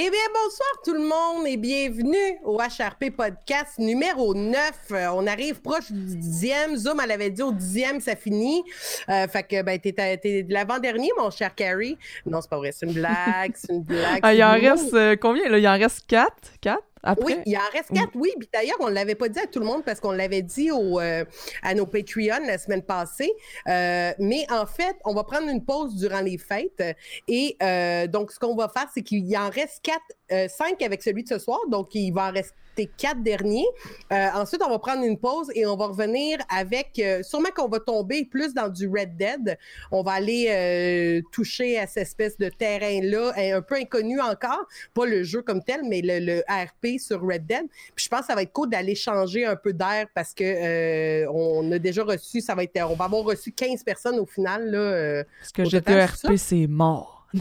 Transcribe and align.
Eh 0.00 0.10
bien, 0.10 0.20
bonsoir 0.32 0.68
tout 0.84 0.92
le 0.92 1.00
monde 1.00 1.44
et 1.48 1.56
bienvenue 1.56 2.38
au 2.44 2.58
HRP 2.58 3.10
Podcast 3.10 3.80
numéro 3.80 4.32
9. 4.32 4.70
Euh, 4.92 5.06
on 5.12 5.26
arrive 5.26 5.60
proche 5.60 5.90
du 5.90 6.14
dixième. 6.14 6.76
Zoom, 6.76 7.00
elle 7.02 7.10
avait 7.10 7.30
dit 7.30 7.42
au 7.42 7.50
dixième, 7.50 7.98
ça 7.98 8.14
finit. 8.14 8.62
Euh, 9.08 9.26
fait 9.26 9.42
que, 9.42 9.60
ben, 9.60 9.76
t'es, 9.80 9.92
t'es 9.92 10.46
l'avant-dernier, 10.48 11.10
mon 11.18 11.30
cher 11.32 11.52
Carrie. 11.52 11.98
Non, 12.24 12.40
c'est 12.40 12.48
pas 12.48 12.58
vrai, 12.58 12.70
c'est 12.70 12.86
une 12.86 12.92
blague, 12.92 13.54
c'est 13.56 13.72
une 13.72 13.82
blague. 13.82 14.20
Ah, 14.22 14.34
il 14.34 14.44
en 14.44 14.52
reste 14.52 14.94
euh, 14.94 15.16
combien, 15.20 15.48
là? 15.48 15.58
Il 15.58 15.66
en 15.66 15.76
reste 15.76 16.06
quatre? 16.06 16.52
Quatre? 16.60 16.84
Oui, 17.22 17.36
il 17.46 17.56
en 17.56 17.60
reste 17.72 17.92
quatre, 17.92 18.14
oui. 18.14 18.30
Puis 18.38 18.48
d'ailleurs, 18.52 18.76
on 18.80 18.88
ne 18.88 18.94
l'avait 18.94 19.14
pas 19.14 19.28
dit 19.28 19.38
à 19.38 19.46
tout 19.46 19.60
le 19.60 19.66
monde 19.66 19.84
parce 19.84 20.00
qu'on 20.00 20.12
l'avait 20.12 20.42
dit 20.42 20.70
euh, 20.70 21.24
à 21.62 21.74
nos 21.74 21.86
Patreons 21.86 22.46
la 22.46 22.58
semaine 22.58 22.82
passée. 22.82 23.32
Euh, 23.68 24.12
mais 24.18 24.46
en 24.50 24.66
fait, 24.66 24.96
on 25.04 25.14
va 25.14 25.24
prendre 25.24 25.48
une 25.48 25.64
pause 25.64 25.96
durant 25.96 26.20
les 26.20 26.38
fêtes. 26.38 26.82
Et 27.26 27.56
euh, 27.62 28.06
donc, 28.06 28.32
ce 28.32 28.38
qu'on 28.38 28.54
va 28.54 28.68
faire, 28.68 28.88
c'est 28.92 29.02
qu'il 29.02 29.36
en 29.36 29.50
reste 29.50 29.80
quatre, 29.82 30.02
cinq 30.48 30.82
avec 30.82 31.02
celui 31.02 31.22
de 31.24 31.28
ce 31.28 31.38
soir. 31.38 31.60
Donc, 31.68 31.94
il 31.94 32.12
va 32.12 32.28
en 32.28 32.32
rester 32.32 32.58
quatre 32.86 33.22
derniers. 33.22 33.66
Euh, 34.12 34.28
ensuite, 34.34 34.62
on 34.64 34.70
va 34.70 34.78
prendre 34.78 35.02
une 35.04 35.18
pause 35.18 35.50
et 35.54 35.66
on 35.66 35.76
va 35.76 35.86
revenir 35.86 36.38
avec, 36.48 36.98
euh, 36.98 37.22
sûrement 37.22 37.48
qu'on 37.54 37.68
va 37.68 37.80
tomber 37.80 38.24
plus 38.24 38.54
dans 38.54 38.68
du 38.68 38.88
Red 38.88 39.16
Dead. 39.16 39.58
On 39.90 40.02
va 40.02 40.12
aller 40.12 40.46
euh, 40.48 41.22
toucher 41.32 41.78
à 41.78 41.86
cette 41.86 42.04
espèce 42.04 42.38
de 42.38 42.48
terrain-là, 42.48 43.32
un 43.56 43.62
peu 43.62 43.76
inconnu 43.76 44.20
encore, 44.20 44.66
pas 44.94 45.06
le 45.06 45.22
jeu 45.22 45.42
comme 45.42 45.62
tel, 45.62 45.82
mais 45.84 46.00
le, 46.02 46.42
ARP 46.46 46.98
sur 46.98 47.20
Red 47.22 47.46
Dead. 47.46 47.66
Puis 47.94 48.04
je 48.04 48.08
pense 48.08 48.20
que 48.20 48.26
ça 48.26 48.34
va 48.34 48.42
être 48.42 48.52
cool 48.52 48.70
d'aller 48.70 48.94
changer 48.94 49.44
un 49.44 49.56
peu 49.56 49.72
d'air 49.72 50.06
parce 50.14 50.34
que 50.34 51.26
on 51.28 51.70
a 51.72 51.78
déjà 51.78 52.04
reçu, 52.04 52.40
ça 52.40 52.54
va 52.54 52.62
être, 52.62 52.80
on 52.88 52.94
va 52.94 53.06
avoir 53.06 53.24
reçu 53.24 53.52
15 53.52 53.82
personnes 53.82 54.18
au 54.18 54.26
final. 54.26 54.70
Là, 54.70 55.24
parce 55.40 55.52
que 55.52 55.64
GTRP, 55.64 56.36
c'est 56.36 56.66
mort. 56.66 57.18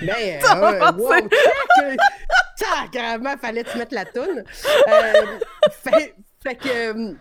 ben, 0.00 0.40
euh, 0.44 0.92
wow, 0.92 1.28
carrément, 2.92 3.36
fallait 3.36 3.64
te 3.64 3.76
mettre 3.76 3.94
la 3.94 4.04
toune. 4.04 4.44
Euh, 4.88 5.38
fait, 5.70 6.14
fait 6.42 6.56
que 6.56 7.14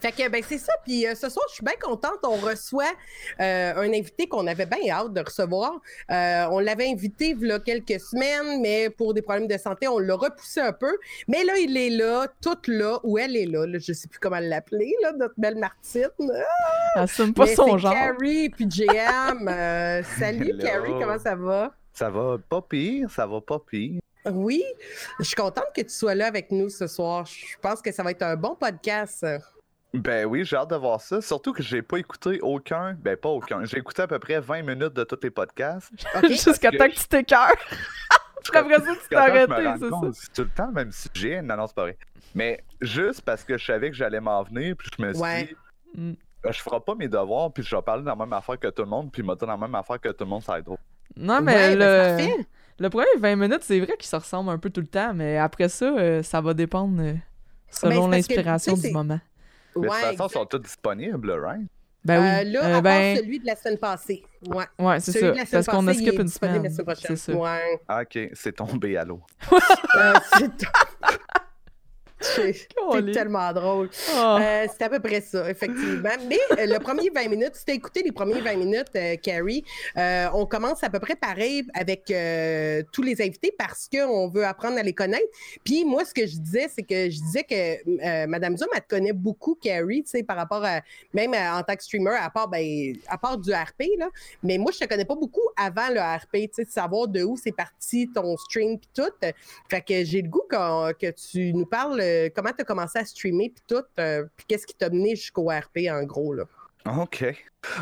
fait 0.00 0.12
que 0.12 0.28
ben 0.28 0.42
c'est 0.46 0.58
ça. 0.58 0.72
Puis 0.84 1.06
euh, 1.06 1.14
ce 1.14 1.28
soir, 1.28 1.44
je 1.48 1.54
suis 1.54 1.64
bien 1.64 1.74
contente. 1.80 2.18
On 2.24 2.36
reçoit 2.36 2.92
euh, 3.40 3.74
un 3.74 3.92
invité 3.92 4.26
qu'on 4.26 4.46
avait 4.46 4.66
bien 4.66 4.90
hâte 4.90 5.12
de 5.12 5.20
recevoir. 5.20 5.80
Euh, 6.10 6.46
on 6.50 6.58
l'avait 6.58 6.90
invité 6.90 7.34
il 7.38 7.46
y 7.46 7.52
a 7.52 7.58
quelques 7.58 8.00
semaines, 8.00 8.60
mais 8.60 8.90
pour 8.90 9.14
des 9.14 9.22
problèmes 9.22 9.48
de 9.48 9.56
santé, 9.56 9.88
on 9.88 9.98
l'a 9.98 10.14
repoussé 10.14 10.60
un 10.60 10.72
peu. 10.72 10.98
Mais 11.28 11.44
là, 11.44 11.56
il 11.58 11.76
est 11.76 11.90
là, 11.90 12.26
toute 12.42 12.68
là, 12.68 12.98
ou 13.02 13.18
elle 13.18 13.36
est 13.36 13.46
là. 13.46 13.66
je 13.78 13.92
sais 13.92 14.08
plus 14.08 14.18
comment 14.18 14.38
l'appeler, 14.40 14.94
là, 15.02 15.12
notre 15.12 15.34
belle 15.36 15.56
Martine. 15.56 16.08
Ah, 16.94 17.02
Assume 17.02 17.32
pas 17.32 17.46
son 17.46 17.78
genre. 17.78 17.92
Carrie 17.92 18.50
puis 18.50 18.66
JM. 18.70 19.48
salut 20.18 20.56
Carrie, 20.58 20.92
comment 21.00 21.18
ça 21.18 21.34
va? 21.34 21.72
Ça 21.92 22.10
va 22.10 22.36
pas 22.48 22.60
pire, 22.60 23.10
ça 23.10 23.26
va 23.26 23.40
pas 23.40 23.58
pire. 23.58 24.00
Oui, 24.32 24.62
je 25.18 25.24
suis 25.24 25.36
contente 25.36 25.66
que 25.74 25.82
tu 25.82 25.90
sois 25.90 26.14
là 26.14 26.26
avec 26.26 26.50
nous 26.50 26.68
ce 26.68 26.86
soir. 26.86 27.26
Je 27.26 27.56
pense 27.60 27.82
que 27.82 27.92
ça 27.92 28.02
va 28.02 28.10
être 28.10 28.22
un 28.22 28.36
bon 28.36 28.54
podcast. 28.54 29.24
Ben 29.94 30.26
oui, 30.26 30.44
j'ai 30.44 30.56
hâte 30.56 30.70
de 30.70 30.76
voir 30.76 31.00
ça. 31.00 31.20
Surtout 31.20 31.52
que 31.52 31.62
j'ai 31.62 31.82
pas 31.82 31.98
écouté 31.98 32.40
aucun. 32.42 32.94
Ben 33.00 33.16
pas 33.16 33.28
aucun. 33.28 33.64
J'ai 33.64 33.78
écouté 33.78 34.02
à 34.02 34.06
peu 34.06 34.18
près 34.18 34.40
20 34.40 34.62
minutes 34.62 34.92
de 34.92 35.04
tous 35.04 35.18
les 35.22 35.30
podcasts. 35.30 35.90
Jusqu'à 36.28 36.70
temps 36.70 36.88
que 36.88 36.94
tu 36.94 37.08
t'écœures. 37.08 37.56
Après 38.54 38.76
ça, 38.76 38.92
tu 38.94 39.08
t'es 39.08 39.16
arrêté, 39.16 39.54
c'est 39.80 39.90
ça. 39.90 40.30
Tout 40.34 40.42
le 40.42 40.48
temps, 40.50 40.70
même 40.70 40.92
si 40.92 41.08
j'ai. 41.14 41.42
Non, 41.42 41.56
non, 41.56 41.66
c'est 41.66 41.74
pas 41.74 41.82
vrai. 41.82 41.98
Mais 42.34 42.62
juste 42.80 43.22
parce 43.22 43.42
que 43.42 43.58
je 43.58 43.64
savais 43.64 43.90
que 43.90 43.96
j'allais 43.96 44.20
m'en 44.20 44.42
venir, 44.44 44.76
puis 44.76 44.88
je 44.96 45.02
me 45.02 45.12
suis 45.12 45.46
dit. 45.46 45.56
Mm. 45.94 46.12
Ben, 46.44 46.52
je 46.52 46.60
ferai 46.60 46.78
pas 46.80 46.94
mes 46.94 47.08
devoirs, 47.08 47.52
puis 47.52 47.64
je 47.64 47.74
vais 47.74 47.82
parler 47.82 48.04
dans 48.04 48.14
la 48.14 48.24
même 48.24 48.32
affaire 48.32 48.58
que 48.58 48.68
tout 48.68 48.82
le 48.82 48.88
monde, 48.88 49.10
puis 49.10 49.22
me 49.22 49.34
dans 49.34 49.46
la 49.46 49.56
même 49.56 49.74
affaire 49.74 50.00
que 50.00 50.10
tout 50.10 50.24
le 50.24 50.30
monde, 50.30 50.42
ça 50.42 50.52
va 50.52 50.58
être 50.58 50.66
drôle. 50.66 50.78
Non, 51.16 51.40
mais 51.40 51.74
ben, 51.74 52.18
le... 52.28 52.44
le 52.78 52.90
premier 52.90 53.06
20 53.18 53.36
minutes, 53.36 53.62
c'est 53.62 53.78
vrai 53.80 53.96
qu'ils 53.96 54.08
se 54.08 54.16
ressemblent 54.16 54.50
un 54.50 54.58
peu 54.58 54.70
tout 54.70 54.80
le 54.80 54.86
temps, 54.86 55.14
mais 55.14 55.38
après 55.38 55.68
ça, 55.68 55.86
euh, 55.86 56.22
ça 56.22 56.40
va 56.40 56.54
dépendre 56.54 57.00
euh, 57.00 57.14
selon 57.70 58.08
l'inspiration 58.08 58.74
du 58.74 58.90
moment. 58.90 59.20
Mais 59.76 59.88
de 59.88 59.92
toute 59.92 60.16
façon, 60.16 60.26
ils 60.26 60.32
sont 60.32 60.46
tous 60.46 60.58
disponibles, 60.58 61.30
right? 61.32 61.66
Ben 62.06 62.22
oui. 62.22 62.28
Euh, 62.28 62.52
là, 62.52 62.64
euh, 62.64 62.78
à 62.78 62.80
ben... 62.80 63.16
celui 63.16 63.40
de 63.40 63.46
la 63.46 63.56
semaine 63.56 63.78
passée. 63.78 64.22
Ouais, 64.46 64.64
ouais 64.78 65.00
c'est 65.00 65.12
ça. 65.12 65.32
Parce 65.50 65.66
qu'on 65.66 65.86
a 65.88 65.92
skip 65.92 66.18
une 66.18 66.28
semaine. 66.28 66.70
C'est 66.94 67.16
ça. 67.16 67.32
Ouais. 67.32 67.80
Ah, 67.88 68.02
ok, 68.02 68.30
c'est 68.32 68.52
tombé 68.52 68.96
à 68.96 69.04
l'eau. 69.04 69.20
euh, 69.96 70.14
C'est 72.34 72.68
tellement 73.12 73.52
drôle. 73.52 73.90
Oh. 74.14 74.36
Euh, 74.40 74.66
c'est 74.70 74.84
à 74.84 74.88
peu 74.88 75.00
près 75.00 75.20
ça, 75.20 75.48
effectivement. 75.48 76.10
Mais 76.28 76.38
euh, 76.52 76.66
le 76.66 76.78
premier 76.78 77.10
20 77.10 77.28
minutes, 77.28 77.54
si 77.54 77.64
tu 77.64 77.72
as 77.72 77.74
écouté 77.74 78.02
les 78.02 78.12
premiers 78.12 78.40
20 78.40 78.56
minutes, 78.56 78.90
euh, 78.96 79.16
Carrie, 79.16 79.64
on 80.32 80.46
commence 80.46 80.82
à 80.82 80.90
peu 80.90 80.98
près 80.98 81.16
pareil 81.16 81.64
avec 81.74 82.12
tous 82.92 83.02
les 83.02 83.20
invités 83.22 83.52
parce 83.56 83.88
qu'on 83.88 84.28
veut 84.28 84.44
apprendre 84.44 84.78
à 84.78 84.82
les 84.82 84.92
connaître. 84.92 85.26
Puis 85.64 85.84
moi, 85.84 86.04
ce 86.04 86.12
que 86.12 86.26
je 86.26 86.36
disais, 86.36 86.68
c'est 86.74 86.82
que 86.82 87.10
je 87.10 87.20
disais 87.20 87.44
que 87.44 88.26
Madame 88.26 88.56
Zoom, 88.56 88.68
elle 88.74 88.82
te 88.82 88.88
connaît 88.88 89.12
beaucoup, 89.12 89.54
Carrie, 89.54 90.02
tu 90.02 90.10
sais, 90.10 90.22
par 90.22 90.36
rapport 90.36 90.64
à, 90.64 90.80
même 91.12 91.34
en 91.34 91.62
tant 91.62 91.74
que 91.74 91.82
streamer, 91.82 92.16
à 92.20 92.30
part, 92.30 92.48
ben, 92.48 92.94
à 93.08 93.18
part 93.18 93.38
du 93.38 93.52
RP, 93.52 93.84
là. 93.98 94.08
Mais 94.42 94.58
moi, 94.58 94.72
je 94.72 94.78
te 94.78 94.84
connais 94.84 95.04
pas 95.04 95.14
beaucoup 95.14 95.48
avant 95.56 95.88
le 95.90 96.00
RP, 96.00 96.32
tu 96.32 96.48
sais, 96.52 96.64
de 96.64 96.70
savoir 96.70 97.08
de 97.08 97.22
où 97.22 97.36
c'est 97.36 97.52
parti 97.52 98.08
ton 98.14 98.36
stream 98.36 98.78
puis 98.78 98.88
tout. 98.94 99.28
Fait 99.68 99.80
que 99.80 100.04
j'ai 100.04 100.22
le 100.22 100.28
goût 100.28 100.44
que 100.48 101.10
tu 101.10 101.52
nous 101.52 101.66
parles 101.66 102.00
comment 102.34 102.50
tu 102.50 102.62
as 102.62 102.64
commencé 102.64 102.98
à 102.98 103.04
streamer, 103.04 103.50
puis 103.50 103.64
tout, 103.66 103.84
euh, 103.98 104.24
puis 104.36 104.46
qu'est-ce 104.48 104.66
qui 104.66 104.74
t'a 104.74 104.90
mené 104.90 105.16
jusqu'au 105.16 105.48
RP, 105.48 105.88
en 105.90 106.02
gros, 106.04 106.34
là? 106.34 106.44
OK. 106.86 107.24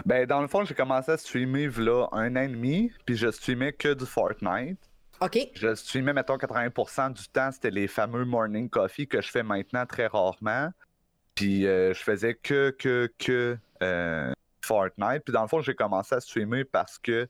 Ben, 0.06 0.26
dans 0.26 0.40
le 0.40 0.48
fond, 0.48 0.64
j'ai 0.64 0.74
commencé 0.74 1.12
à 1.12 1.16
streamer 1.16 1.68
là 1.76 2.06
un 2.12 2.36
an 2.36 2.42
et 2.42 2.48
demi, 2.48 2.90
puis 3.04 3.16
je 3.16 3.30
streamais 3.30 3.72
que 3.72 3.92
du 3.92 4.06
Fortnite. 4.06 4.78
OK. 5.20 5.38
Je 5.54 5.74
streamais, 5.74 6.12
mettons, 6.12 6.36
80% 6.36 7.12
du 7.12 7.28
temps, 7.28 7.50
c'était 7.52 7.70
les 7.70 7.86
fameux 7.86 8.24
morning 8.24 8.68
coffee 8.68 9.06
que 9.06 9.20
je 9.20 9.30
fais 9.30 9.42
maintenant 9.42 9.86
très 9.86 10.06
rarement. 10.06 10.70
Puis 11.34 11.66
euh, 11.66 11.92
je 11.92 12.02
faisais 12.02 12.34
que, 12.34 12.70
que, 12.70 13.12
que 13.18 13.58
euh, 13.82 14.32
Fortnite. 14.62 15.22
Puis 15.24 15.32
dans 15.32 15.42
le 15.42 15.48
fond, 15.48 15.60
j'ai 15.60 15.74
commencé 15.74 16.14
à 16.14 16.20
streamer 16.20 16.64
parce 16.64 16.98
que 16.98 17.28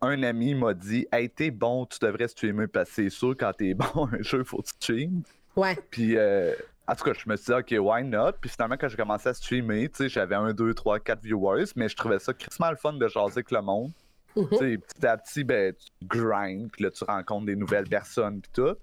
un 0.00 0.22
ami 0.22 0.54
m'a 0.54 0.74
dit 0.74 1.06
Hey, 1.12 1.30
t'es 1.30 1.50
bon, 1.50 1.86
tu 1.86 1.98
devrais 2.00 2.28
streamer 2.28 2.66
parce 2.66 2.88
que 2.90 2.94
c'est 2.96 3.10
sûr, 3.10 3.34
quand 3.38 3.52
t'es 3.52 3.74
bon, 3.74 4.08
un 4.12 4.22
jeu, 4.22 4.44
faut 4.44 4.58
que 4.58 4.68
tu 4.68 4.72
streames. 4.76 5.22
Ouais. 5.56 5.76
Puis, 5.90 6.16
euh, 6.16 6.54
en 6.88 6.94
tout 6.94 7.04
cas, 7.04 7.12
je 7.12 7.28
me 7.28 7.36
suis 7.36 7.46
dit, 7.46 7.52
OK, 7.52 7.74
why 7.78 8.04
not? 8.04 8.32
Puis 8.40 8.50
finalement, 8.50 8.76
quand 8.76 8.88
j'ai 8.88 8.96
commencé 8.96 9.28
à 9.28 9.34
streamer, 9.34 9.88
tu 9.88 10.04
sais, 10.04 10.08
j'avais 10.08 10.34
un, 10.34 10.52
deux, 10.52 10.74
trois, 10.74 10.98
quatre 10.98 11.22
viewers, 11.22 11.66
mais 11.76 11.88
je 11.88 11.96
trouvais 11.96 12.18
ça 12.18 12.32
crissement 12.32 12.70
le 12.70 12.76
fun 12.76 12.94
de 12.94 13.08
jaser 13.08 13.32
avec 13.34 13.50
le 13.50 13.62
monde. 13.62 13.92
Mm-hmm. 14.36 14.48
Tu 14.48 14.56
sais, 14.56 14.78
petit 14.78 15.06
à 15.06 15.16
petit, 15.16 15.44
ben, 15.44 15.74
tu 15.74 16.06
grind, 16.06 16.70
puis 16.72 16.84
là, 16.84 16.90
tu 16.90 17.04
rencontres 17.04 17.46
des 17.46 17.56
nouvelles 17.56 17.88
personnes, 17.88 18.40
puis 18.40 18.50
tout. 18.52 18.76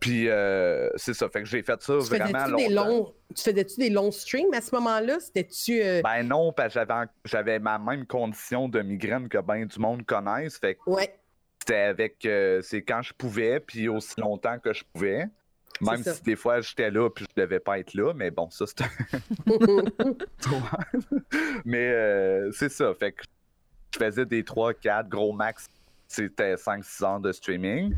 Puis, 0.00 0.28
euh, 0.28 0.90
c'est 0.96 1.14
ça. 1.14 1.28
Fait 1.28 1.40
que 1.42 1.48
j'ai 1.48 1.62
fait 1.62 1.80
ça 1.82 1.94
vraiment 1.94 2.46
longtemps. 2.46 2.56
Des 2.56 2.68
longs... 2.68 3.14
Tu 3.34 3.42
faisais-tu 3.42 3.80
des 3.80 3.90
longs 3.90 4.12
streams 4.12 4.54
à 4.54 4.60
ce 4.60 4.74
moment-là? 4.76 5.18
C'était-tu. 5.18 5.82
Euh, 5.82 6.02
ben 6.02 6.22
non, 6.22 6.52
parce 6.52 6.74
que 6.74 6.80
j'avais 7.24 7.58
ma 7.58 7.78
même 7.78 8.06
condition 8.06 8.68
de 8.68 8.80
migraine 8.80 9.28
que 9.28 9.38
bien 9.38 9.66
du 9.66 9.78
monde 9.80 10.04
connaisse. 10.06 10.56
Fait 10.58 10.76
que 10.76 10.90
ouais. 10.90 11.18
c'était 11.60 11.80
avec. 11.80 12.16
c'est 12.62 12.82
quand 12.82 13.02
je 13.02 13.12
pouvais, 13.12 13.58
puis 13.58 13.88
aussi 13.88 14.20
longtemps 14.20 14.58
que 14.60 14.72
je 14.72 14.84
pouvais. 14.92 15.26
Même 15.80 16.02
si 16.02 16.22
des 16.22 16.36
fois 16.36 16.60
j'étais 16.60 16.90
là 16.90 17.08
puis 17.10 17.26
je 17.28 17.42
devais 17.42 17.60
pas 17.60 17.78
être 17.78 17.94
là, 17.94 18.12
mais 18.14 18.30
bon, 18.30 18.50
ça 18.50 18.64
c'est. 18.66 18.84
mais 21.64 21.92
euh, 21.92 22.50
c'est 22.52 22.68
ça. 22.68 22.92
Fait 22.94 23.12
que 23.12 23.22
je 23.94 23.98
faisais 23.98 24.26
des 24.26 24.42
3-4 24.42 25.08
gros 25.08 25.32
max. 25.32 25.66
C'était 26.10 26.54
5-6 26.54 27.04
ans 27.04 27.20
de 27.20 27.32
streaming. 27.32 27.94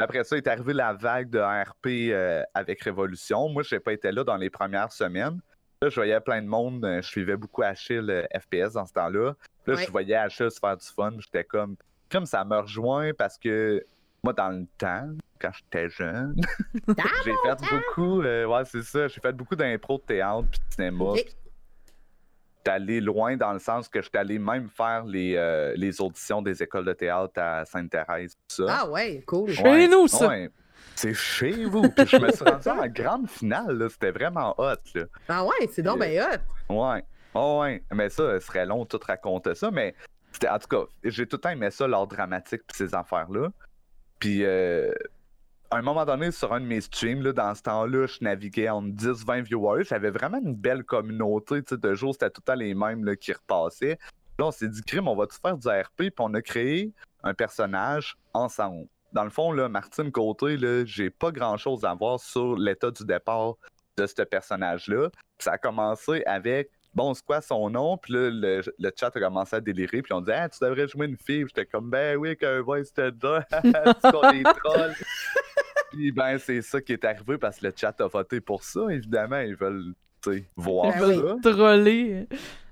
Après 0.00 0.22
ça, 0.22 0.36
est 0.36 0.46
arrivé 0.46 0.72
la 0.72 0.92
vague 0.92 1.30
de 1.30 1.40
RP 1.40 2.12
euh, 2.12 2.44
avec 2.54 2.80
Révolution. 2.82 3.48
Moi, 3.48 3.64
je 3.64 3.74
n'ai 3.74 3.80
pas 3.80 3.92
été 3.92 4.12
là 4.12 4.22
dans 4.22 4.36
les 4.36 4.50
premières 4.50 4.92
semaines. 4.92 5.40
Là, 5.82 5.88
je 5.88 5.94
voyais 5.96 6.20
plein 6.20 6.42
de 6.42 6.46
monde. 6.46 6.84
Euh, 6.84 7.02
je 7.02 7.08
suivais 7.08 7.36
beaucoup 7.36 7.62
Achille 7.62 8.24
FPS 8.38 8.74
dans 8.74 8.86
ce 8.86 8.92
temps-là. 8.92 9.34
Là, 9.66 9.74
je 9.74 9.90
voyais 9.90 10.14
Achille 10.14 10.50
se 10.50 10.60
faire 10.60 10.76
du 10.76 10.86
fun. 10.86 11.12
J'étais 11.18 11.44
comme. 11.44 11.76
Comme 12.08 12.26
ça 12.26 12.44
me 12.44 12.58
rejoint 12.58 13.12
parce 13.14 13.38
que 13.38 13.84
moi, 14.22 14.32
dans 14.32 14.50
le 14.50 14.66
temps, 14.78 15.10
quand 15.40 15.50
j'étais 15.52 15.88
jeune, 15.88 16.36
j'ai 17.24 17.34
fait 17.44 17.70
beaucoup, 17.70 18.22
euh, 18.22 18.46
ouais, 18.46 18.64
c'est 18.64 18.82
ça, 18.82 19.08
j'ai 19.08 19.20
fait 19.20 19.32
beaucoup 19.32 19.56
d'impro 19.56 19.98
de 19.98 20.02
théâtre 20.02 20.46
puis 20.50 20.60
de 20.60 20.74
cinéma. 20.74 21.04
J'étais 21.16 22.70
allé 22.70 23.00
loin 23.00 23.36
dans 23.36 23.52
le 23.52 23.58
sens 23.58 23.88
que 23.88 24.02
j'étais 24.02 24.18
allé 24.18 24.38
même 24.38 24.68
faire 24.68 25.04
les, 25.04 25.34
euh, 25.36 25.72
les 25.76 26.00
auditions 26.00 26.42
des 26.42 26.62
écoles 26.62 26.84
de 26.84 26.92
théâtre 26.92 27.40
à 27.40 27.64
Sainte-Thérèse, 27.64 28.36
ça. 28.48 28.64
Ah 28.68 28.88
ouais, 28.88 29.22
cool. 29.26 29.50
chez 29.50 29.88
nous, 29.88 30.06
ça. 30.08 30.30
c'est 30.94 31.14
chez 31.14 31.64
vous. 31.64 31.88
Puis 31.88 32.06
je 32.06 32.16
me 32.18 32.30
suis 32.30 32.44
rendu 32.44 32.68
en 32.68 32.86
grande 32.88 33.28
finale, 33.30 33.88
c'était 33.90 34.10
vraiment 34.10 34.54
hot. 34.58 34.74
Là. 34.94 35.04
Ah 35.28 35.44
ouais, 35.44 35.68
c'est 35.70 35.82
donc 35.82 36.00
bien 36.00 36.22
hot. 36.22 36.74
Ouais. 36.74 37.04
Oh 37.32 37.60
ouais, 37.62 37.82
mais 37.94 38.08
ça, 38.08 38.40
ce 38.40 38.46
serait 38.46 38.66
long 38.66 38.82
de 38.82 38.88
tout 38.88 39.00
raconter 39.06 39.54
ça, 39.54 39.70
mais 39.70 39.94
en 40.48 40.58
tout 40.58 40.68
cas, 40.68 40.84
j'ai 41.04 41.26
tout 41.26 41.36
le 41.36 41.40
temps 41.40 41.50
aimé 41.50 41.70
ça, 41.70 41.86
l'art 41.86 42.06
dramatique 42.06 42.62
puis 42.66 42.76
ces 42.76 42.94
affaires-là. 42.94 43.48
Puis, 44.18 44.44
euh, 44.44 44.92
à 45.70 45.76
un 45.76 45.82
moment 45.82 46.04
donné, 46.04 46.32
sur 46.32 46.52
un 46.52 46.60
de 46.60 46.66
mes 46.66 46.80
streams, 46.80 47.22
là, 47.22 47.32
dans 47.32 47.54
ce 47.54 47.62
temps-là, 47.62 48.06
je 48.06 48.18
naviguais 48.22 48.68
en 48.68 48.82
10-20 48.82 49.42
viewers. 49.42 49.84
J'avais 49.84 50.10
vraiment 50.10 50.38
une 50.38 50.54
belle 50.54 50.82
communauté 50.82 51.60
de 51.62 51.94
jours, 51.94 52.12
c'était 52.12 52.30
tout 52.30 52.42
le 52.44 52.52
temps 52.52 52.58
les 52.58 52.74
mêmes 52.74 53.04
là, 53.04 53.14
qui 53.14 53.32
repassaient. 53.32 53.98
Là, 54.38 54.46
on 54.46 54.50
s'est 54.50 54.68
dit, 54.68 54.82
crime, 54.82 55.06
on 55.06 55.14
va 55.14 55.26
tout 55.26 55.36
faire 55.40 55.56
du 55.56 55.68
RP, 55.68 55.96
puis 55.96 56.12
on 56.18 56.34
a 56.34 56.42
créé 56.42 56.92
un 57.22 57.34
personnage 57.34 58.16
ensemble. 58.32 58.88
dans 59.12 59.24
le 59.24 59.30
fond, 59.30 59.52
là, 59.52 59.68
Martine 59.68 60.10
Côté, 60.10 60.56
là, 60.56 60.84
j'ai 60.84 61.10
pas 61.10 61.30
grand-chose 61.30 61.84
à 61.84 61.94
voir 61.94 62.18
sur 62.18 62.56
l'état 62.56 62.90
du 62.90 63.04
départ 63.04 63.54
de 63.96 64.06
ce 64.06 64.22
personnage-là. 64.22 65.10
Ça 65.38 65.52
a 65.52 65.58
commencé 65.58 66.22
avec 66.26 66.70
bon, 66.94 67.14
c'est 67.14 67.24
quoi 67.24 67.40
son 67.40 67.70
nom? 67.70 67.96
Puis 67.96 68.12
là, 68.12 68.30
le, 68.30 68.62
le, 68.78 68.90
chat 68.98 69.14
a 69.14 69.20
commencé 69.20 69.56
à 69.56 69.60
délirer. 69.60 70.02
Puis 70.02 70.12
on 70.12 70.20
dit, 70.20 70.32
ah, 70.32 70.48
tu 70.48 70.58
devrais 70.62 70.88
jouer 70.88 71.06
une 71.06 71.16
fille. 71.16 71.44
J'étais 71.46 71.66
comme, 71.66 71.90
ben 71.90 72.16
oui, 72.16 72.36
qu'un 72.36 72.60
voice 72.60 72.92
te 72.94 73.10
donne. 73.10 73.44
tu 73.52 74.32
des 74.32 74.42
trolls. 74.42 74.94
Puis 75.90 76.12
ben, 76.12 76.38
c'est 76.38 76.62
ça 76.62 76.80
qui 76.80 76.92
est 76.92 77.04
arrivé 77.04 77.38
parce 77.38 77.58
que 77.58 77.66
le 77.66 77.72
chat 77.76 78.00
a 78.00 78.06
voté 78.06 78.40
pour 78.40 78.62
ça. 78.62 78.80
Évidemment, 78.90 79.40
ils 79.40 79.56
veulent 79.56 79.94
voir 80.56 80.92
ben 80.98 81.20
ça. 81.42 81.50
Troller. 81.50 82.26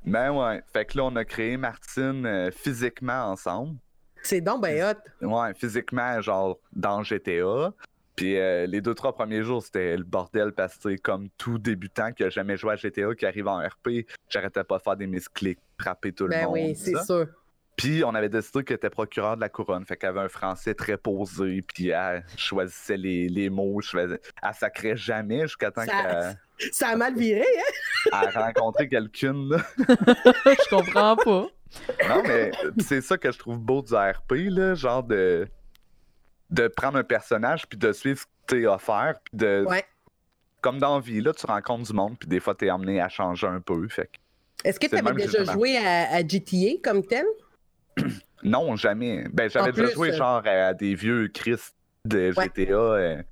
Ben 0.04 0.32
ouais. 0.32 0.62
Fait 0.72 0.84
que 0.84 0.96
là, 0.96 1.04
on 1.04 1.16
a 1.16 1.24
créé 1.24 1.56
Martine 1.56 2.24
euh, 2.26 2.50
physiquement 2.50 3.30
ensemble. 3.30 3.76
C'est 4.22 4.40
donc 4.40 4.62
ben 4.62 4.82
hot. 4.82 5.26
Ouais, 5.26 5.54
physiquement, 5.54 6.20
genre 6.20 6.58
dans 6.72 7.02
GTA. 7.02 7.72
Puis 8.16 8.36
euh, 8.36 8.66
les 8.66 8.80
deux, 8.80 8.94
trois 8.94 9.14
premiers 9.14 9.44
jours, 9.44 9.62
c'était 9.62 9.96
le 9.96 10.02
bordel 10.02 10.52
parce 10.52 10.76
que, 10.76 10.96
comme 10.96 11.28
tout 11.38 11.58
débutant 11.58 12.12
qui 12.12 12.24
a 12.24 12.30
jamais 12.30 12.56
joué 12.56 12.72
à 12.72 12.76
GTA, 12.76 13.14
qui 13.14 13.26
arrive 13.26 13.46
en 13.46 13.58
RP, 13.58 14.06
j'arrêtais 14.28 14.64
pas 14.64 14.78
de 14.78 14.82
faire 14.82 14.96
des 14.96 15.06
misclics, 15.06 15.60
frapper 15.80 16.12
tout 16.12 16.24
le 16.24 16.30
ben 16.30 16.46
monde. 16.46 16.54
Ben 16.54 16.66
oui, 16.68 16.74
c'est 16.74 17.00
sûr. 17.04 17.28
Puis 17.78 18.04
on 18.04 18.14
avait 18.14 18.28
décidé 18.28 18.64
qu'elle 18.64 18.76
était 18.76 18.90
procureur 18.90 19.36
de 19.36 19.40
la 19.40 19.48
couronne, 19.48 19.86
fait 19.86 19.96
qu'elle 19.96 20.10
avait 20.10 20.20
un 20.20 20.28
français 20.28 20.74
très 20.74 20.98
posé, 20.98 21.62
puis 21.62 21.88
elle 21.88 22.24
choisissait 22.36 22.96
les, 22.96 23.28
les 23.28 23.48
mots, 23.48 23.80
elle 23.94 24.18
sacrait 24.52 24.96
jamais 24.96 25.42
jusqu'à 25.42 25.70
temps 25.70 25.86
qu'elle. 25.86 26.38
Ça 26.72 26.88
a 26.88 26.96
mal 26.96 27.14
viré, 27.16 27.40
hein? 27.40 28.10
Elle 28.20 28.36
a 28.36 28.46
rencontré 28.46 28.88
quelqu'un, 28.88 29.32
là. 29.32 29.58
je 29.78 30.68
comprends 30.68 31.14
pas. 31.14 31.46
Non, 32.08 32.22
mais 32.26 32.50
c'est 32.80 33.00
ça 33.00 33.16
que 33.16 33.30
je 33.30 33.38
trouve 33.38 33.58
beau 33.58 33.80
du 33.80 33.94
RP, 33.94 34.32
là, 34.50 34.74
genre 34.74 35.04
de 35.04 35.48
de 36.50 36.68
prendre 36.68 36.98
un 36.98 37.04
personnage 37.04 37.66
puis 37.68 37.78
de 37.78 37.92
suivre 37.92 38.20
ce 38.20 38.24
que 38.24 38.56
tu 38.56 38.66
offert. 38.66 39.14
Puis 39.24 39.38
de... 39.38 39.66
Comme 40.60 40.78
dans 40.78 40.96
la 40.96 41.00
vie, 41.00 41.20
là, 41.20 41.32
tu 41.32 41.46
rencontres 41.46 41.84
du 41.84 41.92
monde, 41.92 42.16
puis 42.18 42.28
des 42.28 42.40
fois, 42.40 42.54
tu 42.54 42.66
es 42.66 42.68
amené 42.68 43.00
à 43.00 43.08
changer 43.08 43.46
un 43.46 43.60
peu. 43.60 43.86
Fait 43.88 44.10
Est-ce 44.64 44.80
que 44.80 44.88
tu 44.88 44.96
avais 44.96 45.12
déjà 45.12 45.44
joué 45.44 45.76
à, 45.76 46.20
GTA 46.26 46.80
comme 46.82 47.06
tel? 47.06 47.24
non, 48.42 48.76
jamais. 48.76 49.24
Ben, 49.32 49.50
j'avais 49.50 49.72
déjà 49.72 49.92
joué 49.92 50.10
euh, 50.10 50.16
genre 50.16 50.42
à 50.44 50.74
des 50.74 50.94
vieux 50.94 51.28
Christ 51.28 51.74
de 52.04 52.32
GTA 52.32 52.72
euh, 52.72 53.22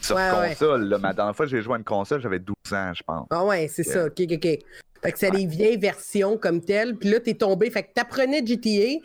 sur 0.00 0.16
console. 0.16 0.84
Là. 0.88 0.98
Mais 0.98 1.08
la 1.08 1.14
dernière 1.14 1.36
fois 1.36 1.46
j'ai 1.46 1.62
joué 1.62 1.74
à 1.74 1.78
une 1.78 1.84
console, 1.84 2.20
j'avais 2.20 2.38
12 2.38 2.54
ans, 2.72 2.92
je 2.94 3.02
pense. 3.02 3.26
Ah 3.30 3.44
ouais, 3.44 3.68
c'est 3.68 3.82
ça. 3.82 4.06
OK, 4.06 4.20
OK, 4.20 4.32
OK. 4.32 4.58
Fait 5.02 5.10
que 5.10 5.18
c'est 5.18 5.32
des 5.32 5.46
vieilles 5.46 5.78
versions 5.78 6.38
comme 6.38 6.60
telles. 6.60 6.96
Puis 6.96 7.10
là, 7.10 7.18
t'es 7.18 7.34
tombé. 7.34 7.70
Fait 7.70 7.82
que 7.82 7.92
t'apprenais 7.92 8.46
GTA, 8.46 9.00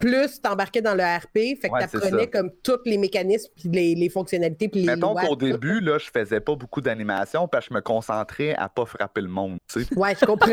plus 0.00 0.40
t'embarquais 0.40 0.80
dans 0.80 0.94
le 0.94 1.02
RP, 1.02 1.60
fait 1.60 1.68
que 1.68 1.78
t'apprenais 1.78 2.28
comme 2.28 2.50
tous 2.64 2.80
les 2.86 2.98
mécanismes 2.98 3.50
puis 3.54 3.68
les, 3.68 4.08
fonctionnalités 4.08 4.68
puis 4.68 4.80
les 4.80 4.86
Mettons 4.86 5.14
qu'au 5.14 5.36
début, 5.36 5.80
là, 5.80 5.98
je 5.98 6.10
faisais 6.12 6.40
pas 6.40 6.56
beaucoup 6.56 6.80
d'animation 6.80 7.46
parce 7.46 7.66
que 7.66 7.74
je 7.74 7.74
me 7.76 7.82
concentrais 7.82 8.54
à 8.54 8.68
pas 8.68 8.86
frapper 8.86 9.20
le 9.20 9.28
monde, 9.28 9.58
tu 9.70 9.84
sais. 9.84 9.94
Ouais, 9.94 10.14
je 10.18 10.24
comprends. 10.24 10.48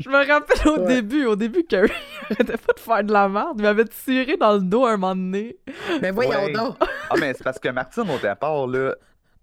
je, 0.00 0.08
me 0.08 0.26
rappelle 0.26 0.68
au 0.68 0.86
début, 0.86 1.26
au 1.26 1.36
début 1.36 1.64
que 1.64 1.86
j'étais 2.30 2.44
pas 2.56 2.72
de 2.72 2.80
faire 2.80 3.04
de 3.04 3.12
la 3.12 3.28
merde, 3.28 3.56
il 3.58 3.62
m'avait 3.62 3.84
tiré 3.84 4.36
dans 4.36 4.54
le 4.54 4.60
dos 4.60 4.86
un 4.86 4.96
moment 4.96 5.14
donné. 5.14 5.56
Mais 6.00 6.10
voyons 6.10 6.48
donc. 6.50 6.76
ah 6.80 7.14
mais 7.20 7.34
c'est 7.34 7.44
parce 7.44 7.58
que 7.58 7.68
Martine 7.68 8.08
au 8.10 8.18
départ 8.18 8.66
là, 8.66 8.94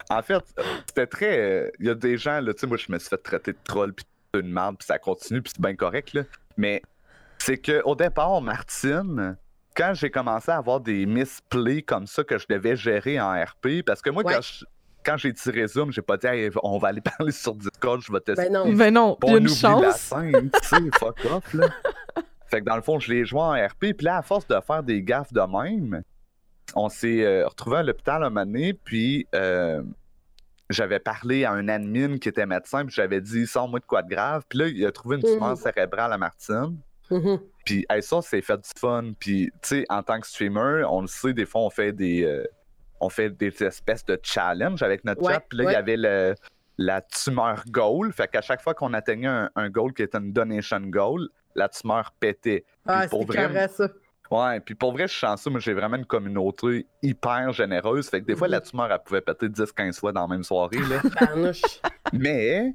en 0.10 0.22
fait, 0.24 0.44
c'était 0.88 1.08
très 1.08 1.72
il 1.80 1.86
y 1.86 1.90
a 1.90 1.96
des 1.96 2.18
gens 2.18 2.42
là, 2.42 2.54
tu 2.54 2.62
sais 2.62 2.68
moi 2.68 2.78
je 2.78 2.92
me 2.92 2.98
suis 2.98 3.10
fait 3.10 3.18
traiter 3.18 3.52
de 3.52 3.58
troll 3.64 3.94
puis 3.94 4.06
une 4.34 4.52
merde 4.52 4.78
puis 4.80 4.88
ça 4.88 4.98
continue 4.98 5.42
puis 5.42 5.54
c'est 5.56 5.62
bien 5.62 5.76
correct 5.76 6.14
là, 6.14 6.24
mais 6.58 6.82
c'est 7.40 7.58
qu'au 7.58 7.96
départ, 7.96 8.42
Martine, 8.42 9.38
quand 9.76 9.94
j'ai 9.94 10.10
commencé 10.10 10.52
à 10.52 10.58
avoir 10.58 10.80
des 10.80 11.06
misplays 11.06 11.84
comme 11.84 12.08
ça 12.08 12.24
que 12.24 12.38
je 12.38 12.48
devais 12.50 12.76
gérer 12.76 13.20
en 13.20 13.32
RP, 13.32 13.84
parce 13.86 14.02
que 14.02 14.10
moi, 14.10 14.24
quand 15.06 15.18
j'ai 15.18 15.34
tiré 15.34 15.68
Zoom, 15.68 15.92
j'ai 15.92 16.02
pas 16.02 16.18
dit 16.18 16.28
on 16.64 16.78
va 16.78 16.90
aller 16.90 17.02
parler 17.18 17.32
sur 17.32 17.56
Discord, 17.56 18.02
je 18.02 18.12
vais 18.12 18.20
tester. 18.20 18.50
Ben 18.50 18.54
non, 18.54 18.74
ben 18.74 18.94
non 18.94 19.18
on 19.24 19.38
une 19.38 19.48
chance. 19.48 19.82
la 19.82 19.92
scène, 19.94 20.52
tu 20.52 20.68
sais, 20.68 20.78
fuck 21.00 21.18
off, 21.32 21.54
là. 21.54 21.68
Fait 22.50 22.62
que 22.62 22.66
dans 22.66 22.78
le 22.78 22.82
fond, 22.82 22.98
je 22.98 23.12
l'ai 23.12 23.26
joué 23.26 23.42
en 23.42 23.52
RP, 23.52 23.94
puis 23.94 24.06
là, 24.06 24.18
à 24.18 24.22
force 24.22 24.48
de 24.48 24.58
faire 24.66 24.82
des 24.82 25.04
gaffes 25.04 25.34
de 25.34 25.42
même, 25.42 26.02
on 26.76 26.88
s'est 26.88 27.26
euh, 27.26 27.46
retrouvé 27.46 27.78
à 27.78 27.84
l'hôpital 27.84 28.24
un 28.24 28.30
moment 28.30 28.46
donné, 28.46 28.74
puis 28.74 29.28
euh, 29.36 29.84
j'avais 30.70 31.00
parlé 31.00 31.44
à 31.44 31.52
un 31.52 31.68
admin 31.68 32.18
qui 32.18 32.30
était 32.30 32.46
médecin, 32.46 32.86
puis 32.86 32.96
j'avais 32.96 33.20
dit, 33.20 33.48
sors-moi 33.48 33.80
de 33.80 33.86
quoi 33.86 34.02
de 34.02 34.10
grave. 34.10 34.44
Puis 34.48 34.60
là, 34.60 34.68
il 34.68 34.86
a 34.86 34.92
trouvé 34.92 35.18
une 35.18 35.24
tumeur 35.24 35.54
mmh. 35.54 35.58
cérébrale 35.58 36.14
à 36.14 36.18
Martine. 36.18 36.78
Mm-hmm. 37.12 37.40
Puis 37.66 37.86
ça, 38.02 38.22
c'est 38.22 38.42
fait 38.42 38.58
du 38.58 38.70
fun. 38.78 39.12
Puis, 39.20 39.52
tu 39.62 39.70
sais, 39.70 39.86
en 39.90 40.04
tant 40.04 40.20
que 40.20 40.28
streamer, 40.28 40.84
on 40.90 41.02
le 41.02 41.08
sait, 41.08 41.34
des 41.34 41.46
fois, 41.46 41.62
on 41.62 41.70
fait 41.70 41.92
des, 41.92 42.24
euh, 42.24 42.46
on 43.00 43.10
fait 43.10 43.30
des 43.30 43.54
espèces 43.64 44.06
de 44.06 44.20
challenge 44.24 44.82
avec 44.84 45.04
notre 45.04 45.28
chat. 45.28 45.42
Puis 45.42 45.60
là, 45.60 45.64
il 45.66 45.74
y 45.74 45.76
avait 45.76 45.98
le, 45.98 46.36
la 46.78 47.02
tumeur 47.02 47.64
goal. 47.70 48.12
Fait 48.14 48.28
qu'à 48.28 48.42
chaque 48.42 48.62
fois 48.62 48.74
qu'on 48.74 48.94
atteignait 48.94 49.48
un, 49.56 49.70
goal 49.70 49.94
qui 49.94 50.04
était 50.04 50.18
une 50.18 50.32
donation 50.32 50.80
goal, 50.82 51.28
la 51.56 51.70
tumeur 51.70 52.14
pétait. 52.20 52.66
Ah, 52.86 53.08
c'est 53.08 53.26
vrai, 53.26 53.68
ça. 53.68 53.90
Ouais, 54.30 54.60
puis 54.60 54.76
pour 54.76 54.92
vrai, 54.92 55.08
je 55.08 55.14
suis 55.14 55.22
chanceux, 55.22 55.50
mais 55.50 55.62
j'ai 55.62 55.74
vraiment 55.74 55.96
une 55.96 56.06
communauté 56.06 56.86
hyper 57.02 57.54
généreuse. 57.54 58.10
Fait 58.10 58.20
que 58.20 58.26
des 58.26 58.36
fois, 58.36 58.50
la 58.50 58.60
mm-hmm. 58.60 58.70
tumeur, 58.70 58.92
elle 58.92 59.00
pouvait 59.00 59.22
péter 59.22 59.48
10-15 59.48 60.00
fois 60.00 60.12
dans 60.12 60.22
la 60.22 60.28
même 60.28 60.44
soirée. 60.44 60.80
Là. 60.80 61.02
mais 62.14 62.74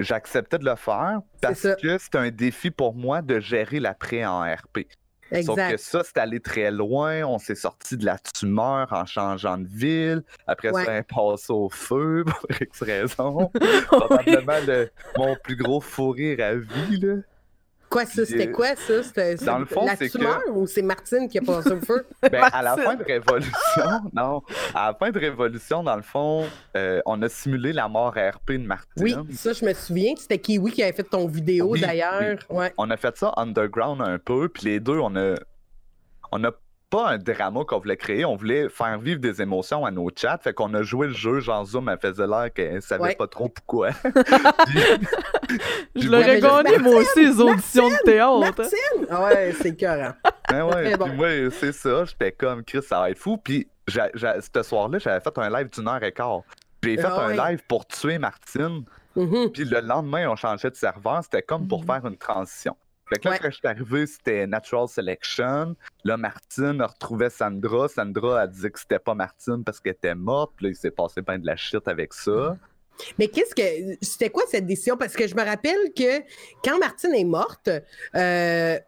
j'acceptais 0.00 0.58
de 0.58 0.64
le 0.64 0.76
faire 0.76 1.20
parce 1.40 1.66
que 1.80 1.98
c'est 1.98 2.16
un 2.16 2.30
défi 2.30 2.70
pour 2.70 2.94
moi 2.94 3.22
de 3.22 3.40
gérer 3.40 3.80
l'après 3.80 4.24
en 4.24 4.42
RP. 4.42 4.86
Exact. 5.32 5.44
Sauf 5.46 5.70
que 5.70 5.76
ça, 5.76 6.02
c'est 6.04 6.18
allé 6.18 6.40
très 6.40 6.70
loin. 6.70 7.22
On 7.22 7.38
s'est 7.38 7.54
sorti 7.54 7.96
de 7.96 8.04
la 8.04 8.18
tumeur 8.18 8.88
en 8.92 9.06
changeant 9.06 9.58
de 9.58 9.68
ville. 9.68 10.24
Après 10.46 10.72
ça, 10.72 11.02
on 11.08 11.30
passe 11.32 11.50
au 11.50 11.68
feu 11.70 12.24
pour 12.26 12.60
X 12.60 12.82
raison. 12.82 13.50
Probablement 13.86 14.82
mon 15.16 15.36
plus 15.36 15.56
gros 15.56 15.80
fou 15.80 16.10
rire 16.10 16.40
à 16.40 16.54
vie. 16.54 16.98
Là. 17.00 17.14
Quoi, 17.90 18.06
ça? 18.06 18.24
C'était 18.24 18.48
euh, 18.48 18.52
quoi, 18.52 18.76
ça? 18.76 19.02
C'était 19.02 19.34
dans 19.34 19.58
le 19.58 19.64
fond, 19.64 19.84
la 19.84 19.96
tumeur 19.96 20.42
ou 20.52 20.64
c'est 20.68 20.82
Martine 20.82 21.28
qui 21.28 21.38
a 21.38 21.42
passé 21.42 21.72
au 21.72 21.80
feu? 21.80 22.06
Ben, 22.30 22.44
à 22.52 22.62
la 22.62 22.76
fin 22.76 22.94
de 22.94 23.02
Révolution, 23.02 24.00
non. 24.12 24.42
À 24.74 24.88
la 24.88 24.94
fin 24.94 25.10
de 25.10 25.18
Révolution, 25.18 25.82
dans 25.82 25.96
le 25.96 26.02
fond, 26.02 26.46
euh, 26.76 27.00
on 27.04 27.20
a 27.22 27.28
simulé 27.28 27.72
la 27.72 27.88
mort 27.88 28.12
RP 28.12 28.52
de 28.52 28.58
Martine. 28.58 29.02
Oui, 29.02 29.16
ça, 29.34 29.52
je 29.52 29.64
me 29.64 29.74
souviens. 29.74 30.14
C'était 30.16 30.38
Kiwi 30.38 30.70
qui 30.70 30.82
avait 30.84 30.92
fait 30.92 31.02
ton 31.02 31.26
vidéo, 31.26 31.76
d'ailleurs. 31.76 32.38
Ouais. 32.48 32.72
On 32.78 32.88
a 32.90 32.96
fait 32.96 33.16
ça 33.16 33.32
underground 33.36 34.00
un 34.02 34.18
peu, 34.18 34.48
puis 34.48 34.66
les 34.66 34.80
deux, 34.80 34.98
on 34.98 35.16
a... 35.16 35.34
On 36.30 36.44
a 36.44 36.52
pas 36.90 37.10
un 37.10 37.18
drama 37.18 37.64
qu'on 37.64 37.78
voulait 37.78 37.96
créer, 37.96 38.24
on 38.24 38.34
voulait 38.34 38.68
faire 38.68 38.98
vivre 38.98 39.20
des 39.20 39.40
émotions 39.40 39.86
à 39.86 39.90
nos 39.90 40.10
chats. 40.14 40.38
Fait 40.42 40.52
qu'on 40.52 40.74
a 40.74 40.82
joué 40.82 41.06
le 41.06 41.14
jeu, 41.14 41.40
genre 41.40 41.64
Zoom, 41.64 41.88
elle 41.88 41.98
faisait 41.98 42.26
l'air 42.26 42.52
qu'elle 42.52 42.82
savait 42.82 43.14
pas 43.14 43.28
trop 43.28 43.48
pourquoi. 43.48 43.90
je 45.94 46.08
l'aurais 46.08 46.40
gagné, 46.40 46.78
moi 46.78 46.96
aussi, 46.96 47.24
les 47.24 47.40
auditions 47.40 47.88
de 47.88 48.04
théâtre. 48.04 48.40
Martine! 48.40 49.06
Ah 49.08 49.24
ouais, 49.24 49.52
c'est 49.52 49.76
cœur. 49.76 50.14
Ben 50.48 50.64
ouais, 50.64 50.96
puis 50.98 51.12
moi, 51.12 51.28
c'est 51.50 51.72
ça, 51.72 52.04
j'étais 52.04 52.32
comme, 52.32 52.64
Chris, 52.64 52.82
ça 52.82 53.00
va 53.00 53.10
être 53.10 53.18
fou. 53.18 53.38
Puis 53.38 53.68
ce 53.88 54.62
soir-là, 54.62 54.98
j'avais 54.98 55.20
fait 55.20 55.38
un 55.38 55.48
live 55.48 55.70
d'une 55.70 55.88
heure 55.88 56.02
et 56.02 56.12
quart. 56.12 56.42
J'ai 56.82 56.96
fait 56.96 57.04
ah 57.04 57.26
un 57.26 57.50
live 57.50 57.62
pour 57.68 57.86
tuer 57.86 58.18
Martine. 58.18 58.84
Mm-hmm. 59.16 59.52
Puis 59.52 59.64
le 59.64 59.80
lendemain, 59.80 60.28
on 60.28 60.36
changeait 60.36 60.70
de 60.70 60.76
serveur. 60.76 61.20
C'était 61.22 61.42
comme 61.42 61.68
pour 61.68 61.84
mm-hmm. 61.84 61.86
faire 61.86 62.06
une 62.06 62.16
transition. 62.16 62.76
Fait 63.10 63.18
que 63.18 63.28
là, 63.28 63.38
quand 63.38 63.50
je 63.50 63.56
suis 63.56 63.66
arrivé, 63.66 64.06
c'était 64.06 64.46
Natural 64.46 64.86
Selection. 64.86 65.74
Là, 66.04 66.16
Martine 66.16 66.80
a 66.80 66.86
retrouvé 66.86 67.28
Sandra. 67.28 67.88
Sandra 67.88 68.42
a 68.42 68.46
dit 68.46 68.70
que 68.70 68.78
c'était 68.78 69.00
pas 69.00 69.14
Martine 69.14 69.64
parce 69.64 69.80
qu'elle 69.80 69.94
était 69.94 70.14
morte. 70.14 70.52
Puis 70.56 70.66
là, 70.66 70.70
il 70.70 70.76
s'est 70.76 70.92
passé 70.92 71.20
plein 71.20 71.38
de 71.38 71.46
la 71.46 71.56
shit 71.56 71.86
avec 71.88 72.14
ça. 72.14 72.56
Mais 73.18 73.26
qu'est-ce 73.26 73.54
que. 73.54 73.96
C'était 74.00 74.30
quoi 74.30 74.44
cette 74.48 74.66
décision? 74.66 74.96
Parce 74.96 75.14
que 75.14 75.26
je 75.26 75.34
me 75.34 75.42
rappelle 75.42 75.92
que 75.96 76.20
quand 76.62 76.78
Martine 76.78 77.14
est 77.14 77.24
morte, 77.24 77.68
euh, 78.14 78.78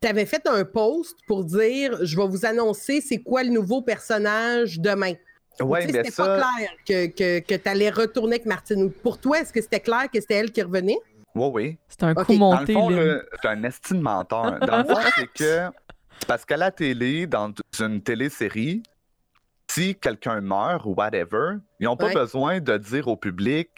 tu 0.00 0.08
avais 0.08 0.26
fait 0.26 0.44
un 0.48 0.64
post 0.64 1.16
pour 1.28 1.44
dire 1.44 2.04
Je 2.04 2.16
vais 2.16 2.26
vous 2.26 2.46
annoncer 2.46 3.00
c'est 3.00 3.18
quoi 3.18 3.44
le 3.44 3.50
nouveau 3.50 3.82
personnage 3.82 4.80
demain. 4.80 5.12
Oui, 5.60 5.80
mais 5.86 5.92
C'était 5.92 6.10
pas 6.10 6.38
clair 6.38 6.70
que, 6.86 7.06
que, 7.06 7.38
que 7.40 7.54
tu 7.54 7.68
allais 7.68 7.90
retourner 7.90 8.36
avec 8.36 8.46
Martine. 8.46 8.90
Pour 8.90 9.18
toi, 9.18 9.40
est-ce 9.40 9.52
que 9.52 9.60
c'était 9.60 9.80
clair 9.80 10.08
que 10.12 10.20
c'était 10.20 10.34
elle 10.34 10.52
qui 10.52 10.62
revenait? 10.62 10.98
Oui, 11.34 11.50
oui. 11.52 11.78
C'est 11.88 12.04
un 12.04 12.14
coup 12.14 12.34
monté. 12.34 12.72
Dans 12.72 12.88
le 12.88 13.20
fond, 13.20 13.26
c'est 13.40 13.48
un 13.48 13.62
estime 13.64 14.00
menteur. 14.00 14.58
Dans 14.60 14.78
le 14.78 14.84
fond, 14.84 15.00
c'est 15.16 15.32
que 15.32 15.70
parce 16.26 16.44
qu'à 16.44 16.56
la 16.56 16.70
télé, 16.70 17.26
dans 17.26 17.52
une 17.78 18.02
télésérie, 18.02 18.82
si 19.70 19.94
quelqu'un 19.94 20.40
meurt 20.40 20.84
ou 20.84 20.94
whatever, 20.94 21.56
ils 21.78 21.84
n'ont 21.84 21.96
pas 21.96 22.12
besoin 22.12 22.60
de 22.60 22.76
dire 22.76 23.08
au 23.08 23.16
public 23.16 23.70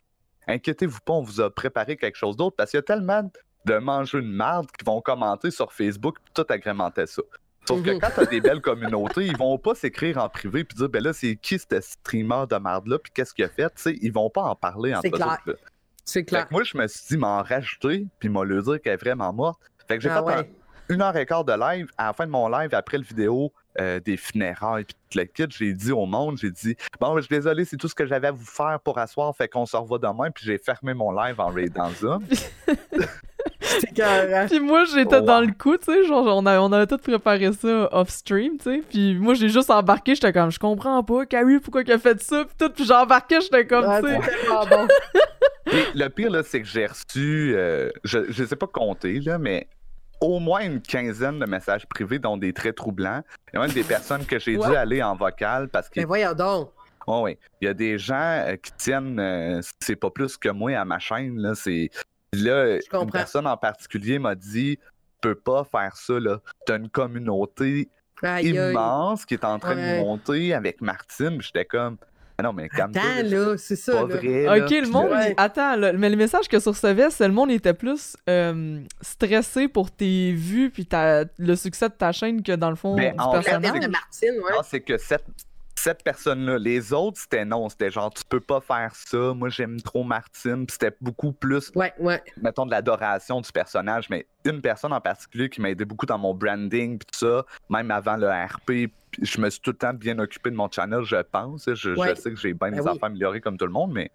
Inquiétez-vous 0.47 0.99
pas, 1.05 1.13
on 1.13 1.23
vous 1.23 1.41
a 1.41 1.55
préparé 1.55 1.97
quelque 1.97 2.17
chose 2.17 2.37
d'autre 2.37 2.57
parce 2.57 2.71
qu'il 2.71 2.79
y 2.79 2.81
a 2.81 2.83
tellement 2.83 3.23
de 3.67 3.75
mangeux 3.79 4.23
de 4.23 4.27
merde 4.27 4.67
qui 4.77 4.85
vont 4.85 5.01
commenter 5.01 5.51
sur 5.51 5.73
Facebook 5.73 6.17
et 6.19 6.31
tout 6.35 6.47
agrémenter 6.49 7.07
ça. 7.07 7.23
Sauf 7.69 7.83
que 7.83 7.91
mhm. 7.91 8.01
quand 8.01 8.11
t'as 8.17 8.27
des 8.27 8.41
belles 8.41 8.63
communautés, 8.63 9.27
ils 9.27 9.37
vont 9.37 9.59
pas 9.59 9.75
s'écrire 9.75 10.19
en 10.19 10.29
privé 10.29 10.65
puis 10.65 10.77
dire 10.77 10.89
ben 10.89 11.03
là, 11.05 11.13
c'est 11.13 11.37
qui 11.37 11.59
ce 11.59 11.81
streamer 11.81 12.45
de 12.49 12.57
merde-là, 12.57 12.99
puis 12.99 13.13
qu'est-ce 13.15 13.35
qu'il 13.35 13.45
a 13.45 13.49
fait, 13.49 13.69
tu 13.75 13.83
sais, 13.83 13.99
ils 14.01 14.13
vont 14.13 14.31
pas 14.31 14.43
en 14.43 14.57
parler 14.57 14.95
entre 14.95 15.07
eux. 15.47 15.57
C'est 16.11 16.25
clair. 16.25 16.49
moi, 16.51 16.65
je 16.65 16.77
me 16.77 16.89
suis 16.89 17.07
dit 17.11 17.17
m'en 17.17 17.41
rajouter, 17.41 18.07
puis 18.19 18.29
m'a 18.29 18.43
le 18.43 18.61
dire 18.63 18.81
qu'elle 18.81 18.95
est 18.95 18.97
vraiment 18.97 19.33
morte. 19.33 19.61
Fait 19.87 19.97
que 19.97 20.03
j'ai 20.03 20.11
ah 20.11 20.25
fait 20.27 20.51
une 20.89 21.03
heure 21.03 21.17
et 21.17 21.25
quart 21.25 21.45
de 21.45 21.53
live. 21.53 21.89
À 21.97 22.07
la 22.07 22.13
fin 22.13 22.27
de 22.27 22.33
mon 22.33 22.49
live, 22.49 22.75
après 22.75 22.99
le 22.99 23.05
vidéo, 23.05 23.53
euh, 23.81 24.01
des 24.01 24.17
funérailles 24.17 24.85
puis 24.85 24.97
tout 25.09 25.19
le 25.19 25.25
kit, 25.25 25.47
j'ai 25.57 25.73
dit 25.73 25.93
au 25.93 26.07
monde, 26.07 26.37
j'ai 26.37 26.51
dit 26.51 26.77
bon, 26.99 27.17
je 27.17 27.23
suis 27.23 27.37
désolé, 27.37 27.65
c'est 27.65 27.77
tout 27.77 27.87
ce 27.87 27.95
que 27.95 28.07
j'avais 28.07 28.27
à 28.27 28.33
vous 28.33 28.45
faire 28.45 28.81
pour 28.81 28.99
asseoir, 28.99 29.35
fait 29.37 29.47
qu'on 29.47 29.67
se 29.67 29.77
revoit 29.77 30.01
demain, 30.01 30.33
puis 30.33 30.45
j'ai 30.45 30.59
fermé 30.59 30.95
mon 30.95 31.13
live 31.13 31.39
en 31.39 31.53
dans 31.53 31.91
Zoom. 32.01 32.27
Puis 34.49 34.61
moi, 34.61 34.85
j'étais 34.85 35.23
dans 35.23 35.41
le 35.41 35.53
coup, 35.53 35.77
tu 35.77 35.93
sais, 35.93 36.05
genre, 36.05 36.27
on, 36.27 36.47
a, 36.47 36.61
on 36.61 36.73
avait 36.73 36.87
tout 36.87 36.99
préparé 36.99 37.53
ça 37.53 37.89
off-stream, 37.93 38.59
tu 38.59 38.65
sais. 38.65 38.83
Puis 38.89 39.15
moi, 39.15 39.35
j'ai 39.35 39.49
juste 39.49 39.71
embarqué, 39.71 40.15
j'étais 40.15 40.33
comme, 40.33 40.51
je 40.51 40.59
comprends 40.59 41.03
pas, 41.03 41.27
Carrie, 41.27 41.59
pourquoi 41.61 41.85
qu'elle 41.85 41.97
a 41.97 41.99
fait 41.99 42.21
ça, 42.23 42.45
puis 42.45 42.55
tout. 42.59 42.73
Puis 42.73 42.85
j'ai 42.85 42.95
embarqué, 42.95 43.41
j'étais 43.41 43.67
comme, 43.67 43.85
tu 44.03 44.09
sais. 44.09 44.19
Bon. 44.49 44.89
le 45.95 46.09
pire, 46.09 46.31
là, 46.31 46.43
c'est 46.43 46.61
que 46.61 46.67
j'ai 46.67 46.87
reçu, 46.87 47.55
euh, 47.55 47.91
je, 48.05 48.31
je 48.31 48.45
sais 48.45 48.57
pas 48.57 48.67
compter, 48.67 49.21
là, 49.21 49.39
mais 49.39 49.69
au 50.21 50.39
moins 50.39 50.61
une 50.61 50.81
quinzaine 50.81 51.39
de 51.39 51.47
messages 51.47 51.87
privés, 51.87 52.19
dont 52.19 52.37
des 52.37 52.53
très 52.53 52.73
troublants. 52.73 53.23
Il 53.53 53.57
y 53.57 53.59
a 53.59 53.67
même 53.67 53.75
des 53.75 53.85
personnes 53.85 54.25
que 54.27 54.39
j'ai 54.39 54.57
dû 54.57 54.77
aller 54.77 55.03
en 55.03 55.17
vocal 55.17 55.69
parce 55.69 55.89
que. 55.89 56.01
Mais 56.01 56.07
voyons 56.07 56.35
donc! 56.35 56.71
Oh 57.07 57.23
oui. 57.25 57.39
Il 57.61 57.65
y 57.65 57.69
a 57.69 57.75
des 57.75 57.99
gens 57.99 58.45
euh, 58.47 58.57
qui 58.57 58.73
tiennent, 58.73 59.19
euh, 59.19 59.61
c'est 59.81 59.97
pas 59.97 60.11
plus 60.11 60.37
que 60.37 60.49
moi 60.51 60.73
à 60.73 60.85
ma 60.85 60.99
chaîne. 60.99 61.39
Là, 61.39 61.55
c'est... 61.55 61.91
là 62.33 62.79
une 62.93 63.11
personne 63.11 63.47
en 63.47 63.57
particulier 63.57 64.19
m'a 64.19 64.35
dit 64.35 64.79
peux 65.21 65.35
pas 65.35 65.65
faire 65.65 65.97
ça. 65.97 66.19
Là. 66.19 66.41
T'as 66.67 66.79
une 66.79 66.89
communauté 66.89 67.89
immense 68.43 69.25
qui 69.25 69.35
est 69.35 69.45
en 69.45 69.59
train 69.59 69.77
de 69.77 70.01
monter 70.01 70.55
avec 70.55 70.81
Martine. 70.81 71.41
J'étais 71.41 71.65
comme 71.65 71.97
ah 72.39 72.43
non, 72.43 72.55
mais 72.55 72.71
Attends, 72.73 73.01
là, 73.23 73.59
c'est 73.59 73.77
ça. 73.77 73.93
Pas 73.93 74.05
Vrai, 74.17 74.63
ok, 74.63 74.71
le 74.71 74.91
monde. 74.91 75.11
Attends, 75.37 75.77
mais 75.95 76.09
le 76.09 76.17
message 76.17 76.49
que 76.49 76.59
sur 76.59 76.73
recevais, 76.73 77.11
c'est 77.11 77.29
le 77.29 77.35
monde 77.35 77.51
était 77.51 77.75
plus 77.75 78.17
euh, 78.31 78.81
stressé 79.03 79.69
pour 79.69 79.91
tes 79.91 80.33
vues 80.33 80.71
puis 80.71 80.89
le 81.39 81.55
succès 81.55 81.91
de 81.91 81.95
ta 81.95 82.13
chaîne 82.13 82.43
que 82.43 82.53
dans 82.53 82.71
le 82.71 82.77
fond 82.77 82.97
mais 82.97 83.11
du 83.11 83.17
personnage. 83.17 83.81
de 83.81 83.89
Martine, 83.89 84.35
ouais. 84.43 84.53
c'est 84.65 84.81
que 84.81 84.97
cette, 84.97 85.27
cette 85.81 86.05
personne-là, 86.05 86.59
les 86.59 86.93
autres, 86.93 87.19
c'était 87.19 87.45
non. 87.45 87.71
C'était 87.71 87.91
genre, 87.91 88.13
tu 88.13 88.23
peux 88.29 88.41
pas 88.41 88.61
faire 88.61 88.95
ça. 88.95 89.33
Moi, 89.35 89.49
j'aime 89.49 89.81
trop 89.81 90.05
Martine. 90.05 90.67
c'était 90.69 90.95
beaucoup 91.01 91.33
plus, 91.33 91.73
ouais, 91.75 91.95
ouais. 91.99 92.23
mettons, 92.43 92.67
de 92.67 92.71
l'adoration 92.71 93.41
du 93.41 93.51
personnage. 93.51 94.11
Mais 94.11 94.27
une 94.45 94.61
personne 94.61 94.93
en 94.93 95.01
particulier 95.01 95.49
qui 95.49 95.63
m'a 95.63 95.71
aidé 95.71 95.87
beaucoup 95.87 96.05
dans 96.05 96.19
mon 96.19 96.35
branding, 96.35 96.99
puis 96.99 97.07
tout 97.11 97.19
ça, 97.19 97.47
même 97.71 97.91
avant 97.91 98.17
le 98.17 98.29
RP, 98.29 98.93
je 99.23 99.41
me 99.41 99.49
suis 99.49 99.61
tout 99.61 99.71
le 99.71 99.77
temps 99.79 99.95
bien 99.95 100.19
occupé 100.19 100.51
de 100.51 100.55
mon 100.55 100.71
channel, 100.71 101.03
je 101.03 101.17
pense. 101.17 101.65
Je, 101.67 101.95
sais 102.15 102.31
que 102.31 102.37
j'ai 102.37 102.53
bien 102.53 102.71
ben 102.71 102.73
des 102.73 102.87
affaires 102.87 103.05
améliorées 103.05 103.41
comme 103.41 103.57
tout 103.57 103.67
le 103.67 103.73
monde, 103.73 103.93
mais 103.93 104.11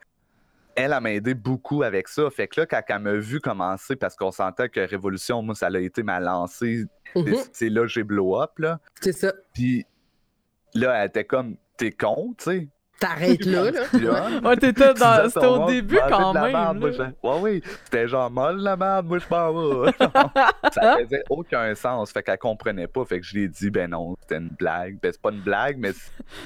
elle, 0.75 0.95
m'a 1.01 1.13
aidé 1.13 1.33
beaucoup 1.33 1.81
avec 1.81 2.07
ça. 2.07 2.29
Fait 2.29 2.47
que 2.47 2.61
là, 2.61 2.67
quand 2.67 2.81
elle 2.87 2.99
m'a 2.99 3.13
vu 3.13 3.39
commencer, 3.39 3.95
parce 3.95 4.15
qu'on 4.15 4.31
sentait 4.31 4.69
que 4.69 4.81
Révolution, 4.81 5.41
moi, 5.41 5.55
ça 5.55 5.67
a 5.67 5.79
été 5.79 6.03
ma 6.03 6.19
lancée, 6.19 6.85
mhm. 7.15 7.35
c'est 7.53 7.69
là 7.69 7.81
que 7.81 7.87
j'ai 7.87 8.03
blow 8.03 8.39
up, 8.39 8.51
là. 8.59 8.79
C'est 9.01 9.13
ça. 9.13 9.33
Puis 9.53 9.85
là, 10.75 10.93
elle 11.01 11.07
était 11.07 11.25
comme, 11.25 11.55
t'es 11.77 11.91
con, 11.91 12.33
tu 12.37 12.43
sais. 12.43 12.67
T'arrêtes 12.97 13.45
là, 13.45 13.71
là. 13.71 14.29
ouais, 14.41 14.55
t'étais 14.55 14.93
dans... 14.93 15.29
C'était 15.29 15.45
au 15.45 15.65
début 15.65 15.99
quand 16.07 16.33
même. 16.33 16.81
ouais, 16.81 17.39
oui. 17.41 17.61
C'était 17.83 18.07
genre 18.07 18.31
molle 18.31 18.61
la 18.61 18.77
merde, 18.77 19.07
moi 19.07 19.17
je 19.19 19.25
m'en 19.29 19.85
ça 20.71 20.97
faisait 21.01 21.23
aucun 21.29 21.75
sens. 21.75 22.11
Fait 22.11 22.23
qu'elle 22.23 22.37
comprenait 22.37 22.87
pas. 22.87 23.03
Fait 23.03 23.19
que 23.19 23.25
je 23.25 23.35
lui 23.35 23.43
ai 23.43 23.47
dit, 23.49 23.69
ben 23.69 23.89
non, 23.89 24.15
c'était 24.21 24.37
une 24.37 24.49
blague. 24.49 24.97
Ben 25.01 25.11
c'est 25.11 25.21
pas 25.21 25.31
une 25.31 25.41
blague, 25.41 25.77
mais. 25.77 25.91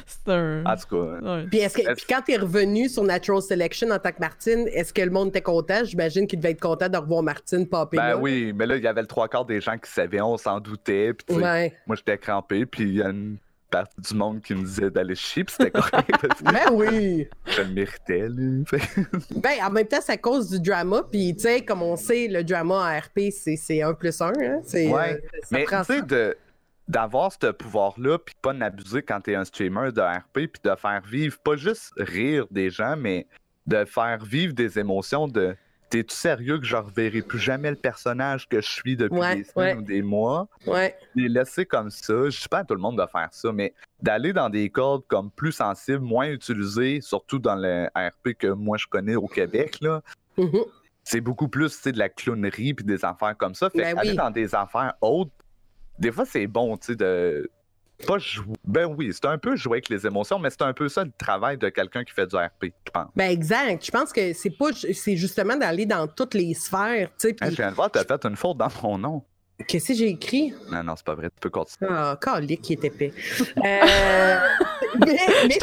C'est 0.08 0.32
un. 0.32 0.66
En 0.66 0.76
tout 0.76 0.96
cas. 0.96 1.44
Puis, 1.52 1.60
est-ce 1.60 1.78
que... 1.78 1.94
Puis 1.94 2.06
quand 2.10 2.22
t'es 2.26 2.38
revenu 2.38 2.90
sur 2.90 3.04
Natural 3.04 3.44
Selection 3.44 3.92
en 3.92 4.00
tant 4.00 4.12
que 4.12 4.20
Martine, 4.20 4.68
est-ce 4.74 4.92
que 4.92 5.04
le 5.04 5.12
monde 5.12 5.30
était 5.30 5.42
content? 5.42 5.84
J'imagine 5.84 6.26
qu'il 6.26 6.40
devait 6.40 6.52
être 6.52 6.62
content 6.62 6.90
de 6.90 6.98
revoir 6.98 7.22
Martine 7.22 7.68
popper 7.68 7.98
Ben 7.98 8.16
oui, 8.16 8.54
mais 8.56 8.66
là, 8.66 8.76
il 8.76 8.84
y 8.84 8.88
avait 8.88 9.02
le 9.02 9.08
trois 9.08 9.28
quarts 9.28 9.46
des 9.46 9.62
gens 9.62 9.78
qui 9.78 9.92
savaient, 9.92 10.22
on 10.22 10.38
s'en 10.38 10.60
doutait. 10.60 11.14
Puis, 11.14 11.38
ouais. 11.38 11.74
moi 11.86 11.96
j'étais 11.96 12.18
crampé. 12.18 12.66
Puis 12.66 12.84
il 12.84 12.96
y 12.96 13.04
a 13.04 13.10
une 13.10 13.38
partie 13.70 14.02
du 14.02 14.14
monde 14.14 14.42
qui 14.42 14.54
me 14.54 14.64
disait 14.64 14.90
d'aller 14.90 15.16
chier, 15.16 15.46
c'était 15.48 15.72
correct. 15.72 16.12
ben 16.44 16.72
oui! 16.72 17.28
Je 17.46 17.62
le 17.62 17.70
méritais, 17.70 18.28
là. 18.28 18.64
ben, 19.36 19.64
en 19.64 19.70
même 19.72 19.88
temps, 19.88 20.00
c'est 20.02 20.14
à 20.14 20.18
cause 20.18 20.50
du 20.50 20.60
drama, 20.60 21.04
puis 21.10 21.36
tu 21.36 21.44
sais, 21.44 21.62
comme 21.64 21.82
on 21.82 21.96
sait, 21.96 22.28
le 22.28 22.44
drama 22.44 22.76
en 22.76 23.00
RP, 23.00 23.32
c'est 23.32 23.82
1 23.82 23.94
plus 23.94 24.22
1. 24.22 24.28
Hein? 24.28 24.62
Ouais, 24.74 25.14
euh, 25.14 25.40
mais 25.52 25.66
tu 25.66 25.84
sais, 25.84 26.02
d'avoir 26.88 27.32
ce 27.32 27.52
pouvoir-là, 27.52 28.18
puis 28.18 28.36
pas 28.42 28.54
n'abuser 28.54 29.04
quand 29.04 29.22
t'es 29.22 29.36
un 29.36 29.46
streamer 29.46 29.92
de 29.92 30.02
RP, 30.02 30.52
puis 30.52 30.62
de 30.64 30.76
faire 30.76 31.02
vivre, 31.06 31.38
pas 31.38 31.56
juste 31.56 31.94
rire 31.98 32.48
des 32.50 32.70
gens, 32.70 32.96
mais 32.98 33.28
de 33.68 33.86
faire 33.86 34.24
vivre 34.24 34.54
des 34.54 34.80
émotions 34.80 35.28
de 35.28 35.56
T'es-tu 35.90 36.16
sérieux 36.16 36.60
que 36.60 36.66
je 36.66 36.76
reverrai 36.76 37.24
plus 37.24 37.40
jamais 37.40 37.72
le 37.72 37.76
personnage 37.76 38.48
que 38.48 38.62
je 38.62 38.70
suis 38.70 38.96
depuis 38.96 39.20
des 39.36 39.44
semaines 39.44 39.80
ou 39.80 39.82
des 39.82 40.04
mois? 40.04 40.48
Ouais. 40.68 40.96
Les 41.16 41.28
laisser 41.28 41.66
comme 41.66 41.90
ça, 41.90 42.30
je 42.30 42.40
sais 42.40 42.48
pas 42.48 42.60
à 42.60 42.64
tout 42.64 42.76
le 42.76 42.80
monde 42.80 43.00
de 43.00 43.06
faire 43.12 43.30
ça, 43.32 43.52
mais 43.52 43.74
d'aller 44.02 44.32
dans 44.32 44.50
des 44.50 44.70
codes 44.70 45.02
comme 45.08 45.32
plus 45.32 45.52
sensibles, 45.52 46.02
moins 46.02 46.28
utilisés, 46.28 47.02
surtout 47.02 47.40
dans 47.40 47.56
le 47.56 47.88
RP 47.96 48.38
que 48.38 48.48
moi 48.48 48.78
je 48.78 48.86
connais 48.88 49.16
au 49.16 49.28
Québec, 49.28 49.78
là. 49.82 50.02
Mm-hmm. 50.38 50.66
C'est 51.04 51.22
beaucoup 51.22 51.48
plus 51.48 51.82
de 51.82 51.98
la 51.98 52.10
clownerie 52.10 52.76
puis 52.76 52.86
des 52.86 53.04
affaires 53.04 53.36
comme 53.36 53.56
ça. 53.56 53.70
Fait 53.72 53.80
ben 53.80 53.98
aller 53.98 54.14
dans 54.14 54.30
des 54.30 54.54
affaires 54.54 54.94
autres, 55.02 55.32
des 55.98 56.12
fois 56.12 56.26
c'est 56.26 56.46
bon, 56.46 56.78
tu 56.78 56.88
sais, 56.88 56.96
de 56.96 57.50
pas 58.06 58.18
jouer. 58.18 58.56
Ben 58.66 58.86
oui, 58.86 59.12
c'est 59.14 59.26
un 59.26 59.38
peu 59.38 59.56
jouer 59.56 59.78
avec 59.78 59.90
les 59.90 60.06
émotions, 60.06 60.40
mais 60.40 60.50
c'est 60.50 60.62
un 60.62 60.74
peu 60.74 60.90
ça 60.90 61.04
le 61.04 61.12
travail 61.18 61.58
de 61.58 61.70
quelqu'un 61.70 62.04
qui 62.04 62.14
fait 62.14 62.28
du 62.28 62.36
RP, 62.36 62.66
je 62.86 62.92
pense. 62.92 63.08
Ben 63.16 63.30
exact. 63.30 63.86
Je 63.86 63.92
pense 63.92 64.12
que 64.12 64.34
c'est 64.34 64.50
pas 64.52 64.70
c'est 64.74 65.16
justement 65.16 65.56
d'aller 65.56 65.86
dans 65.86 66.08
toutes 66.08 66.34
les 66.34 66.54
sphères. 66.54 67.10
Tu 67.20 67.30
sais, 67.30 67.36
je 67.42 67.56
viens 67.56 67.70
de 67.70 67.76
voir, 67.76 67.92
t'as 67.92 68.04
fait 68.04 68.26
une 68.26 68.36
faute 68.36 68.58
dans 68.58 68.70
mon 68.84 68.98
nom. 68.98 69.24
Qu'est-ce 69.68 69.90
que 69.90 69.94
j'ai 69.94 70.08
écrit? 70.08 70.54
Non, 70.72 70.84
non, 70.84 70.96
c'est 70.96 71.06
pas 71.06 71.16
vrai. 71.16 71.28
Tu 71.30 71.40
peux 71.42 71.50
continuer. 71.50 71.92
Ah, 71.94 72.18
calique 72.22 72.62
qui 72.62 72.74
est 72.74 72.84
épais. 72.84 73.12
euh... 73.58 74.40
mais, 75.00 75.58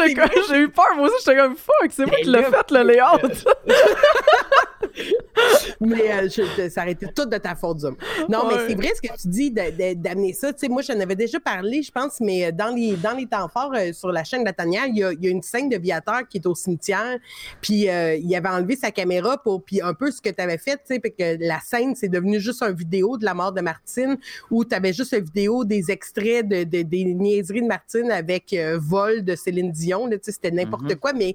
j'ai 0.48 0.58
eu 0.58 0.68
peur, 0.68 0.84
moi 0.96 1.06
aussi, 1.06 1.16
j'étais 1.24 1.38
comme 1.38 1.56
fuck, 1.56 1.90
c'est 1.90 2.06
moi 2.06 2.16
qui 2.22 2.30
l'ai 2.30 2.42
fait, 2.42 2.70
le 2.70 2.82
layout. 2.82 3.44
mais 5.80 6.12
euh, 6.12 6.28
je, 6.28 6.68
ça 6.68 6.82
aurait 6.82 6.92
été 6.92 7.06
tout 7.14 7.26
de 7.26 7.36
ta 7.36 7.54
faute, 7.54 7.80
Zoom. 7.80 7.96
Non, 8.28 8.48
mais 8.48 8.54
c'est 8.66 8.74
vrai 8.74 8.92
ce 8.94 9.00
que 9.00 9.14
tu 9.20 9.28
dis 9.28 9.50
d'amener 9.50 10.32
ça. 10.32 10.52
Tu 10.52 10.60
sais, 10.60 10.68
moi, 10.68 10.82
j'en 10.82 10.98
avais 11.00 11.16
déjà 11.16 11.40
parlé, 11.40 11.82
je 11.82 11.90
pense, 11.90 12.20
mais 12.20 12.46
euh, 12.46 12.52
dans 12.52 12.74
les, 12.74 12.96
dans 12.96 13.16
les 13.16 13.26
temps 13.26 13.48
forts 13.48 13.72
euh, 13.74 13.92
sur 13.92 14.12
la 14.12 14.24
chaîne 14.24 14.40
de 14.40 14.46
la 14.46 14.52
Tanière, 14.52 14.86
il 14.86 14.96
y 14.96 15.04
a, 15.04 15.12
y 15.12 15.26
a, 15.26 15.30
une 15.30 15.42
scène 15.42 15.68
de 15.68 15.76
Viateur 15.76 16.26
qui 16.28 16.38
est 16.38 16.46
au 16.46 16.54
cimetière. 16.54 17.18
Puis 17.60 17.86
il 17.86 18.36
avait 18.36 18.48
enlevé 18.48 18.76
sa 18.76 18.90
caméra 18.90 19.38
pour. 19.38 19.62
Puis 19.64 19.80
un 19.80 19.94
peu 19.94 20.10
ce 20.10 20.20
que 20.20 20.30
tu 20.30 20.40
avais 20.40 20.58
fait, 20.58 20.76
tu 20.76 20.94
sais, 20.94 21.00
que 21.00 21.36
la 21.44 21.60
scène, 21.60 21.94
c'est 21.94 22.08
devenu 22.08 22.40
juste 22.40 22.62
une 22.62 22.74
vidéo 22.74 23.16
de 23.16 23.24
la 23.24 23.34
mort 23.34 23.52
de 23.52 23.60
Martine 23.60 24.16
où 24.50 24.64
tu 24.64 24.74
avais 24.74 24.92
juste 24.92 25.12
une 25.12 25.24
vidéo 25.24 25.64
des 25.64 25.90
extraits 25.90 26.46
de, 26.46 26.64
des 26.64 27.04
niaiseries 27.04 27.62
de 27.62 27.66
Martine 27.66 28.10
avec 28.10 28.54
vol 28.76 29.24
de 29.24 29.34
Céline 29.34 29.72
Dion. 29.72 30.08
Tu 30.08 30.18
sais, 30.22 30.32
c'était 30.32 30.50
n'importe 30.50 30.84
mm-hmm. 30.84 30.96
quoi. 30.96 31.12
Mais 31.12 31.34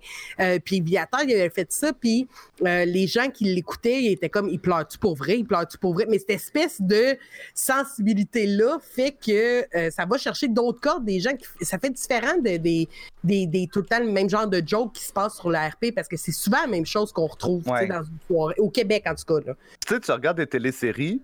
puis 0.63 0.81
Viateur, 0.81 1.21
il 1.23 1.33
avait 1.33 1.49
fait 1.49 1.71
ça. 1.71 1.91
Puis 1.93 2.27
les 2.61 3.07
gens 3.07 3.29
qui 3.31 3.45
l'écoutait, 3.45 4.03
il 4.03 4.11
était 4.11 4.29
comme, 4.29 4.49
il 4.49 4.59
pleure-tu 4.59 4.97
pour 4.97 5.15
vrai, 5.15 5.39
il 5.39 5.45
pleure-tu 5.45 5.77
pour 5.77 5.93
vrai? 5.93 6.05
Mais 6.09 6.19
cette 6.19 6.31
espèce 6.31 6.81
de 6.81 7.17
sensibilité-là 7.53 8.79
fait 8.81 9.11
que 9.11 9.65
euh, 9.75 9.89
ça 9.89 10.05
va 10.05 10.17
chercher 10.17 10.47
d'autres 10.47 10.79
cordes, 10.79 11.05
des 11.05 11.19
gens 11.19 11.35
qui, 11.35 11.65
ça 11.65 11.79
fait 11.79 11.89
différent 11.89 12.37
de, 12.37 12.57
des, 12.57 12.87
des, 13.23 13.47
des, 13.47 13.67
tout 13.67 13.79
le 13.79 13.85
temps 13.85 13.99
le 13.99 14.11
même 14.11 14.29
genre 14.29 14.47
de 14.47 14.61
joke 14.65 14.93
qui 14.93 15.03
se 15.03 15.13
passe 15.13 15.35
sur 15.35 15.49
la 15.49 15.69
RP 15.69 15.87
parce 15.95 16.07
que 16.07 16.17
c'est 16.17 16.31
souvent 16.31 16.61
la 16.61 16.67
même 16.67 16.85
chose 16.85 17.11
qu'on 17.11 17.27
retrouve 17.27 17.63
dans 17.63 18.03
une 18.03 18.19
soirée, 18.27 18.55
au 18.59 18.69
Québec 18.69 19.03
en 19.07 19.15
tout 19.15 19.25
cas. 19.25 19.45
Là. 19.45 19.55
Tu 19.87 19.93
sais, 19.93 19.99
tu 19.99 20.11
regardes 20.11 20.37
des 20.37 20.47
téléséries, 20.47 21.21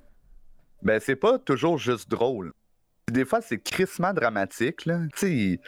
ben 0.81 0.99
c'est 0.99 1.15
pas 1.15 1.37
toujours 1.39 1.77
juste 1.77 2.09
drôle. 2.09 2.51
Des 3.11 3.23
fois, 3.23 3.39
c'est 3.41 3.57
crissement 3.57 4.13
dramatique. 4.13 4.85
Là. 4.85 4.99
Tu 5.15 5.19
sais, 5.19 5.59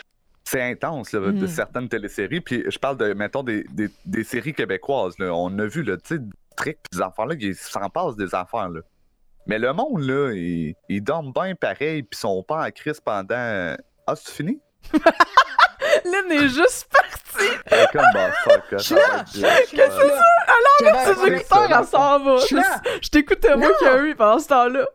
c'est 0.50 0.63
intense 0.63 1.12
de 1.12 1.20
hmm. 1.20 1.48
certaines 1.48 1.88
téléséries. 1.88 2.41
Puis 2.41 2.63
je 2.68 2.79
parle 2.79 2.98
de, 2.98 3.13
mettons, 3.13 3.44
des, 3.44 3.65
des, 4.06 4.24
séries 4.24 4.53
québécoises. 4.53 5.13
On 5.20 5.58
a 5.60 5.65
vu, 5.65 5.84
le 5.84 5.98
tu 5.98 6.15
sais, 6.15 6.22
tricks 6.56 6.79
des 6.91 7.01
enfants-là, 7.01 7.36
ils 7.39 7.56
s'en 7.56 7.89
passent 7.89 8.15
des 8.15 8.34
affaires, 8.34 8.70
là. 8.70 8.82
Mais 9.46 9.60
le 9.60 9.74
monde, 9.74 10.01
là, 10.01 10.32
ils, 10.34 10.75
ils 10.89 11.01
dorment 11.01 11.32
bien 11.32 11.56
pareil, 11.56 12.03
puis 12.03 12.20
sont 12.20 12.44
pas 12.44 12.68
en 12.68 12.72
crise 12.72 13.00
pendant. 13.00 13.75
Ah, 14.08 14.15
c'est 14.15 14.32
fini? 14.32 14.60
Lynn 16.05 16.31
est 16.31 16.50
juste 16.50 16.88
partie! 16.91 17.89
comme, 17.91 18.01
bah, 18.13 18.31
fuck, 18.43 18.63
Qu'est-ce 18.69 18.93
que 18.93 19.77
c'est 19.77 19.88
ça? 19.88 20.24
Alors, 20.48 21.15
ses 21.15 21.34
écouteurs, 21.34 21.79
elle 21.79 21.86
s'en 21.86 22.19
va. 22.19 22.38
Je 23.01 23.10
t'écoutais, 23.10 23.55
moi, 23.55 23.72
qui 23.79 23.86
a 23.86 23.98
eu 24.03 24.15
pendant 24.15 24.39
ce 24.39 24.48
temps-là. 24.48 24.86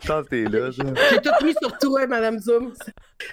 Je 0.00 0.08
que 0.08 0.28
t'es 0.28 0.44
là, 0.44 0.70
J'ai 0.70 1.20
tout 1.20 1.44
mis 1.44 1.54
sur 1.60 1.76
toi, 1.78 2.06
Madame 2.06 2.38
Zoom. 2.38 2.72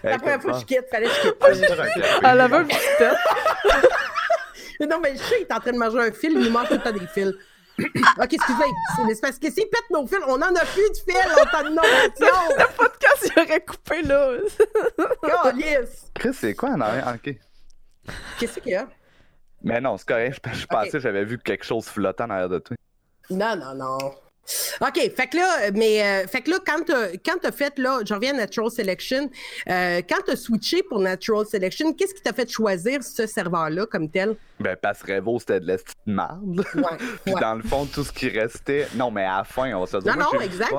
La 0.04 0.18
première 0.18 0.42
fois 0.42 0.54
que 0.54 0.60
je 0.60 0.66
quitte, 0.66 0.86
fallait 0.90 1.08
que 1.08 1.14
je 1.14 1.22
quitte. 1.30 2.06
Elle 2.24 2.42
avait 2.42 2.56
un 2.58 2.66
petit 2.66 2.78
tête. 2.98 3.18
Non, 4.90 5.00
mais 5.02 5.12
le 5.12 5.18
chat, 5.18 5.38
il 5.40 5.44
est 5.44 5.54
en 5.54 5.60
train 5.60 5.72
de 5.72 5.78
manger 5.78 6.00
un 6.00 6.12
fil, 6.12 6.32
il 6.34 6.42
lui 6.44 6.50
manque 6.50 6.68
tout 6.68 6.74
le 6.74 6.80
temps 6.82 6.92
des 6.92 7.08
fils. 7.08 7.34
Ok, 7.80 8.34
excusez. 8.34 8.64
C'est 9.08 9.22
parce 9.22 9.40
que 9.40 9.52
s'il 9.52 9.68
pète 9.70 9.90
nos 9.92 10.08
fils, 10.08 10.20
on 10.28 10.36
en 10.36 10.56
a 10.56 10.66
plus 10.66 10.90
de 10.90 10.98
fils, 10.98 11.28
on 11.40 11.46
t'a 11.46 11.64
de 11.64 11.70
innovation. 11.70 12.36
Le 12.58 12.76
podcast, 12.76 13.32
il 13.36 13.42
aurait 13.42 13.66
coupé 13.66 14.02
là. 14.02 14.38
oh, 15.00 15.58
yes. 15.58 16.12
Chris, 16.14 16.34
c'est 16.34 16.54
quoi 16.54 16.70
en 16.70 16.82
arrière? 16.82 17.14
Ok. 17.16 17.36
Qu'est-ce 18.40 18.60
qu'il 18.60 18.72
y 18.72 18.76
a? 18.76 18.88
Mais 19.64 19.82
non, 19.82 19.98
c'est 19.98 20.08
correct. 20.08 20.40
Je, 20.54 20.66
pensais 20.66 20.92
que 20.92 21.00
j'avais 21.00 21.26
vu 21.26 21.40
quelque 21.40 21.66
chose 21.66 21.86
flottant 21.86 22.26
en 22.26 22.30
arrière 22.30 22.50
de 22.50 22.60
toi. 22.60 22.78
Non, 23.30 23.56
non, 23.56 23.74
non. 23.74 23.98
OK, 24.82 25.12
fait 25.16 25.28
que 25.28 25.38
là, 25.38 25.72
mais 25.74 26.04
euh, 26.04 26.28
fait 26.28 26.42
que 26.42 26.52
là, 26.52 26.58
quand 26.66 26.84
t'as, 26.86 27.18
quand 27.26 27.44
as 27.44 27.52
fait 27.52 27.80
là, 27.80 28.02
je 28.06 28.14
reviens 28.14 28.34
à 28.36 28.38
Natural 28.38 28.70
Selection, 28.70 29.30
euh, 29.70 30.02
quand 30.08 30.20
t'as 30.26 30.36
switché 30.36 30.84
pour 30.84 31.00
Natural 31.00 31.46
Selection, 31.46 31.94
qu'est-ce 31.94 32.14
qui 32.14 32.22
t'a 32.22 32.34
fait 32.34 32.50
choisir 32.50 33.04
ce 33.04 33.26
serveur-là 33.26 33.88
comme 33.88 34.10
tel? 34.10 34.36
Ben, 34.60 34.78
parce 34.80 35.02
que 35.02 35.14
Revo, 35.14 35.40
c'était 35.40 35.60
de 35.60 35.66
l'estime 35.66 35.96
marde. 36.06 36.64
Ouais, 36.76 36.84
Puis 37.26 37.34
dans 37.34 37.56
le 37.56 37.64
fond, 37.64 37.86
tout 37.86 38.04
ce 38.04 38.12
qui 38.12 38.30
restait. 38.30 38.88
Non, 38.96 39.10
mais 39.10 39.24
à 39.24 39.38
la 39.38 39.44
fin, 39.44 39.74
on 39.76 39.86
se 39.86 39.98
dit. 39.98 40.08
Non, 40.08 40.16
non, 40.16 40.42
exact. 40.42 40.74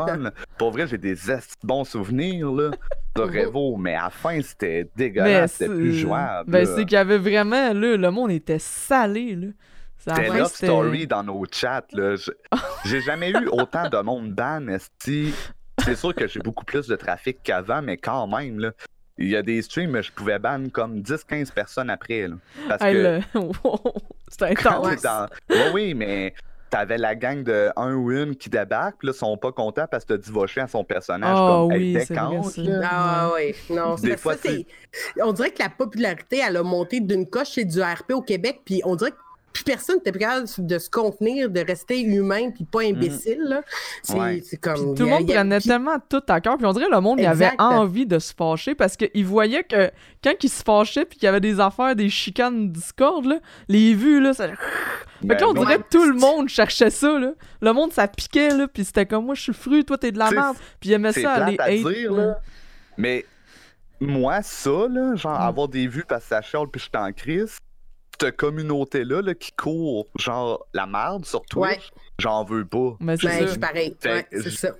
Pour 0.59 0.71
vrai, 0.71 0.87
j'ai 0.87 0.99
des 0.99 1.17
bons 1.63 1.85
souvenirs, 1.85 2.53
là, 2.53 2.71
de. 3.17 3.23
Revo, 3.23 3.77
mais 3.77 3.95
à 3.95 4.05
la 4.05 4.11
fin, 4.11 4.41
c'était 4.43 4.89
dégueulasse, 4.95 5.53
c'était 5.53 5.75
plus 5.75 5.93
jouable. 5.93 6.51
Ben, 6.51 6.67
c'est 6.67 6.85
qu'il 6.85 6.93
y 6.93 6.97
avait 6.97 7.19
vraiment, 7.19 7.73
là, 7.73 7.97
le 7.97 8.11
monde 8.11 8.31
était 8.31 8.61
salé, 8.61 9.35
là. 9.35 9.49
C'était 10.07 10.29
Love 10.29 10.55
Story 10.55 11.07
dans 11.07 11.23
nos 11.23 11.45
chats. 11.51 11.87
Là. 11.93 12.15
J'ai 12.85 13.01
jamais 13.01 13.31
eu 13.31 13.49
autant 13.49 13.89
de 13.89 13.99
monde 13.99 14.33
ban, 14.33 14.65
C'est 14.99 15.97
sûr 15.97 16.15
que 16.15 16.27
j'ai 16.29 16.41
beaucoup 16.41 16.65
plus 16.65 16.87
de 16.87 16.97
trafic 16.97 17.39
qu'avant, 17.43 17.83
mais 17.83 17.97
quand 17.97 18.27
même, 18.27 18.59
là, 18.59 18.71
il 19.19 19.29
y 19.29 19.37
a 19.37 19.43
des 19.43 19.63
streams, 19.63 20.03
je 20.03 20.13
pouvais 20.13 20.39
ban 20.39 20.69
comme 20.73 21.01
10-15 21.01 21.53
personnes 21.53 21.91
après. 21.91 22.29
Là, 22.29 22.37
parce 22.69 22.83
que. 22.83 23.21
C'était 24.29 24.47
intense. 24.67 25.29
Oui, 25.49 25.57
oui, 25.73 25.95
mais 25.95 26.35
t'avais 26.69 26.99
la 26.99 27.15
gang 27.15 27.43
de 27.43 27.71
un 27.77 27.95
ou 27.95 28.11
une 28.11 28.37
qui 28.37 28.51
débarque, 28.51 28.97
puis 28.99 29.07
là, 29.07 29.13
ils 29.15 29.19
sont 29.19 29.37
pas 29.37 29.53
contents 29.53 29.87
parce 29.91 30.05
que 30.05 30.15
t'as 30.15 30.19
divorcé 30.19 30.61
à 30.61 30.69
son 30.69 30.85
personnage 30.85 31.37
oh, 31.39 31.69
comme 31.69 31.79
oui, 31.79 31.97
c'est 32.05 32.17
Ah 32.19 33.31
oui, 33.35 33.55
non, 33.71 33.97
c'est 33.97 34.17
ça. 34.17 34.35
On 35.23 35.33
dirait 35.33 35.51
que 35.51 35.63
la 35.63 35.71
popularité, 35.71 36.43
elle 36.47 36.57
a 36.57 36.63
monté 36.63 37.01
d'une 37.01 37.29
coche 37.29 37.53
chez 37.53 37.65
du 37.65 37.81
RP 37.81 38.13
au 38.13 38.23
Québec, 38.23 38.63
puis 38.65 38.83
on 38.85 38.97
dirait 38.97 39.13
que 39.13 39.17
plus 39.57 39.65
personne 39.65 39.97
n'était 39.97 40.19
capable 40.19 40.47
de 40.59 40.79
se 40.79 40.91
contenir, 40.91 41.51
de 41.51 41.61
rester 41.61 42.01
humain 42.01 42.51
puis 42.51 42.65
pas 42.65 42.83
mm. 42.83 42.95
imbécile. 42.95 43.61
C'est 44.03 44.57
comme. 44.59 44.95
tout 44.95 45.05
le 45.05 45.11
monde 45.11 45.27
prenait 45.27 45.61
tellement 45.61 45.99
tout 46.09 46.23
à 46.29 46.41
cœur. 46.41 46.57
Puis 46.57 46.67
on 46.67 46.73
dirait 46.73 46.87
que 46.87 46.95
le 46.95 47.01
monde 47.01 47.21
il 47.21 47.27
avait 47.27 47.53
envie 47.59 48.07
de 48.07 48.19
se 48.19 48.35
fâcher 48.35 48.75
parce 48.75 48.97
qu'il 48.97 49.25
voyait 49.25 49.65
que 49.65 49.91
quand 50.23 50.35
il 50.43 50.49
se 50.49 50.63
fâchait 50.63 51.05
puis 51.05 51.19
qu'il 51.19 51.27
y 51.27 51.29
avait 51.29 51.41
des 51.41 51.61
affaires, 51.61 51.97
des 51.97 52.11
chicanes 52.11 52.71
Discord, 52.71 53.25
là, 53.25 53.39
les 53.69 53.95
vues, 53.95 54.21
là, 54.21 54.35
ça. 54.35 54.49
Fait 54.49 55.37
que 55.37 55.41
là, 55.41 55.49
on 55.49 55.55
ben, 55.55 55.63
dirait 55.63 55.79
que 55.79 55.89
tout 55.91 56.05
le 56.05 56.17
monde 56.17 56.49
cherchait 56.49 56.91
ça, 56.91 57.19
là. 57.19 57.33
Le 57.61 57.73
monde, 57.73 57.93
ça 57.93 58.07
piquait, 58.07 58.51
là, 58.51 58.69
puis 58.69 58.85
c'était 58.85 59.07
comme, 59.07 59.27
moi, 59.27 59.35
je 59.35 59.43
suis 59.43 59.55
fru, 59.55 59.85
toi, 59.85 59.97
t'es 59.97 60.13
de 60.13 60.19
la 60.19 60.31
merde. 60.31 60.57
Puis 60.79 60.91
il 60.91 60.93
aimait 60.93 61.13
ça, 61.13 61.33
aller 61.33 61.57
hate. 61.59 62.39
Mais 62.99 63.25
moi, 64.01 64.43
ça, 64.43 64.89
là, 64.91 65.15
genre, 65.15 65.39
mm. 65.39 65.43
avoir 65.43 65.69
des 65.69 65.87
vues 65.87 66.05
parce 66.07 66.25
que 66.25 66.29
ça 66.29 66.43
chiale 66.43 66.67
puis 66.71 66.81
je 66.81 66.85
suis 66.85 66.97
en 66.97 67.13
crise, 67.13 67.59
cette 68.21 68.37
communauté-là 68.37 69.23
là, 69.23 69.35
qui 69.35 69.53
court, 69.53 70.07
genre, 70.19 70.67
la 70.73 70.87
merde 70.87 71.25
sur 71.25 71.43
Twitch, 71.47 71.91
j'en 72.19 72.45
veux 72.45 72.65
pas. 72.65 72.97
Mais 73.01 73.17
c'est 73.17 73.45
ben, 73.45 73.59
pareil. 73.59 73.97
c'est 74.01 74.51
ça. 74.51 74.71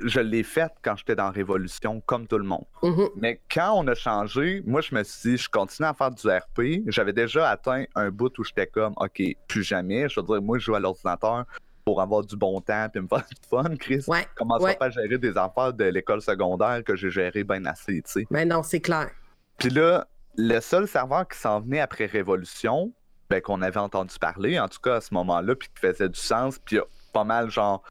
Je 0.00 0.20
l'ai 0.20 0.44
faite 0.44 0.74
quand 0.82 0.94
j'étais 0.96 1.16
dans 1.16 1.30
Révolution, 1.30 2.00
comme 2.06 2.28
tout 2.28 2.38
le 2.38 2.44
monde. 2.44 2.64
Mm-hmm. 2.82 3.10
Mais 3.16 3.40
quand 3.52 3.72
on 3.74 3.88
a 3.88 3.94
changé, 3.94 4.62
moi, 4.64 4.80
je 4.80 4.94
me 4.94 5.02
suis 5.02 5.30
dit, 5.30 5.36
je 5.38 5.50
continue 5.50 5.88
à 5.88 5.94
faire 5.94 6.12
du 6.12 6.28
RP. 6.28 6.84
J'avais 6.86 7.12
déjà 7.12 7.50
atteint 7.50 7.84
un 7.96 8.10
bout 8.10 8.38
où 8.38 8.44
j'étais 8.44 8.68
comme, 8.68 8.94
OK, 8.96 9.20
plus 9.48 9.64
jamais. 9.64 10.08
Je 10.08 10.20
veux 10.20 10.26
dire, 10.26 10.40
moi, 10.40 10.58
je 10.58 10.66
joue 10.66 10.76
à 10.76 10.80
l'ordinateur 10.80 11.46
pour 11.84 12.00
avoir 12.00 12.24
du 12.24 12.36
bon 12.36 12.60
temps 12.60 12.88
et 12.94 13.00
me 13.00 13.06
faire 13.06 13.24
du 13.30 13.48
fun, 13.48 13.76
Chris. 13.76 14.04
Ouais. 14.08 14.26
Comment 14.34 14.58
ça 14.58 14.74
pas 14.74 14.90
gérer 14.90 15.18
des 15.18 15.36
affaires 15.36 15.72
de 15.72 15.84
l'école 15.84 16.20
secondaire 16.20 16.82
que 16.84 16.96
j'ai 16.96 17.10
géré 17.10 17.44
bien 17.44 17.64
assez, 17.64 18.02
tu 18.02 18.12
sais. 18.12 18.26
Mais 18.30 18.44
ben 18.44 18.56
non, 18.56 18.62
c'est 18.62 18.80
clair. 18.80 19.10
Puis 19.56 19.70
là, 19.70 20.06
le 20.36 20.60
seul 20.60 20.86
serveur 20.86 21.26
qui 21.28 21.38
s'en 21.38 21.60
venait 21.60 21.80
après 21.80 22.06
Révolution, 22.06 22.92
ben, 23.28 23.40
qu'on 23.40 23.62
avait 23.62 23.80
entendu 23.80 24.18
parler, 24.20 24.58
en 24.58 24.68
tout 24.68 24.80
cas 24.80 24.96
à 24.96 25.00
ce 25.00 25.12
moment-là, 25.14 25.54
puis 25.56 25.68
qui 25.68 25.80
faisait 25.80 26.08
du 26.08 26.20
sens, 26.20 26.58
puis 26.64 26.78
pas 27.12 27.24
mal, 27.24 27.50
genre, 27.50 27.82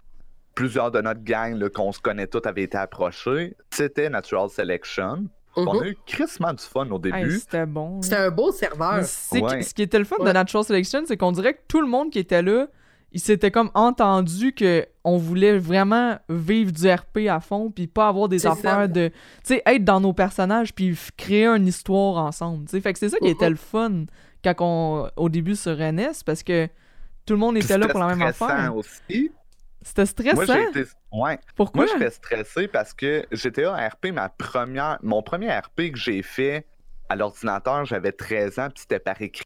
plusieurs 0.54 0.92
de 0.92 1.02
notre 1.02 1.24
gang 1.24 1.68
qu'on 1.70 1.92
se 1.92 2.00
connaît 2.00 2.28
tous 2.28 2.42
avaient 2.46 2.64
été 2.64 2.78
approchés, 2.78 3.56
c'était 3.72 4.10
Natural 4.10 4.50
Selection. 4.50 5.28
On 5.58 5.68
a 5.68 5.84
mhm. 5.84 5.86
eu 5.86 5.98
crissement 6.06 6.54
du 6.54 6.64
fun 6.64 6.90
au 6.90 7.00
début. 7.00 7.40
c'était 7.40 7.66
bon. 7.66 8.02
C'était 8.02 8.18
un 8.18 8.32
beau 8.32 8.52
serveur. 8.52 9.04
Ce 9.06 9.74
qui 9.74 9.82
était 9.82 10.00
le 10.00 10.06
fun 10.06 10.24
de 10.24 10.32
Natural 10.32 10.64
Selection, 10.64 11.04
c'est 11.06 11.18
qu'on 11.18 11.32
dirait 11.32 11.54
que 11.54 11.62
tout 11.68 11.82
le 11.82 11.88
monde 11.88 12.12
qui 12.12 12.20
était 12.20 12.42
là, 12.42 12.68
il 13.16 13.22
s'était 13.22 13.50
comme 13.50 13.72
entendu 13.76 14.52
que 14.52 14.86
on 15.06 15.18
voulait 15.18 15.58
vraiment 15.58 16.20
vivre 16.28 16.74
du 16.74 16.92
RP 16.92 17.30
à 17.30 17.40
fond 17.40 17.72
puis 17.72 17.88
pas 17.88 18.10
avoir 18.10 18.28
des 18.28 18.46
affaires 18.46 18.90
de 18.90 19.08
tu 19.08 19.16
sais 19.46 19.64
être 19.66 19.86
dans 19.86 20.02
nos 20.02 20.12
personnages 20.12 20.76
puis 20.76 20.98
créer 21.16 21.46
une 21.46 21.66
histoire 21.66 22.18
ensemble 22.18 22.68
tu 22.68 22.82
fait 22.82 22.92
que 22.92 23.00
c'est 23.00 23.08
ça 23.08 23.18
qui 23.20 23.30
était 23.30 23.50
le 23.50 23.56
fun 23.56 24.04
quand 24.44 24.56
on 24.60 25.10
au 25.16 25.30
début 25.30 25.56
sur 25.56 25.78
NS 25.78 26.24
parce 26.26 26.44
que 26.44 26.68
tout 27.26 27.34
le 27.34 27.40
monde 27.40 27.56
était 27.56 27.78
là 27.78 27.88
pour 27.88 28.02
la 28.02 28.08
même 28.08 28.22
affaire. 28.22 28.76
aussi. 28.76 29.32
C'était 29.82 30.06
stressant. 30.06 30.46
moi, 30.46 30.70
été... 30.70 30.84
ouais. 31.14 31.40
pourquoi? 31.56 31.86
Moi 31.86 31.94
j'étais 31.94 32.12
stressé 32.12 32.68
parce 32.68 32.94
que 32.94 33.26
j'étais 33.32 33.64
à 33.64 33.88
RP 33.88 34.08
ma 34.14 34.28
première 34.28 35.00
mon 35.02 35.24
premier 35.24 35.58
RP 35.58 35.92
que 35.94 35.98
j'ai 35.98 36.22
fait 36.22 36.68
à 37.08 37.16
l'ordinateur 37.16 37.86
j'avais 37.86 38.12
13 38.12 38.60
ans 38.60 38.68
puis 38.70 38.82
c'était 38.82 39.00
par 39.00 39.22
écrit 39.22 39.46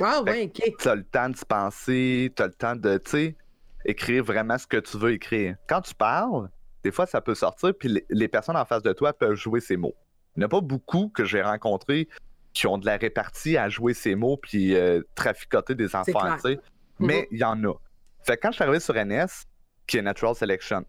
ah 0.00 0.22
ouais, 0.22 0.44
ok. 0.44 0.74
T'as 0.78 0.94
le 0.94 1.04
temps 1.04 1.28
de 1.28 1.36
se 1.36 1.44
penser, 1.44 2.32
t'as 2.34 2.46
le 2.46 2.54
temps 2.54 2.76
de, 2.76 2.98
tu 2.98 3.10
sais, 3.10 3.36
écrire 3.84 4.24
vraiment 4.24 4.58
ce 4.58 4.66
que 4.66 4.78
tu 4.78 4.96
veux 4.98 5.12
écrire. 5.12 5.56
Quand 5.68 5.80
tu 5.80 5.94
parles, 5.94 6.48
des 6.82 6.90
fois 6.90 7.06
ça 7.06 7.20
peut 7.20 7.34
sortir, 7.34 7.72
puis 7.78 8.02
les, 8.08 8.28
personnes 8.28 8.56
en 8.56 8.64
face 8.64 8.82
de 8.82 8.92
toi 8.92 9.12
peuvent 9.12 9.36
jouer 9.36 9.60
ces 9.60 9.76
mots. 9.76 9.94
Il 10.36 10.40
n'y 10.40 10.44
en 10.44 10.46
a 10.46 10.50
pas 10.50 10.60
beaucoup 10.60 11.08
que 11.08 11.24
j'ai 11.24 11.42
rencontrés 11.42 12.08
qui 12.52 12.66
ont 12.66 12.78
de 12.78 12.86
la 12.86 12.96
répartie 12.96 13.56
à 13.56 13.68
jouer 13.68 13.94
ces 13.94 14.14
mots 14.14 14.36
puis 14.36 14.74
euh, 14.74 15.02
traficoter 15.14 15.74
des 15.74 15.94
enfants, 15.96 16.34
tu 16.34 16.40
sais. 16.40 16.60
Mais 16.98 17.22
mm-hmm. 17.22 17.28
il 17.32 17.38
y 17.38 17.44
en 17.44 17.64
a. 17.64 17.74
Fait 18.22 18.36
que 18.36 18.42
quand 18.42 18.50
je 18.50 18.54
suis 18.54 18.62
arrivé 18.62 18.80
sur 18.80 18.94
NS, 18.94 19.46
qui 19.86 19.98
est 19.98 20.02
Natural 20.02 20.34
Selection, 20.34 20.84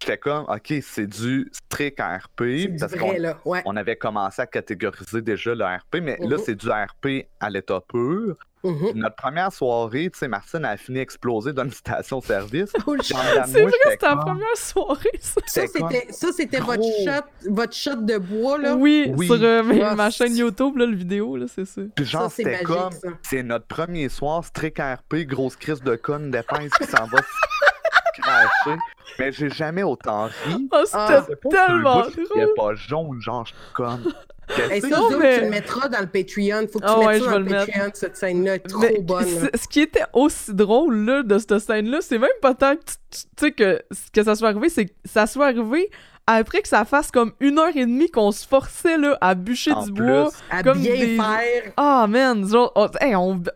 j'étais 0.00 0.18
comme, 0.18 0.44
OK, 0.48 0.74
c'est 0.82 1.06
du 1.06 1.50
strict 1.52 2.00
RP. 2.00 2.78
Parce 2.78 2.94
qu'on 2.94 3.62
on 3.64 3.76
avait 3.76 3.96
commencé 3.96 4.42
à 4.42 4.46
catégoriser 4.46 5.22
déjà 5.22 5.54
le 5.54 5.64
RP, 5.64 5.96
mais 6.02 6.16
là, 6.20 6.36
mhm. 6.36 6.42
c'est 6.44 6.54
du 6.54 6.68
RP 6.68 7.26
à 7.38 7.50
l'état 7.50 7.80
pur. 7.86 8.36
Mhm. 8.62 8.92
Notre 8.94 9.16
première 9.16 9.50
soirée, 9.52 10.10
tu 10.12 10.18
sais, 10.18 10.28
Martine 10.28 10.66
a 10.66 10.76
fini 10.76 10.98
exploser 10.98 11.54
dans 11.54 11.64
une 11.64 11.70
station-service. 11.70 12.72
Oh, 12.86 12.94
c'est 13.02 13.14
vrai, 13.14 13.70
c'était 13.90 14.06
la 14.06 14.16
première 14.16 14.56
soirée, 14.56 15.18
ça. 15.18 15.40
Ça, 15.46 16.28
c'était 16.36 16.60
votre 16.60 16.82
shot, 16.82 17.50
votre 17.50 17.72
shot 17.72 17.96
de 17.96 18.18
bois, 18.18 18.58
là? 18.58 18.74
Oui, 18.74 19.10
sur 19.24 19.38
euh, 19.42 19.94
ma 19.94 20.10
chaîne 20.10 20.36
YouTube, 20.36 20.76
là, 20.76 20.84
le 20.84 20.96
vidéo, 20.96 21.36
là, 21.36 21.46
c'est 21.48 21.64
ça. 21.64 21.80
Puis 21.94 22.04
genre, 22.04 22.30
c'était 22.30 22.62
comme, 22.62 22.92
c'est 23.22 23.42
notre 23.42 23.66
premier 23.66 24.08
soir, 24.10 24.44
strict 24.44 24.78
RP, 24.78 25.26
grosse 25.26 25.56
crise 25.56 25.82
de 25.82 25.96
conne 25.96 26.30
d'épaisse 26.30 26.72
qui 26.72 26.84
s'en 26.84 27.06
va 27.06 27.20
mais 29.18 29.32
j'ai 29.32 29.50
jamais 29.50 29.82
autant 29.82 30.24
ri. 30.24 30.68
Oh, 30.72 30.82
c'était 30.84 31.36
tellement 31.50 32.00
drôle. 32.00 32.12
Il 32.36 32.42
est 32.42 32.54
pas 32.56 32.74
jaune, 32.74 33.20
genre, 33.20 33.46
je 33.46 33.54
comme. 33.74 34.12
Et 34.72 34.80
ça, 34.80 35.00
mais... 35.18 35.38
tu 35.38 35.44
le 35.44 35.50
mettras 35.50 35.88
dans 35.88 36.00
le 36.00 36.08
Patreon. 36.08 36.66
Faut 36.72 36.80
que 36.80 36.84
tu 36.84 36.92
oh, 36.92 37.06
mettes 37.06 37.22
ça 37.22 37.30
dans 37.30 37.38
le 37.38 37.44
Patreon, 37.44 37.90
cette 37.94 38.16
scène-là 38.16 38.54
est 38.56 38.68
trop 38.68 39.02
bonne. 39.02 39.50
Ce 39.54 39.68
qui 39.68 39.80
était 39.80 40.04
aussi 40.12 40.52
drôle 40.54 40.96
là, 41.04 41.22
de 41.22 41.38
cette 41.38 41.58
scène-là, 41.58 41.98
c'est 42.00 42.18
même 42.18 42.30
pas 42.42 42.54
tant 42.54 42.74
que, 42.74 42.82
tu 42.82 43.18
sais, 43.38 43.52
que, 43.52 43.80
que 44.12 44.22
ça 44.24 44.34
soit 44.34 44.48
arrivé, 44.48 44.68
c'est 44.68 44.86
que 44.86 44.92
ça 45.04 45.26
soit 45.26 45.46
arrivé 45.46 45.88
après 46.34 46.62
que 46.62 46.68
ça 46.68 46.84
fasse 46.84 47.10
comme 47.10 47.32
une 47.40 47.58
heure 47.58 47.74
et 47.74 47.84
demie 47.84 48.10
qu'on 48.10 48.32
se 48.32 48.46
forçait 48.46 48.98
là, 48.98 49.16
à 49.20 49.34
bûcher 49.34 49.72
du 49.84 49.92
bois. 49.92 50.30
À 50.50 50.62
comme 50.62 50.78
bien 50.78 50.94
faire. 50.94 51.72
Ah, 51.76 52.06
man! 52.08 52.46
Genre, 52.46 52.72
oh, 52.74 52.86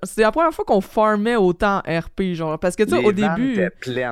c'est 0.02 0.22
la 0.22 0.32
première 0.32 0.52
fois 0.52 0.64
qu'on 0.64 0.80
farmait 0.80 1.36
autant 1.36 1.78
RP, 1.80 2.34
genre. 2.34 2.58
Parce 2.58 2.76
que, 2.76 2.82
tu 2.82 2.90
sais, 2.90 3.04
au 3.04 3.12
début. 3.12 3.60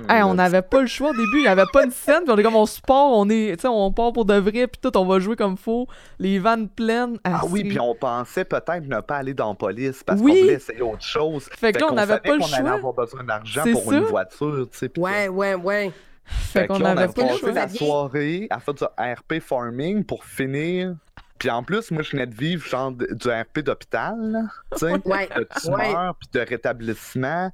on 0.09 0.35
n'avait 0.35 0.62
pas 0.62 0.81
le 0.81 0.87
choix 0.87 1.11
au 1.11 1.14
début. 1.14 1.38
Il 1.38 1.42
n'y 1.42 1.48
avait 1.48 1.64
pas 1.72 1.85
une 1.85 1.90
scène. 1.90 2.22
Puis 2.25 2.33
on 2.33 2.37
est 2.38 2.42
comme, 2.42 2.57
on 2.57 2.66
se 2.66 2.81
part, 2.81 3.11
on 3.12 3.29
est. 3.29 3.57
Tu 3.57 3.62
sais, 3.62 3.68
on 3.68 3.92
part 3.92 4.12
pour 4.12 4.25
de 4.25 4.35
vrai. 4.35 4.66
Puis 4.66 4.81
tout, 4.81 4.96
on 4.96 5.05
va 5.05 5.18
jouer 5.18 5.37
comme 5.37 5.57
faux. 5.57 5.87
Les 6.18 6.38
vannes 6.38 6.68
pleines. 6.68 7.18
Ah, 7.25 7.42
oui, 7.48 7.64
puis 7.64 7.81
on 7.81 7.94
pensait 7.94 8.44
peut-être 8.44 8.87
ne 8.87 9.01
pas 9.01 9.16
aller 9.16 9.35
dans 9.35 9.51
la 9.51 9.55
police 9.55 10.03
parce 10.05 10.20
qu'on 10.20 10.29
voulait 10.29 10.55
essayer 10.55 10.83
autre 10.83 11.03
chose. 11.03 11.48
Fait, 11.57 11.72
que 11.72 11.81
là, 11.81 11.87
on 11.90 11.94
n'avait 11.94 12.20
pas 12.20 12.35
le 12.35 12.40
choix. 12.40 12.48
On 12.53 12.61
allait 12.61 12.70
avoir 12.70 12.92
besoin 12.92 13.25
d'argent 13.25 13.64
pour 13.72 13.92
une 13.92 14.05
voiture, 14.05 14.68
tu 14.70 14.79
sais. 14.79 14.90
Ouais, 14.98 15.29
ouais, 15.29 15.55
ouais. 15.55 15.92
Fait, 16.24 16.66
qu'on 16.66 16.85
avait 16.85 17.08
pas 17.08 17.26
passé 17.28 17.52
la 17.52 17.68
soirée 17.68 18.46
à 18.50 18.61
faire 18.61 18.74
du 18.74 18.85
RP 18.85 19.40
farming 19.40 20.04
pour 20.04 20.24
finir. 20.24 20.94
Puis 21.38 21.50
en 21.50 21.62
plus, 21.62 21.90
moi, 21.90 22.02
je 22.02 22.12
venais 22.12 22.26
de 22.26 22.35
vivre 22.35 22.64
genre 22.64 22.92
du 22.92 23.28
RP 23.28 23.61
d'hôpital, 23.61 24.48
tu 24.72 24.78
sais, 24.78 24.92
de 24.92 25.61
tumeur, 25.61 26.14
puis 26.14 26.28
de 26.32 26.40
rétablissement. 26.40 27.50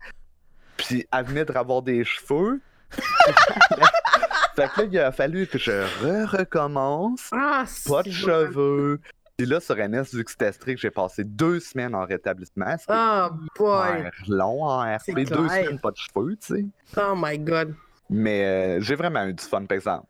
Puis 0.76 1.06
elle 1.10 1.24
venait 1.24 1.44
de 1.44 1.52
avoir 1.56 1.82
des 1.82 2.04
cheveux. 2.04 2.60
fait 2.90 4.68
que 4.68 4.80
là, 4.80 4.88
il 4.90 4.98
a 4.98 5.12
fallu 5.12 5.46
que 5.46 5.58
je 5.58 5.72
re-recommence. 6.02 7.30
Ah, 7.32 7.64
pas 7.86 8.02
de 8.02 8.10
cheveux. 8.10 9.00
Puis 9.38 9.46
là, 9.46 9.60
sur 9.60 9.76
NS, 9.76 10.14
vu 10.14 10.24
que 10.24 10.30
c'était 10.32 10.50
strict, 10.50 10.80
j'ai 10.80 10.90
passé 10.90 11.22
deux 11.22 11.60
semaines 11.60 11.94
en 11.94 12.04
rétablissement. 12.04 12.74
Oh 12.88 13.28
boy! 13.56 14.10
long 14.26 14.64
en 14.64 14.96
RP, 14.96 15.14
deux 15.14 15.48
semaines 15.48 15.78
pas 15.78 15.92
de 15.92 15.96
cheveux, 15.96 16.36
tu 16.36 16.54
sais. 16.56 16.64
Oh 16.96 17.14
my 17.16 17.38
god! 17.38 17.74
Mais 18.10 18.44
euh, 18.44 18.80
j'ai 18.80 18.94
vraiment 18.94 19.24
eu 19.26 19.34
du 19.34 19.44
fun, 19.44 19.64
par 19.64 19.76
exemple, 19.76 20.06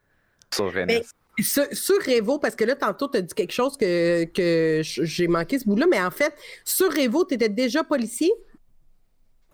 sur 0.53 0.73
Rennes. 0.73 1.03
Sur, 1.41 1.67
sur, 1.71 1.97
Revo, 2.05 2.39
parce 2.39 2.57
que 2.57 2.65
là, 2.65 2.75
tantôt, 2.75 3.09
tu 3.09 3.19
as 3.19 3.23
dit 3.23 3.35
quelque 3.35 3.53
chose 3.53 3.77
que, 3.77 4.25
que 4.25 4.81
j'ai 4.83 5.29
manqué 5.29 5.59
ce 5.59 5.65
bout-là, 5.67 5.87
mais 5.89 6.01
en 6.01 6.11
fait, 6.11 6.35
sur 6.65 6.93
Revo, 6.93 7.25
tu 7.25 7.35
étais 7.35 7.49
déjà 7.49 7.85
policier? 7.85 8.33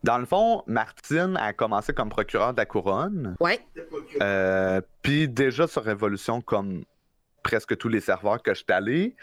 Dans 0.05 0.19
le 0.19 0.27
fond, 0.27 0.63
Martine 0.67 1.37
a 1.39 1.55
commencé 1.55 1.95
comme 1.95 2.11
procureur 2.11 2.53
de 2.53 2.59
la 2.59 2.67
couronne. 2.67 3.37
Ouais. 3.41 3.59
Euh, 4.21 4.83
puis 5.01 5.29
déjà 5.29 5.67
sur 5.67 5.83
Révolution, 5.83 6.43
comme 6.43 6.85
presque 7.43 7.77
tous 7.79 7.89
les 7.89 8.01
serveurs 8.01 8.43
que 8.43 8.53
je 8.53 8.59
suis 8.59 8.73
allé, 8.73 9.17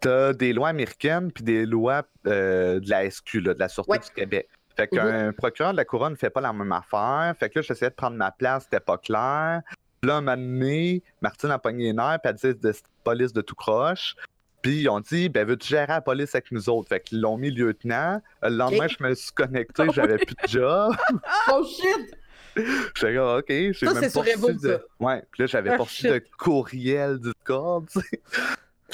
t'as 0.00 0.32
des 0.32 0.54
lois 0.54 0.68
américaines 0.68 1.32
puis 1.32 1.44
des 1.44 1.66
lois 1.66 2.04
euh, 2.26 2.80
de 2.80 2.88
la 2.88 3.10
SQ, 3.10 3.42
de 3.42 3.56
la 3.58 3.68
Sûreté 3.68 3.98
du 3.98 4.14
Québec. 4.14 4.48
Fait 4.76 4.88
qu'un 4.88 5.32
procureur 5.32 5.72
de 5.72 5.76
la 5.76 5.84
couronne 5.84 6.12
ne 6.12 6.16
fait 6.16 6.30
pas 6.30 6.40
la 6.40 6.52
même 6.52 6.72
affaire. 6.72 7.34
Fait 7.38 7.50
que 7.50 7.58
là, 7.58 7.62
j'essayais 7.62 7.90
de 7.90 7.94
prendre 7.94 8.16
ma 8.16 8.30
place, 8.30 8.64
c'était 8.64 8.80
pas 8.80 8.98
clair. 8.98 9.62
Là, 10.02 10.16
un 10.16 10.20
moment 10.20 10.36
donné, 10.36 11.02
Martine 11.20 11.50
a 11.50 11.58
pogné 11.58 11.84
les 11.84 11.92
nerfs, 11.92 12.18
puis 12.22 12.32
elle 12.32 12.54
dit 12.54 12.60
de 12.60 12.74
police 13.04 13.32
de 13.32 13.40
tout 13.40 13.54
croche. 13.54 14.16
Puis 14.62 14.82
ils 14.82 14.88
ont 14.88 15.00
dit, 15.00 15.28
ben 15.28 15.46
veux-tu 15.46 15.68
gérer 15.68 15.88
la 15.88 16.00
police 16.00 16.34
avec 16.34 16.50
nous 16.52 16.68
autres? 16.68 16.88
Fait 16.88 17.00
qu'ils 17.00 17.20
l'ont 17.20 17.36
mis 17.36 17.50
lieutenant. 17.50 18.20
Le 18.42 18.50
lendemain, 18.50 18.86
je 18.86 19.02
me 19.02 19.14
suis 19.14 19.32
connecté, 19.32 19.84
j'avais 19.92 20.18
plus 20.18 20.34
de 20.34 20.48
job. 20.48 20.94
oh 21.52 21.64
shit! 21.64 22.16
J'étais 22.94 23.14
comme, 23.14 23.38
ok, 23.38 23.46
j'ai 23.48 23.86
même 23.86 24.12
pas 24.12 24.20
reçu 24.20 24.54
de... 24.62 24.86
Ouais, 25.00 25.22
puis 25.30 25.42
là, 25.42 25.46
j'avais 25.46 25.70
pas 25.76 25.84
reçu 25.84 26.08
de 26.08 26.22
courriel 26.38 27.18
du 27.18 27.32
corps, 27.44 27.82
tu 27.90 28.00
sais. 28.00 28.20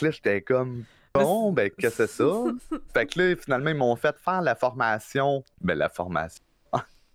Là, 0.00 0.10
j'étais 0.10 0.42
comme, 0.42 0.84
bon, 1.14 1.52
ben, 1.52 1.70
que 1.70 1.90
c'est 1.90 2.06
ça? 2.06 2.24
fait 2.94 3.06
que 3.06 3.20
là, 3.20 3.36
finalement, 3.36 3.70
ils 3.70 3.76
m'ont 3.76 3.96
fait 3.96 4.16
faire 4.18 4.42
la 4.42 4.54
formation. 4.54 5.44
Ben, 5.60 5.76
la 5.76 5.88
formation. 5.88 6.42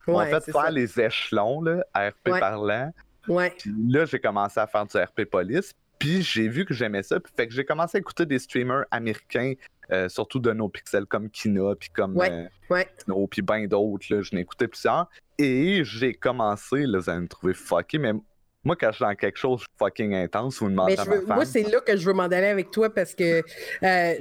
Ils 0.07 0.11
m'ont 0.11 0.25
fait 0.25 0.51
faire 0.51 0.71
les 0.71 0.99
échelons, 0.99 1.61
là, 1.61 1.83
RP 1.95 2.37
parlant. 2.39 2.91
Ouais. 3.27 3.53
Puis 3.57 3.71
là, 3.87 4.05
j'ai 4.05 4.19
commencé 4.19 4.59
à 4.59 4.67
faire 4.67 4.85
du 4.85 4.97
RP 4.97 5.23
police. 5.23 5.73
Puis 5.97 6.21
j'ai 6.21 6.49
vu 6.49 6.65
que 6.65 6.73
j'aimais 6.73 7.03
ça. 7.03 7.19
Puis 7.19 7.31
fait 7.35 7.47
que 7.47 7.53
j'ai 7.53 7.63
commencé 7.63 7.97
à 7.97 7.99
écouter 7.99 8.25
des 8.25 8.39
streamers 8.39 8.83
américains, 8.91 9.53
euh, 9.91 10.09
surtout 10.09 10.39
de 10.39 10.51
nos 10.51 10.67
pixels 10.67 11.05
comme 11.05 11.29
Kina, 11.29 11.75
puis 11.79 11.89
comme 11.89 12.17
ouais, 12.17 12.49
euh, 12.71 13.27
puis 13.29 13.41
bien 13.41 13.65
d'autres. 13.67 14.05
Je 14.05 14.35
n'ai 14.35 14.41
écouté 14.41 14.67
plusieurs. 14.67 15.09
Et 15.37 15.85
j'ai 15.85 16.13
commencé, 16.13 16.85
là, 16.85 16.99
vous 16.99 17.09
allez 17.09 17.21
me 17.21 17.27
trouver 17.27 17.53
fucké, 17.53 17.97
mais 17.97 18.11
moi, 18.63 18.77
quand 18.77 18.91
je 18.91 18.95
suis 18.95 19.05
dans 19.05 19.15
quelque 19.15 19.37
chose 19.37 19.65
fucking 19.77 20.13
intense, 20.13 20.59
vous 20.59 20.65
me 20.65 20.71
demandez 20.71 20.97
à 20.97 21.05
ma 21.05 21.35
Moi, 21.35 21.45
c'est 21.45 21.63
là 21.63 21.81
que 21.81 21.97
je 21.97 22.05
veux 22.05 22.13
m'en 22.13 22.23
aller 22.23 22.47
avec 22.47 22.71
toi 22.71 22.89
parce 22.89 23.13
que 23.13 23.43
euh, 23.83 24.13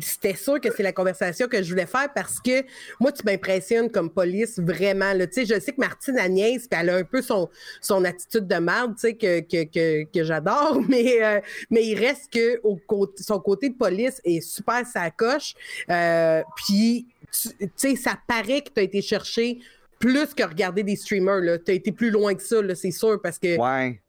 c'était 0.00 0.34
sûr 0.34 0.60
que 0.60 0.72
c'est 0.74 0.82
la 0.82 0.92
conversation 0.92 1.46
que 1.46 1.62
je 1.62 1.70
voulais 1.70 1.86
faire 1.86 2.08
parce 2.14 2.40
que 2.40 2.64
moi, 3.00 3.12
tu 3.12 3.22
m'impressionnes 3.24 3.90
comme 3.90 4.10
police 4.10 4.58
vraiment. 4.58 5.12
Je 5.14 5.60
sais 5.60 5.72
que 5.72 5.80
Martine 5.80 6.18
Agnès, 6.18 6.66
elle 6.70 6.90
a 6.90 6.96
un 6.96 7.04
peu 7.04 7.20
son, 7.20 7.50
son 7.80 8.04
attitude 8.04 8.46
de 8.46 8.56
merde, 8.56 8.94
que, 8.96 9.40
que, 9.40 9.64
que, 9.64 10.04
que 10.04 10.24
j'adore, 10.24 10.80
mais, 10.88 11.22
euh, 11.22 11.40
mais 11.70 11.84
il 11.86 11.98
reste 11.98 12.32
que 12.32 12.60
au, 12.62 12.78
son 13.16 13.40
côté 13.40 13.68
de 13.68 13.74
police 13.74 14.20
est 14.24 14.40
super 14.40 14.86
sacoche. 14.86 15.54
Euh, 15.90 16.42
puis, 16.56 17.06
tu 17.30 17.70
sais, 17.76 17.96
ça 17.96 18.18
paraît 18.26 18.62
que 18.62 18.70
tu 18.74 18.80
as 18.80 18.82
été 18.82 19.02
chercher 19.02 19.58
plus 20.02 20.34
que 20.34 20.42
regarder 20.42 20.82
des 20.82 20.96
streamers. 20.96 21.62
Tu 21.64 21.70
as 21.70 21.74
été 21.74 21.92
plus 21.92 22.10
loin 22.10 22.34
que 22.34 22.42
ça, 22.42 22.56
c'est 22.74 22.90
sûr, 22.90 23.20
parce 23.22 23.38
que. 23.38 23.56
Ouais. 23.56 24.02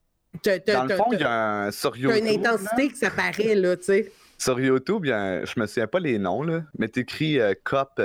Dans 0.43 0.87
le 0.87 0.95
fond, 0.95 1.13
il 1.13 1.19
y 1.19 1.23
a 1.23 1.65
un, 1.65 1.71
sur 1.71 1.95
YouTube. 1.95 2.25
une 2.25 2.39
intensité 2.39 2.89
que 2.89 2.97
ça 2.97 3.11
paraît, 3.11 3.53
là, 3.53 3.77
tu 3.77 3.83
sais. 3.83 4.11
Sur 4.39 4.59
YouTube, 4.59 5.05
y 5.05 5.11
a 5.11 5.45
je 5.45 5.59
me 5.59 5.67
souviens 5.67 5.85
pas 5.85 5.99
les 5.99 6.17
noms, 6.17 6.41
là, 6.41 6.63
mais 6.79 6.89
tu 6.89 7.01
écris 7.01 7.39
euh, 7.39 7.53
COP 7.63 8.01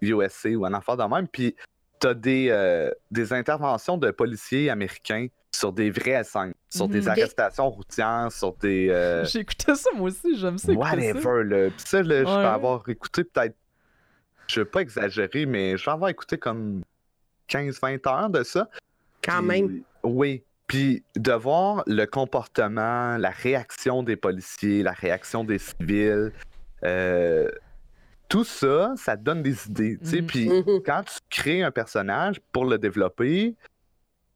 USA 0.00 0.48
euh, 0.48 0.54
ou 0.54 0.64
un 0.64 0.72
enfant 0.72 0.96
de 0.96 1.02
même, 1.02 1.28
puis 1.28 1.54
tu 2.00 2.06
as 2.06 2.14
des, 2.14 2.48
euh, 2.48 2.90
des 3.10 3.34
interventions 3.34 3.98
de 3.98 4.10
policiers 4.10 4.70
américains 4.70 5.26
sur 5.54 5.74
des 5.74 5.90
vrais 5.90 6.24
scènes, 6.24 6.54
sur 6.70 6.88
des 6.88 7.02
mhm. 7.02 7.08
arrestations 7.08 7.68
routières, 7.68 8.28
sur 8.30 8.54
des. 8.54 8.88
J'ai 9.30 9.40
écouté 9.40 9.74
ça 9.74 9.90
moi 9.94 10.08
aussi, 10.08 10.38
j'aime 10.38 10.56
ça. 10.56 10.72
Whatever, 10.72 11.44
là. 11.44 11.68
Puis 11.68 11.84
ça, 11.84 12.02
je 12.02 12.08
vais 12.08 12.24
avoir 12.24 12.88
écouté 12.88 13.24
peut-être. 13.24 13.54
Je 14.46 14.62
vais 14.62 14.66
pas 14.66 14.80
exagérer, 14.80 15.44
mais 15.44 15.76
je 15.76 15.84
vais 15.84 15.92
avoir 15.92 16.08
écouté 16.08 16.38
comme 16.38 16.82
15-20 17.50 18.08
heures 18.08 18.30
de 18.30 18.42
ça. 18.42 18.68
Quand 19.22 19.42
même. 19.42 19.82
Oui. 20.02 20.42
Puis 20.66 21.02
de 21.16 21.32
voir 21.32 21.82
le 21.86 22.04
comportement, 22.06 23.16
la 23.16 23.30
réaction 23.30 24.02
des 24.02 24.16
policiers, 24.16 24.82
la 24.82 24.92
réaction 24.92 25.42
des 25.42 25.58
civils, 25.58 26.32
euh, 26.84 27.50
tout 28.28 28.44
ça, 28.44 28.94
ça 28.96 29.16
te 29.16 29.22
donne 29.22 29.42
des 29.42 29.66
idées. 29.66 29.98
Mm 30.00 30.26
Puis 30.26 30.48
mhm. 30.48 30.82
quand 30.86 31.02
tu 31.02 31.18
crées 31.28 31.62
un 31.62 31.72
personnage 31.72 32.40
pour 32.52 32.64
le 32.64 32.78
développer, 32.78 33.56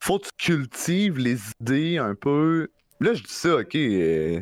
faut 0.00 0.18
que 0.18 0.27
tu 0.37 0.53
cultives 0.53 1.18
les 1.18 1.38
idées 1.61 1.98
un 1.98 2.14
peu. 2.14 2.68
Là, 3.00 3.14
je 3.14 3.22
dis 3.22 3.33
ça, 3.33 3.57
ok. 3.57 3.74
Euh, 3.77 4.40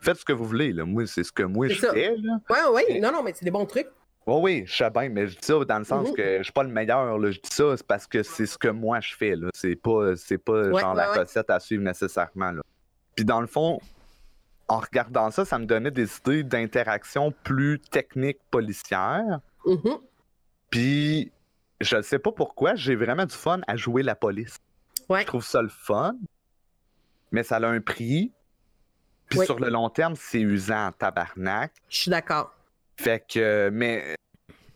faites 0.00 0.16
ce 0.16 0.24
que 0.24 0.32
vous 0.32 0.46
voulez. 0.46 0.72
Là. 0.72 0.84
Moi, 0.84 1.06
c'est 1.06 1.24
ce 1.24 1.32
que 1.32 1.42
moi 1.42 1.68
je 1.68 1.74
fais. 1.74 2.16
Là. 2.16 2.40
Ouais, 2.48 2.74
ouais. 2.74 3.00
Non, 3.00 3.12
non, 3.12 3.22
mais 3.22 3.32
c'est 3.34 3.44
des 3.44 3.50
bons 3.50 3.66
trucs. 3.66 3.88
Oui, 4.28 4.40
oui, 4.42 4.64
je 4.66 4.76
sais 4.76 4.90
bien, 4.90 5.08
mais 5.08 5.26
je 5.26 5.38
dis 5.38 5.46
ça 5.46 5.64
dans 5.64 5.78
le 5.78 5.84
sens 5.84 6.08
mhm. 6.08 6.14
que 6.14 6.38
je 6.38 6.42
suis 6.42 6.52
pas 6.52 6.62
le 6.62 6.68
meilleur. 6.68 7.18
Là. 7.18 7.30
Je 7.30 7.40
dis 7.40 7.50
ça, 7.50 7.74
parce 7.86 8.06
que 8.06 8.22
c'est 8.22 8.44
ce 8.44 8.58
que 8.58 8.68
moi 8.68 9.00
je 9.00 9.14
fais. 9.14 9.34
C'est 9.54 9.74
pas, 9.74 10.16
c'est 10.16 10.36
pas 10.36 10.70
genre 10.78 10.94
la 10.94 11.12
recette 11.14 11.48
à 11.48 11.58
suivre 11.58 11.82
nécessairement. 11.82 12.50
Là. 12.50 12.60
Puis 13.16 13.24
dans 13.24 13.40
le 13.40 13.46
fond, 13.46 13.80
en 14.68 14.80
regardant 14.80 15.30
ça, 15.30 15.46
ça 15.46 15.58
me 15.58 15.64
donnait 15.64 15.90
des 15.90 16.14
idées 16.18 16.42
d'interaction 16.42 17.32
plus 17.42 17.80
techniques 17.80 18.40
policières. 18.50 19.40
Mhm. 19.64 19.96
Puis 20.68 21.32
je 21.80 22.02
sais 22.02 22.18
pas 22.18 22.32
pourquoi, 22.32 22.74
j'ai 22.74 22.96
vraiment 22.96 23.24
du 23.24 23.34
fun 23.34 23.60
à 23.66 23.76
jouer 23.76 24.02
la 24.02 24.14
police. 24.14 24.58
Je 25.08 25.24
trouve 25.24 25.44
ça 25.44 25.62
le 25.62 25.70
fun, 25.70 26.14
mais 27.32 27.42
ça 27.42 27.56
a 27.56 27.66
un 27.66 27.80
prix. 27.80 28.30
Puis 29.30 29.40
sur 29.46 29.58
le 29.58 29.70
long 29.70 29.88
terme, 29.88 30.16
c'est 30.16 30.40
usant 30.40 30.88
en 30.88 30.92
tabarnak. 30.92 31.72
Je 31.88 31.96
suis 31.96 32.10
d'accord. 32.10 32.57
Fait 32.98 33.24
que, 33.26 33.70
mais 33.72 34.16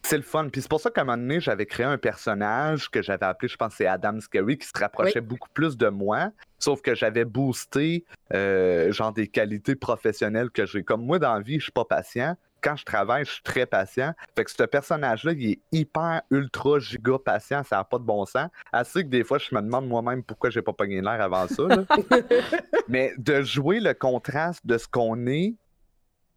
c'est 0.03 0.17
le 0.17 0.23
fun. 0.23 0.49
Puis 0.49 0.63
c'est 0.63 0.69
pour 0.69 0.81
ça 0.81 0.91
qu'à 0.91 1.03
un 1.03 1.05
moment 1.05 1.19
donné, 1.19 1.41
j'avais 1.41 1.67
créé 1.67 1.87
un 1.87 1.99
personnage 1.99 2.91
que 2.91 3.03
j'avais 3.03 3.27
appelé, 3.27 3.49
je 3.49 3.57
pense, 3.57 3.75
c'est 3.75 3.87
Adam 3.87 4.21
Scary, 4.21 4.59
qui 4.59 4.67
se 4.67 4.79
rapprochait 4.79 5.21
beaucoup 5.21 5.49
plus 5.55 5.77
de 5.77 5.89
moi. 5.89 6.31
Sauf 6.59 6.83
que 6.83 6.95
j'avais 6.95 7.25
boosté, 7.25 8.05
euh, 8.35 8.93
genre, 8.93 9.13
des 9.13 9.29
qualités 9.29 9.75
professionnelles 9.75 10.51
que 10.51 10.67
j'ai. 10.67 10.83
Comme 10.83 11.05
moi, 11.05 11.19
dans 11.19 11.35
la 11.35 11.41
vie, 11.41 11.59
je 11.59 11.65
suis 11.65 11.73
pas 11.73 11.85
patient. 11.85 12.37
Quand 12.61 12.77
je 12.77 12.85
travaille, 12.85 13.25
je 13.25 13.33
suis 13.33 13.43
très 13.43 13.67
patient. 13.67 14.13
Fait 14.37 14.45
que 14.45 14.51
ce 14.53 14.63
personnage-là, 14.63 15.33
il 15.33 15.51
est 15.51 15.61
hyper, 15.73 16.23
ultra, 16.31 16.79
giga 16.79 17.19
patient. 17.19 17.65
Ça 17.65 17.77
n'a 17.77 17.85
pas 17.85 17.99
de 17.99 18.05
bon 18.05 18.25
sens. 18.25 18.49
Assez 18.73 19.03
que 19.03 19.09
des 19.09 19.25
fois, 19.25 19.39
je 19.39 19.53
me 19.53 19.61
demande 19.61 19.89
moi-même 19.89 20.23
pourquoi 20.23 20.51
j'ai 20.51 20.63
pas 20.63 20.73
pogné 20.73 21.01
l'air 21.01 21.21
avant 21.21 21.49
ça. 21.49 21.65
Mais 22.89 23.15
de 23.19 23.43
jouer 23.43 23.81
le 23.81 23.95
contraste 23.95 24.65
de 24.65 24.79
ce 24.79 24.87
qu'on 24.87 25.27
est 25.27 25.55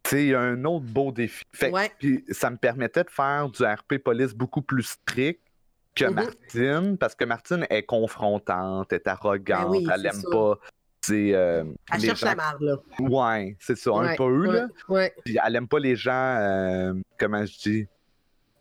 c'est 0.05 0.35
un 0.35 0.63
autre 0.65 0.85
beau 0.85 1.11
défi. 1.11 1.43
Fait, 1.53 1.71
ça 2.31 2.49
me 2.49 2.57
permettait 2.57 3.03
de 3.03 3.09
faire 3.09 3.49
du 3.49 3.63
RP 3.63 3.97
police 4.03 4.33
beaucoup 4.33 4.61
plus 4.61 4.83
strict 4.83 5.41
que 5.95 6.05
mm-hmm. 6.05 6.13
Martine, 6.13 6.97
parce 6.97 7.15
que 7.15 7.25
Martine 7.25 7.65
est 7.69 7.83
confrontante, 7.83 8.91
est 8.93 9.07
arrogante, 9.07 9.83
ben 9.83 9.93
elle 9.95 10.05
aime 10.05 10.23
pas. 10.31 10.59
Euh, 11.11 11.63
elle 11.93 12.01
cherche 12.01 12.21
la 12.21 12.35
marde, 12.35 12.61
là. 12.61 12.77
Ouais, 12.99 13.55
c'est 13.59 13.77
ça, 13.77 13.91
un 13.91 14.15
peu, 14.15 14.51
là. 14.51 14.67
Puis 15.23 15.37
elle 15.43 15.55
aime 15.55 15.67
pas 15.67 15.79
les 15.79 15.95
gens, 15.95 16.37
euh, 16.39 16.93
comment 17.19 17.45
je 17.45 17.57
dis, 17.59 17.87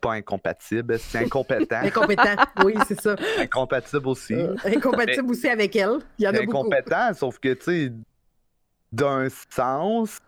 pas 0.01 0.13
incompatibles, 0.13 0.99
c'est 0.99 1.25
incompétent? 1.25 1.77
incompétent, 1.83 2.37
oui, 2.65 2.75
c'est 2.87 3.01
ça. 3.01 3.17
Incompatible 3.39 4.09
aussi. 4.09 4.35
Euh, 4.35 4.55
incompatible 4.65 5.31
aussi 5.31 5.49
avec 5.49 5.75
elle. 5.77 5.99
Il 6.19 6.25
y 6.25 6.29
en 6.29 6.35
a 6.35 6.41
incompétent, 6.41 7.15
sauf 7.15 7.39
que, 7.39 7.55
tu 7.55 7.65
sais, 7.65 7.93
d'un 8.93 9.29
sens, 9.51 10.19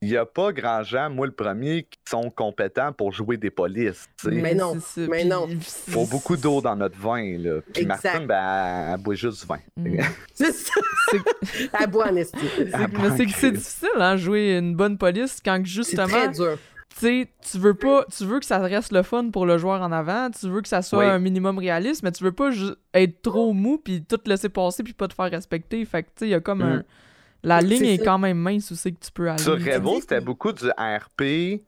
il 0.00 0.10
n'y 0.10 0.16
a 0.16 0.24
pas 0.24 0.52
grand 0.52 0.84
gens, 0.84 1.10
moi 1.10 1.26
le 1.26 1.32
premier, 1.32 1.82
qui 1.82 1.98
sont 2.08 2.30
compétents 2.30 2.92
pour 2.92 3.12
jouer 3.12 3.36
des 3.36 3.50
polices. 3.50 4.08
Mais 4.24 4.54
non, 4.54 4.76
mais 4.96 5.24
non. 5.24 5.48
Il 5.48 5.60
faut 5.60 6.06
beaucoup 6.06 6.36
d'eau 6.36 6.60
dans 6.60 6.76
notre 6.76 6.98
vin. 6.98 7.36
Là. 7.36 7.60
Puis 7.74 7.84
Martine, 7.84 8.26
ben, 8.26 8.92
elle, 8.94 9.00
boit 9.00 9.16
juste 9.16 9.40
du 9.40 9.46
vin. 9.46 9.58
Mm. 9.76 10.00
c'est 10.34 10.52
ça. 10.52 10.80
elle 11.80 11.90
boit 11.90 12.10
en 12.10 12.16
estime. 12.16 12.48
Mais 12.92 13.16
c'est 13.16 13.26
que 13.26 13.32
c'est 13.32 13.52
difficile, 13.52 13.88
hein, 13.96 14.16
jouer 14.16 14.56
une 14.56 14.76
bonne 14.76 14.98
police 14.98 15.40
quand 15.44 15.64
justement. 15.64 16.06
C'est 16.06 16.32
très 16.32 16.32
dur. 16.32 16.58
Tu 17.00 17.28
tu 17.50 17.58
veux 17.58 17.74
pas, 17.74 18.04
tu 18.16 18.24
veux 18.24 18.40
que 18.40 18.46
ça 18.46 18.58
reste 18.58 18.92
le 18.92 19.02
fun 19.02 19.30
pour 19.30 19.46
le 19.46 19.58
joueur 19.58 19.82
en 19.82 19.92
avant, 19.92 20.30
tu 20.30 20.48
veux 20.48 20.62
que 20.62 20.68
ça 20.68 20.82
soit 20.82 21.12
un 21.12 21.18
minimum 21.20 21.58
réaliste, 21.58 22.02
mais 22.02 22.10
tu 22.10 22.24
veux 22.24 22.32
pas 22.32 22.50
être 22.94 23.22
trop 23.22 23.52
mou 23.52 23.78
puis 23.78 24.02
tout 24.02 24.18
laisser 24.26 24.48
passer 24.48 24.82
puis 24.82 24.94
pas 24.94 25.06
te 25.06 25.14
faire 25.14 25.30
respecter. 25.30 25.84
Fait 25.84 26.02
que 26.02 26.08
tu 26.08 26.14
sais, 26.20 26.26
il 26.26 26.30
y 26.30 26.34
a 26.34 26.40
comme 26.40 26.62
un 26.62 26.78
mm. 26.78 26.84
La 27.42 27.60
ligne 27.60 27.84
est, 27.84 28.04
quand 28.04 28.18
même 28.18 28.38
mince 28.38 28.70
où 28.70 28.74
c'est 28.74 28.92
que 28.92 29.04
tu 29.04 29.12
peux 29.12 29.28
aller. 29.28 29.42
Sur 29.42 29.54
Revo, 29.54 30.00
c'était 30.00 30.20
beaucoup 30.20 30.52
du 30.52 30.68
RP 30.70 31.62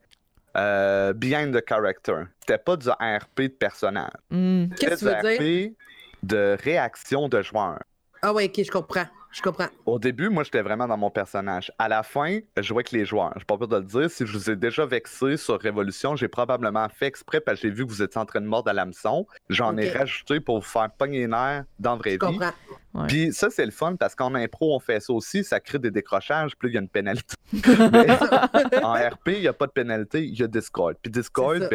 euh, 0.57 1.13
behind 1.13 1.55
the 1.55 1.63
character. 1.67 2.23
C'était 2.41 2.57
pas 2.57 2.75
du 2.75 2.89
RP 2.89 3.41
de 3.41 3.47
personnage. 3.47 4.11
Hmm. 4.29 4.67
Qu'est-ce 4.77 5.05
que 5.05 5.09
tu 5.09 5.27
veux 5.27 5.37
dire? 5.37 5.69
RP 5.69 5.75
de 6.23 6.57
réaction 6.61 7.29
de 7.29 7.41
joueur. 7.41 7.79
Ah 8.21 8.33
ouais, 8.33 8.45
ok, 8.45 8.63
je 8.65 8.71
comprends. 8.71 9.05
Je 9.31 9.41
comprends. 9.41 9.67
Au 9.85 9.97
début, 9.97 10.29
moi, 10.29 10.43
j'étais 10.43 10.61
vraiment 10.61 10.87
dans 10.87 10.97
mon 10.97 11.09
personnage. 11.09 11.71
À 11.79 11.87
la 11.87 12.03
fin, 12.03 12.39
je 12.57 12.61
jouais 12.61 12.79
avec 12.79 12.91
les 12.91 13.05
joueurs. 13.05 13.33
Je 13.37 13.45
pas 13.45 13.57
peur 13.57 13.67
de 13.67 13.77
le 13.77 13.83
dire. 13.83 14.09
Si 14.09 14.25
je 14.25 14.37
vous 14.37 14.49
ai 14.49 14.57
déjà 14.57 14.85
vexé 14.85 15.37
sur 15.37 15.59
Révolution, 15.59 16.17
j'ai 16.17 16.27
probablement 16.27 16.87
fait 16.89 17.07
exprès 17.07 17.39
parce 17.39 17.61
que 17.61 17.67
j'ai 17.67 17.73
vu 17.73 17.85
que 17.85 17.91
vous 17.91 18.01
étiez 18.01 18.19
en 18.19 18.25
train 18.25 18.41
de 18.41 18.45
mordre 18.45 18.69
à 18.69 18.73
l'hameçon. 18.73 19.25
J'en 19.49 19.77
ai 19.77 19.89
rajouté 19.89 20.41
pour 20.41 20.59
vous 20.59 20.67
faire 20.67 20.89
pogner 20.91 21.19
les 21.19 21.27
nerfs 21.27 21.63
dans 21.79 21.91
la 21.91 21.97
vraie 21.97 22.17
je 22.21 22.25
vie. 22.25 22.37
Comprends. 22.37 23.07
Puis 23.07 23.31
ça, 23.31 23.49
c'est 23.49 23.65
le 23.65 23.71
fun 23.71 23.95
parce 23.95 24.15
qu'en 24.15 24.35
impro, 24.35 24.75
on 24.75 24.79
fait 24.79 24.99
ça 24.99 25.13
aussi. 25.13 25.45
Ça 25.45 25.61
crée 25.61 25.79
des 25.79 25.91
décrochages, 25.91 26.57
puis 26.57 26.69
il 26.69 26.73
y 26.73 26.77
a 26.77 26.81
une 26.81 26.89
pénalité. 26.89 27.35
en 28.83 28.93
RP, 28.93 29.27
il 29.27 29.41
n'y 29.41 29.47
a 29.47 29.53
pas 29.53 29.67
de 29.67 29.71
pénalité, 29.71 30.25
il 30.25 30.37
y 30.37 30.43
a 30.43 30.47
Discord. 30.47 30.95
Puis 31.01 31.09
Discord, 31.09 31.69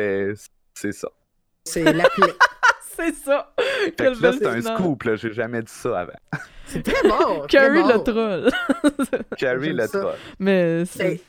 c'est 0.74 0.92
ça. 0.92 1.08
C'est 1.64 1.90
la 1.92 2.04
c'est 2.96 3.14
ça. 3.14 3.52
Fait 3.58 3.96
que 3.96 4.22
là, 4.22 4.32
c'est 4.32 4.46
un 4.46 4.60
scoop, 4.60 5.02
là. 5.04 5.16
J'ai 5.16 5.32
jamais 5.32 5.62
dit 5.62 5.72
ça 5.72 6.00
avant. 6.00 6.12
C'est 6.66 6.82
très 6.82 7.08
bon. 7.08 7.42
Carrie 7.48 7.82
le 7.82 8.02
troll. 8.02 8.50
Carrie 9.38 9.72
le 9.72 9.88
troll. 9.88 10.14
Mais 10.38 10.84
c'est. 10.84 11.20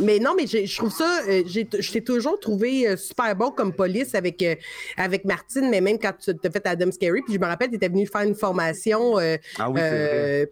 Mais 0.00 0.18
non, 0.18 0.34
mais 0.36 0.46
je 0.46 0.76
trouve 0.76 0.92
ça, 0.92 1.20
euh, 1.28 1.42
je 1.46 1.92
t'ai 1.92 2.02
toujours 2.02 2.38
trouvé 2.40 2.88
euh, 2.88 2.96
super 2.96 3.34
bon 3.36 3.50
comme 3.50 3.72
police 3.72 4.14
avec, 4.14 4.42
euh, 4.42 4.56
avec 4.96 5.24
Martine, 5.24 5.68
mais 5.70 5.80
même 5.80 5.98
quand 5.98 6.12
tu 6.18 6.30
as 6.30 6.50
fait 6.50 6.66
Adam 6.66 6.90
Scary, 6.90 7.22
puis 7.22 7.34
je 7.34 7.38
me 7.38 7.46
rappelle, 7.46 7.70
tu 7.70 7.76
étais 7.76 7.88
venu 7.88 8.06
faire 8.06 8.22
une 8.22 8.34
formation, 8.34 9.18
ah 9.58 9.70
oui, 9.70 9.80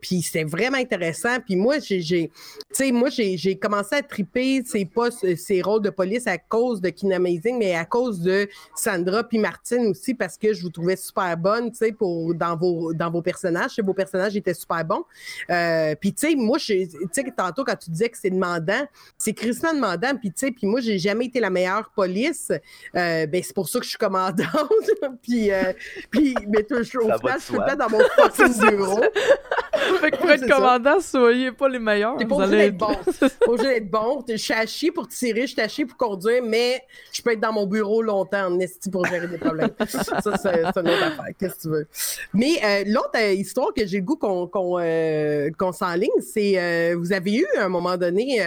puis 0.00 0.22
c'était 0.22 0.44
vraiment 0.44 0.78
intéressant. 0.78 1.40
Puis 1.44 1.56
moi, 1.56 1.76
j'ai, 1.80 2.30
moi, 2.92 3.08
j'ai 3.10 3.58
commencé 3.58 3.96
à 3.96 4.02
triper 4.02 4.62
ces 4.64 4.84
postes, 4.84 5.36
ces 5.36 5.60
rôles 5.60 5.82
de 5.82 5.90
police 5.90 6.26
à 6.26 6.38
cause 6.38 6.80
de 6.80 6.90
Kin 6.90 7.10
Amazing, 7.10 7.58
mais 7.58 7.74
à 7.74 7.84
cause 7.84 8.20
de 8.20 8.48
Sandra 8.76 9.24
puis 9.24 9.38
Martine 9.38 9.86
aussi, 9.86 10.14
parce 10.14 10.36
que 10.36 10.52
je 10.52 10.62
vous 10.62 10.70
trouvais 10.70 10.96
super 10.96 11.36
bonne, 11.36 11.70
tu 11.70 11.78
sais, 11.78 11.92
pour 11.92 12.34
dans 12.34 12.56
vos 12.56 12.92
dans 12.92 13.10
vos 13.10 13.22
personnages. 13.22 13.72
Vos 13.82 13.94
personnages 13.94 14.36
étaient 14.36 14.54
super 14.54 14.84
bons. 14.84 15.04
puis 16.00 16.12
tu 16.12 16.28
sais, 16.28 16.34
moi, 16.36 16.58
tu 16.58 16.88
sais, 17.12 17.24
tantôt 17.36 17.64
quand 17.64 17.76
tu 17.76 17.90
disais 17.90 18.08
que 18.08 18.18
c'est 18.18 18.30
demandant, 18.30 18.86
c'est 19.22 19.32
crissement 19.34 19.72
demandant. 19.72 20.16
Puis, 20.18 20.32
tu 20.32 20.46
sais, 20.46 20.50
puis 20.50 20.66
moi, 20.66 20.80
j'ai 20.80 20.98
jamais 20.98 21.26
été 21.26 21.38
la 21.38 21.50
meilleure 21.50 21.90
police. 21.94 22.50
Euh, 22.96 23.26
ben, 23.26 23.42
c'est 23.42 23.54
pour 23.54 23.68
ça 23.68 23.78
que 23.78 23.84
je 23.84 23.90
suis 23.90 23.98
commandante. 23.98 24.40
puis, 25.22 25.52
euh, 25.52 25.72
puis, 26.10 26.34
mais 26.48 26.64
toujours, 26.64 27.06
au 27.06 27.18
final, 27.18 27.38
je 27.38 27.44
suis 27.44 27.56
pas 27.56 27.76
dans 27.76 27.88
mon 27.88 28.00
fucking 28.16 28.68
bureau. 28.68 29.02
fait 30.00 30.10
que 30.10 30.16
pour 30.16 30.30
être 30.30 30.48
commandant, 30.48 31.00
soyez 31.00 31.52
pas 31.52 31.68
les 31.68 31.78
meilleurs. 31.78 32.16
T'es 32.16 32.26
pas 32.26 32.36
obligé 32.36 32.56
d'être 32.56 32.76
bon. 32.76 32.94
pas 32.94 33.28
obligé 33.46 33.68
d'être 33.68 33.90
bon. 33.90 34.24
Je 34.28 34.36
suis 34.36 34.54
à 34.54 34.66
chier 34.66 34.90
pour 34.90 35.06
tirer, 35.06 35.42
je 35.42 35.52
suis 35.52 35.60
à 35.60 35.68
chier 35.68 35.86
pour 35.86 35.96
conduire, 35.96 36.42
mais 36.42 36.82
je 37.12 37.22
peux 37.22 37.32
être 37.32 37.40
dans 37.40 37.52
mon 37.52 37.66
bureau 37.66 38.02
longtemps 38.02 38.46
en 38.46 38.58
esti 38.58 38.90
pour 38.90 39.06
gérer 39.06 39.28
des 39.28 39.38
problèmes. 39.38 39.70
ça, 39.86 40.36
c'est 40.36 40.64
une 40.64 40.88
autre 40.88 41.04
affaire. 41.04 41.26
Qu'est-ce 41.38 41.54
que 41.54 41.62
tu 41.62 41.68
veux? 41.68 41.86
Mais 42.34 42.58
euh, 42.64 42.84
l'autre 42.86 43.16
euh, 43.16 43.32
histoire 43.32 43.72
que 43.74 43.86
j'ai 43.86 43.98
le 43.98 44.04
goût 44.04 44.16
qu'on 44.16 44.46
qu'on 44.46 44.78
euh, 44.80 45.50
s'enligne, 45.72 46.10
c'est 46.20 46.94
vous 46.94 47.12
avez 47.12 47.34
eu 47.34 47.46
à 47.58 47.64
un 47.64 47.68
moment 47.68 47.96
donné 47.96 48.40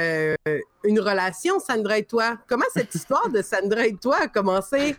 une 0.84 1.00
relation, 1.00 1.60
Sandra 1.60 1.98
et 1.98 2.06
toi? 2.06 2.38
Comment 2.48 2.66
cette 2.74 2.94
histoire 2.96 3.30
de 3.30 3.42
Sandra 3.42 3.86
et 3.86 3.96
toi 3.96 4.18
a 4.22 4.28
commencé? 4.28 4.96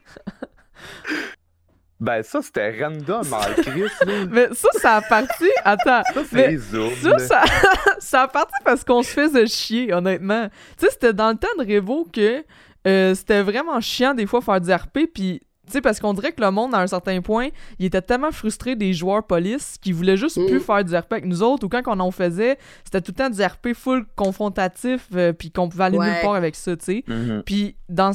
Ben, 1.99 2.23
ça, 2.23 2.43
c'était 2.43 2.83
random 2.83 3.23
Chris. 3.63 3.91
mais 4.31 4.49
ça, 4.53 4.69
ça 4.81 4.97
a 4.97 5.01
parti. 5.03 5.49
Attends. 5.65 6.03
Ça, 6.13 6.23
c'est 6.31 6.59
ça, 6.59 7.19
ça, 7.19 7.45
ça, 7.99 8.23
a 8.23 8.29
parti 8.29 8.55
parce 8.65 8.85
qu'on 8.85 9.03
se 9.03 9.11
faisait 9.11 9.47
chier, 9.47 9.95
honnêtement. 9.95 10.49
Tu 10.79 10.85
sais, 10.85 10.91
c'était 10.93 11.15
dans 11.15 11.31
le 11.31 11.37
temps 11.37 11.49
de 11.59 11.65
Revo 11.65 12.07
que 12.13 12.45
euh, 12.87 13.15
c'était 13.15 13.43
vraiment 13.43 13.81
chiant 13.81 14.13
des 14.13 14.27
fois 14.27 14.43
faire 14.43 14.61
du 14.61 14.73
RP, 14.73 15.11
puis 15.13 15.43
tu 15.67 15.73
sais, 15.73 15.81
parce 15.81 16.01
qu'on 16.01 16.15
dirait 16.15 16.33
que 16.33 16.41
le 16.41 16.51
monde, 16.51 16.75
à 16.75 16.81
un 16.81 16.87
certain 16.87 17.21
point, 17.21 17.49
il 17.79 17.87
était 17.87 18.03
tellement 18.03 18.31
frustré 18.31 18.77
des 18.77 18.93
joueurs 18.93 19.27
police 19.27 19.77
qu'ils 19.81 19.95
voulaient 19.95 20.17
juste 20.17 20.45
plus 20.47 20.59
mm. 20.59 20.61
faire 20.61 20.85
du 20.85 20.97
RP 20.97 21.13
avec 21.13 21.25
nous 21.27 21.43
autres, 21.43 21.67
ou 21.67 21.69
quand 21.69 21.83
on 21.87 22.01
en 22.01 22.11
faisait, 22.11 22.57
c'était 22.85 23.01
tout 23.01 23.13
le 23.13 23.25
temps 23.25 23.31
du 23.31 23.43
RP 23.43 23.75
full 23.75 24.07
confrontatif, 24.15 25.09
euh, 25.15 25.33
puis 25.33 25.51
qu'on 25.51 25.69
pouvait 25.69 25.85
aller 25.85 25.99
nulle 25.99 26.21
part 26.23 26.35
avec 26.35 26.55
ça, 26.55 26.77
tu 26.77 26.85
sais. 26.85 27.05
Mm-hmm. 27.09 27.43
Puis 27.43 27.77
dans 27.89 28.13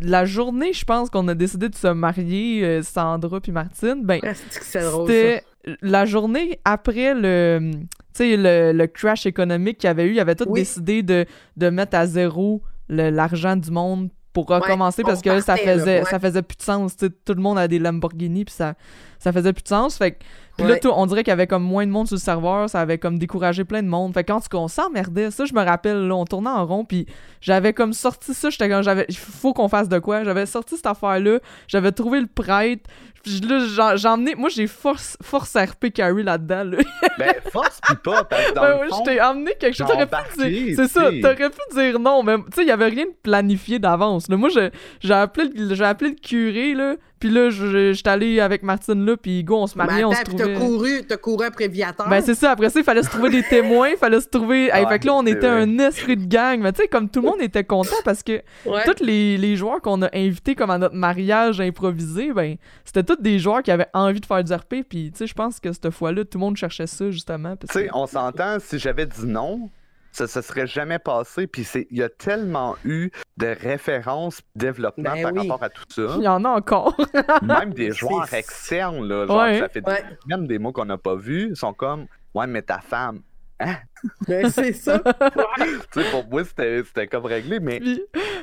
la 0.00 0.24
journée, 0.24 0.72
je 0.72 0.84
pense 0.84 1.08
qu'on 1.08 1.28
a 1.28 1.34
décidé 1.34 1.68
de 1.68 1.76
se 1.76 1.86
marier, 1.86 2.64
euh, 2.64 2.82
Sandra 2.82 3.40
puis 3.40 3.52
Martine, 3.52 4.02
ben, 4.02 4.20
ah, 4.24 4.34
c'était 4.34 5.44
la 5.80 6.04
journée 6.04 6.58
après 6.64 7.14
le, 7.14 7.70
le, 8.18 8.72
le 8.72 8.86
crash 8.88 9.26
économique 9.26 9.78
qu'il 9.78 9.86
y 9.86 9.90
avait 9.90 10.06
eu, 10.06 10.12
il 10.12 10.20
avait 10.20 10.34
tout 10.34 10.52
décidé 10.52 11.02
de, 11.02 11.26
de 11.56 11.70
mettre 11.70 11.96
à 11.96 12.06
zéro 12.06 12.62
l'argent 12.88 13.56
du 13.56 13.70
monde 13.70 14.10
pour 14.32 14.46
recommencer 14.46 15.02
parce 15.02 15.20
que 15.20 15.40
ça 15.40 15.56
faisait 15.56 16.04
ça 16.04 16.18
faisait 16.18 16.42
plus 16.42 16.56
de 16.56 16.62
sens. 16.62 16.96
Tout 16.96 17.34
le 17.34 17.40
monde 17.42 17.58
a 17.58 17.68
des 17.68 17.78
Lamborghini 17.78 18.44
puis 18.44 18.54
ça 18.54 18.74
ça 19.18 19.32
faisait 19.32 19.52
plus 19.52 19.62
de 19.62 19.68
sens. 19.68 19.98
Fait 19.98 20.12
que 20.12 20.24
là 20.58 20.78
tout, 20.78 20.90
on 20.94 21.06
dirait 21.06 21.22
qu'il 21.24 21.30
y 21.30 21.32
avait 21.32 21.46
comme 21.46 21.62
moins 21.62 21.86
de 21.86 21.90
monde 21.90 22.06
sur 22.06 22.16
le 22.16 22.20
serveur 22.20 22.68
ça 22.68 22.80
avait 22.80 22.98
comme 22.98 23.18
découragé 23.18 23.64
plein 23.64 23.82
de 23.82 23.88
monde 23.88 24.14
fait 24.14 24.24
que 24.24 24.32
quand 24.32 24.40
on 24.54 24.68
s'emmerdait 24.68 25.30
ça 25.30 25.44
je 25.44 25.54
me 25.54 25.62
rappelle 25.62 26.06
là 26.06 26.14
on 26.14 26.24
tournait 26.24 26.50
en 26.50 26.66
rond 26.66 26.84
puis 26.84 27.06
j'avais 27.40 27.72
comme 27.72 27.92
sorti 27.92 28.34
ça 28.34 28.50
j'étais 28.50 28.68
comme 28.68 28.82
j'avais 28.82 29.06
il 29.08 29.16
faut 29.16 29.52
qu'on 29.52 29.68
fasse 29.68 29.88
de 29.88 29.98
quoi 29.98 30.24
j'avais 30.24 30.46
sorti 30.46 30.76
cette 30.76 30.86
affaire 30.86 31.18
là 31.20 31.38
j'avais 31.68 31.92
trouvé 31.92 32.20
le 32.20 32.26
prêtre 32.26 32.88
là, 33.26 33.96
j'ai 33.96 34.08
emmené. 34.08 34.34
Moi, 34.34 34.48
j'ai 34.48 34.66
force, 34.66 35.16
force 35.22 35.56
RP 35.56 35.92
Carrie 35.92 36.22
là-dedans. 36.22 36.64
Là. 36.64 36.78
ben, 37.18 37.34
force 37.50 37.80
pis 37.86 37.94
pas. 37.96 38.24
Parce 38.24 38.46
que 38.46 38.54
dans 38.54 38.62
ben, 38.62 38.78
je 38.90 39.04
t'ai 39.04 39.20
emmené 39.20 39.52
quelque 39.58 39.76
chose. 39.76 39.86
T'aurais 39.86 40.06
pu 40.06 40.48
dire. 40.48 40.76
C'est 40.76 40.88
ça, 40.88 41.10
t'aurais 41.22 41.50
pu 41.50 41.74
dire 41.74 41.98
non, 41.98 42.22
mais 42.22 42.36
tu 42.36 42.42
sais, 42.54 42.62
il 42.62 42.68
y 42.68 42.72
avait 42.72 42.88
rien 42.88 43.06
de 43.06 43.14
planifié 43.22 43.78
d'avance. 43.78 44.28
Moi, 44.28 44.48
j'ai 44.48 45.12
appelé, 45.12 45.82
appelé 45.82 46.10
le 46.10 46.16
curé, 46.16 46.74
là. 46.74 46.96
Puis 47.22 47.30
là, 47.30 47.50
j'étais 47.50 48.10
allé 48.10 48.40
avec 48.40 48.64
Martine 48.64 49.06
là, 49.06 49.16
puis 49.16 49.44
go, 49.44 49.58
on 49.58 49.68
se 49.68 49.78
mariait, 49.78 50.02
on 50.02 50.10
se 50.10 50.24
trouvait... 50.24 50.54
t'as 50.54 50.58
couru, 50.58 51.02
t'as 51.06 51.16
couru 51.16 51.46
après 51.46 51.68
Viator. 51.68 52.08
Ben 52.08 52.20
c'est 52.20 52.34
ça, 52.34 52.50
après 52.50 52.68
ça, 52.68 52.80
il 52.80 52.84
fallait 52.84 53.04
se 53.04 53.10
trouver 53.10 53.30
des 53.30 53.44
témoins, 53.44 53.90
il 53.90 53.96
fallait 53.96 54.20
se 54.20 54.26
trouver... 54.26 54.72
fait 54.88 54.98
que 54.98 55.06
là, 55.06 55.14
on 55.14 55.24
était 55.24 55.46
un 55.46 55.78
esprit 55.78 56.16
de 56.16 56.26
gang, 56.26 56.58
mais 56.60 56.72
tu 56.72 56.82
sais, 56.82 56.88
comme 56.88 57.08
tout 57.08 57.20
le 57.20 57.28
monde 57.28 57.40
était 57.40 57.62
content 57.62 57.94
parce 58.04 58.24
que 58.24 58.42
tous 58.64 59.04
les, 59.04 59.38
les 59.38 59.54
joueurs 59.54 59.80
qu'on 59.80 60.02
a 60.02 60.08
invités 60.12 60.56
comme 60.56 60.70
à 60.70 60.78
notre 60.78 60.96
mariage 60.96 61.60
improvisé, 61.60 62.32
ben 62.32 62.56
c'était 62.84 63.04
tous 63.04 63.22
des 63.22 63.38
joueurs 63.38 63.62
qui 63.62 63.70
avaient 63.70 63.86
envie 63.94 64.18
de 64.18 64.26
faire 64.26 64.42
du 64.42 64.52
RP, 64.52 64.82
puis 64.88 65.12
tu 65.12 65.18
sais, 65.18 65.28
je 65.28 65.34
pense 65.34 65.60
que 65.60 65.72
cette 65.72 65.90
fois-là, 65.90 66.24
tout 66.24 66.38
le 66.38 66.40
monde 66.40 66.56
cherchait 66.56 66.88
ça, 66.88 67.08
justement. 67.12 67.54
Tu 67.54 67.68
sais, 67.70 67.88
on 67.92 68.08
s'entend, 68.08 68.58
si 68.58 68.80
j'avais 68.80 69.06
dit 69.06 69.26
non, 69.26 69.70
ça 70.12 70.26
se 70.26 70.40
serait 70.40 70.66
jamais 70.66 70.98
passé. 70.98 71.46
Puis 71.46 71.66
il 71.90 71.98
y 71.98 72.02
a 72.02 72.08
tellement 72.08 72.76
eu 72.84 73.10
de 73.38 73.46
références 73.46 74.42
développement 74.54 75.14
ben 75.14 75.22
par 75.22 75.34
rapport 75.34 75.62
à 75.62 75.70
tout 75.70 75.84
ça. 75.88 76.14
Il 76.16 76.22
y 76.22 76.28
en 76.28 76.44
a 76.44 76.50
encore. 76.50 76.94
même 77.42 77.72
des 77.74 77.90
joueurs 77.92 78.32
externes, 78.32 79.06
là, 79.06 79.26
genre, 79.26 79.58
ça 79.58 79.68
fait 79.68 79.84
même 80.26 80.46
des 80.46 80.58
mots 80.58 80.72
qu'on 80.72 80.84
n'a 80.84 80.98
pas 80.98 81.16
vus, 81.16 81.56
sont 81.56 81.74
comme 81.74 82.06
Ouais, 82.34 82.46
mais 82.46 82.62
ta 82.62 82.78
femme. 82.78 83.22
Hein? 83.60 83.76
Ben, 84.26 84.50
c'est 84.50 84.72
ça. 84.72 84.98
tu 85.92 86.02
sais, 86.02 86.10
pour 86.10 86.26
moi, 86.28 86.42
c'était 86.44 87.06
comme 87.06 87.24
réglé, 87.24 87.60
mais, 87.60 87.80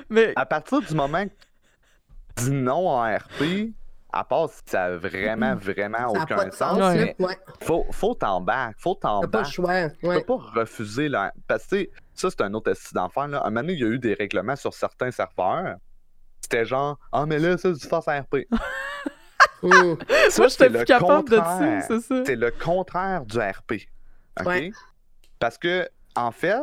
mais 0.09 0.31
à 0.37 0.45
partir 0.45 0.79
du 0.81 0.93
moment 0.93 1.25
que 1.25 1.31
tu 2.37 2.45
dis 2.45 2.51
non 2.51 2.87
en 2.87 3.03
RP, 3.03 3.73
à 4.11 4.23
part 4.23 4.49
si 4.49 4.61
ça 4.65 4.85
a 4.85 4.97
vraiment, 4.97 5.55
vraiment 5.55 6.07
aucun 6.07 6.49
sens, 6.51 6.77
mais 6.95 7.15
faut, 7.61 7.85
faut 7.91 8.15
t'embarquer, 8.15 8.75
faut 8.77 8.95
t'embarquer. 8.95 9.31
pas 9.31 9.41
le 9.41 9.45
choix. 9.45 9.89
Tu 9.89 10.07
peux 10.07 10.23
pas 10.23 10.37
refuser, 10.55 11.09
là, 11.09 11.31
parce 11.47 11.67
que 11.67 11.87
ça, 12.13 12.29
c'est 12.29 12.41
un 12.41 12.53
autre 12.53 12.73
style 12.73 12.95
d'enfer. 12.95 13.23
Un 13.23 13.27
moment 13.27 13.51
donné, 13.61 13.73
il 13.73 13.79
y 13.79 13.83
a 13.83 13.87
eu 13.87 13.99
des 13.99 14.13
règlements 14.13 14.55
sur 14.55 14.73
certains 14.73 15.11
serveurs. 15.11 15.75
C'était 16.41 16.65
genre, 16.65 16.97
ah, 17.11 17.25
mais 17.25 17.37
là, 17.37 17.57
ça, 17.57 17.69
c'est 17.73 17.81
du 17.81 17.87
force 17.87 18.07
RP. 18.07 18.47
Ça, 20.29 20.47
j'étais 20.47 20.69
plus 20.69 20.85
capable 20.85 21.29
de 21.29 21.35
ça, 21.35 21.81
c'est 21.81 21.99
ça. 21.99 22.23
C'est 22.25 22.35
le 22.35 22.51
contraire 22.51 23.25
du 23.25 23.37
RP. 23.37 23.73
OK? 24.39 24.71
Parce 25.39 25.57
que, 25.57 25.87
en 26.15 26.31
fait, 26.31 26.59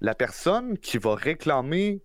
la 0.00 0.14
personne 0.14 0.78
qui 0.78 0.98
va 0.98 1.14
réclamer 1.14 2.02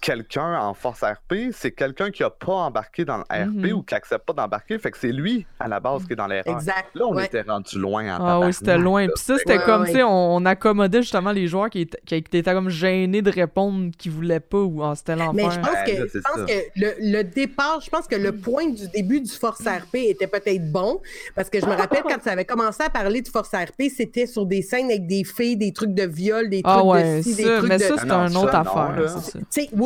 quelqu'un 0.00 0.60
en 0.60 0.74
force 0.74 1.02
RP, 1.02 1.50
c'est 1.52 1.72
quelqu'un 1.72 2.10
qui 2.10 2.22
a 2.22 2.30
pas 2.30 2.52
embarqué 2.52 3.04
dans 3.04 3.18
le 3.18 3.22
RP 3.22 3.70
mhm. 3.70 3.72
ou 3.72 3.82
qui 3.82 3.94
accepte 3.94 4.26
pas 4.26 4.34
d'embarquer. 4.34 4.78
Fait 4.78 4.90
que 4.90 4.98
c'est 4.98 5.12
lui, 5.12 5.46
à 5.58 5.66
la 5.66 5.80
base, 5.80 6.04
qui 6.06 6.12
est 6.12 6.16
dans 6.16 6.26
l'erreur. 6.26 6.54
Exact. 6.54 6.88
Là, 6.94 7.06
on 7.06 7.18
était 7.18 7.40
rendu 7.40 7.78
loin 7.78 8.16
en 8.16 8.24
Ah 8.24 8.40
oui, 8.40 8.52
c'était 8.52 8.76
loin. 8.76 9.06
Puis 9.06 9.24
ça, 9.24 9.38
c'était 9.38 9.58
comme, 9.58 9.86
tu 9.86 9.92
sais, 9.92 10.02
on, 10.02 10.44
accommodait 10.44 11.00
justement 11.00 11.32
les 11.32 11.46
joueurs 11.46 11.70
qui 11.70 11.82
étaient, 11.82 12.00
qui 12.04 12.16
étaient 12.16 12.42
comme 12.42 12.68
gênés 12.68 13.22
de 13.22 13.30
répondre 13.30 13.90
qu'ils 13.96 14.12
voulaient 14.12 14.40
pas 14.40 14.58
ou 14.58 14.82
en 14.82 14.94
c'était 14.94 15.16
l'enfer. 15.16 15.32
Mais 15.32 15.50
je 15.50 15.60
pense 15.60 15.82
que, 15.86 16.08
je 16.12 16.20
pense 16.20 16.50
que 16.50 17.00
le, 17.00 17.22
départ, 17.22 17.80
je 17.80 17.88
pense 17.88 18.06
que 18.06 18.16
le 18.16 18.32
point 18.32 18.68
du 18.68 18.86
début 18.88 19.22
du 19.22 19.30
Force 19.30 19.62
RP 19.62 19.94
était 19.94 20.26
peut-être 20.26 20.70
bon 20.70 21.00
parce 21.34 21.48
que 21.48 21.60
je 21.60 21.66
me 21.66 21.74
rappelle 21.74 22.02
quand 22.02 22.22
ça 22.22 22.32
avait 22.32 22.44
commencé 22.44 22.82
à 22.82 22.90
parler 22.90 23.22
de 23.22 23.28
Force 23.28 23.50
RP, 23.52 23.84
c'était 23.94 24.26
sur 24.26 24.44
des 24.44 24.60
scènes 24.60 24.86
avec 24.86 25.06
des 25.06 25.24
filles, 25.24 25.56
des 25.56 25.72
trucs 25.72 25.94
de 25.94 26.04
viol, 26.04 26.50
des 26.50 26.60
ah 26.64 26.82
trucs 26.82 27.02
de 27.02 27.22
ci, 27.22 27.36
des 27.36 27.44
trucs 27.44 27.68
mais 27.68 27.78
ça, 27.78 27.94
c'est 27.96 28.10
une 28.10 28.36
autre 28.36 28.54
affaire. 28.54 28.94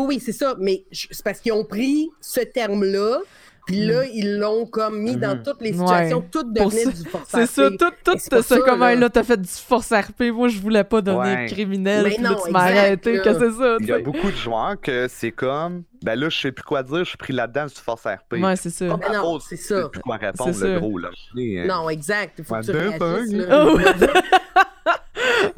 Oui, 0.08 0.22
c'est 0.24 0.32
ça. 0.32 0.56
Mais 0.58 0.84
c'est 0.90 1.22
parce 1.22 1.38
qu'ils 1.38 1.52
ont 1.52 1.64
pris 1.64 2.08
ce 2.22 2.40
terme-là, 2.40 3.20
puis 3.66 3.84
là, 3.84 4.04
mm. 4.04 4.10
ils 4.14 4.38
l'ont 4.38 4.64
comme 4.64 5.02
mis 5.02 5.16
dans 5.16 5.36
mm-hmm. 5.36 5.42
toutes 5.42 5.60
les 5.60 5.72
situations, 5.74 6.24
tout 6.32 6.42
devenait 6.44 6.86
du 6.86 7.04
force 7.04 7.28
C'est 7.28 7.44
ça, 7.44 7.68
tout, 7.68 7.92
tout 8.02 8.18
ce 8.18 8.64
comment 8.64 8.88
là, 8.88 9.10
t'as 9.10 9.22
fait 9.22 9.38
du 9.38 9.48
force 9.48 9.92
RP. 9.92 10.32
Moi, 10.32 10.48
je 10.48 10.58
voulais 10.58 10.84
pas 10.84 11.02
donner 11.02 11.44
criminel, 11.46 12.06
puis 12.06 12.22
là, 12.22 12.36
tu 12.42 12.50
m'as 12.50 12.60
arrêté, 12.60 13.20
que 13.20 13.38
c'est 13.38 13.52
ça. 13.52 13.76
Il 13.80 13.86
y 13.86 13.92
a 13.92 13.98
beaucoup 13.98 14.30
de 14.30 14.36
joueurs 14.36 14.80
que 14.80 15.06
c'est 15.10 15.32
comme, 15.32 15.82
ben 16.02 16.18
là, 16.18 16.30
je 16.30 16.38
sais 16.38 16.52
plus 16.52 16.64
quoi 16.64 16.82
dire, 16.82 17.00
je 17.00 17.10
suis 17.10 17.18
pris 17.18 17.34
là-dedans 17.34 17.66
du 17.66 17.74
force 17.74 18.06
RP. 18.06 18.42
Ouais, 18.42 18.56
c'est 18.56 18.70
ça. 18.70 18.86
Non, 18.86 19.38
c'est 19.40 19.56
ça. 19.56 19.76
Je 19.76 19.82
sais 19.82 19.88
plus 19.90 20.00
quoi 20.00 20.16
répondre, 20.16 20.58
le 20.58 20.78
gros, 20.80 20.96
là. 20.96 21.10
Non, 21.34 21.90
exact. 21.90 22.36
Il 22.38 22.44
faut 22.44 22.54
que 22.54 22.64
tu 22.64 22.70
réagisses, 22.70 23.34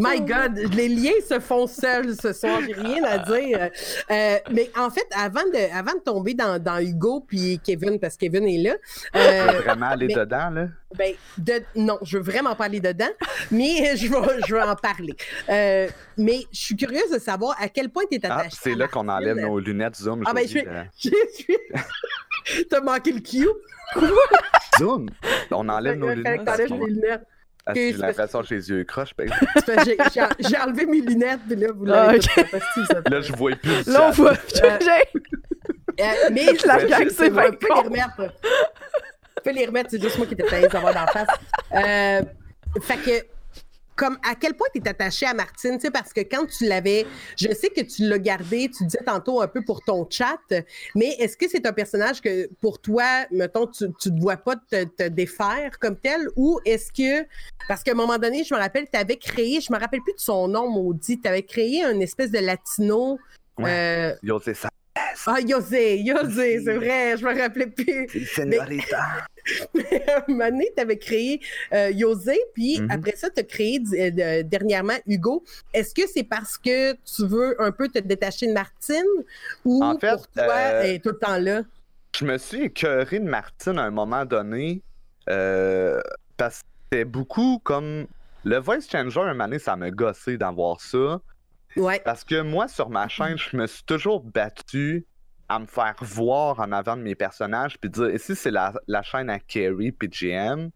My 0.01 0.19
God, 0.19 0.57
les 0.75 0.89
liens 0.89 1.21
se 1.29 1.39
font 1.41 1.67
seuls 1.67 2.17
ce 2.17 2.33
soir, 2.33 2.59
j'ai 2.67 2.73
rien 2.73 3.05
à 3.05 3.19
dire. 3.19 3.69
Euh, 4.11 4.39
mais 4.51 4.71
en 4.79 4.89
fait, 4.89 5.07
avant 5.15 5.45
de, 5.45 5.77
avant 5.77 5.93
de 5.93 6.01
tomber 6.01 6.33
dans, 6.33 6.59
dans 6.59 6.79
Hugo 6.79 7.21
puis 7.21 7.61
Kevin, 7.63 8.01
parce 8.01 8.15
que 8.15 8.21
Kevin 8.21 8.49
est 8.49 8.63
là. 8.63 8.75
Euh, 9.15 9.47
tu 9.49 9.55
veux 9.57 9.63
vraiment 9.63 9.87
aller 9.91 10.09
dedans, 10.09 10.51
là? 10.51 10.69
Ben, 10.97 11.13
de, 11.37 11.63
non, 11.77 11.99
je 12.03 12.17
veux 12.17 12.25
vraiment 12.25 12.57
pas 12.57 12.65
aller 12.65 12.81
dedans, 12.81 13.11
mais 13.51 13.95
je 13.97 14.09
vais, 14.09 14.41
je 14.47 14.55
vais 14.55 14.63
en 14.63 14.75
parler. 14.75 15.15
Euh, 15.51 15.89
mais 16.17 16.41
je 16.51 16.61
suis 16.61 16.77
curieuse 16.77 17.11
de 17.13 17.19
savoir 17.19 17.55
à 17.61 17.69
quel 17.69 17.91
point 17.91 18.05
tu 18.11 18.17
es 18.17 18.21
ah, 18.25 18.39
attaché. 18.39 18.51
Ah, 18.53 18.61
c'est 18.63 18.75
là 18.75 18.89
qu'on 18.89 19.09
enlève 19.09 19.37
nos 19.37 19.59
lunettes 19.59 19.97
Zoom. 19.97 20.23
Ah, 20.27 20.33
ben, 20.33 20.49
je, 20.49 20.59
je, 20.99 21.11
suis. 21.35 22.67
T'as 22.71 22.81
manqué 22.81 23.13
le 23.13 23.21
cue? 23.21 23.49
Zoom! 24.79 25.11
On 25.51 25.69
enlève 25.69 25.99
nos 25.99 26.09
lunettes. 26.09 26.41
Ah, 27.71 27.75
j'ai 27.75 27.93
l'impression 27.93 28.41
que 28.41 28.47
j'ai 28.47 28.55
les 28.57 28.71
yeux 28.71 28.85
croches. 28.85 29.15
j'ai 30.39 30.59
enlevé 30.59 30.87
mes 30.87 31.01
lunettes, 31.01 31.41
puis 31.49 31.57
là, 31.57 31.69
vous 31.75 31.85
l'avez 31.85 32.19
ah, 32.37 32.41
okay. 32.41 33.11
Là, 33.11 33.21
je 33.21 33.33
vois 33.33 33.53
plus. 33.57 33.87
Là, 33.87 34.09
on 34.09 34.11
voit 34.11 34.35
plus. 34.35 34.61
Euh, 34.63 34.79
euh, 36.01 36.05
mais 36.33 36.47
la 36.65 36.85
gang, 36.85 37.09
c'est 37.11 37.31
pas 37.31 37.51
peux 37.53 37.67
les 37.75 37.81
remettre. 37.81 38.33
Tu 39.37 39.43
peux 39.45 39.53
les 39.53 39.67
remettre, 39.67 39.91
c'est 39.91 40.01
juste 40.01 40.19
moi 40.19 40.27
qui 40.27 40.35
étais 40.35 40.69
dans 40.69 40.83
la 40.83 41.07
face. 41.07 41.29
Euh, 41.75 42.23
fait 42.81 42.97
que 42.97 43.27
comme 44.01 44.17
à 44.27 44.35
quel 44.35 44.55
point 44.55 44.67
tu 44.75 44.81
es 44.81 44.89
attaché 44.89 45.27
à 45.27 45.35
Martine, 45.35 45.75
tu 45.75 45.83
sais, 45.83 45.91
parce 45.91 46.15
que 46.15 46.23
quand 46.23 46.47
tu 46.47 46.65
l'avais, 46.65 47.07
je 47.37 47.53
sais 47.53 47.69
que 47.69 47.83
tu 47.83 48.09
l'as 48.09 48.19
gardé, 48.19 48.71
tu 48.71 48.85
disais 48.85 49.05
tantôt 49.05 49.43
un 49.43 49.47
peu 49.47 49.63
pour 49.63 49.83
ton 49.83 50.07
chat, 50.09 50.39
mais 50.95 51.11
est-ce 51.19 51.37
que 51.37 51.47
c'est 51.51 51.67
un 51.67 51.75
personnage 51.75 52.23
que 52.23 52.49
pour 52.63 52.81
toi, 52.81 53.27
mettons, 53.31 53.67
tu 53.67 53.85
ne 53.85 53.91
te 53.91 54.09
vois 54.19 54.39
pas 54.39 54.57
te, 54.57 55.09
défaire 55.09 55.79
comme 55.79 55.99
tel, 55.99 56.29
ou 56.35 56.59
est-ce 56.65 56.91
que, 56.91 57.27
parce 57.69 57.83
qu'à 57.83 57.93
un 57.93 57.95
moment 57.95 58.17
donné, 58.17 58.43
je 58.43 58.55
me 58.55 58.59
rappelle, 58.59 58.87
tu 58.91 58.99
avais 58.99 59.19
créé, 59.19 59.61
je 59.61 59.71
me 59.71 59.79
rappelle 59.79 60.01
plus 60.01 60.15
de 60.15 60.19
son 60.19 60.49
nom 60.49 60.71
maudit, 60.71 61.21
tu 61.21 61.29
avais 61.29 61.43
créé 61.43 61.85
une 61.85 62.01
espèce 62.01 62.31
de 62.31 62.39
latino. 62.39 63.19
Ouais. 63.59 63.69
Euh, 63.69 64.15
Ah, 64.97 65.41
Yosé, 65.41 66.01
Yosé, 66.01 66.61
c'est 66.65 66.77
vrai, 66.77 67.17
je 67.17 67.25
me 67.25 67.39
rappelais 67.39 67.69
plus. 67.69 68.09
C'est 68.11 68.25
Señorita. 68.25 69.27
Mais 69.75 70.05
un 70.29 70.33
moment 70.33 70.51
donné, 70.51 70.71
tu 70.75 70.83
avais 70.83 70.99
créé 70.99 71.41
euh, 71.73 71.91
Yosé, 71.91 72.39
puis 72.55 72.81
mhm. 72.81 72.91
après 72.91 73.15
ça, 73.17 73.31
tu 73.31 73.41
as 73.41 73.45
créé 73.45 73.81
euh, 73.95 74.43
dernièrement 74.43 74.99
Hugo. 75.07 75.45
Est-ce 75.73 75.95
que 75.95 76.09
c'est 76.13 76.25
parce 76.25 76.59
que 76.59 76.95
tu 76.95 77.27
veux 77.27 77.61
un 77.63 77.71
peu 77.71 77.89
te 77.89 77.99
détacher 78.01 78.49
de 78.49 78.53
Martine 78.53 79.05
ou 79.65 79.81
pour 79.81 79.99
toi, 80.01 80.45
euh, 80.45 80.83
elle 80.83 80.91
est 80.97 80.99
tout 80.99 81.11
le 81.11 81.19
temps 81.19 81.39
là? 81.39 81.63
Je 82.17 82.25
me 82.25 82.39
suis 82.39 82.65
écœuré 82.65 83.21
de 83.21 83.29
Martine 83.29 83.79
à 83.79 83.83
un 83.83 83.91
moment 83.91 84.25
donné 84.25 84.83
parce 85.27 86.63
que 86.63 86.69
c'était 86.85 87.05
beaucoup 87.05 87.61
comme. 87.63 88.07
Le 88.43 88.57
voice 88.57 88.81
changer, 88.91 89.21
un 89.21 89.35
moment 89.35 89.45
donné, 89.45 89.59
ça 89.59 89.77
m'a 89.77 89.91
gossé 89.91 90.39
d'avoir 90.39 90.81
ça. 90.81 91.21
Ouais. 91.77 92.01
Parce 92.05 92.25
que 92.25 92.41
moi, 92.41 92.69
sur 92.69 92.89
ma 92.91 93.09
chaîne, 93.09 93.39
je 93.39 93.57
me 93.57 93.67
suis 93.67 93.85
toujours 93.85 94.23
battu 94.23 95.07
à 95.49 95.59
me 95.59 95.67
faire 95.67 95.97
voir 96.01 96.61
en 96.61 96.71
avant 96.71 96.97
de 96.97 97.03
mes 97.03 97.17
personnages, 97.17 97.79
puis 97.79 97.91
dire 97.91 98.11
ici 98.11 98.37
c'est 98.37 98.53
la, 98.53 98.73
chaîne 99.03 99.29
à 99.29 99.41
Kerry 99.41 99.91
puis 99.91 100.09
GM, 100.09 100.71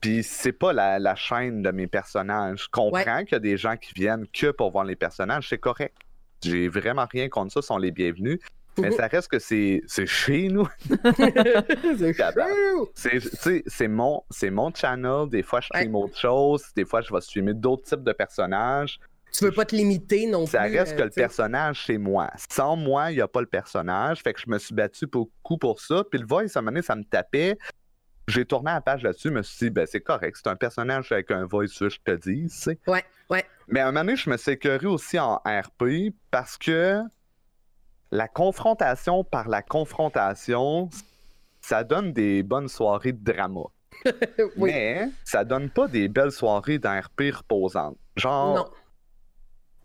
puis 0.00 0.22
c'est 0.22 0.52
pas 0.52 0.72
la, 0.72 1.14
chaîne 1.16 1.62
de 1.62 1.70
mes 1.72 1.88
personnages. 1.88 2.64
Je 2.64 2.68
comprends 2.70 3.24
qu'il 3.24 3.32
y 3.32 3.34
a 3.34 3.40
des 3.40 3.56
gens 3.56 3.76
qui 3.76 3.92
viennent 3.92 4.26
que 4.28 4.52
pour 4.52 4.70
voir 4.70 4.84
les 4.84 4.94
personnages, 4.94 5.48
c'est 5.48 5.58
correct. 5.58 5.96
J'ai 6.42 6.68
vraiment 6.68 7.06
rien 7.10 7.28
contre 7.28 7.54
ça, 7.54 7.62
sont 7.62 7.78
les 7.78 7.90
bienvenus. 7.90 8.38
Mais 8.78 8.90
ça 8.90 9.06
reste 9.06 9.28
que 9.28 9.38
c'est 9.38 9.82
chez 10.06 10.48
nous. 10.48 10.68
c'est 13.66 13.88
mon, 13.88 14.22
mon 14.50 14.74
channel. 14.74 15.28
Des 15.28 15.42
fois, 15.42 15.60
je 15.60 15.66
stream 15.66 15.94
autre 15.94 16.18
chose. 16.18 16.64
Des 16.76 16.84
fois, 16.84 17.00
je 17.00 17.12
vais 17.12 17.20
streamer 17.20 17.54
d'autres 17.54 17.84
types 17.84 18.02
de 18.02 18.12
personnages 18.12 18.98
tu 19.34 19.44
veux 19.44 19.52
pas 19.52 19.64
te 19.64 19.74
limiter 19.74 20.26
non 20.26 20.44
plus. 20.44 20.52
Ça 20.52 20.62
reste 20.62 20.92
euh, 20.92 20.96
que 20.96 21.02
le 21.02 21.10
personnage, 21.10 21.84
c'est 21.86 21.98
moi. 21.98 22.30
Sans 22.50 22.76
moi, 22.76 23.10
il 23.10 23.16
n'y 23.16 23.20
a 23.20 23.26
pas 23.26 23.40
le 23.40 23.48
personnage. 23.48 24.22
Fait 24.22 24.32
que 24.32 24.40
je 24.40 24.48
me 24.48 24.58
suis 24.58 24.74
battu 24.74 25.06
beaucoup 25.06 25.58
pour 25.58 25.80
ça. 25.80 26.04
Puis 26.08 26.20
le 26.20 26.26
voice, 26.26 26.54
à 26.54 26.60
un 26.60 26.62
moment 26.62 26.70
donné, 26.70 26.82
ça 26.82 26.94
me 26.94 27.02
tapait. 27.02 27.58
J'ai 28.28 28.44
tourné 28.44 28.70
la 28.70 28.80
page 28.80 29.02
là-dessus, 29.02 29.28
je 29.28 29.34
me 29.34 29.42
suis 29.42 29.66
dit, 29.66 29.70
ben, 29.70 29.86
c'est 29.86 30.00
correct, 30.00 30.38
c'est 30.42 30.48
un 30.48 30.56
personnage 30.56 31.12
avec 31.12 31.30
un 31.30 31.44
voice, 31.44 31.66
je 31.78 31.98
te 32.02 32.12
dis, 32.12 32.44
tu 32.44 32.48
sais. 32.48 32.78
Ouais, 32.86 33.04
ouais. 33.28 33.44
Mais 33.68 33.80
à 33.80 33.88
un 33.88 33.92
moment 33.92 34.06
donné, 34.06 34.16
je 34.16 34.30
me 34.30 34.38
suis 34.38 34.52
écœuré 34.52 34.86
aussi 34.86 35.18
en 35.18 35.42
RP 35.44 36.14
parce 36.30 36.56
que 36.56 37.02
la 38.10 38.26
confrontation 38.26 39.24
par 39.24 39.50
la 39.50 39.60
confrontation, 39.60 40.88
ça 41.60 41.84
donne 41.84 42.14
des 42.14 42.42
bonnes 42.42 42.68
soirées 42.68 43.12
de 43.12 43.22
drama. 43.22 43.64
Mais 44.56 45.10
ça 45.24 45.44
donne 45.44 45.68
pas 45.68 45.86
des 45.86 46.08
belles 46.08 46.32
soirées 46.32 46.78
d'RP 46.78 47.24
reposantes. 47.30 47.98
Genre, 48.16 48.56
non 48.56 48.70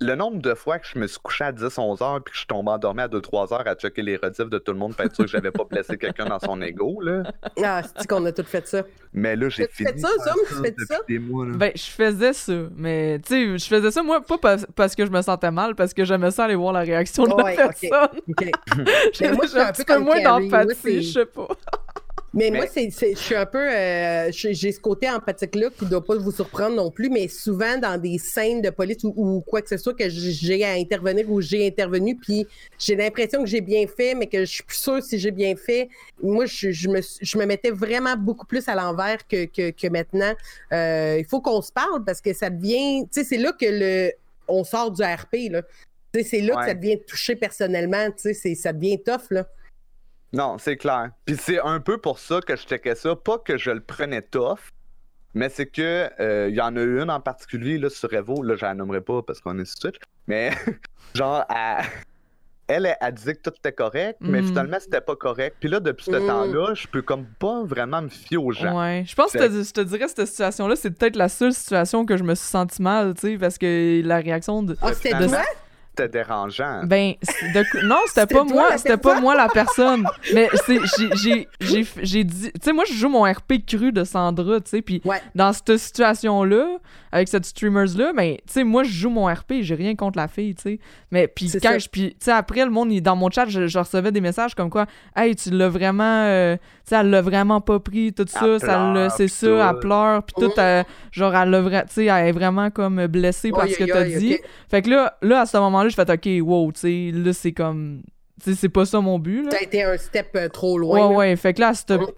le 0.02 0.16
nombre 0.16 0.42
de 0.42 0.54
fois 0.54 0.80
que 0.80 0.88
je 0.88 0.98
me 0.98 1.08
suis 1.08 1.20
couché 1.20 1.44
à 1.44 1.52
10-11 1.52 2.04
heures 2.04 2.24
puis 2.24 2.32
que 2.32 2.36
je 2.36 2.40
suis 2.40 2.48
tombé 2.48 2.72
endormi 2.72 3.02
à 3.02 3.08
2-3 3.08 3.54
heures 3.54 3.68
à 3.68 3.76
checker 3.76 4.02
les 4.02 4.16
rediffs 4.16 4.50
de 4.50 4.58
tout 4.58 4.72
le 4.72 4.78
monde 4.78 4.96
pour 4.96 5.06
être 5.06 5.16
sûr 5.16 5.26
que 5.26 5.32
j'avais 5.32 5.52
pas 5.52 5.66
blessé 5.66 5.98
quelqu'un 5.98 6.26
dans 6.26 6.40
son 6.40 6.62
ego, 6.62 7.02
là. 7.02 7.24
Ah, 7.64 7.82
c'est 7.84 8.08
qu'on 8.08 8.26
a 8.26 8.32
tout 8.32 8.44
fait 8.44 8.66
ça? 8.68 8.84
Mais 9.14 9.36
là, 9.36 9.50
j'ai 9.50 9.68
fini. 9.68 9.92
Tu 9.92 10.00
fais 10.00 10.00
ça, 10.00 10.10
Zoom? 10.10 10.36
Tu 10.48 10.56
fais 10.64 10.86
ça? 10.86 11.00
Des 11.08 11.20
mois, 11.20 11.46
Ben, 11.48 11.72
je 11.76 11.90
faisais 11.90 12.34
ça. 12.34 12.54
Mais, 12.76 13.20
tu 13.20 13.28
sais, 13.28 13.58
je 13.58 13.66
faisais 13.66 13.92
ça, 13.92 14.04
moi, 14.04 14.22
pas 14.22 14.58
parce 14.76 14.96
que 14.96 15.06
je 15.06 15.12
me 15.12 15.22
sentais 15.22 15.52
mal, 15.52 15.76
parce 15.76 15.94
que 15.94 16.06
j'aimais 16.06 16.32
ça 16.32 16.46
aller 16.46 16.56
voir 16.56 16.74
la 16.74 16.82
réaction 16.82 17.24
de 17.24 17.36
la 17.36 17.56
personne. 17.56 18.22
Okay. 18.30 18.52
j'ai 19.14 19.28
un 19.28 19.72
petit 19.72 19.84
peu 19.84 20.00
moins 20.00 20.22
d'empathie, 20.22 21.02
je 21.02 21.12
sais 21.12 21.26
pas. 21.26 21.48
Mais, 22.34 22.52
moi, 22.52 22.66
c'est, 22.72 22.90
je 22.92 23.16
suis 23.16 23.36
un 23.36 23.46
peu. 23.46 23.58
Euh, 23.58 24.32
j'ai 24.32 24.72
ce 24.72 24.80
côté 24.80 25.10
empathique-là 25.10 25.70
qui 25.78 25.86
ne 25.86 25.90
doit 25.90 26.06
pas 26.06 26.16
vous 26.16 26.32
surprendre 26.32 26.76
non 26.76 26.92
plus, 26.92 27.10
mais 27.10 27.28
souvent 27.28 27.78
dans 27.78 28.00
des 28.00 28.20
scènes 28.20 28.62
de 28.62 28.70
police 28.70 29.04
ou, 29.04 29.44
quoi 29.46 29.62
que 29.62 29.70
ce 29.70 29.78
soit 29.78 29.96
que 29.96 30.10
j'ai 30.10 30.64
à 30.64 30.74
intervenir 30.74 31.30
ou 31.30 31.42
j'ai 31.42 31.66
intervenu, 31.66 32.16
puis 32.16 32.46
j'ai 32.78 32.96
l'impression 32.96 33.42
que 33.42 33.50
j'ai 33.50 33.62
bien 33.62 33.86
fait, 33.88 34.14
mais 34.14 34.28
que 34.28 34.42
je 34.42 34.52
suis 34.52 34.64
plus 34.64 34.78
sûre 34.78 35.02
si 35.02 35.18
j'ai 35.18 35.32
bien 35.32 35.56
fait. 35.56 35.90
Moi, 36.22 36.46
je, 36.46 36.72
je, 36.72 36.88
me, 36.90 37.02
je 37.22 37.38
me 37.38 37.46
mettais 37.46 37.72
vraiment 37.72 38.16
beaucoup 38.16 38.46
plus 38.46 38.68
à 38.68 38.76
l'envers 38.76 39.28
que, 39.28 39.46
que, 39.46 39.72
que, 39.72 39.88
maintenant. 39.88 40.34
Euh, 40.72 41.18
il 41.20 41.26
faut 41.26 41.42
qu'on 41.42 41.62
se 41.62 41.72
parle 41.72 42.04
parce 42.06 42.22
que 42.22 42.34
ça 42.34 42.50
devient. 42.50 43.06
Tu 43.12 43.22
sais, 43.22 43.24
c'est 43.24 43.38
là 43.38 43.54
que 43.54 43.66
le 43.66 44.12
on 44.48 44.64
sort 44.64 44.92
du 44.92 45.04
RP, 45.04 45.52
là. 45.52 45.62
C'est 46.24 46.42
là 46.42 46.56
que 46.56 46.66
ça 46.66 46.74
devient 46.74 47.00
touché 47.08 47.36
personnellement, 47.36 48.10
tu 48.12 48.34
sais, 48.34 48.56
ça 48.56 48.74
devient 48.74 49.00
tough, 49.00 49.30
là. 49.30 49.48
Non, 50.34 50.58
c'est 50.58 50.78
clair. 50.78 51.12
Puis 51.26 51.38
c'est 51.38 51.60
un 51.60 51.80
peu 51.80 51.98
pour 51.98 52.20
ça 52.20 52.40
que 52.42 52.56
je 52.56 52.64
checkais 52.64 52.96
ça. 52.96 53.16
Pas 53.16 53.40
que 53.40 53.58
je 53.58 53.72
le 53.72 53.82
prenais 53.82 54.22
tough, 54.22 54.60
mais 55.34 55.50
c'est 55.50 55.66
que 55.66 56.10
il 56.20 56.24
euh, 56.24 56.50
y 56.50 56.62
en 56.62 56.76
a 56.76 56.82
une 56.82 57.10
en 57.10 57.20
particulier 57.20 57.78
là, 57.78 57.90
sur 57.90 58.14
Evo. 58.14 58.44
Là, 58.44 58.56
je 58.56 58.66
la 58.66 58.76
nommerai 58.76 59.02
pas 59.02 59.22
parce 59.24 59.40
qu'on 59.40 59.58
est 59.58 59.66
sur 59.66 59.80
Twitch. 59.80 59.96
Mais 60.28 60.52
genre, 61.16 61.46
elle, 62.68 62.96
elle, 63.02 63.14
disait 63.14 63.36
que 63.36 63.50
tout 63.50 63.56
était 63.58 63.72
correct, 63.72 64.20
mais 64.22 64.42
mm. 64.42 64.48
finalement, 64.48 64.78
c'était 64.80 65.02
pas 65.02 65.16
correct. 65.16 65.58
Puis 65.60 65.70
là, 65.70 65.80
depuis 65.80 66.06
ce 66.06 66.12
mm. 66.12 66.28
temps-là, 66.28 66.74
je 66.76 66.88
peux 66.88 67.02
comme 67.02 67.26
pas 67.40 67.64
vraiment 67.64 68.04
me 68.04 68.10
fier 68.10 68.38
aux 68.38 68.52
gens. 68.52 68.80
Ouais. 68.80 69.04
Je 69.08 69.16
pense 69.16 69.32
que 69.32 69.40
je 69.40 69.72
te 69.72 69.82
dirais, 69.82 70.08
cette 70.08 70.28
situation-là, 70.28 70.76
c'est 70.76 70.92
peut-être 70.92 71.16
la 71.16 71.30
seule 71.30 71.54
situation 71.54 72.06
que 72.06 72.18
je 72.18 72.24
me 72.24 72.36
suis 72.36 72.48
senti 72.48 72.82
mal, 72.82 73.16
tu 73.16 73.22
sais, 73.22 73.38
parce 73.40 73.58
que 73.58 74.02
la 74.06 74.18
réaction 74.18 74.62
de. 74.62 74.78
Ah, 74.82 74.94
c'était 74.94 75.28
toi? 75.28 75.42
Dérangeant. 76.08 76.84
Ben, 76.86 77.14
non, 77.84 77.98
c'était 78.08 78.34
pas 78.34 78.44
moi, 78.44 78.78
c'était 78.78 78.98
pas 78.98 79.20
moi 79.20 79.36
la 79.36 79.48
personne. 79.48 80.06
Mais 80.34 80.50
c'est, 80.66 80.80
j'ai 82.02 82.24
dit, 82.24 82.52
tu 82.52 82.60
sais, 82.62 82.74
moi, 82.74 82.86
je 82.88 82.94
joue 82.94 83.10
mon 83.10 83.24
RP 83.24 83.66
cru 83.66 83.92
de 83.92 84.04
Sandra, 84.04 84.60
tu 84.60 84.70
sais, 84.70 84.82
puis 84.82 85.02
dans 85.36 85.54
cette 85.54 85.78
situation-là, 85.78 86.78
avec 87.12 87.28
cette 87.28 87.46
streamers-là, 87.46 88.14
ben, 88.14 88.36
tu 88.36 88.42
sais, 88.48 88.64
moi, 88.64 88.84
je 88.84 88.92
joue 88.92 89.10
mon 89.10 89.26
RP, 89.26 89.62
j'ai 89.62 89.76
rien 89.76 89.96
contre 89.96 90.18
la 90.18 90.28
fille, 90.28 90.56
tu 90.56 90.62
sais. 90.62 90.80
Mais, 91.12 91.28
puis 91.28 91.52
quand 91.62 91.80
je, 91.80 91.90
puis, 91.90 92.12
tu 92.12 92.26
sais, 92.26 92.32
après, 92.32 92.64
le 92.64 92.72
monde, 92.72 92.92
dans 93.00 93.16
mon 93.16 93.30
chat, 93.30 93.46
je, 93.48 93.80
recevais 93.80 94.12
des 94.12 94.22
messages 94.22 94.56
comme 94.56 94.70
quoi, 94.70 94.86
hey, 95.16 95.36
tu 95.36 95.50
l'as 95.52 95.70
vraiment, 95.70 96.24
euh, 96.26 96.56
tu 96.56 96.62
sais, 96.86 96.96
elle 96.96 97.10
l'a 97.10 97.22
vraiment 97.22 97.62
pas 97.62 97.80
pris, 97.80 98.14
tout 98.14 98.26
ça, 98.28 98.60
ça 98.60 99.10
c'est 99.16 99.28
ça, 99.28 99.70
elle 99.70 99.80
pleure, 99.80 100.24
puis 100.24 100.36
tout, 100.38 100.60
euh, 100.60 100.84
genre, 101.12 101.36
elle 101.36 101.50
l'a, 101.50 101.82
tu 101.84 101.94
sais, 101.94 102.06
elle 102.06 102.28
est 102.28 102.32
vraiment 102.32 102.70
comme 102.70 103.08
blessée 103.08 103.52
par 103.52 103.68
ce 103.68 103.78
que 103.78 103.86
t'as 103.86 104.04
dit. 104.04 104.38
Fait 104.70 104.82
que 104.82 104.90
là, 104.90 105.18
là, 105.22 105.42
à 105.42 105.46
ce 105.46 105.58
moment-là, 105.58 105.89
je 105.90 105.96
fais 105.96 106.12
OK, 106.12 106.48
wow, 106.48 106.72
tu 106.72 106.80
sais, 106.80 107.12
là, 107.14 107.34
c'est 107.34 107.52
comme. 107.52 108.04
Tu 108.44 108.52
sais, 108.52 108.56
c'est 108.56 108.70
pas 108.70 108.86
ça 108.86 109.02
mon 109.02 109.20
but. 109.20 109.48
T'as 109.50 109.62
été 109.62 109.84
un 109.84 109.98
step 109.98 110.30
euh, 110.36 110.48
trop 110.48 110.78
loin. 110.78 111.10
Ouais, 111.10 111.16
ouais. 111.16 111.36
Fait 111.36 111.54
que 111.54 111.60
là, 111.60 111.74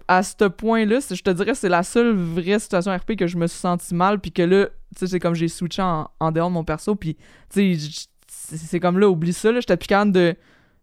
à 0.06 0.22
ce 0.22 0.44
point-là, 0.44 1.00
je 1.10 1.20
te 1.20 1.30
dirais, 1.30 1.54
c'est 1.54 1.68
la 1.68 1.82
seule 1.82 2.14
vraie 2.14 2.60
situation 2.60 2.94
RP 2.94 3.16
que 3.16 3.26
je 3.26 3.36
me 3.36 3.48
suis 3.48 3.58
senti 3.58 3.92
mal. 3.92 4.20
Puis 4.20 4.30
que 4.30 4.42
là, 4.42 4.66
tu 4.66 5.00
sais, 5.00 5.06
c'est 5.08 5.18
comme 5.18 5.34
j'ai 5.34 5.48
switché 5.48 5.82
en, 5.82 6.32
dehors 6.32 6.48
de 6.48 6.54
mon 6.54 6.62
perso. 6.62 6.94
Puis, 6.94 7.16
tu 7.52 7.76
sais, 7.76 8.56
c'est 8.56 8.78
comme 8.78 9.00
là, 9.00 9.08
oublie 9.08 9.32
ça. 9.32 9.50
là 9.50 9.58
J'étais 9.58 9.76
plus 9.76 9.88
de 10.12 10.36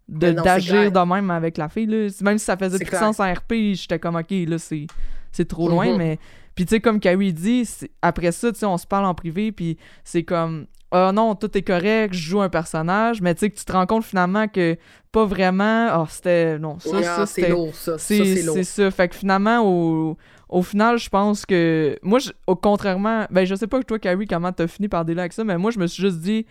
d'agir 0.10 0.92
de, 0.92 1.00
même 1.00 1.32
avec 1.32 1.58
la 1.58 1.70
fille. 1.70 1.86
Là. 1.86 2.10
Même 2.22 2.38
si 2.38 2.46
ça 2.46 2.58
faisait 2.58 2.84
plus 2.84 2.98
sens 2.98 3.20
en 3.20 3.32
RP, 3.32 3.74
j'étais 3.74 4.00
comme, 4.00 4.16
OK, 4.16 4.32
là, 4.32 4.58
c'est 4.58 5.46
trop 5.48 5.70
loin. 5.70 5.88
Mm-hmm. 5.88 5.98
Mais. 5.98 6.20
Puis, 6.54 6.66
tu 6.66 6.76
sais, 6.76 6.82
comme 6.82 7.00
Kawi 7.00 7.32
dit, 7.32 7.70
après 8.02 8.34
ça, 8.34 8.52
tu 8.52 8.60
sais, 8.60 8.66
on 8.66 8.78
se 8.78 8.86
parle 8.86 9.06
en 9.06 9.14
privé. 9.14 9.54
Puis, 9.54 9.78
c'est 10.04 10.24
comme 10.24 10.68
ah 10.92 11.12
non, 11.14 11.36
tout 11.36 11.56
est 11.56 11.62
correct, 11.62 12.14
je 12.14 12.30
joue 12.30 12.42
un 12.42 12.50
personnage, 12.50 13.22
mais 13.22 13.36
tu 13.36 13.42
sais 13.42 13.50
que 13.50 13.58
tu 13.58 13.66
te 13.66 13.72
rends 13.72 13.86
compte 13.86 14.04
finalement 14.04 14.48
que 14.48 14.76
pas 15.12 15.26
vraiment. 15.26 15.88
Ah, 15.92 16.06
c'était. 16.10 16.58
Non, 16.58 16.80
ça, 16.80 17.04
ça 17.04 17.26
c'est 17.26 17.50
lourd, 17.50 17.76
ça. 17.76 17.98
C'est 17.98 18.64
ça. 18.64 18.92
Fait 18.92 19.08
que 19.08 19.16
finalement, 19.16 19.60
au, 19.64 20.18
au 20.50 20.62
final, 20.64 20.98
je 20.98 21.10
pense 21.10 21.46
que. 21.46 21.98
Moi, 22.02 22.20
au 22.48 22.56
contrairement. 22.56 23.26
Ben, 23.30 23.46
je 23.46 23.56
sais 23.56 23.68
pas 23.68 23.80
que 23.80 23.86
toi, 23.86 24.00
Carrie, 24.00 24.28
comment 24.28 24.52
t'as 24.52 24.68
fini 24.68 24.88
par 24.88 25.06
délai 25.06 25.22
avec 25.22 25.34
ça, 25.34 25.44
mais 25.44 25.58
moi, 25.58 25.72
je 25.72 25.80
me 25.80 25.88
suis 25.88 26.02
juste 26.02 26.20
dit, 26.20 26.46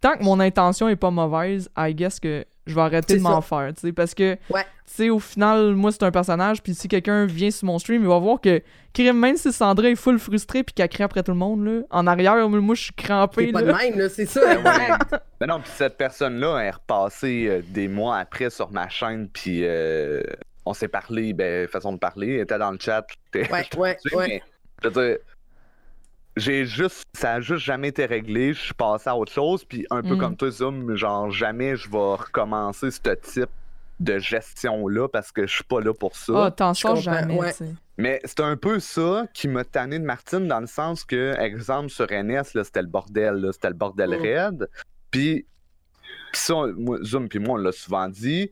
tant 0.00 0.16
que 0.16 0.22
mon 0.22 0.38
intention 0.38 0.88
est 0.88 0.96
pas 0.96 1.10
mauvaise, 1.10 1.68
I 1.76 1.94
guess 1.94 2.20
que 2.20 2.44
je 2.66 2.74
vais 2.74 2.80
arrêter 2.80 3.16
de 3.16 3.20
m'en 3.20 3.40
faire, 3.40 3.72
tu 3.74 3.80
sais, 3.80 3.92
parce 3.92 4.14
que, 4.14 4.34
tu 4.34 4.40
sais, 4.86 5.10
au 5.10 5.18
final, 5.18 5.74
moi, 5.74 5.92
c'est 5.92 6.02
un 6.02 6.10
personnage, 6.10 6.62
puis 6.62 6.74
si 6.74 6.88
quelqu'un 6.88 7.26
vient 7.26 7.50
sur 7.50 7.66
mon 7.66 7.78
stream, 7.78 8.02
il 8.02 8.08
va 8.08 8.18
voir 8.18 8.40
que, 8.40 8.62
même 9.12 9.36
si 9.36 9.52
Sandra 9.52 9.88
est 9.88 9.96
full 9.96 10.18
frustrée 10.18 10.62
puis 10.62 10.74
qu'elle 10.74 10.88
crie 10.88 11.02
après 11.02 11.22
tout 11.22 11.32
le 11.32 11.38
monde, 11.38 11.64
là, 11.64 11.80
en 11.90 12.06
arrière, 12.06 12.48
moi, 12.48 12.74
je 12.74 12.82
suis 12.82 12.92
crampé, 12.92 13.46
C'est 13.46 13.52
pas 13.52 13.62
de 13.62 13.72
même, 13.72 13.98
là, 13.98 14.08
c'est 14.08 14.26
ça, 14.26 14.40
Mais 15.40 15.46
non, 15.46 15.60
puis 15.60 15.70
cette 15.74 15.96
personne-là 15.96 16.60
est 16.60 16.70
repassée 16.70 17.46
euh, 17.48 17.62
des 17.66 17.88
mois 17.88 18.18
après 18.18 18.50
sur 18.50 18.70
ma 18.70 18.88
chaîne, 18.88 19.28
puis... 19.28 19.60
Euh, 19.64 20.22
on 20.66 20.74
s'est 20.74 20.88
parlé, 20.88 21.32
ben, 21.32 21.66
façon 21.68 21.92
de 21.92 21.98
parler, 21.98 22.40
était 22.40 22.58
dans 22.58 22.70
le 22.70 22.78
chat. 22.78 23.06
Ouais, 23.34 23.66
ouais, 23.76 23.96
ouais. 24.12 24.42
je 24.82 24.88
veux 24.88 24.92
dire, 24.92 25.18
j'ai 26.40 26.64
juste, 26.64 27.04
ça 27.14 27.34
a 27.34 27.40
juste 27.40 27.64
jamais 27.64 27.88
été 27.88 28.06
réglé. 28.06 28.52
Je 28.54 28.60
suis 28.60 28.74
passé 28.74 29.08
à 29.08 29.16
autre 29.16 29.32
chose, 29.32 29.64
puis 29.64 29.86
un 29.90 30.02
peu 30.02 30.14
mm. 30.14 30.18
comme 30.18 30.36
toi, 30.36 30.50
Zoom, 30.50 30.96
genre 30.96 31.30
jamais 31.30 31.76
je 31.76 31.90
vais 31.90 32.14
recommencer 32.14 32.90
ce 32.90 33.00
type 33.14 33.50
de 34.00 34.18
gestion-là 34.18 35.08
parce 35.08 35.30
que 35.30 35.46
je 35.46 35.54
suis 35.54 35.64
pas 35.64 35.80
là 35.80 35.92
pour 35.92 36.16
ça. 36.16 36.32
Oh, 36.46 36.50
t'en 36.50 36.74
sors 36.74 36.96
jamais. 36.96 37.38
Mais 37.98 38.20
c'est 38.24 38.40
un 38.40 38.56
peu 38.56 38.80
ça 38.80 39.26
qui 39.34 39.46
m'a 39.46 39.62
tanné 39.62 39.98
de 39.98 40.04
Martine 40.04 40.48
dans 40.48 40.60
le 40.60 40.66
sens 40.66 41.04
que, 41.04 41.38
exemple, 41.38 41.90
sur 41.90 42.06
NS, 42.10 42.44
c'était 42.64 42.80
le 42.80 42.88
bordel, 42.88 43.50
c'était 43.52 43.68
le 43.68 43.74
bordel 43.74 44.10
mm. 44.10 44.22
raide. 44.22 44.70
Puis, 45.10 45.46
ça, 46.32 46.54
Zoom 47.02 47.28
puis 47.28 47.40
moi, 47.40 47.54
on 47.54 47.62
l'a 47.62 47.72
souvent 47.72 48.08
dit, 48.08 48.50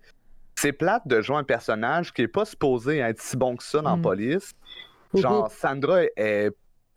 c'est 0.56 0.72
plate 0.72 1.06
de 1.06 1.22
jouer 1.22 1.36
un 1.36 1.44
personnage 1.44 2.12
qui 2.12 2.22
est 2.22 2.28
pas 2.28 2.44
supposé 2.44 2.98
être 2.98 3.22
si 3.22 3.36
bon 3.36 3.56
que 3.56 3.64
ça 3.64 3.80
dans 3.80 3.96
mm. 3.96 4.02
police. 4.02 4.52
Genre, 5.14 5.50
Sandra 5.50 6.02
est 6.16 6.50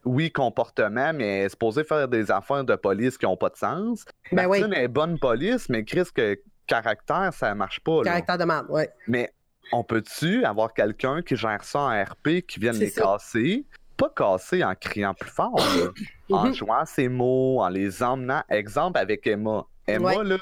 oui, 0.05 0.31
comportement, 0.31 1.13
mais 1.13 1.41
est 1.41 1.49
supposée 1.49 1.83
faire 1.83 2.07
des 2.07 2.31
affaires 2.31 2.63
de 2.63 2.75
police 2.75 3.17
qui 3.17 3.25
n'ont 3.25 3.37
pas 3.37 3.49
de 3.49 3.57
sens. 3.57 4.05
Ben 4.31 4.47
Martine 4.47 4.73
est 4.73 4.87
bonne 4.87 5.19
police, 5.19 5.69
mais 5.69 5.83
Chris, 5.83 6.07
que 6.13 6.39
caractère, 6.67 7.33
ça 7.33 7.53
marche 7.53 7.79
pas. 7.81 8.01
Caractère 8.03 8.37
de 8.37 8.45
merde, 8.45 8.65
oui. 8.69 8.83
Mais 9.07 9.31
on 9.71 9.83
peut-tu 9.83 10.43
avoir 10.45 10.73
quelqu'un 10.73 11.21
qui 11.21 11.35
gère 11.35 11.63
ça 11.63 11.79
en 11.79 12.03
RP, 12.03 12.41
qui 12.47 12.59
vienne 12.59 12.77
les 12.77 12.91
casser? 12.91 13.65
Pas 13.97 14.09
casser 14.15 14.63
en 14.63 14.73
criant 14.73 15.13
plus 15.13 15.29
fort, 15.29 15.61
en 16.31 16.47
mhm. 16.47 16.53
jouant 16.53 16.85
ses 16.85 17.07
mots, 17.07 17.61
en 17.61 17.69
les 17.69 18.01
emmenant. 18.01 18.41
Exemple 18.49 18.97
avec 18.97 19.27
Emma. 19.27 19.65
Emma, 19.87 20.23
là, 20.23 20.37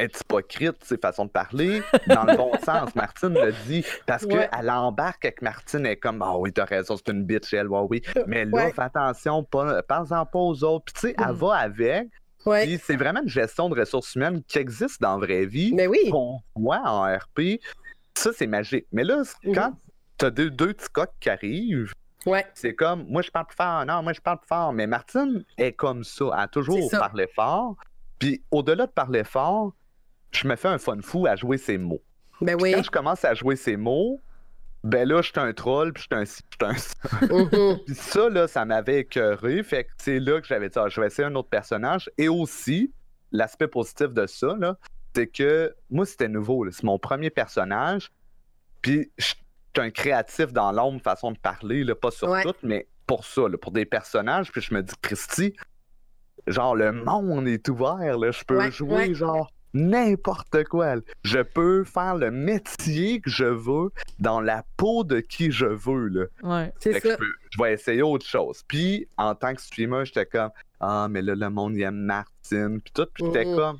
est 0.00 0.20
hypocrite, 0.20 0.76
ses 0.82 0.98
façons 0.98 1.26
de 1.26 1.30
parler, 1.30 1.82
dans 2.06 2.24
le 2.24 2.36
bon 2.36 2.52
sens. 2.64 2.94
Martine 2.94 3.34
le 3.34 3.52
dit. 3.66 3.84
Parce 4.06 4.26
qu'elle 4.26 4.70
embarque 4.70 5.24
avec 5.24 5.42
Martine, 5.42 5.86
elle 5.86 5.92
est 5.92 5.96
comme, 5.96 6.22
ah 6.22 6.36
oui, 6.36 6.52
t'as 6.52 6.64
raison, 6.64 6.96
c'est 6.96 7.12
une 7.12 7.24
bitch, 7.24 7.52
elle, 7.54 7.68
ouais, 7.68 7.86
oui. 7.88 8.02
Mais 8.26 8.44
là, 8.44 8.70
fais 8.70 8.82
attention, 8.82 9.44
parle-en 9.44 10.26
pas 10.26 10.38
aux 10.38 10.64
autres. 10.64 10.84
Puis 10.86 10.94
tu 10.94 11.00
sais, 11.08 11.14
elle 11.18 11.34
mm. 11.34 11.36
va 11.36 11.54
avec. 11.56 12.08
c'est 12.82 12.96
vraiment 12.96 13.22
une 13.22 13.28
gestion 13.28 13.68
de 13.68 13.78
ressources 13.78 14.14
humaines 14.14 14.42
qui 14.46 14.58
existe 14.58 15.00
dans 15.00 15.18
la 15.18 15.26
vraie 15.26 15.46
vie. 15.46 15.72
Mais 15.74 15.86
oui. 15.86 16.10
Qu'on 16.10 16.40
voit 16.54 16.82
en 16.84 17.04
RP. 17.04 17.60
Ça, 18.14 18.30
c'est 18.36 18.46
magique. 18.46 18.86
Mais 18.92 19.04
là, 19.04 19.22
mm-hmm. 19.22 19.54
quand 19.54 19.72
t'as 20.18 20.30
deux, 20.30 20.50
deux 20.50 20.74
petits 20.74 20.90
coqs 20.90 21.12
qui 21.20 21.30
arrivent, 21.30 21.92
Ouais. 22.26 22.46
C'est 22.54 22.74
comme, 22.74 23.06
moi 23.08 23.22
je 23.22 23.30
parle 23.30 23.46
plus 23.46 23.56
fort, 23.56 23.86
non, 23.86 24.02
moi 24.02 24.12
je 24.12 24.20
parle 24.20 24.38
plus 24.38 24.48
fort. 24.48 24.72
Mais 24.72 24.86
Martine 24.86 25.44
est 25.56 25.72
comme 25.72 26.04
ça, 26.04 26.26
elle 26.34 26.40
a 26.40 26.48
toujours 26.48 26.90
parlé 26.90 27.26
fort. 27.34 27.76
Puis 28.18 28.42
au-delà 28.50 28.86
de 28.86 28.92
parler 28.92 29.24
fort, 29.24 29.72
je 30.32 30.48
me 30.48 30.56
fais 30.56 30.68
un 30.68 30.78
fun 30.78 30.98
fou 31.02 31.26
à 31.26 31.36
jouer 31.36 31.58
ces 31.58 31.78
mots. 31.78 32.02
Ben 32.40 32.56
oui. 32.60 32.72
Quand 32.72 32.82
je 32.82 32.90
commence 32.90 33.24
à 33.24 33.34
jouer 33.34 33.56
ces 33.56 33.76
mots, 33.76 34.20
ben 34.82 35.06
là, 35.06 35.20
je 35.20 35.28
suis 35.28 35.40
un 35.40 35.52
troll, 35.52 35.92
puis 35.92 36.04
je 36.10 36.14
suis 36.24 36.62
un 36.62 36.68
un 36.70 36.74
ça. 36.74 36.94
Mm-hmm. 37.26 37.84
puis 37.86 37.94
ça, 37.94 38.28
là, 38.30 38.48
ça 38.48 38.64
m'avait 38.64 39.00
écœuré. 39.00 39.62
Fait 39.62 39.84
que 39.84 39.90
c'est 39.98 40.20
là 40.20 40.40
que 40.40 40.46
j'avais 40.46 40.68
dit, 40.68 40.78
ah, 40.78 40.88
je 40.88 41.00
vais 41.00 41.08
essayer 41.08 41.26
un 41.26 41.34
autre 41.34 41.50
personnage. 41.50 42.10
Et 42.16 42.28
aussi, 42.28 42.92
l'aspect 43.32 43.68
positif 43.68 44.08
de 44.08 44.26
ça, 44.26 44.56
là, 44.58 44.78
c'est 45.14 45.26
que 45.26 45.74
moi, 45.90 46.06
c'était 46.06 46.28
nouveau. 46.28 46.70
C'est 46.70 46.84
mon 46.84 46.98
premier 46.98 47.30
personnage. 47.30 48.10
Puis 48.80 49.10
je 49.18 49.26
suis 49.26 49.36
un 49.76 49.90
créatif 49.90 50.52
dans 50.52 50.72
l'ombre, 50.72 51.02
façon 51.02 51.32
de 51.32 51.38
parler, 51.38 51.84
là, 51.84 51.94
pas 51.94 52.10
sur 52.10 52.34
tout, 52.42 52.54
mais 52.62 52.88
pour 53.06 53.24
ça, 53.24 53.42
là, 53.48 53.58
pour 53.58 53.72
des 53.72 53.84
personnages. 53.84 54.50
Puis 54.50 54.62
je 54.62 54.72
me 54.72 54.82
dis, 54.82 54.94
Christy, 55.02 55.54
genre, 56.46 56.74
le 56.74 56.92
monde 56.92 57.46
est 57.48 57.68
ouvert. 57.68 58.16
Là. 58.18 58.30
Je 58.30 58.44
peux 58.44 58.70
jouer, 58.70 59.14
genre 59.14 59.50
n'importe 59.74 60.64
quoi. 60.64 60.96
Je 61.22 61.40
peux 61.40 61.84
faire 61.84 62.16
le 62.16 62.30
métier 62.30 63.20
que 63.20 63.30
je 63.30 63.44
veux 63.44 63.90
dans 64.18 64.40
la 64.40 64.64
peau 64.76 65.04
de 65.04 65.20
qui 65.20 65.50
je 65.50 65.66
veux. 65.66 66.08
Là. 66.08 66.24
Ouais, 66.42 66.72
c'est 66.78 67.00
ça. 67.00 67.16
Je, 67.50 67.62
vais 67.62 67.72
essayer 67.74 68.02
autre 68.02 68.26
chose. 68.26 68.62
Puis, 68.66 69.08
en 69.16 69.34
tant 69.34 69.54
que 69.54 69.60
streamer, 69.60 70.04
j'étais 70.04 70.26
comme 70.26 70.50
Ah, 70.80 71.08
mais 71.10 71.22
là, 71.22 71.34
le 71.34 71.50
monde 71.50 71.76
aime 71.78 71.96
Martine. 71.96 72.80
Puis 72.80 72.92
tout. 72.92 73.06
Puis 73.12 73.24
j'étais 73.26 73.44
mm-hmm. 73.44 73.56
comme 73.56 73.78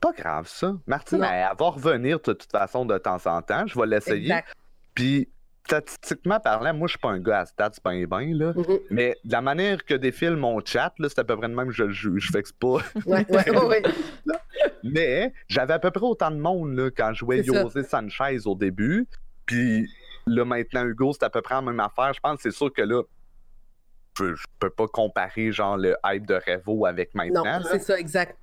Pas 0.00 0.12
grave, 0.12 0.48
ça. 0.48 0.74
Martine, 0.86 1.22
elle, 1.22 1.48
elle, 1.50 1.56
va 1.58 1.68
revenir 1.68 2.18
de 2.18 2.32
toute 2.32 2.50
façon 2.50 2.84
de 2.84 2.98
temps 2.98 3.20
en 3.26 3.42
temps. 3.42 3.66
Je 3.66 3.78
vais 3.78 3.86
l'essayer. 3.86 4.40
Puis, 4.94 5.28
statistiquement 5.66 6.40
parlant, 6.40 6.74
moi, 6.74 6.86
je 6.86 6.92
suis 6.92 6.98
pas 6.98 7.10
un 7.10 7.20
gars 7.20 7.40
à 7.40 7.46
stats 7.46 7.70
bien 7.84 8.04
bien, 8.04 8.34
là. 8.34 8.52
Mm-hmm. 8.52 8.80
Mais 8.90 9.16
de 9.24 9.32
la 9.32 9.40
manière 9.40 9.84
que 9.84 9.94
défile 9.94 10.36
mon 10.36 10.60
chat, 10.64 10.92
là, 10.98 11.08
c'est 11.08 11.20
à 11.20 11.24
peu 11.24 11.36
près 11.36 11.48
de 11.48 11.54
même 11.54 11.68
que 11.68 11.74
je 11.74 11.84
le 11.84 11.92
juge. 11.92 12.30
Fait 12.30 12.42
que 12.42 12.48
c'est 12.48 12.58
pas. 12.58 12.78
Ouais, 13.06 13.26
ouais, 13.30 13.66
ouais. 13.66 13.82
Mais 14.82 15.32
j'avais 15.48 15.74
à 15.74 15.78
peu 15.78 15.90
près 15.90 16.04
autant 16.04 16.30
de 16.30 16.36
monde 16.36 16.74
là, 16.74 16.90
quand 16.90 17.12
je 17.12 17.20
jouais 17.20 17.42
José 17.42 17.82
Sanchez 17.82 18.46
au 18.46 18.54
début. 18.54 19.06
Puis 19.46 19.88
là, 20.26 20.44
maintenant, 20.44 20.84
Hugo, 20.84 21.12
c'est 21.12 21.24
à 21.24 21.30
peu 21.30 21.42
près 21.42 21.54
la 21.54 21.62
même 21.62 21.80
affaire. 21.80 22.12
Je 22.12 22.20
pense 22.20 22.36
que 22.36 22.42
c'est 22.42 22.56
sûr 22.56 22.72
que 22.72 22.82
là, 22.82 23.02
je, 24.18 24.34
peux 24.58 24.70
pas 24.70 24.86
comparer 24.88 25.52
genre 25.52 25.76
le 25.76 25.96
hype 26.04 26.26
de 26.26 26.34
Revo 26.34 26.86
avec 26.86 27.14
maintenant. 27.14 27.44
Non, 27.44 27.66
c'est 27.70 27.80
ça, 27.80 27.98
exact. 27.98 28.36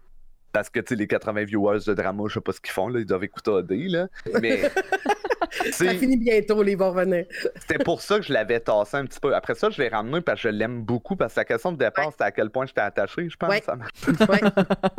Parce 0.51 0.69
que, 0.69 0.79
tu 0.79 0.89
sais, 0.89 0.95
les 0.95 1.07
80 1.07 1.43
viewers 1.43 1.79
de 1.85 1.93
drama, 1.93 2.23
je 2.27 2.35
sais 2.35 2.41
pas 2.41 2.53
ce 2.53 2.59
qu'ils 2.59 2.71
font, 2.71 2.87
là, 2.87 2.99
ils 2.99 3.05
doivent 3.05 3.23
écouter 3.23 3.51
AD, 3.51 3.71
là. 3.71 4.07
Mais. 4.41 4.71
ça 5.71 5.93
finit 5.93 6.17
bientôt, 6.17 6.61
les 6.63 6.75
revenir. 6.75 7.25
C'était 7.55 7.83
pour 7.83 8.01
ça 8.01 8.17
que 8.17 8.23
je 8.23 8.33
l'avais 8.33 8.59
tassé 8.59 8.97
un 8.97 9.05
petit 9.05 9.19
peu. 9.19 9.33
Après 9.35 9.55
ça, 9.55 9.69
je 9.69 9.81
l'ai 9.81 9.89
ramené 9.89 10.21
parce 10.21 10.41
que 10.41 10.49
je 10.49 10.53
l'aime 10.53 10.83
beaucoup. 10.83 11.15
Parce 11.15 11.33
que 11.33 11.39
la 11.41 11.45
question 11.45 11.71
de 11.71 11.77
départ, 11.77 12.11
c'était 12.11 12.23
à 12.25 12.31
quel 12.31 12.49
point 12.49 12.65
j'étais 12.65 12.81
attaché, 12.81 13.29
je 13.29 13.37
pense. 13.37 13.49
Ouais, 13.49 13.61
ça 13.65 13.75
ouais. 14.27 14.41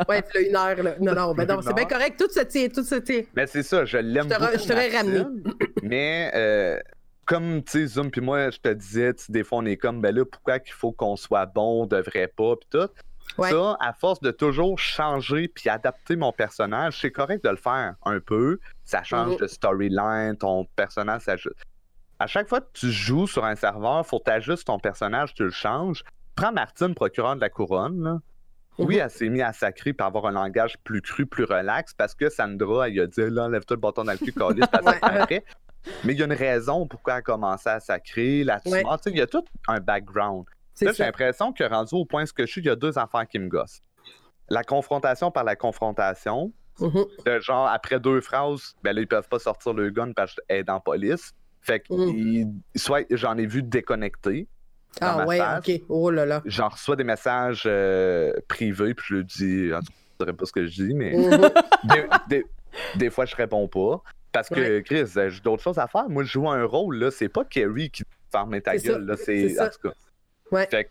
ouais 0.09 0.24
une 0.48 0.57
heure. 0.57 0.82
Là. 0.82 0.94
Non, 1.01 1.14
non, 1.14 1.34
ben 1.34 1.46
non 1.46 1.62
c'est 1.62 1.74
bien 1.74 1.86
correct. 1.86 2.18
Tout 2.18 2.30
se 2.30 2.40
tient, 2.40 2.68
tout 2.68 2.84
se 2.84 2.96
tient. 2.96 3.22
Mais 3.34 3.46
c'est 3.46 3.62
ça, 3.62 3.84
je 3.84 3.98
l'aime 3.98 4.28
beaucoup. 4.28 4.59
Je 4.59 4.68
t'aurais 4.68 4.96
ramené. 4.96 5.24
mais. 5.82 6.30
Euh, 6.34 6.78
comme 7.26 7.62
tu 7.62 7.72
sais, 7.72 7.86
Zoom, 7.86 8.11
puis 8.11 8.20
moi, 8.20 8.51
je 8.51 8.59
te 8.59 8.70
disais, 8.70 9.12
des 9.28 9.44
fois, 9.44 9.59
on 9.59 9.64
est 9.64 9.76
comme, 9.76 10.01
ben 10.01 10.12
là, 10.12 10.24
pourquoi 10.24 10.59
qu'il 10.59 10.72
faut 10.72 10.90
qu'on 10.90 11.14
soit 11.14 11.46
bon, 11.46 11.84
on 11.84 11.86
devrait 11.86 12.26
pas, 12.26 12.57
puis 12.57 12.68
tout. 12.68 12.88
Ça, 13.38 13.76
à 13.80 13.92
force 13.92 14.20
de 14.20 14.30
toujours 14.30 14.78
changer 14.78 15.48
puis 15.48 15.68
adapter 15.68 16.16
mon 16.16 16.32
personnage, 16.32 17.01
c'est 17.01 17.11
correct 17.11 17.44
de 17.44 17.51
le 17.51 17.57
faire 17.57 17.94
un 18.05 18.20
peu. 18.20 18.59
Ça 18.91 19.03
change 19.03 19.32
mhm. 19.32 19.36
de 19.38 19.47
storyline, 19.47 20.36
ton 20.36 20.66
personnage 20.76 21.22
s'ajuste. 21.22 21.57
À 22.18 22.26
chaque 22.26 22.49
fois 22.49 22.61
que 22.61 22.68
tu 22.74 22.91
joues 22.91 23.26
sur 23.26 23.45
un 23.45 23.55
serveur, 23.55 24.05
faut 24.07 24.18
t'ajuster 24.18 24.64
ton 24.64 24.78
personnage, 24.78 25.32
tu 25.34 25.45
le 25.45 25.51
changes. 25.51 26.05
Prends 26.36 26.53
Martine, 26.53 26.95
procureur 26.95 27.36
de 27.36 27.41
la 27.41 27.49
couronne. 27.49 28.03
Là. 28.03 28.18
Oui, 28.78 28.97
mhm. 28.97 29.03
elle 29.03 29.11
s'est 29.11 29.28
mise 29.28 29.43
à 29.43 29.53
sacrer 29.53 29.93
pour 29.93 30.07
avoir 30.07 30.26
un 30.26 30.32
langage 30.32 30.76
plus 30.84 31.03
cru, 31.03 31.26
plus 31.26 31.45
relax, 31.45 31.95
parce 31.95 32.14
que 32.14 32.28
Sandra, 32.28 32.88
elle 32.88 33.01
a 33.01 33.07
dit 33.07 33.20
là, 33.28 33.49
lève-toi 33.49 33.76
le 33.76 33.80
bâton 33.80 34.05
dans 34.05 34.12
le 34.12 34.18
cul, 34.18 34.34
après. 34.82 35.45
Mais 36.05 36.12
il 36.12 36.18
y 36.18 36.22
a 36.22 36.26
une 36.26 36.32
raison 36.32 36.86
pourquoi 36.86 37.14
elle 37.14 37.18
a 37.20 37.22
commencé 37.22 37.68
à 37.70 37.80
sacrer 37.80 38.45
là-dessus. 38.45 38.82
Il 39.07 39.16
y 39.16 39.22
a 39.22 39.26
tout 39.26 39.45
un 39.68 39.80
background 39.80 40.45
j'ai 40.80 41.05
l'impression 41.05 41.53
que 41.53 41.64
rendu 41.64 41.95
au 41.95 42.05
point 42.05 42.24
que 42.24 42.47
je 42.47 42.51
suis, 42.51 42.61
il 42.61 42.66
y 42.66 42.70
a 42.70 42.76
deux 42.76 42.99
affaires 42.99 43.26
qui 43.26 43.38
me 43.38 43.49
gossent. 43.49 43.80
La 44.49 44.64
confrontation 44.64 45.30
par 45.30 45.45
la 45.45 45.57
confrontation. 45.57 46.53
Mm-hmm. 46.79 47.41
genre, 47.43 47.68
après 47.68 48.01
deux 48.01 48.21
phrases, 48.21 48.75
ben 48.83 48.95
là, 48.95 49.03
ils 49.03 49.07
peuvent 49.07 49.29
pas 49.29 49.39
sortir 49.39 49.75
le 49.75 49.91
gun 49.91 50.12
parce 50.12 50.35
qu'elle 50.35 50.59
est 50.59 50.64
dans 50.64 50.75
la 50.75 50.81
police. 50.81 51.33
Fait 51.61 51.81
que 51.81 51.93
mm. 51.93 52.61
soit 52.75 53.07
j'en 53.11 53.37
ai 53.37 53.47
vu 53.47 53.62
déconnecter. 53.62 54.49
Ah 55.01 55.27
ouais, 55.27 55.41
ok. 55.41 55.83
Oh 55.89 56.11
là 56.11 56.27
là. 56.27 56.43
J'en 56.47 56.68
reçois 56.68 56.97
des 56.97 57.05
messages 57.05 57.64
euh, 57.66 58.33
privés, 58.49 58.95
puis 58.95 59.07
je 59.09 59.14
le 59.16 59.25
dis, 59.25 59.73
en 59.73 59.81
tout 59.81 59.93
cas, 59.93 59.93
je 60.21 60.25
ne 60.25 60.33
pas 60.33 60.47
ce 60.47 60.53
que 60.53 60.66
je 60.66 60.85
dis, 60.85 60.95
mais 60.95 61.12
mm-hmm. 61.16 62.43
des, 62.97 63.11
fois, 63.11 63.25
je 63.27 63.37
réponds 63.37 63.68
pas. 63.68 64.03
Parce 64.33 64.49
que, 64.49 64.81
Chris, 64.81 65.07
j'ai 65.14 65.41
d'autres 65.41 65.62
choses 65.62 65.79
à 65.79 65.87
faire. 65.87 66.09
Moi, 66.09 66.25
je 66.25 66.33
joue 66.33 66.49
un 66.49 66.64
rôle, 66.64 66.97
là. 66.97 67.11
C'est 67.11 67.29
pas 67.29 67.45
Kerry 67.45 67.91
qui 67.91 68.05
ferme 68.31 68.61
ta 68.61 68.77
gueule, 68.77 69.05
là. 69.05 69.16
C'est, 69.16 69.61
en 69.61 69.68
tout 69.68 69.89
cas. 69.89 69.95
Ouais. 70.51 70.89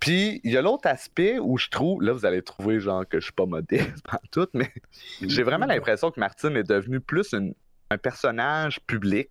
Puis 0.00 0.40
il 0.44 0.52
y 0.52 0.56
a 0.56 0.62
l'autre 0.62 0.88
aspect 0.88 1.38
où 1.38 1.58
je 1.58 1.68
trouve, 1.68 2.02
là 2.02 2.12
vous 2.12 2.26
allez 2.26 2.42
trouver 2.42 2.80
genre 2.80 3.06
que 3.06 3.20
je 3.20 3.24
suis 3.24 3.32
pas 3.32 3.46
modeste 3.46 4.04
en 4.12 4.18
tout, 4.30 4.48
mais 4.54 4.72
j'ai 5.22 5.42
vraiment 5.42 5.66
l'impression 5.66 6.10
que 6.10 6.18
Martine 6.18 6.56
est 6.56 6.68
devenue 6.68 7.00
plus 7.00 7.34
un 7.34 7.98
personnage 7.98 8.80
public 8.86 9.28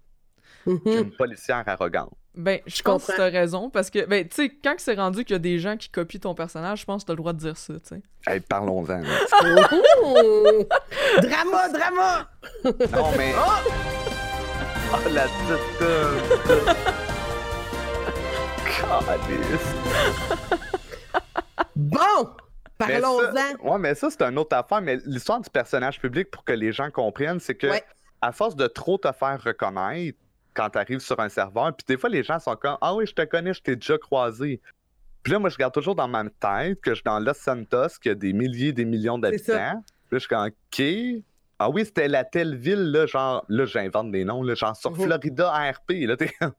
mm-hmm. 0.67 0.83
qu'une 0.83 1.11
policière 1.11 1.63
arrogante. 1.67 2.13
Ben, 2.35 2.59
je, 2.67 2.81
pense 2.83 3.05
que 3.05 3.17
t'as 3.17 3.29
raison, 3.29 3.69
parce 3.69 3.89
que, 3.89 4.05
ben, 4.05 4.25
tu 4.25 4.35
sais, 4.35 4.49
quand 4.63 4.75
c'est 4.77 4.93
rendu 4.93 5.25
qu'il 5.25 5.33
y 5.33 5.35
a 5.35 5.39
des 5.39 5.59
gens 5.59 5.75
qui 5.75 5.89
copient 5.89 6.21
ton 6.21 6.35
personnage, 6.35 6.81
je 6.81 6.85
pense 6.85 7.03
que 7.03 7.07
t'as 7.07 7.13
le 7.13 7.17
droit 7.17 7.33
de 7.33 7.39
dire 7.39 7.57
ça, 7.57 7.73
tu 7.73 7.79
sais. 7.83 8.01
Hey, 8.27 8.39
parlons-en. 8.39 8.85
drama, 11.21 11.69
drama! 11.69 12.29
Non, 12.63 13.11
mais... 13.17 13.33
Oh, 13.35 13.51
oh 14.93 15.09
la 15.11 15.23
petite... 15.23 16.98
bon! 21.75 22.29
Parlons-en! 22.77 23.69
Ouais, 23.69 23.77
mais 23.77 23.93
ça, 23.95 24.09
c'est 24.09 24.21
une 24.23 24.37
autre 24.37 24.55
affaire. 24.55 24.81
Mais 24.81 24.97
l'histoire 25.05 25.41
du 25.41 25.49
personnage 25.49 25.99
public, 25.99 26.31
pour 26.31 26.43
que 26.43 26.53
les 26.53 26.71
gens 26.71 26.89
comprennent, 26.89 27.39
c'est 27.39 27.55
que 27.55 27.67
à 28.21 28.31
force 28.31 28.55
de 28.55 28.67
trop 28.67 28.97
te 28.97 29.11
faire 29.11 29.41
reconnaître 29.43 30.17
quand 30.53 30.69
tu 30.71 30.77
arrives 30.77 30.99
sur 30.99 31.19
un 31.19 31.29
serveur, 31.29 31.73
puis 31.75 31.85
des 31.87 31.97
fois, 31.97 32.09
les 32.09 32.23
gens 32.23 32.39
sont 32.39 32.55
comme 32.55 32.77
Ah 32.81 32.95
oui, 32.95 33.05
je 33.05 33.13
te 33.13 33.23
connais, 33.23 33.53
je 33.53 33.61
t'ai 33.61 33.75
déjà 33.75 33.97
croisé. 33.97 34.61
Puis 35.23 35.33
là, 35.33 35.39
moi, 35.39 35.49
je 35.49 35.57
garde 35.57 35.73
toujours 35.73 35.95
dans 35.95 36.07
ma 36.07 36.23
tête 36.23 36.81
que 36.81 36.91
je 36.91 36.95
suis 36.95 37.03
dans 37.03 37.19
Los 37.19 37.33
Santos, 37.33 37.99
qui 38.01 38.09
a 38.09 38.15
des 38.15 38.33
milliers, 38.33 38.73
des 38.73 38.85
millions 38.85 39.17
d'habitants. 39.17 39.83
Puis 40.07 40.15
là, 40.15 40.17
je 40.17 40.19
suis 40.19 40.27
comme 40.27 40.47
OK. 40.47 41.23
Ah 41.59 41.69
oui, 41.69 41.83
c'était 41.83 42.07
la 42.07 42.23
telle 42.23 42.55
ville, 42.55 42.91
là, 42.91 43.05
genre, 43.05 43.45
là, 43.49 43.65
j'invente 43.65 44.11
des 44.11 44.23
noms, 44.23 44.41
là, 44.41 44.55
genre 44.55 44.75
sur 44.75 44.91
mhm. 44.91 45.01
Florida 45.01 45.51
ARP, 45.51 45.89
là, 45.89 46.15
t'es 46.15 46.31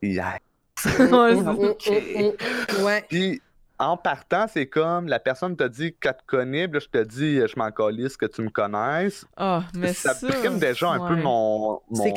Yeah. 0.00 0.38
ouais. 2.82 3.04
Puis 3.08 3.40
en 3.78 3.96
partant, 3.96 4.46
c'est 4.52 4.66
comme 4.66 5.06
la 5.08 5.20
personne 5.20 5.56
te 5.56 5.64
dit 5.64 5.94
qu'elle 6.00 6.14
te 6.14 6.22
connaît, 6.26 6.66
là, 6.66 6.78
je 6.80 6.88
te 6.88 7.04
dis, 7.04 7.36
je 7.36 7.56
m'en 7.56 7.70
calisse 7.70 8.16
que 8.16 8.26
tu 8.26 8.42
me 8.42 8.50
connaisses. 8.50 9.24
Ah, 9.36 9.64
mais 9.74 9.92
ça, 9.92 10.14
ça 10.14 10.26
prime 10.26 10.58
déjà 10.58 10.90
un 10.90 11.08
peu 11.08 11.16
mon, 11.16 11.80
mon, 11.90 12.14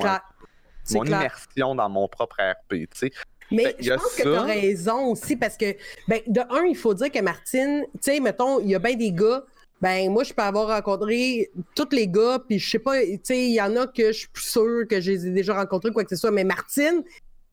mon 0.92 1.06
immersion 1.06 1.76
dans 1.76 1.90
mon 1.90 2.08
propre 2.08 2.38
RP, 2.40 2.72
tu 2.72 2.88
sais. 2.94 3.12
Mais 3.52 3.76
je 3.80 3.94
pense 3.94 4.16
que 4.16 4.22
tu 4.22 4.34
as 4.34 4.44
raison 4.44 5.08
aussi 5.08 5.36
parce 5.36 5.58
que, 5.58 5.76
ben, 6.08 6.22
de 6.26 6.40
un, 6.40 6.64
il 6.64 6.76
faut 6.76 6.94
dire 6.94 7.12
que 7.12 7.22
Martine, 7.22 7.84
tu 7.96 8.00
sais, 8.02 8.20
mettons, 8.22 8.62
il 8.62 8.70
y 8.70 8.76
a 8.76 8.80
bien 8.80 8.96
des 8.96 9.12
gars 9.12 9.44
ben 9.82 10.12
moi 10.12 10.24
je 10.24 10.32
peux 10.32 10.44
avoir 10.44 10.68
rencontré 10.68 11.50
tous 11.76 11.90
les 11.92 12.08
gars 12.08 12.40
puis 12.48 12.60
je 12.60 12.70
sais 12.70 12.80
pas 12.80 13.02
tu 13.02 13.20
sais 13.24 13.48
il 13.48 13.54
y 13.54 13.62
en 13.62 13.76
a 13.76 13.88
que 13.88 14.12
je 14.12 14.20
suis 14.20 14.28
plus 14.28 14.44
sûre 14.44 14.88
que 14.88 15.02
j'ai 15.02 15.18
déjà 15.18 15.56
rencontré 15.56 15.92
quoi 15.92 16.04
que 16.04 16.12
ce 16.12 16.16
soit 16.16 16.32
mais 16.32 16.44
Martine 16.44 17.04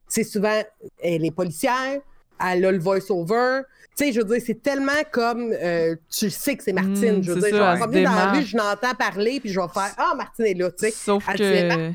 c'est 0.08 0.24
souvent 0.24 0.62
elle 1.02 1.24
est 1.24 1.30
policière 1.30 2.00
elle 2.40 2.64
a 2.64 2.72
le 2.72 2.78
voice 2.78 3.10
over 3.10 3.62
tu 3.96 4.04
sais 4.04 4.12
je 4.12 4.20
veux 4.20 4.24
dire 4.24 4.42
c'est 4.44 4.62
tellement 4.62 4.92
comme 5.10 5.52
euh, 5.52 5.96
tu 6.10 6.30
sais 6.30 6.56
que 6.56 6.62
c'est 6.62 6.72
Martine 6.72 7.18
mm, 7.18 7.22
je 7.22 7.32
veux 7.32 7.40
dire 7.40 7.56
ça, 7.56 7.76
je 7.76 7.84
vais 7.90 8.02
dans 8.04 8.12
la 8.12 8.32
rue 8.32 8.42
je 8.42 8.56
l'entends 8.56 8.94
parler 8.96 9.40
puis 9.40 9.50
je 9.50 9.60
vais 9.60 9.68
faire 9.68 9.92
ah 9.96 10.14
Martine 10.16 10.46
est 10.46 10.54
là 10.54 10.70
tu 10.70 10.86
sais. 10.86 10.90
Sauf 10.90 11.26
que 11.26 11.92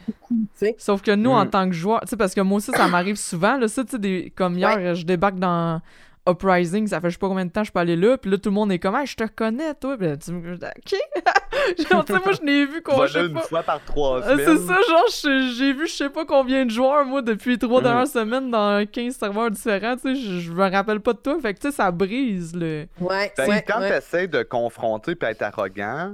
sauf 0.78 1.02
que 1.02 1.16
nous 1.16 1.32
en 1.32 1.46
tant 1.46 1.68
que 1.68 1.76
joueur 1.76 2.02
tu 2.02 2.10
sais 2.10 2.18
parce 2.18 2.34
que 2.34 2.42
moi 2.42 2.58
aussi 2.58 2.72
ça 2.72 2.88
m'arrive 2.88 3.16
souvent 3.16 3.58
là 3.58 3.68
ça 3.68 3.84
tu 3.84 3.98
sais 4.02 4.34
comme 4.36 4.58
hier 4.58 4.96
je 4.96 5.06
débarque 5.06 5.40
dans 5.40 5.82
Uprising, 6.28 6.88
ça 6.88 7.02
fait 7.02 7.10
je 7.10 7.14
sais 7.16 7.20
pas 7.20 7.28
combien 7.28 7.46
de 7.46 7.52
temps 7.52 7.64
je 7.64 7.72
peux 7.72 7.80
aller 7.80 7.96
là, 7.96 8.18
puis 8.18 8.32
là 8.32 8.38
tout 8.38 8.50
le 8.50 8.56
monde 8.56 8.72
est 8.72 8.80
comme 8.80 8.96
ah, 8.96 9.06
je 9.06 9.16
te 9.16 9.26
connais 9.26 9.74
toi, 9.74 9.98
là, 10.00 10.16
tu 10.18 10.32
me 10.32 10.54
OK. 10.56 10.62
genre 11.92 12.06
tu 12.06 12.14
sais 12.14 12.20
moi 12.20 12.32
je 12.34 12.42
n'ai 12.44 12.66
vu 12.66 12.82
qu'on 12.82 13.06
je 13.06 13.20
une 13.20 13.38
fois 13.40 13.64
par 13.64 13.84
trois 13.84 14.20
euh, 14.20 14.38
semaines. 14.38 14.58
C'est 14.58 14.68
ça 14.68 14.78
genre 14.88 15.52
j'ai 15.58 15.74
vu 15.74 15.88
je 15.88 15.94
sais 15.94 16.10
pas 16.10 16.26
combien 16.26 16.66
de 16.66 16.72
joueurs 16.72 17.06
moi 17.06 17.22
depuis 17.22 17.58
trois 17.58 17.82
mm. 17.82 17.84
dernières 17.84 18.08
semaines 18.08 18.52
dans 18.52 18.86
15 18.86 19.16
serveurs 19.16 19.52
différents, 19.52 19.96
tu 19.98 20.16
sais 20.16 20.40
je 20.42 20.52
me 20.52 20.72
rappelle 20.72 21.02
pas 21.02 21.14
de 21.14 21.20
toi, 21.20 21.38
fait 21.42 21.54
que 21.54 21.60
tu 21.60 21.70
sais 21.70 21.76
ça 21.76 21.92
brise 21.92 22.56
le 22.56 22.88
Ouais. 23.00 23.32
Ben, 23.38 23.50
ouais 23.50 23.64
quand 23.68 23.80
tu 23.80 23.94
essaies 23.94 24.28
de 24.28 24.44
confronter 24.44 25.16
puis 25.16 25.30
être 25.30 25.42
arrogant, 25.42 26.14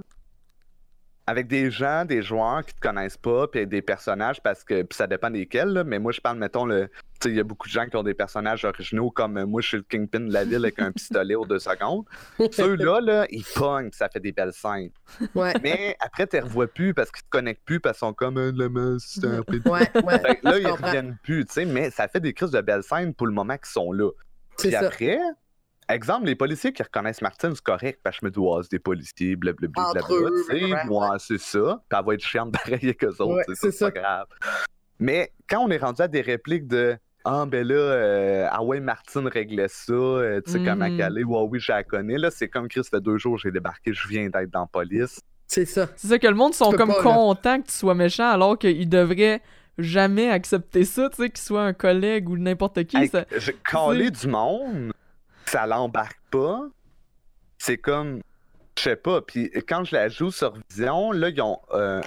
avec 1.29 1.47
des 1.47 1.69
gens, 1.69 2.05
des 2.05 2.21
joueurs 2.21 2.65
qui 2.65 2.73
te 2.73 2.79
connaissent 2.79 3.17
pas, 3.17 3.47
puis 3.47 3.67
des 3.67 3.81
personnages, 3.81 4.41
parce 4.41 4.63
que 4.63 4.85
ça 4.91 5.05
dépend 5.05 5.29
desquels, 5.29 5.83
mais 5.85 5.99
moi 5.99 6.11
je 6.11 6.19
parle, 6.19 6.39
mettons, 6.39 6.65
le. 6.65 6.89
Il 7.25 7.35
y 7.35 7.39
a 7.39 7.43
beaucoup 7.43 7.67
de 7.67 7.73
gens 7.73 7.87
qui 7.87 7.95
ont 7.95 8.03
des 8.03 8.13
personnages 8.13 8.65
originaux, 8.65 9.11
comme 9.11 9.37
euh, 9.37 9.45
moi 9.45 9.61
je 9.61 9.67
suis 9.67 9.77
le 9.77 9.83
Kingpin 9.83 10.21
de 10.21 10.33
la 10.33 10.45
ville 10.45 10.63
avec 10.63 10.79
un 10.79 10.91
pistolet 10.91 11.35
aux 11.35 11.45
deux 11.45 11.59
secondes. 11.59 12.05
Ceux-là, 12.51 13.01
là, 13.01 13.27
ils 13.29 13.43
pognent, 13.43 13.91
ça 13.91 14.09
fait 14.09 14.19
des 14.19 14.31
belles 14.31 14.53
scènes. 14.53 14.91
Mais 15.61 15.95
après, 15.99 16.27
tu 16.27 16.35
les 16.35 16.41
revois 16.41 16.67
plus 16.67 16.93
parce 16.93 17.11
qu'ils 17.11 17.23
te 17.23 17.29
connectent 17.29 17.65
plus, 17.65 17.79
parce 17.79 17.99
qu'ils 17.99 18.07
sont 18.07 18.13
comme 18.13 18.37
un 18.37 18.57
euh, 18.57 18.97
un 19.23 19.41
peu. 19.43 19.61
Ouais, 19.65 19.89
ouais. 19.95 20.39
là, 20.43 20.59
ils 20.59 20.67
reviennent 20.67 21.17
plus, 21.23 21.45
tu 21.45 21.53
sais, 21.53 21.65
mais 21.65 21.89
ça 21.91 22.07
fait 22.07 22.19
des 22.19 22.33
crises 22.33 22.51
de 22.51 22.61
belles 22.61 22.83
scènes 22.83 23.13
pour 23.13 23.27
le 23.27 23.33
moment 23.33 23.57
qu'ils 23.57 23.71
sont 23.71 23.91
là. 23.91 24.09
Puis 24.57 24.75
après, 24.75 25.19
Exemple, 25.89 26.27
les 26.27 26.35
policiers 26.35 26.71
qui 26.71 26.83
reconnaissent 26.83 27.23
Martine, 27.23 27.55
c'est 27.55 27.63
correct, 27.63 27.99
parce 28.03 28.19
que 28.19 28.27
je 28.31 28.39
me 28.39 28.61
c'est 28.61 28.71
des 28.71 28.79
policiers, 28.79 29.35
blablabla. 29.35 29.91
Tu 30.07 30.43
sais, 30.43 30.85
moi, 30.85 31.17
c'est 31.17 31.39
ça. 31.39 31.81
Puis 31.89 31.99
elle 31.99 32.05
va 32.05 32.13
être 32.13 32.23
chiante 32.23 32.51
pareil 32.63 32.95
que 32.95 33.07
autres, 33.07 33.53
c'est 33.55 33.77
pas 33.79 33.89
grave. 33.89 34.27
Mais 34.99 35.33
quand 35.49 35.61
on 35.61 35.69
est 35.71 35.77
rendu 35.77 36.01
à 36.03 36.07
des 36.07 36.21
répliques 36.21 36.67
de 36.67 36.95
Ah, 37.25 37.45
ben 37.45 37.67
là, 37.67 37.75
euh, 37.75 38.47
ah 38.49 38.63
ouais, 38.63 38.79
Martine 38.79 39.27
réglait 39.27 39.67
ça, 39.67 39.93
euh, 39.93 40.41
tu 40.45 40.51
sais, 40.51 40.63
comme 40.63 40.81
à 40.81 40.89
Calais, 40.89 41.23
ouais, 41.23 41.47
oui, 41.49 41.59
je 41.59 41.71
la 41.71 41.83
connais. 41.83 42.17
Là, 42.17 42.31
c'est 42.31 42.47
comme 42.47 42.67
Chris, 42.67 42.83
ça 42.83 42.91
fait 42.91 43.01
deux 43.01 43.17
jours 43.17 43.37
j'ai 43.37 43.51
débarqué, 43.51 43.93
je 43.93 44.07
viens 44.07 44.29
d'être 44.29 44.49
dans 44.51 44.61
la 44.61 44.67
police. 44.67 45.19
C'est 45.45 45.65
ça. 45.65 45.89
C'est 45.95 46.07
ça 46.07 46.19
que 46.19 46.27
le 46.27 46.35
monde 46.35 46.53
sont 46.53 46.71
comme 46.71 46.93
contents 47.01 47.61
que 47.61 47.67
tu 47.67 47.73
sois 47.73 47.95
méchant 47.95 48.29
alors 48.29 48.57
qu'ils 48.57 48.87
devraient 48.87 49.41
jamais 49.77 50.29
accepter 50.29 50.85
ça, 50.85 51.09
tu 51.09 51.23
sais, 51.23 51.29
qu'il 51.29 51.39
soit 51.39 51.63
un 51.63 51.73
collègue 51.73 52.29
ou 52.29 52.37
n'importe 52.37 52.83
qui. 52.85 53.07
ça... 53.07 53.25
Calé 53.69 54.11
du 54.11 54.27
monde 54.27 54.91
ça 55.49 55.65
l'embarque 55.65 56.19
pas. 56.29 56.67
C'est 57.57 57.77
comme, 57.77 58.21
je 58.77 58.83
sais 58.83 58.95
pas. 58.95 59.21
Puis 59.21 59.51
quand 59.67 59.83
je 59.83 59.95
la 59.95 60.07
joue 60.07 60.31
sur 60.31 60.53
Vision, 60.69 61.11
là, 61.11 61.29
ils 61.29 61.41
ont. 61.41 61.59
Euh, 61.73 62.01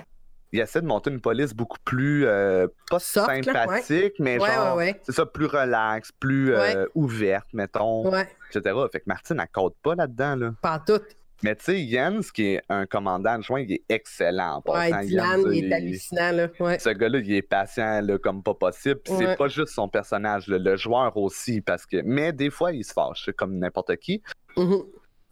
ils 0.52 0.60
essaient 0.60 0.82
de 0.82 0.86
monter 0.86 1.10
une 1.10 1.20
police 1.20 1.54
beaucoup 1.54 1.78
plus 1.84 2.26
euh, 2.26 2.66
pas 2.90 2.98
sympathique, 2.98 4.14
mais 4.18 4.38
genre 4.38 4.80
c'est 5.02 5.12
ça 5.12 5.26
plus 5.26 5.46
relax, 5.46 6.12
plus 6.12 6.54
euh, 6.54 6.86
ouverte, 6.94 7.48
mettons, 7.52 8.12
etc. 8.50 8.76
Fait 8.92 9.00
que 9.00 9.04
Martine 9.06 9.38
elle 9.40 9.48
code 9.48 9.74
pas 9.82 9.94
là-dedans 9.94 10.36
là. 10.36 10.54
Pas 10.60 10.78
tout. 10.78 11.00
Mais 11.44 11.56
tu 11.56 11.64
sais, 11.64 11.88
Jens, 11.88 12.30
qui 12.30 12.54
est 12.54 12.62
un 12.68 12.86
commandant 12.86 13.30
adjoint, 13.30 13.60
il 13.60 13.72
est 13.72 13.82
excellent. 13.88 14.62
En 14.64 14.72
ouais, 14.72 15.06
Dylan, 15.06 15.42
il 15.52 15.72
est 15.72 15.74
hallucinant. 15.74 16.30
Là. 16.30 16.48
Ouais. 16.60 16.78
Ce 16.78 16.88
gars-là, 16.88 17.18
il 17.18 17.34
est 17.34 17.42
patient 17.42 18.00
là, 18.00 18.16
comme 18.18 18.44
pas 18.44 18.54
possible. 18.54 19.00
Puis 19.04 19.14
c'est 19.18 19.36
pas 19.36 19.48
juste 19.48 19.74
son 19.74 19.88
personnage, 19.88 20.46
le 20.46 20.76
joueur 20.76 21.16
aussi. 21.16 21.60
parce 21.60 21.84
que 21.84 22.00
Mais 22.04 22.32
des 22.32 22.50
fois, 22.50 22.70
il 22.72 22.84
se 22.84 22.92
fâche, 22.92 23.28
comme 23.36 23.58
n'importe 23.58 23.96
qui. 23.96 24.22
Mm-hmm. 24.56 24.84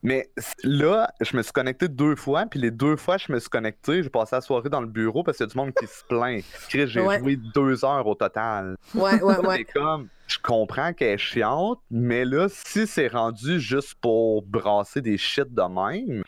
Mais 0.02 0.30
là, 0.64 1.12
je 1.20 1.36
me 1.36 1.42
suis 1.42 1.52
connecté 1.52 1.86
deux 1.88 2.16
fois, 2.16 2.46
puis 2.46 2.58
les 2.58 2.70
deux 2.70 2.96
fois, 2.96 3.18
je 3.18 3.30
me 3.32 3.38
suis 3.38 3.50
connecté, 3.50 4.02
j'ai 4.02 4.08
passé 4.08 4.36
la 4.36 4.40
soirée 4.40 4.70
dans 4.70 4.80
le 4.80 4.86
bureau 4.86 5.22
parce 5.22 5.36
qu'il 5.36 5.46
y 5.46 5.48
a 5.48 5.52
du 5.52 5.58
monde 5.58 5.72
qui 5.78 5.86
se 5.86 6.02
plaint. 6.08 6.42
J'ai 6.68 6.86
joué 6.86 7.36
deux 7.54 7.84
heures 7.84 8.06
au 8.06 8.14
total. 8.14 8.76
Ouais, 8.94 9.22
ouais, 9.22 9.38
ouais. 9.38 9.64
comme, 9.64 10.08
je 10.26 10.38
comprends 10.38 10.94
qu'elle 10.94 11.14
est 11.14 11.18
chiante, 11.18 11.80
mais 11.90 12.24
là, 12.24 12.48
si 12.48 12.86
c'est 12.86 13.08
rendu 13.08 13.60
juste 13.60 13.94
pour 14.00 14.42
brasser 14.42 15.02
des 15.02 15.18
shit 15.18 15.52
de 15.52 15.62
même, 15.62 16.22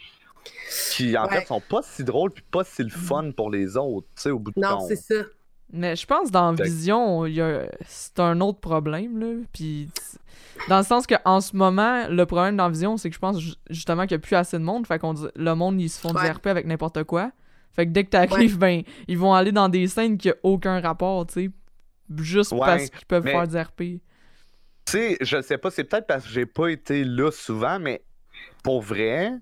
qui 0.90 1.16
en 1.16 1.28
fait 1.28 1.46
sont 1.46 1.60
pas 1.60 1.80
si 1.82 2.04
drôles 2.04 2.30
puis 2.30 2.44
pas 2.50 2.64
si 2.64 2.82
le 2.82 2.90
fun 2.90 3.30
pour 3.34 3.50
les 3.50 3.76
autres, 3.76 4.06
tu 4.16 4.22
sais, 4.22 4.30
au 4.30 4.38
bout 4.38 4.50
de 4.50 4.60
Non, 4.60 4.86
c'est 4.86 4.96
ça. 4.96 5.22
Mais 5.72 5.96
je 5.96 6.06
pense 6.06 6.30
dans 6.30 6.52
Vision, 6.52 7.24
c'est 7.86 8.20
un 8.20 8.40
autre 8.42 8.60
problème, 8.60 9.18
là. 9.18 9.42
Puis 9.54 9.88
dans 10.68 10.78
le 10.78 10.84
sens 10.84 11.06
qu'en 11.06 11.40
ce 11.40 11.56
moment, 11.56 12.06
le 12.08 12.24
problème 12.26 12.56
dans 12.56 12.68
Vision, 12.68 12.96
c'est 12.96 13.08
que 13.08 13.14
je 13.14 13.20
pense 13.20 13.38
justement 13.70 14.02
qu'il 14.06 14.16
n'y 14.16 14.22
a 14.22 14.26
plus 14.26 14.36
assez 14.36 14.58
de 14.58 14.62
monde. 14.62 14.86
Fait 14.86 14.98
qu'on 14.98 15.14
le 15.34 15.54
monde, 15.54 15.80
ils 15.80 15.88
se 15.88 16.00
font 16.00 16.12
du 16.12 16.24
RP 16.24 16.46
avec 16.46 16.66
n'importe 16.66 17.04
quoi. 17.04 17.30
Fait 17.72 17.86
que 17.86 17.92
dès 17.92 18.04
que 18.04 18.10
t'arrives, 18.10 18.58
ben, 18.58 18.82
ils 19.08 19.18
vont 19.18 19.32
aller 19.34 19.52
dans 19.52 19.68
des 19.68 19.86
scènes 19.88 20.18
qui 20.18 20.28
n'ont 20.28 20.34
aucun 20.42 20.80
rapport, 20.80 21.26
tu 21.26 21.34
sais. 21.34 21.50
Juste 22.18 22.54
parce 22.58 22.90
qu'ils 22.90 23.06
peuvent 23.06 23.24
faire 23.24 23.48
du 23.48 23.56
RP. 23.56 23.80
Tu 23.80 24.00
sais, 24.84 25.16
je 25.20 25.40
sais 25.40 25.58
pas, 25.58 25.70
c'est 25.70 25.84
peut-être 25.84 26.06
parce 26.06 26.24
que 26.24 26.30
j'ai 26.30 26.44
pas 26.44 26.68
été 26.68 27.04
là 27.04 27.30
souvent, 27.30 27.78
mais 27.78 28.02
pour 28.62 28.82
vrai, 28.82 29.32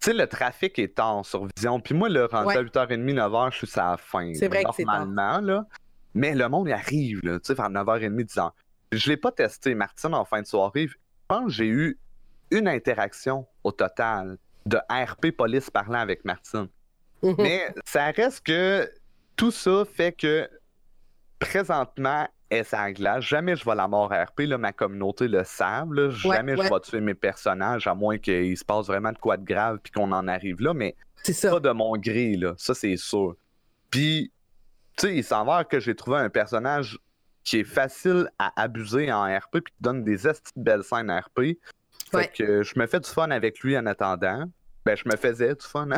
tu 0.00 0.10
sais, 0.10 0.12
le 0.12 0.26
trafic 0.26 0.78
est 0.78 1.00
en 1.00 1.22
sur 1.22 1.46
Vision. 1.56 1.80
Puis 1.80 1.94
moi, 1.94 2.08
le 2.08 2.26
rendu 2.26 2.56
à 2.56 2.62
8h30, 2.62 3.14
9h, 3.14 3.52
je 3.52 3.66
suis 3.66 3.80
à 3.80 3.92
la 3.92 3.96
fin. 3.96 4.32
C'est 4.34 4.48
vrai 4.48 4.62
que 4.62 4.70
c'est 4.76 4.84
Normalement, 4.84 5.40
là. 5.40 5.66
Mais 6.14 6.34
le 6.34 6.48
monde, 6.48 6.68
il 6.68 6.72
arrive, 6.72 7.20
là, 7.24 7.40
tu 7.40 7.46
sais, 7.46 7.54
vers 7.54 7.70
9h30, 7.70 8.14
10h. 8.14 8.50
Je 8.92 9.10
l'ai 9.10 9.16
pas 9.16 9.32
testé, 9.32 9.74
Martine, 9.74 10.14
en 10.14 10.24
fin 10.24 10.40
de 10.40 10.46
soirée. 10.46 10.88
Je 10.88 10.96
pense 11.26 11.44
que 11.44 11.52
j'ai 11.52 11.66
eu 11.66 11.98
une 12.50 12.68
interaction 12.68 13.46
au 13.64 13.72
total 13.72 14.38
de 14.66 14.78
RP 14.90 15.30
police 15.36 15.70
parlant 15.70 15.98
avec 15.98 16.24
Martine. 16.24 16.68
Mhm. 17.22 17.34
Mais 17.38 17.74
ça 17.86 18.10
reste 18.10 18.44
que 18.46 18.90
tout 19.36 19.50
ça 19.50 19.84
fait 19.84 20.12
que 20.12 20.48
présentement, 21.38 22.28
elle 22.50 22.64
sa 22.64 22.92
glace. 22.92 23.24
Jamais 23.24 23.56
je 23.56 23.64
vais 23.64 23.74
la 23.74 23.88
mort 23.88 24.10
RP. 24.10 24.40
Là, 24.40 24.58
ma 24.58 24.72
communauté 24.72 25.28
le 25.28 25.44
savent. 25.44 26.10
Jamais 26.10 26.56
je 26.56 26.62
vais 26.62 26.80
tuer 26.80 27.00
mes 27.00 27.14
personnages, 27.14 27.86
à 27.86 27.94
moins 27.94 28.18
qu'il 28.18 28.56
se 28.56 28.64
passe 28.64 28.86
vraiment 28.86 29.12
de 29.12 29.18
quoi 29.18 29.36
de 29.36 29.44
grave 29.44 29.78
puis 29.82 29.92
qu'on 29.92 30.12
en 30.12 30.26
arrive 30.28 30.60
là. 30.60 30.74
Mais 30.74 30.96
c'est 31.22 31.50
pas 31.50 31.60
de 31.60 31.70
mon 31.70 31.96
gré, 31.96 32.36
là. 32.36 32.54
Ça, 32.56 32.74
c'est 32.74 32.96
sûr. 32.96 33.36
Puis, 33.90 34.32
tu 34.96 35.06
sais, 35.06 35.16
il 35.16 35.24
s'avère 35.24 35.66
que 35.66 35.80
j'ai 35.80 35.94
trouvé 35.94 36.18
un 36.18 36.30
personnage 36.30 36.98
qui 37.48 37.60
est 37.60 37.64
facile 37.64 38.28
à 38.38 38.52
abuser 38.60 39.10
en 39.10 39.24
RP 39.24 39.52
puis 39.52 39.72
qui 39.72 39.80
donne 39.80 40.04
des 40.04 40.28
esti 40.28 40.52
belles 40.56 40.84
scènes 40.84 41.10
en 41.10 41.18
RP. 41.18 41.56
Fait 42.10 42.28
que 42.28 42.62
je 42.62 42.78
me 42.78 42.86
fais 42.86 43.00
du 43.00 43.08
fun 43.08 43.30
avec 43.30 43.60
lui 43.60 43.76
en 43.76 43.86
attendant. 43.86 44.44
Ben, 44.84 44.96
je 44.96 45.04
me 45.06 45.16
faisais 45.16 45.54
du 45.54 45.64
fun. 45.64 45.88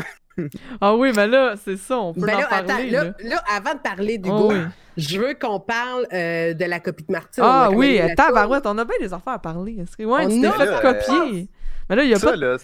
Ah 0.81 0.95
oui, 0.95 1.13
mais 1.15 1.27
là, 1.27 1.55
c'est 1.63 1.77
ça, 1.77 1.99
on 1.99 2.15
peut 2.15 2.21
ben 2.21 2.37
en 2.37 2.49
parler. 2.49 2.91
là, 2.91 3.05
là. 3.23 3.43
avant 3.51 3.75
de 3.75 3.81
parler 3.81 4.19
du 4.19 4.31
oh, 4.31 4.53
je 4.97 5.19
veux 5.19 5.35
qu'on 5.35 5.61
parle 5.61 6.07
euh, 6.13 6.55
de 6.55 6.65
la 6.65 6.81
copie 6.81 7.05
de 7.05 7.13
Martine. 7.13 7.43
Ah 7.47 7.71
oui, 7.73 8.01
tabarouette, 8.17 8.67
on 8.67 8.79
a 8.79 8.85
bien 8.85 8.97
des 9.01 9.13
affaires 9.13 9.35
à 9.35 9.39
parler. 9.39 9.79
Est-ce 9.81 9.97
que... 9.97 10.05
Ouais, 10.05 10.29
tu 10.29 10.41
t'es 10.41 10.51
fait 10.51 10.83
copier. 10.83 11.49
Mais 11.89 11.97
là, 11.97 12.05
il 12.05 12.11
y 12.11 12.15
a 12.15 12.19
ça, 12.19 12.31
pas... 12.31 12.37
là, 12.37 12.57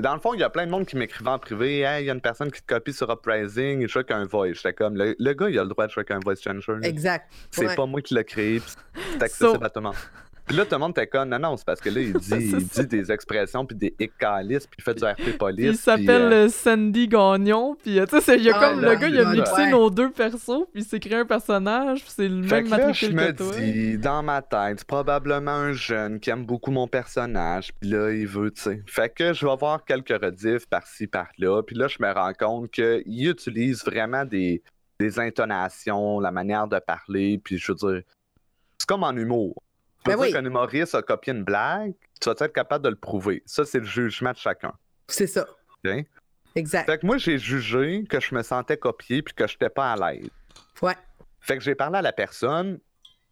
Dans 0.00 0.14
le 0.14 0.20
fond, 0.20 0.32
il 0.32 0.38
y 0.38 0.44
a 0.44 0.50
plein 0.50 0.66
de 0.66 0.70
monde 0.70 0.86
qui 0.86 0.96
m'écrivait 0.96 1.30
en 1.30 1.38
privé 1.38 1.80
Hey, 1.80 2.04
il 2.04 2.06
y 2.06 2.10
a 2.10 2.14
une 2.14 2.20
personne 2.20 2.52
qui 2.52 2.62
te 2.62 2.74
copie 2.74 2.92
sur 2.92 3.10
Uprising, 3.10 3.80
il 3.80 3.90
avec 3.92 4.10
un 4.12 4.24
voice. 4.24 4.52
J'étais 4.54 4.72
comme, 4.72 4.94
le, 4.96 5.32
gars, 5.32 5.50
il 5.50 5.58
a 5.58 5.64
le 5.64 5.68
droit 5.68 5.88
de 5.88 5.92
avec 5.96 6.10
un 6.12 6.20
voice 6.20 6.36
changer. 6.36 6.74
Exact. 6.82 7.28
C'est 7.50 7.74
pas 7.74 7.86
moi 7.86 8.00
qui 8.02 8.14
l'ai 8.14 8.24
créé, 8.24 8.62
c'est 9.12 9.22
accessible 9.22 9.66
à 9.66 9.70
tout 9.70 9.80
le 9.80 9.86
monde. 9.86 9.96
Puis 10.46 10.56
là, 10.56 10.64
tout 10.64 10.74
le 10.74 10.78
monde 10.78 10.92
était 10.92 11.06
comme, 11.08 11.28
non, 11.28 11.38
non, 11.38 11.56
c'est 11.56 11.66
parce 11.66 11.80
que 11.80 11.90
là, 11.90 12.00
il 12.00 12.12
dit, 12.18 12.30
il 12.30 12.66
dit 12.66 12.86
des 12.86 13.10
expressions, 13.10 13.66
puis 13.66 13.76
des 13.76 13.94
hic 13.98 14.12
puis 14.16 14.66
il 14.78 14.82
fait 14.82 14.94
du 14.94 15.04
RP 15.04 15.36
police. 15.38 15.66
il 15.66 15.76
s'appelle 15.76 16.32
euh, 16.32 16.48
Sandy 16.48 17.08
Gagnon, 17.08 17.74
puis 17.74 17.98
tu 18.08 18.20
sais, 18.20 18.36
il 18.36 18.44
y 18.44 18.50
a 18.50 18.56
ah, 18.56 18.68
comme, 18.70 18.80
le 18.80 18.94
gars, 18.94 19.08
il 19.08 19.18
a 19.18 19.32
mixé 19.32 19.70
nos 19.70 19.90
deux 19.90 20.10
persos, 20.10 20.66
puis 20.72 20.82
il 20.82 20.84
s'est 20.84 21.00
créé 21.00 21.16
un 21.16 21.26
personnage, 21.26 22.02
puis 22.02 22.12
c'est 22.14 22.28
le 22.28 22.36
même 22.36 22.68
matricule 22.68 23.14
que 23.14 23.30
toi. 23.32 23.52
je 23.56 23.58
me 23.58 23.72
dis, 23.72 23.98
dans 23.98 24.22
ma 24.22 24.40
tête, 24.42 24.78
c'est 24.78 24.86
probablement 24.86 25.50
un 25.50 25.72
jeune 25.72 26.20
qui 26.20 26.30
aime 26.30 26.46
beaucoup 26.46 26.70
mon 26.70 26.86
personnage, 26.86 27.72
puis 27.80 27.90
là, 27.90 28.12
il 28.12 28.26
veut, 28.26 28.50
tu 28.52 28.62
sais. 28.62 28.82
Fait 28.86 29.12
que 29.12 29.32
je 29.32 29.44
vais 29.44 29.56
voir 29.56 29.84
quelques 29.84 30.22
rediffs 30.22 30.66
par-ci, 30.66 31.06
par-là, 31.06 31.62
puis 31.62 31.76
là, 31.76 31.88
je 31.88 31.98
me 32.00 32.12
rends 32.12 32.32
compte 32.32 32.70
qu'il 32.70 33.28
utilise 33.28 33.84
vraiment 33.84 34.24
des, 34.24 34.62
des 34.98 35.18
intonations, 35.18 36.20
la 36.20 36.30
manière 36.30 36.68
de 36.68 36.78
parler, 36.78 37.40
puis 37.42 37.58
je 37.58 37.72
veux 37.72 37.76
dire, 37.76 38.02
c'est 38.78 38.86
comme 38.86 39.02
en 39.02 39.12
humour. 39.16 39.62
Peux 40.06 40.16
ben 40.16 40.24
dire 40.24 40.32
qu'un 40.34 40.44
humoriste 40.44 40.94
a 40.94 41.02
copié 41.02 41.32
une 41.32 41.44
blague, 41.44 41.94
tu 42.20 42.28
vas 42.28 42.34
être 42.38 42.52
capable 42.52 42.84
de 42.84 42.90
le 42.90 42.96
prouver. 42.96 43.42
Ça, 43.46 43.64
c'est 43.64 43.78
le 43.78 43.84
jugement 43.84 44.32
de 44.32 44.36
chacun. 44.36 44.72
C'est 45.08 45.26
ça. 45.26 45.46
Exact. 46.54 46.86
Fait 46.86 46.98
que 46.98 47.06
moi, 47.06 47.18
j'ai 47.18 47.38
jugé 47.38 48.04
que 48.08 48.18
je 48.18 48.34
me 48.34 48.42
sentais 48.42 48.76
copié 48.76 49.22
puis 49.22 49.34
que 49.34 49.46
je 49.46 49.54
n'étais 49.54 49.68
pas 49.68 49.92
à 49.92 49.96
l'aise. 49.96 50.30
Ouais. 50.82 50.94
Fait 51.40 51.56
que 51.56 51.62
j'ai 51.62 51.74
parlé 51.74 51.98
à 51.98 52.02
la 52.02 52.12
personne, 52.12 52.78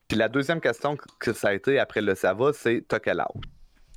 puis 0.09 0.19
la 0.19 0.29
deuxième 0.29 0.61
question 0.61 0.97
que 1.19 1.33
ça 1.33 1.49
a 1.49 1.53
été 1.55 1.79
après 1.79 2.01
le 2.01 2.15
ça 2.15 2.35
va, 2.35 2.53
c'est 2.53 2.85
t'as 2.87 3.01
quel 3.01 3.21
âge? 3.21 3.29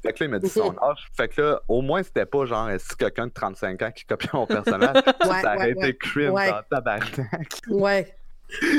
Fait 0.01 0.13
que 0.13 0.23
là, 0.23 0.27
il 0.27 0.31
m'a 0.31 0.39
dit 0.39 0.49
son 0.49 0.75
âge. 0.81 1.07
Fait 1.15 1.27
que 1.27 1.41
là, 1.41 1.61
au 1.67 1.81
moins, 1.81 2.01
c'était 2.01 2.25
pas 2.25 2.45
genre, 2.45 2.69
est-ce 2.69 2.95
quelqu'un 2.95 3.27
de 3.27 3.33
35 3.33 3.81
ans 3.81 3.91
qui 3.91 4.05
copie 4.05 4.29
mon 4.33 4.47
personnage? 4.47 5.03
ça 5.21 5.55
aurait 5.55 5.71
été 5.71 5.97
crime 5.97 6.33
dans 6.33 6.61
tabarnak. 6.69 7.19
Ouais. 7.67 8.15
Puis 8.49 8.71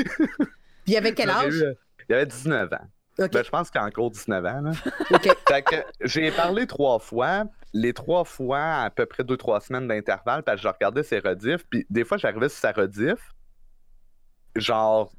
il 0.87 0.97
avait 0.97 1.13
quel 1.13 1.29
âge? 1.29 1.63
Il 2.09 2.15
avait 2.15 2.25
19 2.25 2.73
ans. 2.73 2.87
Ben, 3.27 3.43
je 3.43 3.49
pense 3.49 3.69
qu'il 3.69 3.81
a 3.81 3.85
encore 3.85 4.11
19 4.11 4.45
ans. 4.45 4.61
Là. 4.61 4.71
fait 5.47 5.61
que 5.61 5.75
j'ai 6.01 6.31
parlé 6.31 6.67
trois 6.67 6.99
fois. 6.99 7.43
Les 7.73 7.93
trois 7.93 8.23
fois, 8.23 8.83
à 8.83 8.89
peu 8.89 9.05
près 9.05 9.23
deux, 9.23 9.37
trois 9.37 9.59
semaines 9.59 9.87
d'intervalle, 9.87 10.41
parce 10.43 10.57
que 10.57 10.63
je 10.63 10.67
regardais 10.67 11.03
ses 11.03 11.19
rediffs. 11.19 11.65
Puis 11.69 11.85
des 11.89 12.03
fois, 12.03 12.17
j'arrivais 12.17 12.49
sur 12.49 12.59
sa 12.59 12.71
rediff. 12.71 13.33
Genre, 14.55 15.11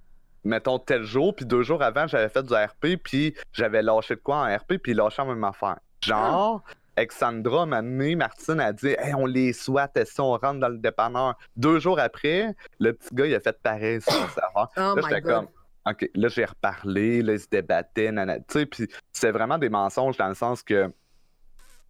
mettons 0.43 0.79
tel 0.79 1.05
jour, 1.05 1.35
puis 1.35 1.45
deux 1.45 1.63
jours 1.63 1.83
avant, 1.83 2.07
j'avais 2.07 2.29
fait 2.29 2.43
du 2.43 2.53
RP, 2.53 3.01
puis 3.03 3.35
j'avais 3.53 3.83
lâché 3.83 4.17
de 4.17 4.21
quoi 4.21 4.37
en 4.37 4.57
RP, 4.57 4.79
puis 4.83 4.95
lâchait 4.95 5.23
en 5.23 5.27
même 5.27 5.45
affaire. 5.45 5.79
Genre, 6.03 6.63
Alexandra 6.97 7.67
m'a 7.67 7.79
amené, 7.79 8.17
Martine 8.17 8.61
a 8.61 8.73
dit 8.73 8.95
Hey, 8.99 9.15
on 9.15 9.27
les 9.27 9.53
souhaite, 9.53 9.99
si 10.05 10.21
on 10.21 10.33
rentre 10.33 10.59
dans 10.59 10.69
le 10.69 10.79
dépanneur? 10.79 11.37
Deux 11.57 11.79
jours 11.79 11.99
après, 11.99 12.55
le 12.79 12.93
petit 12.93 13.15
gars, 13.15 13.27
il 13.27 13.35
a 13.35 13.41
fait 13.41 13.59
pareil 13.63 14.01
sur 14.01 14.13
son 14.13 14.29
serveur. 14.35 14.69
Oh 14.77 14.97
là, 14.97 15.03
j'étais 15.09 15.23
comme 15.23 15.47
OK, 15.87 16.11
là, 16.15 16.29
j'ai 16.29 16.45
reparlé, 16.45 17.23
là, 17.23 17.33
ils 17.35 17.41
se 17.41 17.49
débattaient, 17.49 18.13
tu 18.13 18.43
sais, 18.49 18.67
puis 18.67 18.89
c'est 19.13 19.31
vraiment 19.31 19.59
des 19.59 19.69
mensonges 19.71 20.17
dans 20.17 20.29
le 20.29 20.35
sens 20.35 20.63
que, 20.63 20.93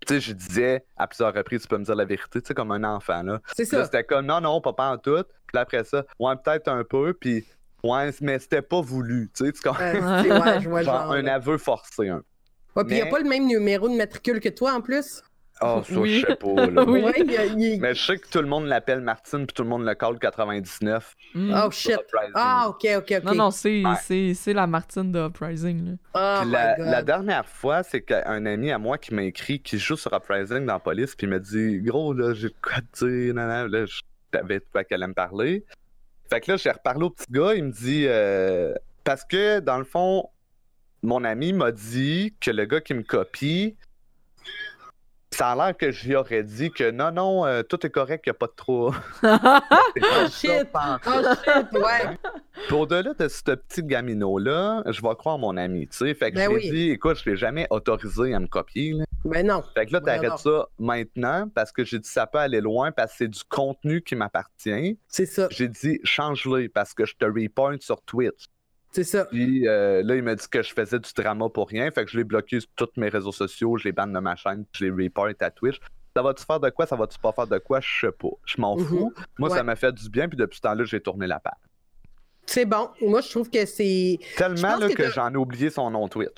tu 0.06 0.14
sais, 0.14 0.20
je 0.20 0.32
disais 0.32 0.84
à 0.96 1.06
plusieurs 1.06 1.34
reprises, 1.34 1.62
tu 1.62 1.68
peux 1.68 1.78
me 1.78 1.84
dire 1.84 1.96
la 1.96 2.04
vérité, 2.04 2.40
tu 2.40 2.48
sais, 2.48 2.54
comme 2.54 2.70
un 2.70 2.84
enfant, 2.84 3.22
là. 3.22 3.40
C'est 3.56 3.64
ça. 3.64 3.84
C'était 3.84 4.04
comme, 4.04 4.26
non, 4.26 4.40
non, 4.40 4.60
pas 4.60 4.74
en 4.78 4.96
tout. 4.96 5.24
Puis 5.46 5.58
après 5.58 5.84
ça, 5.84 6.04
ouais, 6.18 6.34
peut-être 6.36 6.68
un 6.68 6.84
peu, 6.84 7.12
puis 7.14 7.44
ouais, 7.82 8.10
mais 8.20 8.38
c'était 8.38 8.62
pas 8.62 8.80
voulu, 8.80 9.30
tu 9.34 9.46
sais, 9.46 9.52
tu 9.52 9.60
comprends? 9.60 9.92
ouais, 9.92 10.84
genre, 10.84 11.10
un 11.10 11.26
aveu 11.26 11.58
forcé, 11.58 12.08
un 12.08 12.22
Ouais, 12.76 12.84
puis 12.84 12.94
il 12.94 13.02
n'y 13.02 13.02
a 13.02 13.06
pas 13.06 13.18
le 13.18 13.28
même 13.28 13.46
numéro 13.46 13.88
de 13.88 13.96
matricule 13.96 14.38
que 14.38 14.48
toi 14.48 14.74
en 14.74 14.80
plus? 14.80 15.22
Ah, 15.60 15.82
ça, 15.86 15.94
je 16.04 16.26
sais 16.26 16.36
pas. 16.36 16.66
Là. 16.66 16.84
Mais 17.80 17.94
je 17.94 18.02
sais 18.02 18.18
que 18.18 18.28
tout 18.28 18.40
le 18.40 18.46
monde 18.46 18.66
l'appelle 18.66 19.00
Martine, 19.00 19.46
puis 19.46 19.54
tout 19.54 19.62
le 19.62 19.68
monde 19.68 19.84
le 19.84 19.94
call 19.94 20.18
99. 20.18 21.16
Mm. 21.34 21.54
Oh 21.54 21.70
shit. 21.70 21.98
Ah, 22.34 22.66
ok, 22.68 22.86
ok, 22.98 23.14
ok. 23.18 23.24
Non, 23.24 23.34
non, 23.34 23.50
c'est 23.50 24.52
la 24.52 24.66
Martine 24.66 25.12
de 25.12 25.26
Uprising. 25.26 25.84
Là. 25.84 25.92
Oh 26.14 26.48
la, 26.48 26.76
la, 26.78 27.02
dernière 27.02 27.46
fois, 27.46 27.82
c'est 27.82 28.00
qu'un 28.00 28.46
ami 28.46 28.70
à 28.70 28.78
moi 28.78 28.98
qui 28.98 29.14
m'a 29.14 29.22
écrit, 29.24 29.60
qui 29.60 29.78
joue 29.78 29.96
sur 29.96 30.12
Uprising 30.14 30.66
dans 30.66 30.74
la 30.74 30.78
police, 30.78 31.14
puis 31.14 31.26
il 31.26 31.30
m'a 31.30 31.38
dit 31.38 31.80
Gros, 31.80 32.12
là, 32.12 32.32
j'ai 32.34 32.50
quoi 32.62 32.80
te 32.92 33.04
dire, 33.04 33.34
nan, 33.34 33.70
Là, 33.70 33.84
je 33.84 34.00
savais 34.32 34.60
quoi 34.72 34.84
qu'elle 34.84 35.02
allait 35.02 35.08
me 35.08 35.14
parler. 35.14 35.64
Fait 36.30 36.40
que 36.40 36.52
là, 36.52 36.56
j'ai 36.56 36.70
reparlé 36.70 37.04
au 37.04 37.10
petit 37.10 37.26
gars, 37.30 37.54
il 37.54 37.64
me 37.64 37.72
dit 37.72 38.04
euh, 38.06 38.72
Parce 39.04 39.24
que, 39.24 39.60
dans 39.60 39.78
le 39.78 39.84
fond, 39.84 40.28
mon 41.02 41.24
ami 41.24 41.52
m'a 41.52 41.72
dit 41.72 42.34
que 42.40 42.50
le 42.50 42.64
gars 42.64 42.80
qui 42.80 42.94
me 42.94 43.02
copie, 43.02 43.76
ça 45.40 45.52
a 45.52 45.56
l'air 45.56 45.74
que 45.74 45.90
j'y 45.90 46.14
aurais 46.14 46.42
dit 46.42 46.70
que 46.70 46.90
non, 46.90 47.12
non, 47.12 47.46
euh, 47.46 47.62
tout 47.62 47.86
est 47.86 47.90
correct, 47.90 48.24
il 48.26 48.28
n'y 48.28 48.32
a 48.32 48.34
pas 48.34 48.46
de 48.46 48.52
trop. 48.54 48.92
oh 49.22 50.26
shit! 50.30 50.68
Oh 50.74 51.22
shit, 51.44 51.72
ouais! 51.72 52.18
au-delà 52.70 53.14
de 53.14 53.26
ce 53.26 53.42
petit 53.42 53.82
gamino-là, 53.82 54.82
je 54.86 55.00
vais 55.00 55.14
croire 55.14 55.38
mon 55.38 55.56
ami, 55.56 55.88
tu 55.88 55.96
sais. 55.96 56.12
Fait 56.12 56.30
que 56.30 56.36
ben 56.36 56.50
je 56.50 56.56
lui 56.56 56.66
ai 56.66 56.70
dit, 56.70 56.90
écoute, 56.90 57.18
je 57.24 57.30
l'ai 57.30 57.36
jamais 57.38 57.66
autorisé 57.70 58.34
à 58.34 58.40
me 58.40 58.48
copier. 58.48 58.92
Là. 58.92 59.04
Ben 59.24 59.46
non. 59.46 59.62
Fait 59.74 59.86
que 59.86 59.94
là, 59.94 60.02
t'arrêtes 60.02 60.38
ça 60.38 60.68
maintenant 60.78 61.48
parce 61.54 61.72
que 61.72 61.84
j'ai 61.84 61.98
dit 61.98 62.08
ça 62.08 62.26
peut 62.26 62.38
aller 62.38 62.60
loin 62.60 62.92
parce 62.92 63.12
que 63.12 63.18
c'est 63.18 63.28
du 63.28 63.42
contenu 63.48 64.02
qui 64.02 64.16
m'appartient. 64.16 64.98
C'est 65.08 65.24
ça. 65.24 65.48
J'ai 65.50 65.68
dit 65.68 66.00
change-le 66.04 66.68
parce 66.68 66.92
que 66.92 67.06
je 67.06 67.16
te 67.16 67.24
repoint 67.24 67.76
sur 67.80 68.02
Twitch. 68.02 68.46
C'est 68.92 69.04
ça. 69.04 69.24
Puis 69.26 69.68
euh, 69.68 70.02
là, 70.02 70.16
il 70.16 70.22
m'a 70.22 70.34
dit 70.34 70.48
que 70.48 70.62
je 70.62 70.72
faisais 70.72 70.98
du 70.98 71.10
drama 71.14 71.48
pour 71.48 71.68
rien. 71.68 71.90
Fait 71.90 72.04
que 72.04 72.10
je 72.10 72.18
l'ai 72.18 72.24
bloqué 72.24 72.60
sur 72.60 72.70
tous 72.74 72.88
mes 72.96 73.08
réseaux 73.08 73.32
sociaux, 73.32 73.76
je 73.76 73.84
les 73.84 73.92
banne 73.92 74.12
de 74.12 74.18
ma 74.18 74.36
chaîne, 74.36 74.64
je 74.72 74.84
les 74.84 74.90
report 74.90 75.28
à 75.40 75.50
Twitch. 75.50 75.78
Ça 76.14 76.22
va-tu 76.22 76.44
faire 76.44 76.58
de 76.58 76.70
quoi, 76.70 76.86
ça 76.86 76.96
va-tu 76.96 77.18
pas 77.20 77.30
faire 77.30 77.46
de 77.46 77.58
quoi, 77.58 77.80
je 77.80 78.06
sais 78.06 78.12
pas. 78.12 78.30
Je 78.44 78.60
m'en 78.60 78.76
mhm. 78.76 78.84
fous. 78.84 79.14
Moi, 79.38 79.50
ça 79.50 79.62
m'a 79.62 79.76
fait 79.76 79.92
du 79.92 80.10
bien, 80.10 80.28
puis 80.28 80.36
depuis 80.36 80.56
ce 80.56 80.62
temps-là, 80.62 80.84
j'ai 80.84 81.00
tourné 81.00 81.28
la 81.28 81.38
page. 81.38 81.52
C'est 82.46 82.64
bon. 82.64 82.90
Moi, 83.00 83.20
je 83.20 83.30
trouve 83.30 83.48
que 83.48 83.64
c'est. 83.64 84.18
Tellement 84.36 84.76
là, 84.76 84.88
que, 84.88 85.08
j'en 85.08 85.32
ai 85.32 85.36
oublié 85.36 85.70
son 85.70 85.88
nom 85.90 86.08
Twitch. 86.08 86.34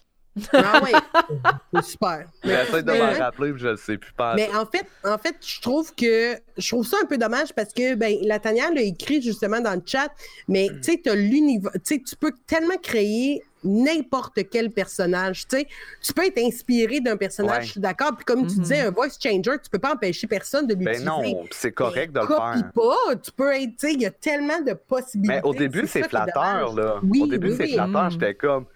Ah 0.52 0.80
oui, 0.82 0.90
c'est 1.74 1.84
super. 1.84 2.24
J'essaie 2.42 2.82
de 2.82 2.92
m'en 2.92 3.18
rappeler, 3.18 3.52
je 3.56 3.68
ne 3.68 3.76
sais 3.76 3.98
plus 3.98 4.12
pas. 4.12 4.34
Mais 4.34 4.48
en 4.54 4.64
fait, 4.64 4.86
en 5.04 5.18
fait, 5.18 5.36
je 5.40 5.60
trouve 5.60 5.94
que 5.94 6.36
je 6.56 6.68
trouve 6.68 6.86
ça 6.86 6.96
un 7.02 7.06
peu 7.06 7.18
dommage 7.18 7.52
parce 7.54 7.72
que 7.72 7.94
ben 7.94 8.16
la 8.22 8.38
Tania 8.38 8.70
l'a 8.70 8.82
écrit 8.82 9.20
justement 9.20 9.60
dans 9.60 9.74
le 9.74 9.82
chat, 9.84 10.08
mais 10.48 10.68
tu 10.82 10.92
sais, 10.92 11.02
tu 11.04 11.14
l'univers, 11.14 11.72
tu 11.84 12.00
peux 12.18 12.32
tellement 12.46 12.78
créer 12.82 13.42
n'importe 13.64 14.40
quel 14.50 14.70
personnage, 14.70 15.46
tu 15.46 15.58
sais, 15.58 15.68
tu 16.02 16.12
peux 16.12 16.26
être 16.26 16.38
inspiré 16.38 17.00
d'un 17.00 17.16
personnage, 17.16 17.66
je 17.66 17.70
suis 17.72 17.80
d'accord, 17.80 18.16
puis 18.16 18.24
comme 18.24 18.46
tu 18.46 18.58
disais, 18.58 18.82
mm-hmm. 18.82 18.88
un 18.88 18.90
voice 18.90 19.10
changer, 19.22 19.58
tu 19.62 19.70
peux 19.70 19.78
pas 19.78 19.94
empêcher 19.94 20.26
personne 20.26 20.66
de 20.66 20.74
l'utiliser. 20.74 21.04
Ben 21.04 21.10
non, 21.10 21.44
c'est 21.50 21.72
correct 21.72 22.12
de 22.12 22.20
le 22.20 22.26
faire. 22.26 22.72
pas, 22.74 23.16
tu 23.22 23.30
peux 23.30 23.52
être, 23.52 23.70
tu 23.70 23.74
sais, 23.78 23.92
il 23.92 24.02
y 24.02 24.06
a 24.06 24.10
tellement 24.10 24.60
de 24.60 24.72
possibilités. 24.72 25.34
Mais 25.34 25.48
au 25.48 25.54
début, 25.54 25.86
c'est 25.86 26.08
flatteur, 26.08 26.74
là. 26.74 27.00
au 27.02 27.26
début, 27.26 27.54
c'est 27.56 27.68
flatteur, 27.68 28.10
j'étais 28.10 28.34
comme 28.34 28.66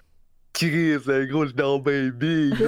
Chris, 0.57 0.99
le 1.07 1.27
gros, 1.27 1.45
je 1.45 1.53
dans 1.53 1.79
baby. 1.79 2.51
tu 2.57 2.65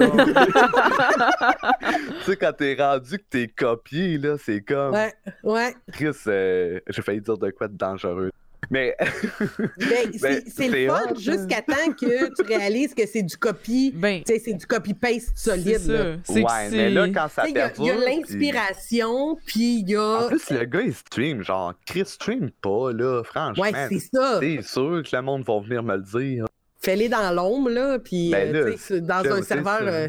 sais, 2.23 2.37
quand 2.37 2.53
t'es 2.53 2.75
rendu 2.75 3.17
que 3.17 3.23
t'es 3.27 3.47
copié, 3.47 4.19
là, 4.19 4.35
c'est 4.37 4.61
comme. 4.61 4.93
Ouais, 4.93 5.11
ouais. 5.41 5.75
Chris, 5.91 6.11
euh, 6.27 6.79
j'ai 6.87 7.01
failli 7.01 7.19
dire 7.19 7.39
de 7.39 7.49
quoi 7.49 7.67
de 7.67 7.75
dangereux. 7.75 8.29
Mais. 8.69 8.95
ben, 9.79 10.11
ben 10.21 10.43
c'est 10.47 10.67
le 10.67 10.87
fun 10.87 11.15
jusqu'à 11.17 11.63
temps 11.63 11.91
que 11.99 12.31
tu 12.35 12.43
réalises 12.47 12.93
que 12.93 13.07
c'est 13.07 13.23
du 13.23 13.35
copy. 13.35 13.91
Ben, 13.95 14.21
c'est 14.23 14.53
du 14.53 14.67
copy-paste 14.67 15.35
solide. 15.35 16.19
Ouais, 16.29 16.69
mais 16.69 16.91
là, 16.91 17.07
quand 17.09 17.27
ça 17.27 17.47
Il 17.47 17.55
y 17.55 17.59
a, 17.89 17.95
l'inspiration, 17.95 19.35
puis 19.47 19.79
il 19.79 19.89
y 19.89 19.95
a. 19.95 20.25
En 20.25 20.27
plus, 20.27 20.47
le 20.51 20.65
gars, 20.65 20.81
il 20.81 20.93
stream. 20.93 21.41
Genre, 21.41 21.73
Chris 21.87 22.05
stream 22.05 22.51
pas, 22.61 22.93
là, 22.93 23.23
franchement. 23.23 23.63
Ouais, 23.63 23.71
c'est 23.89 23.97
ça. 24.13 24.39
C'est 24.41 24.61
sûr 24.61 25.01
que 25.01 25.15
le 25.15 25.21
monde 25.23 25.43
va 25.43 25.59
venir 25.59 25.81
me 25.81 25.95
le 25.95 26.03
dire 26.03 26.45
fais-les 26.79 27.09
dans 27.09 27.31
l'ombre, 27.31 27.69
là, 27.69 27.99
puis 27.99 28.31
ben 28.31 28.55
euh, 28.55 28.99
dans 29.01 29.25
un 29.31 29.41
serveur. 29.41 29.81
Euh, 29.83 30.07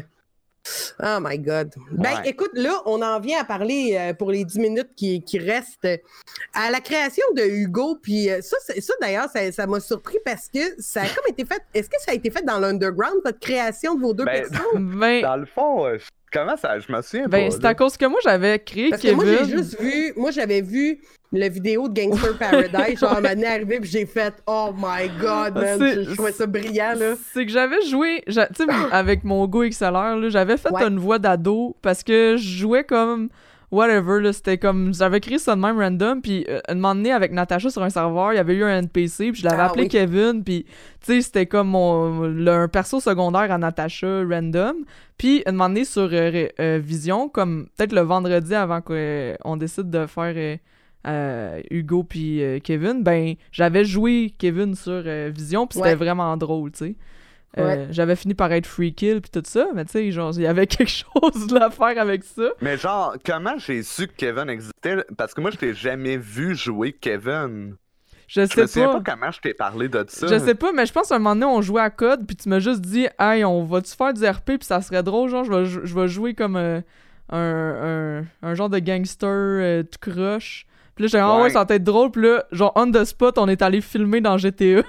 oh 1.03 1.17
my 1.21 1.37
God. 1.39 1.73
Ben, 1.91 2.21
écoute, 2.25 2.51
là, 2.53 2.81
on 2.85 3.01
en 3.01 3.19
vient 3.19 3.41
à 3.41 3.43
parler 3.43 3.97
euh, 3.97 4.13
pour 4.13 4.31
les 4.31 4.45
10 4.45 4.59
minutes 4.59 4.89
qui, 4.95 5.23
qui, 5.23 5.39
restent 5.39 5.87
à 6.53 6.71
la 6.71 6.79
création 6.79 7.25
de 7.35 7.43
Hugo. 7.43 7.97
Puis 8.01 8.29
ça, 8.41 8.57
ça 8.59 8.93
d'ailleurs, 9.01 9.29
ça 9.51 9.67
m'a 9.67 9.79
surpris 9.79 10.19
parce 10.23 10.47
que 10.47 10.59
ça 10.79 11.01
a 11.01 11.05
comme 11.05 11.25
été 11.29 11.45
fait. 11.45 11.61
Est-ce 11.73 11.89
que 11.89 11.99
ça 11.99 12.11
a 12.11 12.13
été 12.13 12.29
fait 12.31 12.43
dans 12.43 12.59
l'underground, 12.59 13.21
votre 13.23 13.39
création 13.39 13.95
de 13.95 14.01
vos 14.01 14.13
deux 14.13 14.25
ben, 14.25 14.47
personnes? 14.47 14.95
Ben 14.97 15.21
dans 15.21 15.37
le 15.37 15.45
fond, 15.45 15.97
comment 16.31 16.57
ça, 16.57 16.79
je 16.79 16.91
me 16.91 17.01
souviens 17.01 17.27
ben, 17.27 17.51
C'est 17.51 17.65
à 17.65 17.75
cause 17.75 17.97
que 17.97 18.05
moi, 18.05 18.19
j'avais 18.23 18.59
créé 18.59 18.89
parce 18.89 19.01
Que 19.01 19.11
moi, 19.11 19.25
j'ai 19.25 19.45
juste 19.45 19.79
vu, 19.79 20.13
moi, 20.15 20.31
j'avais 20.31 20.61
vu 20.61 20.99
la 21.33 21.47
vidéo 21.47 21.87
de 21.87 21.93
Gangster 21.93 22.37
Paradise, 22.37 22.99
genre, 22.99 23.21
m'a 23.21 23.29
arrivé 23.29 23.79
puis 23.79 23.89
j'ai 23.89 24.05
fait 24.05 24.33
Oh 24.47 24.71
my 24.75 25.09
god, 25.19 25.55
man, 25.55 25.79
je 25.79 26.13
trouvais 26.13 26.31
ça 26.31 26.45
brillant, 26.45 26.93
là. 26.97 27.13
C'est 27.33 27.45
que 27.45 27.51
j'avais 27.51 27.81
joué, 27.83 28.23
tu 28.27 28.33
sais, 28.33 28.47
avec 28.91 29.23
mon 29.23 29.47
Go 29.47 29.63
XLR, 29.63 30.29
j'avais 30.29 30.57
fait 30.57 30.69
une 30.81 30.99
voix 30.99 31.19
d'ado 31.19 31.75
parce 31.81 32.03
que 32.03 32.35
je 32.37 32.57
jouais 32.59 32.83
comme 32.83 33.29
whatever, 33.71 34.21
là, 34.21 34.33
c'était 34.33 34.57
comme, 34.57 34.93
j'avais 34.93 35.19
créé 35.19 35.39
ça 35.39 35.55
de 35.55 35.61
même 35.61 35.79
random, 35.79 36.21
puis 36.21 36.45
euh, 36.49 36.59
un 36.67 36.75
moment 36.75 36.95
donné, 36.95 37.11
avec 37.11 37.31
Natacha 37.31 37.69
sur 37.69 37.81
un 37.83 37.89
serveur, 37.89 38.33
il 38.33 38.35
y 38.35 38.39
avait 38.39 38.55
eu 38.55 38.63
un 38.63 38.79
NPC, 38.79 39.31
puis 39.31 39.41
je 39.41 39.45
l'avais 39.45 39.61
ah 39.61 39.67
appelé 39.67 39.87
Kevin, 39.87 40.43
puis, 40.43 40.65
tu 40.65 41.13
sais, 41.13 41.21
c'était 41.21 41.45
comme 41.45 41.69
mon, 41.69 42.27
le, 42.27 42.51
un 42.51 42.67
perso 42.67 42.99
secondaire 42.99 43.51
à 43.51 43.57
Natacha 43.57 44.23
random, 44.29 44.85
puis 45.17 45.43
un 45.45 45.51
moment 45.51 45.69
donné, 45.69 45.85
sur 45.85 46.09
euh, 46.11 46.47
euh, 46.59 46.79
Vision, 46.83 47.29
comme 47.29 47.67
peut-être 47.77 47.93
le 47.93 48.01
vendredi 48.01 48.53
avant 48.53 48.81
qu'on 48.81 49.57
décide 49.57 49.89
de 49.89 50.05
faire 50.05 50.59
euh, 51.07 51.61
Hugo 51.71 52.03
puis 52.03 52.43
euh, 52.43 52.59
Kevin, 52.59 53.01
ben 53.01 53.33
j'avais 53.51 53.85
joué 53.85 54.33
Kevin 54.37 54.75
sur 54.75 55.01
euh, 55.03 55.31
Vision 55.33 55.65
puis 55.65 55.79
c'était 55.79 55.95
vraiment 55.95 56.37
drôle, 56.37 56.71
tu 56.71 56.85
sais. 56.85 56.95
Euh, 57.57 57.87
j'avais 57.89 58.15
fini 58.15 58.33
par 58.33 58.51
être 58.53 58.65
free 58.65 58.93
kill 58.93 59.21
puis 59.21 59.29
tout 59.29 59.43
ça, 59.45 59.67
mais 59.75 59.83
tu 59.83 59.91
sais, 59.91 60.11
genre, 60.11 60.31
il 60.35 60.43
y 60.43 60.47
avait 60.47 60.67
quelque 60.67 60.89
chose 60.89 61.53
à 61.59 61.69
faire 61.69 61.99
avec 61.99 62.23
ça. 62.23 62.49
Mais 62.61 62.77
genre, 62.77 63.15
comment 63.25 63.57
j'ai 63.57 63.83
su 63.83 64.07
que 64.07 64.13
Kevin 64.15 64.49
existait? 64.49 65.03
Parce 65.17 65.33
que 65.33 65.41
moi, 65.41 65.51
je 65.51 65.57
t'ai 65.57 65.73
jamais 65.73 66.17
vu 66.17 66.55
jouer 66.55 66.93
Kevin. 66.93 67.75
Je 68.27 68.45
sais 68.45 68.65
sais 68.65 68.85
pas. 68.85 69.01
comment 69.03 69.29
je 69.29 69.41
t'ai 69.41 69.53
parlé 69.53 69.89
de 69.89 70.05
ça. 70.07 70.25
Je 70.27 70.39
sais 70.39 70.55
pas, 70.55 70.71
mais 70.71 70.85
je 70.85 70.93
pense 70.93 71.09
qu'à 71.09 71.15
un 71.15 71.19
moment 71.19 71.35
donné, 71.35 71.45
on 71.45 71.61
jouait 71.61 71.81
à 71.81 71.89
code, 71.89 72.25
puis 72.25 72.37
tu 72.37 72.47
m'as 72.47 72.59
juste 72.59 72.79
dit, 72.79 73.07
hey, 73.19 73.43
on 73.43 73.65
va-tu 73.65 73.93
faire 73.93 74.13
du 74.13 74.25
RP, 74.25 74.45
puis 74.45 74.63
ça 74.63 74.81
serait 74.81 75.03
drôle, 75.03 75.29
genre, 75.29 75.43
je 75.43 75.51
vais, 75.51 75.65
je 75.65 75.93
vais 75.93 76.07
jouer 76.07 76.33
comme 76.33 76.55
euh, 76.55 76.79
un, 77.29 78.23
un, 78.41 78.55
genre 78.55 78.69
de 78.69 78.79
gangster 78.79 79.27
euh, 79.27 79.83
tout 79.83 80.09
croche. 80.09 80.65
Puis 81.01 81.07
là, 81.07 81.07
j'ai 81.07 81.17
dit, 81.17 81.23
ah 81.23 81.41
ouais, 81.41 81.49
ça 81.49 81.63
va 81.63 81.75
être 81.75 81.83
drôle. 81.83 82.11
Puis 82.11 82.21
là, 82.23 82.43
genre, 82.51 82.71
on 82.75 82.91
the 82.91 83.03
spot, 83.03 83.37
on 83.37 83.47
est 83.47 83.61
allé 83.61 83.81
filmer 83.81 84.21
dans 84.21 84.37
GTA. 84.37 84.65
il 84.65 84.81
a 84.81 84.83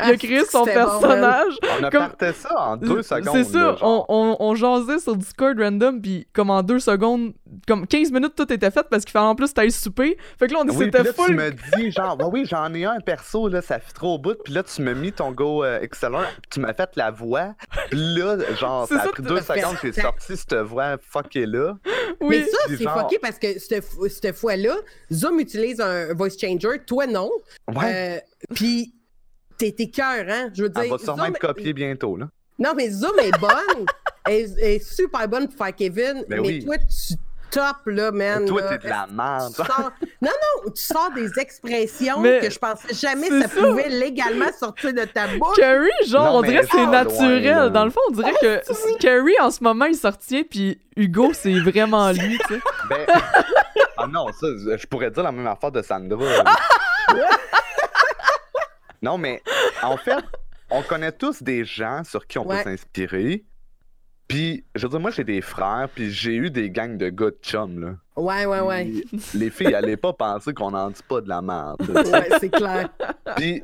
ah, 0.00 0.16
créé 0.16 0.44
son 0.44 0.64
personnage. 0.64 1.54
on 1.80 1.84
a 1.84 1.90
comme... 1.90 2.00
parté 2.00 2.32
ça 2.32 2.60
en 2.60 2.76
deux 2.76 3.02
secondes. 3.02 3.28
C'est 3.32 3.44
ça, 3.44 3.76
on, 3.82 4.04
on, 4.08 4.36
on, 4.40 4.54
jasait 4.54 4.98
sur 4.98 5.16
Discord 5.16 5.58
random, 5.58 6.00
puis 6.00 6.26
comme 6.32 6.50
en 6.50 6.62
deux 6.62 6.80
secondes, 6.80 7.32
comme 7.66 7.86
15 7.86 8.10
minutes, 8.12 8.34
tout 8.34 8.50
était 8.52 8.70
fait 8.70 8.86
parce 8.90 9.04
qu'il 9.04 9.12
fallait 9.12 9.26
en 9.26 9.34
plus 9.34 9.52
t'aller 9.52 9.70
souper. 9.70 10.16
Fait 10.38 10.46
que 10.46 10.52
là, 10.52 10.60
on 10.62 10.68
oui, 10.68 10.86
c'était 10.86 11.12
full. 11.12 11.26
tu 11.26 11.34
me 11.34 11.50
dis, 11.76 11.90
genre, 11.90 12.16
bah 12.16 12.28
oui, 12.30 12.44
j'en 12.48 12.72
ai 12.74 12.84
un 12.84 13.00
perso, 13.00 13.48
là, 13.48 13.62
ça 13.62 13.78
fait 13.78 13.92
trop 13.92 14.14
au 14.14 14.18
bout. 14.18 14.36
Puis 14.44 14.52
là, 14.52 14.62
tu 14.62 14.82
m'as 14.82 14.94
mis 14.94 15.12
ton 15.12 15.32
Go 15.32 15.64
euh, 15.64 15.80
Excellent, 15.80 16.24
tu 16.50 16.60
m'as 16.60 16.74
fait 16.74 16.90
la 16.96 17.10
voix. 17.10 17.54
Puis 17.90 17.98
là, 18.16 18.38
genre, 18.54 18.88
ça 18.88 19.02
a 19.02 19.08
pris 19.08 19.22
deux 19.22 19.40
secondes, 19.40 19.76
j'ai 19.82 19.92
sorti 19.92 20.36
cette 20.36 20.54
voix 20.54 20.96
fuckée-là. 21.00 21.76
Oui. 22.20 22.28
Mais 22.28 22.44
ça, 22.46 22.58
c'est 22.68 22.76
fucké 22.76 23.18
parce 23.20 23.38
que 23.38 23.58
cette, 23.58 23.84
cette 24.08 24.36
fois-là, 24.36 24.74
Zoom 25.12 25.40
utilise 25.40 25.80
un 25.80 26.14
voice 26.14 26.38
changer, 26.40 26.78
toi 26.86 27.06
non. 27.06 27.30
Ouais. 27.68 28.20
Euh, 28.46 28.54
puis 28.54 28.94
t'es 29.58 29.90
cœur, 29.90 30.24
hein? 30.28 30.50
Je 30.54 30.64
veux 30.64 30.68
dire. 30.68 30.82
Elle 30.82 30.90
va 30.90 30.98
sûrement 30.98 31.26
être 31.26 31.38
copiée 31.38 31.72
bientôt, 31.72 32.16
là. 32.16 32.28
Non, 32.58 32.74
mais 32.76 32.90
Zoom 32.90 33.18
est 33.20 33.38
bonne. 33.38 33.86
elle, 34.26 34.58
est 34.58 34.78
super 34.78 35.26
bonne 35.28 35.48
pour 35.48 35.56
faire 35.56 35.74
Kevin. 35.74 36.24
Ben 36.28 36.40
mais 36.40 36.60
toi, 36.60 36.76
tu 36.78 37.14
top, 37.52 37.76
là, 37.86 38.10
man. 38.10 38.46
toi, 38.46 38.62
t'es 38.62 38.78
de 38.78 38.88
la 38.88 39.06
merde. 39.06 39.52
Non, 40.20 40.30
non, 40.30 40.72
tu 40.72 40.82
sors 40.82 41.10
des 41.14 41.38
expressions 41.38 42.22
que 42.22 42.50
je 42.50 42.58
pensais 42.58 42.94
jamais 42.94 43.28
ça, 43.28 43.48
pouvait 43.48 43.88
légalement 43.88 44.50
sortir 44.58 44.92
de 44.94 45.04
ta 45.04 45.28
bouche? 45.28 45.56
Carrie, 45.56 45.90
genre, 46.06 46.36
on 46.36 46.42
dirait 46.42 46.62
que 46.62 46.70
c'est 46.70 46.86
naturel. 46.86 47.70
Dans 47.70 47.84
le 47.84 47.90
fond, 47.90 48.00
on 48.08 48.12
dirait 48.12 48.32
que 48.40 48.98
Carrie, 48.98 49.36
en 49.40 49.50
ce 49.50 49.62
moment, 49.62 49.84
il 49.84 49.94
sortit, 49.94 50.44
puis 50.44 50.80
Hugo, 50.96 51.32
c'est 51.34 51.58
vraiment 51.60 52.10
lui, 52.10 52.38
tu 52.48 52.54
sais. 52.54 52.60
Ben... 52.88 53.06
ah 53.96 54.06
non, 54.06 54.28
ça, 54.32 54.46
je 54.76 54.86
pourrais 54.86 55.10
dire 55.10 55.22
la 55.22 55.32
même 55.32 55.46
affaire 55.46 55.70
de 55.70 55.82
Sandra. 55.82 56.44
non, 59.02 59.18
mais 59.18 59.42
en 59.82 59.96
fait, 59.96 60.24
on 60.70 60.82
connaît 60.82 61.12
tous 61.12 61.42
des 61.42 61.64
gens 61.64 62.02
sur 62.04 62.26
qui 62.26 62.38
on 62.38 62.46
peut 62.46 62.62
s'inspirer. 62.62 63.44
Puis, 64.28 64.64
je 64.74 64.82
veux 64.82 64.88
dire, 64.88 65.00
moi, 65.00 65.10
j'ai 65.10 65.24
des 65.24 65.40
frères, 65.40 65.88
puis 65.94 66.10
j'ai 66.10 66.34
eu 66.36 66.50
des 66.50 66.70
gangs 66.70 66.96
de 66.96 67.10
gars 67.10 67.30
de 67.30 67.38
chum, 67.42 67.80
là. 67.80 67.94
Ouais, 68.16 68.46
ouais, 68.46 68.60
ouais. 68.60 68.92
les 69.34 69.50
filles 69.50 69.74
allaient 69.74 69.96
pas 69.96 70.12
penser 70.12 70.54
qu'on 70.54 70.70
n'en 70.70 70.90
dit 70.90 71.02
pas 71.06 71.20
de 71.20 71.28
la 71.28 71.42
merde. 71.42 71.80
ouais, 71.88 72.28
c'est 72.40 72.50
clair. 72.50 72.88
Puis, 73.36 73.62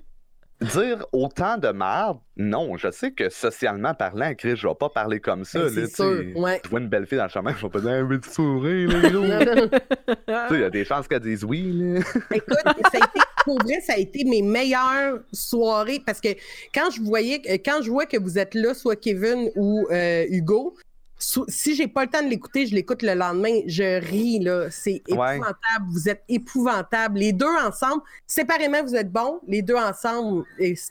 dire 0.60 1.04
autant 1.12 1.56
de 1.56 1.68
merde, 1.68 2.18
non. 2.36 2.76
Je 2.76 2.90
sais 2.90 3.12
que 3.12 3.28
socialement 3.28 3.94
parlant, 3.94 4.34
Chris, 4.34 4.56
je 4.56 4.66
vais 4.66 4.74
pas 4.74 4.88
parler 4.88 5.20
comme 5.20 5.44
ça. 5.44 5.60
Ben, 5.60 5.70
c'est 5.72 5.94
sûr, 5.94 6.24
ouais. 6.36 6.60
Tu 6.62 6.68
vois 6.70 6.80
une 6.80 6.88
belle 6.88 7.06
fille 7.06 7.18
dans 7.18 7.24
le 7.24 7.30
chemin, 7.30 7.54
je 7.56 7.62
vais 7.62 7.70
pas 7.70 7.80
dire, 7.80 7.90
un 7.90 8.06
petit 8.06 8.30
sourire, 8.30 8.88
là, 8.88 10.46
Il 10.50 10.60
y 10.60 10.64
a 10.64 10.70
des 10.70 10.84
chances 10.84 11.06
qu'elle 11.06 11.20
dise 11.20 11.44
oui, 11.44 11.72
là. 11.72 12.00
Écoute, 12.32 12.56
ça 12.64 12.72
a 12.74 12.96
été, 12.96 13.20
pour 13.48 13.62
vrai, 13.62 13.80
ça 13.80 13.94
a 13.94 13.96
été 13.96 14.24
mes 14.24 14.42
meilleures 14.42 15.20
soirées 15.32 16.02
parce 16.04 16.20
que 16.20 16.28
quand 16.74 16.90
je 16.90 17.00
voyais, 17.00 17.40
quand 17.64 17.80
je 17.80 17.90
vois 17.90 18.04
que 18.04 18.18
vous 18.18 18.38
êtes 18.38 18.54
là, 18.54 18.74
soit 18.74 18.94
Kevin 18.94 19.50
ou 19.56 19.86
euh, 19.90 20.26
Hugo, 20.28 20.76
si 21.18 21.74
j'ai 21.74 21.88
pas 21.88 22.04
le 22.04 22.10
temps 22.10 22.22
de 22.22 22.28
l'écouter, 22.28 22.66
je 22.66 22.74
l'écoute 22.74 23.00
le 23.02 23.14
lendemain. 23.14 23.60
Je 23.66 24.00
ris, 24.00 24.38
là. 24.38 24.70
C'est 24.70 25.02
épouvantable. 25.08 25.86
Vous 25.90 26.10
êtes 26.10 26.22
épouvantable. 26.28 27.20
Les 27.20 27.32
deux 27.32 27.46
ensemble, 27.46 28.02
séparément, 28.26 28.84
vous 28.84 28.94
êtes 28.94 29.10
bons. 29.10 29.40
Les 29.48 29.62
deux 29.62 29.76
ensemble, 29.76 30.44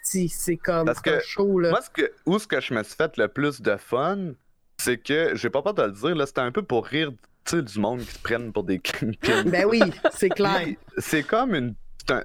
c'est 0.04 0.58
comme 0.58 0.86
Parce 0.88 1.00
que 1.00 1.20
chaud, 1.20 1.60
là. 1.60 1.70
Moi, 1.70 1.82
ce 1.82 1.92
que, 1.92 2.12
où 2.26 2.40
ce 2.40 2.48
que 2.48 2.60
je 2.60 2.74
me 2.74 2.82
suis 2.82 2.96
fait 2.96 3.16
le 3.18 3.28
plus 3.28 3.62
de 3.62 3.78
fun, 3.78 4.32
c'est 4.80 4.98
que, 4.98 5.36
j'ai 5.36 5.52
pas 5.52 5.62
peur 5.62 5.76
de 5.76 5.84
le 5.84 5.92
dire, 5.92 6.16
là, 6.16 6.26
c'était 6.26 6.42
un 6.42 6.52
peu 6.52 6.64
pour 6.64 6.88
rire 6.88 7.12
du 7.56 7.80
monde 7.80 8.02
qui 8.02 8.14
se 8.14 8.20
prennent 8.20 8.52
pour 8.52 8.64
des 8.64 8.82
ben 9.46 9.66
oui, 9.66 9.80
c'est 10.14 10.30
clair. 10.30 10.68
c'est 10.98 11.24
comme 11.24 11.56
une 11.56 11.76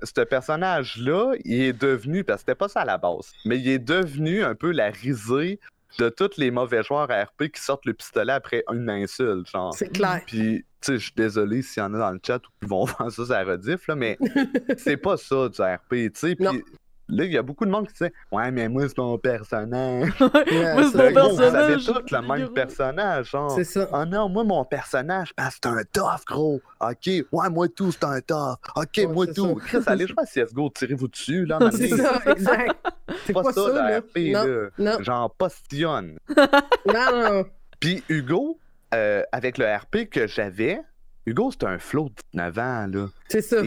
ce 0.03 0.23
personnage-là, 0.23 1.35
il 1.45 1.61
est 1.61 1.73
devenu, 1.73 2.25
parce 2.25 2.39
que 2.39 2.41
c'était 2.43 2.55
pas 2.55 2.69
ça 2.69 2.81
à 2.81 2.85
la 2.85 2.99
base, 2.99 3.33
mais 3.45 3.59
il 3.59 3.69
est 3.69 3.79
devenu 3.79 4.43
un 4.43 4.55
peu 4.55 4.71
la 4.71 4.91
risée 4.91 5.61
de 5.99 6.09
tous 6.09 6.37
les 6.39 6.51
mauvais 6.51 6.83
joueurs 6.83 7.11
à 7.11 7.25
RP 7.25 7.49
qui 7.53 7.61
sortent 7.61 7.85
le 7.85 7.93
pistolet 7.93 8.33
après 8.33 8.65
une 8.73 8.89
insulte, 8.89 9.49
genre. 9.51 9.75
C'est 9.75 9.93
clair. 9.93 10.21
Puis, 10.27 10.65
tu 10.65 10.65
sais, 10.81 10.99
je 10.99 11.05
suis 11.05 11.15
désolé 11.15 11.63
s'il 11.63 11.83
y 11.83 11.87
en 11.87 11.93
a 11.95 11.99
dans 11.99 12.11
le 12.13 12.21
chat 12.25 12.39
qui 12.39 12.69
vont 12.69 12.87
faire 12.87 13.11
ça, 13.11 13.27
ça 13.27 13.45
rediff, 13.45 13.87
là, 13.89 13.95
mais 13.95 14.19
c'est 14.79 14.97
pas 14.97 15.17
ça 15.17 15.49
du 15.49 15.61
RP, 15.61 15.91
tu 15.91 16.11
sais. 16.15 16.35
Puis, 16.37 16.65
Là, 17.09 17.25
il 17.25 17.33
y 17.33 17.37
a 17.37 17.43
beaucoup 17.43 17.65
de 17.65 17.71
monde 17.71 17.89
qui 17.89 18.05
dit 18.05 18.11
Ouais, 18.31 18.51
mais 18.51 18.69
moi, 18.69 18.89
c'est 18.89 18.99
mon 18.99 19.19
personnage. 19.19 20.13
moi, 20.21 20.31
c'est 20.33 21.13
mon 21.13 21.13
personnage. 21.13 21.37
Vous 21.37 21.43
avez 21.55 21.77
tous 21.77 22.15
le 22.15 22.23
même 22.23 22.49
personnage. 22.51 23.31
Genre. 23.31 23.51
C'est 23.51 23.65
ça. 23.65 23.89
Oh 23.93 24.05
non, 24.05 24.29
moi, 24.29 24.45
mon 24.45 24.65
personnage, 24.65 25.33
ben, 25.37 25.49
c'est 25.51 25.67
un 25.67 25.83
tough, 25.93 26.25
gros. 26.27 26.61
OK. 26.81 27.07
Ouais, 27.33 27.51
moi, 27.51 27.69
tout, 27.69 27.93
c'est 27.93 28.05
un 28.05 28.21
tough. 28.21 28.57
OK, 28.77 29.07
moi, 29.09 29.27
tout. 29.27 29.57
Chris, 29.57 29.79
allez 29.87 30.07
jouer 30.07 30.17
à 30.19 30.27
CSGO, 30.27 30.71
tirez-vous 30.71 31.09
dessus. 31.09 31.45
là. 31.45 31.59
c'est 31.73 31.89
ça, 31.89 32.21
exact. 32.27 32.77
C'est 33.27 33.35
pas, 33.35 33.43
pas, 33.43 33.53
ça, 33.53 33.75
ça 33.75 33.99
RP, 33.99 34.33
là? 34.33 34.45
Non. 34.79 35.03
Genre, 35.03 35.35
postillonne. 35.35 36.19
non, 36.87 36.95
non. 37.13 37.45
Puis 37.79 38.03
Hugo, 38.09 38.59
euh, 38.95 39.23
avec 39.33 39.59
le 39.59 39.67
RP 39.67 40.09
que 40.11 40.27
j'avais, 40.27 40.81
Hugo, 41.27 41.51
c'est 41.51 41.65
un 41.65 41.79
flow 41.79 42.09
de 42.09 42.15
19 42.33 42.59
ans, 42.59 42.87
là. 42.91 43.09
C'est 43.29 43.43
ça 43.43 43.59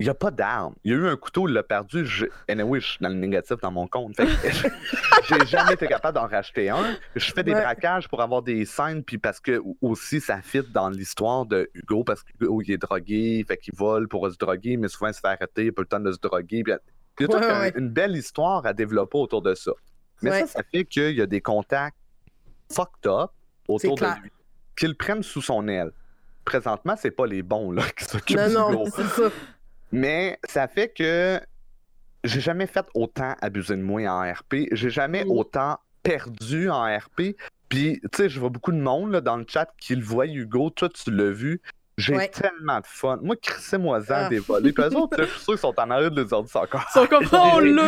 il 0.00 0.04
n'y 0.04 0.10
a 0.10 0.14
pas 0.14 0.30
d'arme. 0.30 0.74
Il 0.84 0.92
y 0.92 0.94
a 0.94 0.98
eu 0.98 1.08
un 1.08 1.16
couteau, 1.16 1.48
il 1.48 1.54
l'a 1.54 1.64
perdu. 1.64 2.06
Je... 2.06 2.26
Anyway, 2.48 2.80
je 2.80 2.86
suis 2.86 2.98
dans 3.00 3.08
le 3.08 3.16
négatif 3.16 3.56
dans 3.60 3.72
mon 3.72 3.88
compte. 3.88 4.14
j'ai 5.28 5.46
jamais 5.46 5.72
été 5.72 5.88
capable 5.88 6.14
d'en 6.14 6.28
racheter 6.28 6.70
un. 6.70 6.96
Je 7.16 7.32
fais 7.32 7.42
des 7.42 7.52
braquages 7.52 8.08
pour 8.08 8.22
avoir 8.22 8.42
des 8.42 8.64
scènes, 8.64 9.02
puis 9.02 9.18
parce 9.18 9.40
que 9.40 9.60
aussi 9.82 10.20
ça 10.20 10.40
fit 10.40 10.62
dans 10.62 10.88
l'histoire 10.88 11.46
de 11.46 11.68
Hugo, 11.74 12.04
parce 12.04 12.22
qu'Hugo 12.22 12.62
il 12.62 12.72
est 12.72 12.78
drogué, 12.78 13.44
fait 13.46 13.56
qu'il 13.56 13.74
vole 13.74 14.06
pour 14.06 14.30
se 14.30 14.36
droguer, 14.36 14.76
mais 14.76 14.88
souvent 14.88 15.08
il 15.08 15.14
se 15.14 15.20
fait 15.20 15.28
arrêter, 15.28 15.64
il 15.64 15.68
a 15.70 15.72
pas 15.72 15.82
le 15.82 15.88
temps 15.88 16.00
de 16.00 16.12
se 16.12 16.18
droguer. 16.18 16.62
Puis... 16.62 16.74
Il 17.20 17.26
y 17.26 17.34
a 17.34 17.76
une 17.76 17.90
belle 17.90 18.16
histoire 18.16 18.64
à 18.64 18.72
développer 18.72 19.18
autour 19.18 19.42
de 19.42 19.54
ça. 19.54 19.72
Mais 20.22 20.30
ça, 20.30 20.46
ça 20.46 20.62
fait 20.70 20.84
qu'il 20.84 21.16
y 21.16 21.20
a 21.20 21.26
des 21.26 21.40
contacts 21.40 21.96
fucked 22.70 23.06
up 23.06 23.30
autour 23.66 23.96
de 23.96 24.04
lui, 24.22 24.30
qu'ils 24.76 24.96
prennent 24.96 25.24
sous 25.24 25.42
son 25.42 25.66
aile. 25.66 25.90
Présentement, 26.44 26.94
c'est 26.96 27.10
pas 27.10 27.26
les 27.26 27.42
bons 27.42 27.72
là, 27.72 27.82
qui 27.96 28.04
s'occupent 28.04 28.38
du 28.38 28.54
non, 28.54 28.84
c'est 28.86 29.02
ça. 29.04 29.30
Mais 29.92 30.38
ça 30.44 30.68
fait 30.68 30.88
que 30.88 31.40
j'ai 32.24 32.40
jamais 32.40 32.66
fait 32.66 32.86
autant 32.94 33.34
abuser 33.40 33.76
de 33.76 33.82
moi 33.82 34.02
en 34.08 34.32
RP. 34.32 34.68
J'ai 34.72 34.90
jamais 34.90 35.24
autant 35.26 35.78
perdu 36.02 36.70
en 36.70 36.84
RP. 36.84 37.36
Puis, 37.68 38.00
tu 38.00 38.08
sais, 38.14 38.28
je 38.28 38.40
vois 38.40 38.48
beaucoup 38.48 38.72
de 38.72 38.80
monde 38.80 39.12
là, 39.12 39.20
dans 39.20 39.36
le 39.36 39.44
chat 39.46 39.70
qui 39.78 39.94
le 39.94 40.02
voit, 40.02 40.26
Hugo. 40.26 40.70
Toi, 40.70 40.88
tu 40.88 41.10
l'as 41.10 41.30
vu. 41.30 41.60
J'ai 41.98 42.28
tellement 42.28 42.78
de 42.78 42.86
fun. 42.86 43.18
Moi, 43.22 43.34
crissez-moi 43.36 43.98
en 43.98 44.02
ah. 44.08 44.28
des 44.28 44.38
volets. 44.38 44.72
Puis 44.72 44.84
eux 44.84 44.96
autres, 44.96 45.16
je 45.18 45.24
suis 45.24 45.40
sûr 45.40 45.52
qu'ils 45.54 45.58
sont 45.58 45.74
en 45.76 45.90
arrêt 45.90 46.10
de 46.10 46.22
les 46.22 46.32
ordres 46.32 46.48
encore. 46.54 46.84
Ils 46.88 47.00
sont 47.00 47.06
comme, 47.06 47.26
oh, 47.32 47.50
on 47.54 47.58
l'a 47.58 47.82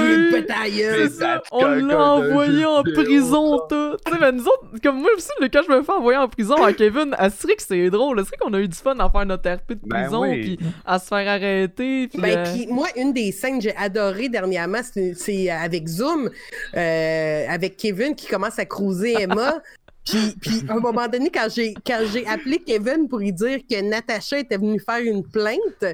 On 1.53 1.65
l'a 1.67 1.99
envoyé 1.99 2.65
en 2.65 2.83
prison, 2.83 3.59
tout. 3.69 3.97
Tu 4.05 4.13
sais, 4.13 4.19
mais 4.21 4.33
nous 4.33 4.45
autres, 4.45 4.67
comme 4.83 5.01
moi 5.01 5.11
aussi, 5.17 5.29
quand 5.53 5.63
je 5.67 5.73
me 5.73 5.83
fais 5.83 5.93
envoyer 5.93 6.19
en 6.19 6.29
prison 6.29 6.57
à 6.63 6.73
Kevin, 6.73 7.15
à 7.17 7.31
que 7.31 7.63
c'est 7.63 7.91
drôle. 7.91 8.23
C'est 8.25 8.37
qu'on 8.37 8.53
a 8.55 8.61
eu 8.61 8.69
du 8.69 8.77
fun 8.77 8.99
à 8.99 9.09
faire 9.09 9.27
notre 9.27 9.49
RP 9.49 9.71
de 9.71 9.81
ben 9.85 10.03
prison, 10.03 10.23
puis 10.23 10.59
à 10.85 10.99
se 10.99 11.07
faire 11.07 11.29
arrêter. 11.29 12.09
Puis, 12.09 12.21
ben, 12.21 12.39
euh, 12.39 12.67
moi, 12.69 12.89
une 12.97 13.13
des 13.13 13.31
scènes 13.31 13.59
que 13.59 13.65
j'ai 13.65 13.77
adorées 13.77 14.29
dernièrement, 14.29 14.81
c'est 15.15 15.51
avec 15.51 15.87
Zoom, 15.87 16.31
euh, 16.77 17.47
avec 17.49 17.77
Kevin 17.77 18.15
qui 18.15 18.27
commence 18.27 18.59
à 18.59 18.65
cruiser 18.65 19.23
Emma. 19.23 19.61
Puis, 20.11 20.35
puis 20.41 20.63
à 20.69 20.75
un 20.75 20.81
moment 20.81 21.09
donné, 21.09 21.31
quand 21.31 21.49
j'ai, 21.55 21.75
quand 21.87 22.01
j'ai 22.13 22.27
appelé 22.27 22.59
Kevin 22.59 23.09
pour 23.09 23.19
lui 23.19 23.33
dire 23.33 23.61
que 23.69 23.81
Natacha 23.81 24.39
était 24.39 24.57
venue 24.57 24.81
faire 24.81 25.01
une 25.01 25.25
plainte, 25.25 25.85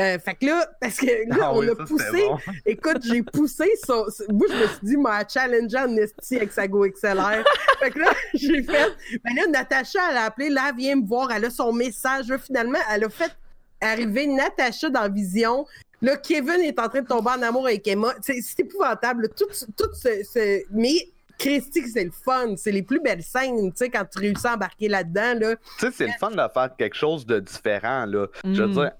euh, 0.00 0.18
fait 0.18 0.34
que 0.34 0.46
là, 0.46 0.66
parce 0.80 0.96
que 0.96 1.28
là, 1.28 1.36
ah 1.42 1.52
on 1.52 1.68
a 1.68 1.74
poussé. 1.74 2.28
Écoute, 2.66 3.02
j'ai 3.02 3.22
poussé 3.22 3.66
son. 3.84 4.06
Moi, 4.30 4.46
je 4.48 4.54
me 4.54 4.66
suis 4.66 4.78
dit, 4.82 4.96
moi, 4.96 5.20
challenge 5.28 5.74
en 5.74 5.94
esti 5.96 6.36
avec 6.36 6.52
sa 6.52 6.66
Go 6.66 6.86
XLR. 6.86 7.44
fait 7.78 7.90
que 7.90 7.98
là, 7.98 8.12
j'ai 8.34 8.62
fait. 8.62 8.88
Ben 9.22 9.34
là, 9.36 9.46
Natacha, 9.48 9.98
elle 10.10 10.16
a 10.16 10.24
appelé, 10.24 10.48
là, 10.48 10.72
viens 10.74 10.96
me 10.96 11.06
voir, 11.06 11.30
elle 11.32 11.44
a 11.44 11.50
son 11.50 11.72
message. 11.72 12.28
Là, 12.28 12.38
finalement, 12.38 12.78
elle 12.90 13.04
a 13.04 13.10
fait 13.10 13.32
arriver 13.80 14.26
Natacha 14.26 14.88
dans 14.88 15.12
Vision. 15.12 15.66
Là, 16.00 16.16
Kevin 16.16 16.62
est 16.62 16.78
en 16.78 16.88
train 16.88 17.02
de 17.02 17.06
tomber 17.06 17.32
en 17.32 17.42
amour 17.42 17.66
avec 17.66 17.86
Emma. 17.86 18.14
C'est, 18.22 18.40
épouvantable. 18.58 19.28
Tout, 19.36 19.48
tout 19.76 19.92
ce, 19.92 20.22
ce... 20.24 20.62
Mais 20.70 21.10
Christy, 21.40 21.88
c'est 21.88 22.04
le 22.04 22.10
fun. 22.10 22.54
C'est 22.56 22.70
les 22.70 22.82
plus 22.82 23.00
belles 23.00 23.22
scènes, 23.22 23.72
tu 23.72 23.78
sais, 23.78 23.88
quand 23.88 24.04
tu 24.04 24.18
réussis 24.18 24.46
à 24.46 24.54
embarquer 24.54 24.88
là-dedans. 24.88 25.34
Là. 25.40 25.56
Tu 25.56 25.86
sais, 25.86 25.90
c'est 25.90 26.06
le 26.06 26.12
fun 26.20 26.30
de 26.30 26.52
faire 26.52 26.70
quelque 26.76 26.96
chose 26.96 27.24
de 27.24 27.40
différent, 27.40 28.04
là. 28.04 28.26
Je 28.44 28.62
veux 28.62 28.68
mm. 28.68 28.72
dire, 28.72 28.92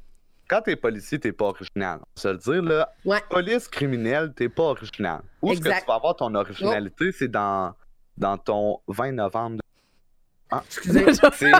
quand 0.48 0.62
t'es 0.62 0.76
policier, 0.76 1.20
t'es 1.20 1.32
pas 1.32 1.46
original. 1.46 2.00
On 2.16 2.20
se 2.20 2.28
le 2.28 2.38
dire, 2.38 2.62
là. 2.62 2.92
Police 3.28 3.68
criminelle, 3.68 4.32
t'es 4.34 4.48
pas 4.48 4.64
original. 4.64 5.20
Où 5.42 5.52
est-ce 5.52 5.60
que 5.60 5.68
tu 5.68 5.86
vas 5.86 5.94
avoir 5.94 6.16
ton 6.16 6.34
originalité, 6.34 7.12
c'est 7.12 7.28
dans, 7.28 7.74
dans 8.16 8.38
ton 8.38 8.80
20 8.88 9.12
novembre. 9.12 9.60
Ah, 10.50 10.62
excusez. 10.64 11.04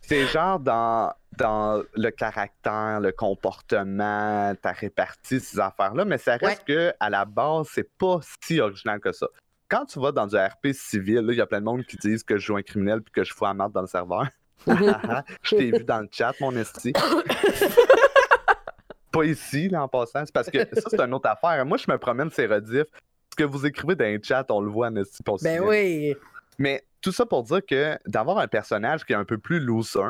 c'est 0.00 0.26
genre 0.26 0.60
dans, 0.60 1.12
dans 1.36 1.82
le 1.94 2.10
caractère, 2.10 3.00
le 3.00 3.10
comportement, 3.10 4.54
ta 4.54 4.72
répartie, 4.72 5.40
ces 5.40 5.58
affaires-là, 5.58 6.04
mais 6.04 6.18
ça 6.18 6.36
reste 6.36 6.64
que 6.64 6.94
à 7.00 7.10
la 7.10 7.24
base, 7.24 7.66
c'est 7.72 7.90
pas 7.98 8.20
si 8.42 8.60
original 8.60 9.00
que 9.00 9.12
ça. 9.12 9.26
Quand 9.68 9.84
tu 9.84 10.00
vas 10.00 10.12
dans 10.12 10.26
du 10.26 10.36
RP 10.36 10.72
civil, 10.72 11.26
il 11.28 11.36
y 11.36 11.40
a 11.40 11.46
plein 11.46 11.60
de 11.60 11.64
monde 11.64 11.84
qui 11.84 11.96
disent 11.96 12.22
que 12.22 12.38
je 12.38 12.46
joue 12.46 12.56
un 12.56 12.62
criminel 12.62 13.02
puis 13.02 13.12
que 13.12 13.24
je 13.24 13.34
fous 13.34 13.46
à 13.46 13.54
marde 13.54 13.72
dans 13.72 13.80
le 13.80 13.86
serveur. 13.86 14.28
je 14.66 15.56
t'ai 15.56 15.70
vu 15.70 15.84
dans 15.84 16.00
le 16.00 16.08
chat, 16.10 16.32
mon 16.40 16.54
esti. 16.56 16.92
pas 19.12 19.24
ici, 19.24 19.68
là, 19.68 19.82
en 19.82 19.88
passant. 19.88 20.24
C'est 20.24 20.32
parce 20.32 20.50
que 20.50 20.58
ça, 20.58 20.90
c'est 20.90 21.00
une 21.00 21.14
autre 21.14 21.28
affaire. 21.28 21.64
Moi, 21.66 21.78
je 21.78 21.90
me 21.90 21.98
promène 21.98 22.30
ces 22.30 22.46
rediffs. 22.46 22.88
Ce 23.30 23.36
que 23.36 23.44
vous 23.44 23.66
écrivez 23.66 23.96
dans 23.96 24.04
le 24.04 24.20
chat, 24.22 24.46
on 24.50 24.60
le 24.60 24.70
voit 24.70 24.88
en 24.88 24.96
esti. 24.96 25.22
Ben 25.42 25.62
oui. 25.62 26.14
Mais 26.58 26.84
tout 27.00 27.12
ça 27.12 27.26
pour 27.26 27.42
dire 27.42 27.60
que 27.66 27.98
d'avoir 28.06 28.38
un 28.38 28.48
personnage 28.48 29.04
qui 29.04 29.12
est 29.12 29.16
un 29.16 29.24
peu 29.24 29.38
plus 29.38 29.60
loser, 29.60 30.00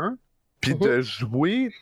puis 0.60 0.74
de 0.74 0.96
mhm. 0.96 1.00
jouer 1.00 1.72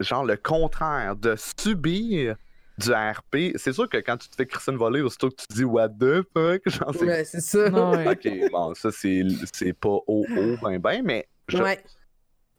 genre 0.00 0.24
le 0.24 0.36
contraire, 0.36 1.16
de 1.16 1.36
subir 1.36 2.36
du 2.78 2.92
RP, 2.92 3.56
c'est 3.56 3.72
sûr 3.72 3.88
que 3.88 3.98
quand 3.98 4.16
tu 4.16 4.28
te 4.28 4.36
fais 4.36 4.46
Christine 4.46 4.76
voler, 4.76 5.02
aussitôt 5.02 5.28
que 5.28 5.36
tu 5.36 5.46
dis 5.50 5.64
What 5.64 5.90
the 5.90 6.22
fuck, 6.32 6.62
genre 6.66 6.94
c'est. 6.94 7.24
c'est 7.24 7.40
ça. 7.40 7.66
ok, 7.66 8.50
bon, 8.50 8.74
ça 8.74 8.90
c'est 8.92 9.72
pas 9.74 9.88
haut, 10.06 10.26
haut, 10.28 10.56
ben 10.62 10.78
ben, 10.78 11.02
mais. 11.04 11.28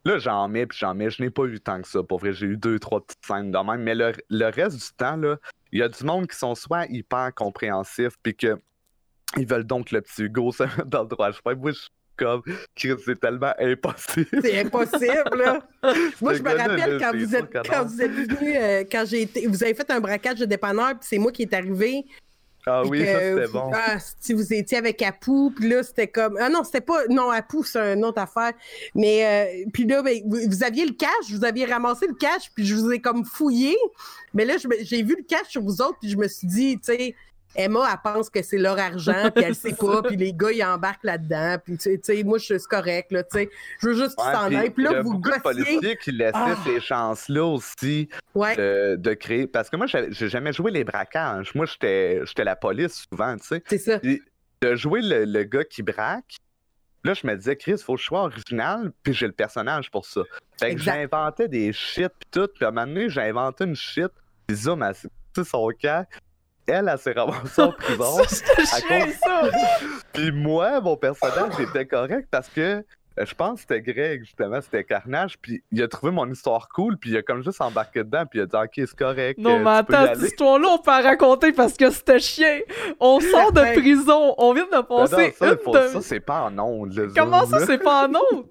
Là, 0.06 0.18
j'en 0.18 0.50
mets, 0.50 0.66
puis 0.66 0.78
j'en 0.78 0.94
mets. 0.94 1.10
Je 1.10 1.24
n'ai 1.24 1.30
pas 1.30 1.46
eu 1.46 1.62
tant 1.62 1.82
que 1.82 1.88
ça. 1.88 2.04
Pour 2.04 2.20
vrai, 2.20 2.34
j'ai 2.34 2.48
eu 2.48 2.58
deux, 2.58 2.78
trois 2.78 3.00
petites 3.00 3.26
scènes 3.26 3.52
de 3.52 3.58
même. 3.58 3.82
Mais 3.84 3.96
le, 3.96 4.12
le 4.30 4.46
reste 4.48 4.76
du 4.76 4.94
temps, 4.98 5.16
là, 5.16 5.38
il 5.72 5.80
y 5.80 5.82
a 5.82 5.88
du 5.88 6.04
monde 6.04 6.28
qui 6.28 6.38
sont 6.38 6.56
soit 6.56 6.86
hyper 6.90 7.34
compréhensifs, 7.34 8.18
puis 8.22 8.36
que 8.36 8.58
ils 9.38 9.48
veulent 9.48 9.64
donc 9.64 9.92
le 9.92 10.02
petit 10.02 10.24
Hugo 10.24 10.52
se 10.52 10.64
mettre 10.78 10.86
dans 10.86 11.04
le 11.04 11.08
droit 11.08 11.32
chemin. 11.32 11.56
Moi, 11.56 11.72
je 11.72 11.88
comme, 12.18 12.42
c'est 12.76 13.20
tellement 13.20 13.54
impossible. 13.60 14.42
C'est 14.42 14.60
impossible, 14.60 15.38
là. 15.38 15.60
moi, 16.22 16.34
je 16.34 16.42
me 16.42 16.58
rappelle 16.58 17.00
quand 17.00 17.12
vous, 17.16 17.36
êtes, 17.36 17.68
quand 17.70 17.86
vous 17.86 18.02
êtes 18.02 18.12
venu, 18.12 18.56
euh, 18.56 18.84
quand 18.90 19.04
j'ai 19.08 19.24
été, 19.24 19.48
vous 19.48 19.64
avez 19.64 19.74
fait 19.74 19.90
un 19.92 20.00
braquage 20.00 20.40
de 20.40 20.46
dépanneur, 20.46 20.92
puis 20.92 21.08
c'est 21.10 21.18
moi 21.18 21.32
qui 21.32 21.44
est 21.44 21.54
arrivé. 21.54 22.06
Ah 22.66 22.84
oui, 22.86 23.06
ça 23.06 23.20
c'était 23.20 23.48
bon. 23.52 23.72
Ah, 23.74 23.98
si 24.20 24.34
vous 24.34 24.54
étiez 24.54 24.78
avec 24.78 25.02
Apu, 25.02 25.52
puis 25.54 25.68
là, 25.68 25.84
c'était 25.84 26.08
comme. 26.08 26.38
Ah 26.40 26.48
non, 26.48 26.64
c'était 26.64 26.82
pas. 26.82 27.06
Non, 27.10 27.30
Apu, 27.30 27.58
c'est 27.64 27.94
une 27.94 28.06
autre 28.06 28.22
affaire. 28.22 28.54
Mais, 28.96 29.66
euh, 29.66 29.70
puis 29.74 29.86
là, 29.86 30.02
ben, 30.02 30.22
vous, 30.26 30.64
aviez 30.64 30.86
le 30.86 30.94
cash, 30.94 31.30
vous 31.30 31.44
aviez 31.44 31.66
ramassé 31.66 32.08
le 32.08 32.14
cash, 32.14 32.52
puis 32.56 32.66
je 32.66 32.76
vous 32.76 32.92
ai 32.92 33.00
comme 33.00 33.26
fouillé. 33.26 33.76
Mais 34.34 34.46
là, 34.46 34.56
j'ai 34.82 35.04
vu 35.04 35.16
le 35.18 35.24
cash 35.24 35.48
sur 35.50 35.62
vous 35.62 35.82
autres, 35.82 35.98
puis 36.00 36.10
je 36.10 36.18
me 36.18 36.28
suis 36.28 36.48
dit, 36.48 36.78
tu 36.78 36.94
sais, 36.94 37.16
Emma, 37.56 37.88
elle 37.92 38.12
pense 38.12 38.30
que 38.30 38.42
c'est 38.42 38.58
leur 38.58 38.80
argent, 38.80 39.30
puis 39.36 39.44
elle 39.44 39.56
sait 39.56 39.74
pas, 39.74 40.02
puis 40.02 40.16
les 40.16 40.34
gars, 40.34 40.52
ils 40.52 40.64
embarquent 40.64 41.04
là-dedans, 41.04 41.58
puis 41.64 41.78
tu 41.78 42.00
sais, 42.02 42.24
moi, 42.24 42.38
je 42.38 42.58
suis 42.58 42.68
correct, 42.68 43.12
là, 43.12 43.24
tu 43.24 43.38
sais. 43.38 43.50
Je 43.80 43.88
veux 43.88 43.94
juste 43.94 44.16
qu'ils 44.16 44.34
s'en 44.34 44.54
aillent, 44.54 44.70
puis 44.72 44.84
là, 44.84 45.02
vous 45.02 45.20
gossiez. 45.20 45.42
policiers 45.42 45.98
qui 45.98 46.12
laissaient 46.12 46.32
ah. 46.34 46.56
ces 46.66 46.80
chances-là 46.80 47.46
aussi 47.46 48.10
de, 48.36 49.14
créer... 49.14 49.48
Parce 49.48 49.70
que 49.70 49.78
moi, 49.78 49.86
j'ai 49.88 50.30
jamais 50.30 50.54
joué 50.54 50.72
les 50.72 50.84
braquages. 50.84 51.54
Moi, 51.56 51.66
j'étais 51.66 52.24
la 52.38 52.56
police 52.56 53.06
souvent, 53.10 53.36
tu 53.38 53.46
sais. 53.46 53.64
C'est 53.68 53.78
ça. 53.78 54.00
de 54.00 54.76
jouer 54.76 55.02
le, 55.04 55.44
gars 55.44 55.64
qui 55.64 55.84
braque, 55.84 56.38
Là, 57.06 57.14
je 57.14 57.28
me 57.28 57.36
disais, 57.36 57.58
Chris, 57.58 57.80
faut 57.84 57.96
que 57.96 58.00
je 58.00 58.06
sois 58.06 58.22
original, 58.22 58.94
puis 59.04 59.14
j'ai 59.14 59.26
le 59.28 59.34
personnage 59.34 59.92
pour 59.92 60.06
ça. 60.06 60.22
Fait 60.58 60.74
que 60.74 60.82
j'inventais 60.82 61.50
des 61.50 61.74
shit, 61.74 62.08
puis 62.08 62.30
tout. 62.32 62.48
Puis 62.56 62.64
à 62.64 62.70
un 62.70 62.72
moment 62.72 62.88
donné, 62.88 63.10
j'ai 63.10 63.20
inventé 63.24 63.66
une 63.66 63.76
shit, 63.76 64.08
puis 64.48 64.56
zoom, 64.56 64.82
à 64.82 64.94
son 64.94 65.68
cas 65.78 66.06
elle, 66.68 66.90
elle 66.92 66.98
s'est 66.98 67.12
ramassée 67.14 67.62
en 67.62 67.72
prison. 67.78 68.24
ça, 68.24 69.42
Puis 70.14 70.32
moi, 70.32 70.80
mon 70.82 70.96
personnage 70.98 71.60
était 71.60 71.86
correct 71.86 72.28
parce 72.32 72.50
que 72.50 72.84
euh, 73.20 73.26
je 73.26 73.36
pense 73.36 73.64
que 73.64 73.76
c'était 73.76 73.82
Greg, 73.82 74.24
justement, 74.24 74.60
c'était 74.60 74.84
Carnage, 74.84 75.38
puis 75.40 75.64
il 75.72 75.84
a 75.84 75.88
trouvé 75.88 76.12
mon 76.12 76.30
histoire 76.32 76.68
cool, 76.70 76.98
puis 76.98 77.12
il 77.12 77.18
a 77.18 77.22
comme 77.22 77.44
juste 77.44 77.62
embarqué 77.62 78.04
dedans, 78.04 78.26
puis 78.26 78.40
il 78.40 78.44
a 78.44 78.46
dit 78.48 78.56
«Ok, 78.64 78.72
c'est 78.76 78.96
correct, 78.96 79.40
Non, 79.40 79.60
euh, 79.60 79.64
mais 79.64 79.70
attends, 79.70 80.16
cette 80.16 80.24
histoire-là, 80.24 80.68
on 80.72 80.78
peut 80.80 80.90
la 80.90 81.02
raconter 81.02 81.52
parce 81.52 81.74
que 81.74 81.92
c'était 81.92 82.20
chien! 82.20 82.62
On 83.00 83.20
sort 83.20 83.52
de 83.52 83.80
prison, 83.80 84.34
on 84.38 84.54
vient 84.54 84.66
de 84.66 84.82
passer 84.82 85.36
non, 85.42 85.74
ça, 85.74 85.90
ça 85.90 86.02
c'est 86.02 86.20
pas 86.22 86.42
en 86.42 86.58
ondes, 86.58 87.12
Comment 87.16 87.46
ça, 87.46 87.66
c'est 87.66 87.78
pas 87.78 88.08
en 88.08 88.14
ondes? 88.16 88.46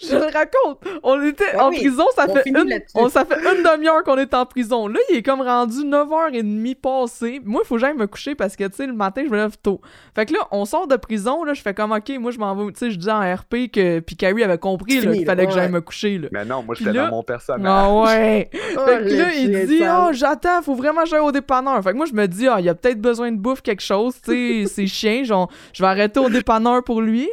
Je 0.00 0.14
le 0.14 0.24
raconte. 0.24 0.80
On 1.02 1.22
était 1.22 1.56
en 1.56 1.70
prison, 1.70 2.04
ça 2.14 2.26
fait, 2.28 2.42
une, 2.46 2.80
on, 2.94 3.08
ça 3.08 3.24
fait 3.24 3.38
une 3.40 3.62
demi-heure 3.62 4.02
qu'on 4.04 4.18
est 4.18 4.34
en 4.34 4.46
prison. 4.46 4.86
Là, 4.86 4.98
il 5.10 5.16
est 5.16 5.22
comme 5.22 5.40
rendu 5.40 5.78
9h30 5.78 6.74
passé. 6.76 7.40
Moi, 7.44 7.62
il 7.64 7.66
faut 7.66 7.76
que 7.76 7.80
j'aille 7.80 7.96
me 7.96 8.06
coucher 8.06 8.34
parce 8.34 8.56
que, 8.56 8.64
tu 8.64 8.76
sais, 8.76 8.86
le 8.86 8.92
matin, 8.92 9.22
je 9.24 9.30
me 9.30 9.36
lève 9.36 9.56
tôt. 9.62 9.80
Fait 10.14 10.26
que 10.26 10.34
là, 10.34 10.40
on 10.50 10.64
sort 10.64 10.86
de 10.86 10.96
prison, 10.96 11.44
là, 11.44 11.54
je 11.54 11.62
fais 11.62 11.74
comme, 11.74 11.92
OK, 11.92 12.10
moi, 12.18 12.30
je 12.30 12.38
m'en 12.38 12.54
vais. 12.54 12.72
Tu 12.72 12.78
sais, 12.78 12.90
je 12.90 12.98
dis 12.98 13.10
en 13.10 13.20
RP 13.20 13.70
que. 13.72 14.00
Puis 14.00 14.16
Carrie 14.16 14.42
avait 14.42 14.58
compris 14.58 15.00
qu'il 15.00 15.24
fallait 15.24 15.46
que 15.46 15.52
j'aille 15.52 15.70
me 15.70 15.80
coucher. 15.80 16.18
Là. 16.18 16.28
Mais 16.32 16.44
non, 16.44 16.62
moi, 16.62 16.74
j'étais 16.74 16.92
dans 16.92 17.10
mon 17.10 17.22
personnage. 17.22 17.66
Ah 17.66 17.92
ouais. 17.92 18.50
Oh, 18.74 18.86
fait 18.86 19.04
que 19.04 19.14
là, 19.14 19.34
il 19.34 19.66
dit, 19.66 19.82
oh, 19.82 20.08
j'attends, 20.12 20.62
faut 20.62 20.74
vraiment 20.74 21.02
que 21.02 21.08
j'aille 21.08 21.20
au 21.20 21.30
dépanneur. 21.30 21.82
Fait 21.82 21.92
que 21.92 21.96
moi, 21.96 22.06
je 22.06 22.14
me 22.14 22.26
dis, 22.26 22.48
ah, 22.48 22.56
il 22.58 22.68
a 22.68 22.74
peut-être 22.74 23.00
besoin 23.00 23.30
de 23.30 23.36
bouffe, 23.36 23.60
quelque 23.60 23.82
chose. 23.82 24.14
Tu 24.24 24.64
sais, 24.64 24.66
c'est 24.74 24.86
chien. 24.86 25.24
Genre, 25.24 25.50
je 25.72 25.82
vais 25.82 25.88
arrêter 25.88 26.20
au 26.20 26.30
dépanneur 26.30 26.82
pour 26.82 27.02
lui. 27.02 27.28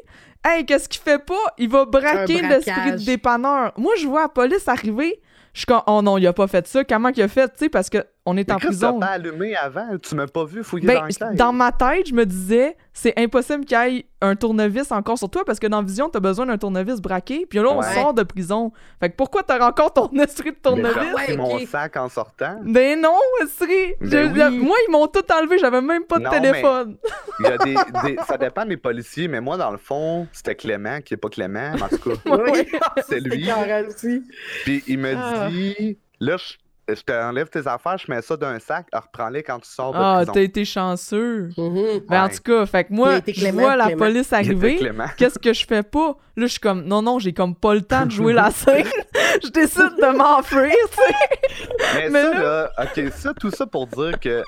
Hey, 0.46 0.66
qu'est-ce 0.66 0.88
qu'il 0.88 1.02
fait 1.02 1.24
pas? 1.24 1.34
Il 1.58 1.70
va 1.70 1.86
braquer 1.86 2.42
l'esprit 2.42 2.92
de 2.94 3.06
dépanneur. 3.06 3.74
Moi, 3.78 3.94
je 4.00 4.08
vois 4.08 4.22
la 4.24 4.30
police 4.30 4.68
arriver. 4.68 5.22
Je 5.54 5.60
suis 5.60 5.66
comme, 5.66 5.82
oh 5.88 6.02
non, 6.02 6.18
il 6.18 6.28
a 6.28 6.34
pas 6.34 6.48
fait 6.48 6.66
ça. 6.68 6.84
Comment 6.84 7.10
il 7.10 7.22
a 7.22 7.28
fait? 7.28 7.50
Tu 7.50 7.56
sais, 7.58 7.70
parce 7.70 7.90
qu'on 8.30 8.38
est 8.38 8.52
en 8.52 8.58
prison. 8.58 8.94
Tu 8.94 9.00
pas 9.00 9.08
allumé 9.08 9.56
avant. 9.56 9.98
Tu 10.02 10.16
m'as 10.16 10.28
pas 10.28 10.46
vu 10.46 10.64
fouiller 10.64 10.88
ben, 10.88 11.08
dans 11.20 11.34
Dans 11.34 11.54
ma 11.54 11.72
tête, 11.72 12.08
je 12.08 12.14
me 12.14 12.26
disais, 12.26 12.78
c'est 12.94 13.18
impossible 13.18 13.66
qu'il 13.66 13.78
y 13.78 13.98
ait 13.98 14.06
un 14.22 14.36
tournevis 14.36 14.92
encore 14.92 15.18
sur 15.18 15.30
toi 15.30 15.44
parce 15.46 15.60
que 15.60 15.68
dans 15.68 15.82
Vision, 15.82 16.10
t'as 16.10 16.20
besoin 16.20 16.46
d'un 16.46 16.58
tournevis 16.58 17.02
braqué. 17.02 17.46
Puis 17.50 17.60
là, 17.60 17.70
on 17.72 17.82
sort 17.82 18.14
de 18.14 18.24
prison. 18.24 18.72
Fait 19.00 19.10
que 19.10 19.16
pourquoi 19.16 19.44
t'as 19.44 19.66
encore 19.66 19.94
ton 19.94 20.10
esprit 20.20 20.52
de 20.52 20.58
tournevis? 20.58 21.14
C'est 21.26 21.38
mon 21.38 21.60
sac 21.66 21.98
en 21.98 22.10
sortant. 22.10 22.60
Ben 22.64 23.00
non, 23.02 23.16
esprit. 23.42 23.96
Ben 24.02 24.50
moi, 24.52 24.76
ils 24.88 24.92
m'ont 24.92 25.08
tout 25.08 25.26
enlevé. 25.32 25.58
J'avais 25.58 25.82
même 25.82 26.04
pas 26.04 26.20
de 26.20 26.30
téléphone. 26.30 26.98
Il 27.40 27.46
y 27.46 27.48
a 27.48 27.58
des, 27.58 28.18
ça 28.28 28.38
dépend 28.38 28.66
des 28.66 28.78
policiers, 28.78 29.28
mais 29.28 29.42
moi, 29.42 29.58
dans 29.58 29.72
le 29.72 29.78
fond, 29.78 30.28
c'était 30.32 30.56
Clément 30.56 31.02
qui 31.02 31.14
est 31.16 31.18
pas 31.18 31.30
Clément. 31.30 31.74
En 31.82 31.88
tout 31.88 32.10
cas, 32.10 32.36
c'est 33.08 33.20
lui. 33.20 33.50
Puis 34.64 34.84
il 34.88 35.00
me 35.00 35.16
ah. 35.16 35.48
dit, 35.50 35.98
là, 36.20 36.38
je 36.38 36.54
je 36.96 37.02
t'enlève 37.02 37.50
tes 37.50 37.68
affaires, 37.68 37.98
je 37.98 38.12
mets 38.12 38.22
ça 38.22 38.38
dans 38.38 38.48
un 38.48 38.60
sac, 38.60 38.88
reprends-les 38.94 39.44
quand 39.44 39.60
tu 39.60 39.70
sors 39.70 39.92
de 39.94 39.98
ah, 39.98 40.16
prison. 40.18 40.32
Ah, 40.32 40.34
t'as 40.34 40.42
été 40.42 40.66
chanceux. 40.66 41.50
Mm-hmm. 41.58 42.08
Ben, 42.08 42.24
en 42.24 42.30
tout 42.30 42.42
cas, 42.44 42.66
fait 42.66 42.86
que 42.86 42.94
moi, 42.94 43.20
je 43.28 43.48
vois 43.52 43.76
la 43.76 43.96
police 43.96 44.32
arriver. 44.34 44.80
Qu'est-ce 45.18 45.40
que 45.40 45.54
je 45.54 45.66
fais 45.66 45.84
pas? 45.84 46.16
Là, 46.36 46.46
je 46.46 46.52
suis 46.52 46.60
comme, 46.60 46.86
non, 46.86 47.02
non, 47.02 47.20
j'ai 47.20 47.34
comme 47.34 47.56
pas 47.56 47.74
le 47.74 47.82
temps 47.82 48.06
de 48.06 48.12
jouer 48.12 48.34
la 48.34 48.52
scène. 48.52 48.86
je 49.44 49.50
décide 49.50 49.96
de 49.98 50.16
m'enfuir, 50.16 50.72
tu 50.72 50.98
sais. 50.98 52.10
Mais, 52.10 52.22
ça, 52.22 52.40
là... 52.40 52.72
OK, 52.80 53.12
ça, 53.12 53.34
tout 53.34 53.52
ça 53.52 53.66
pour 53.66 53.88
dire 53.88 54.20
que 54.20 54.44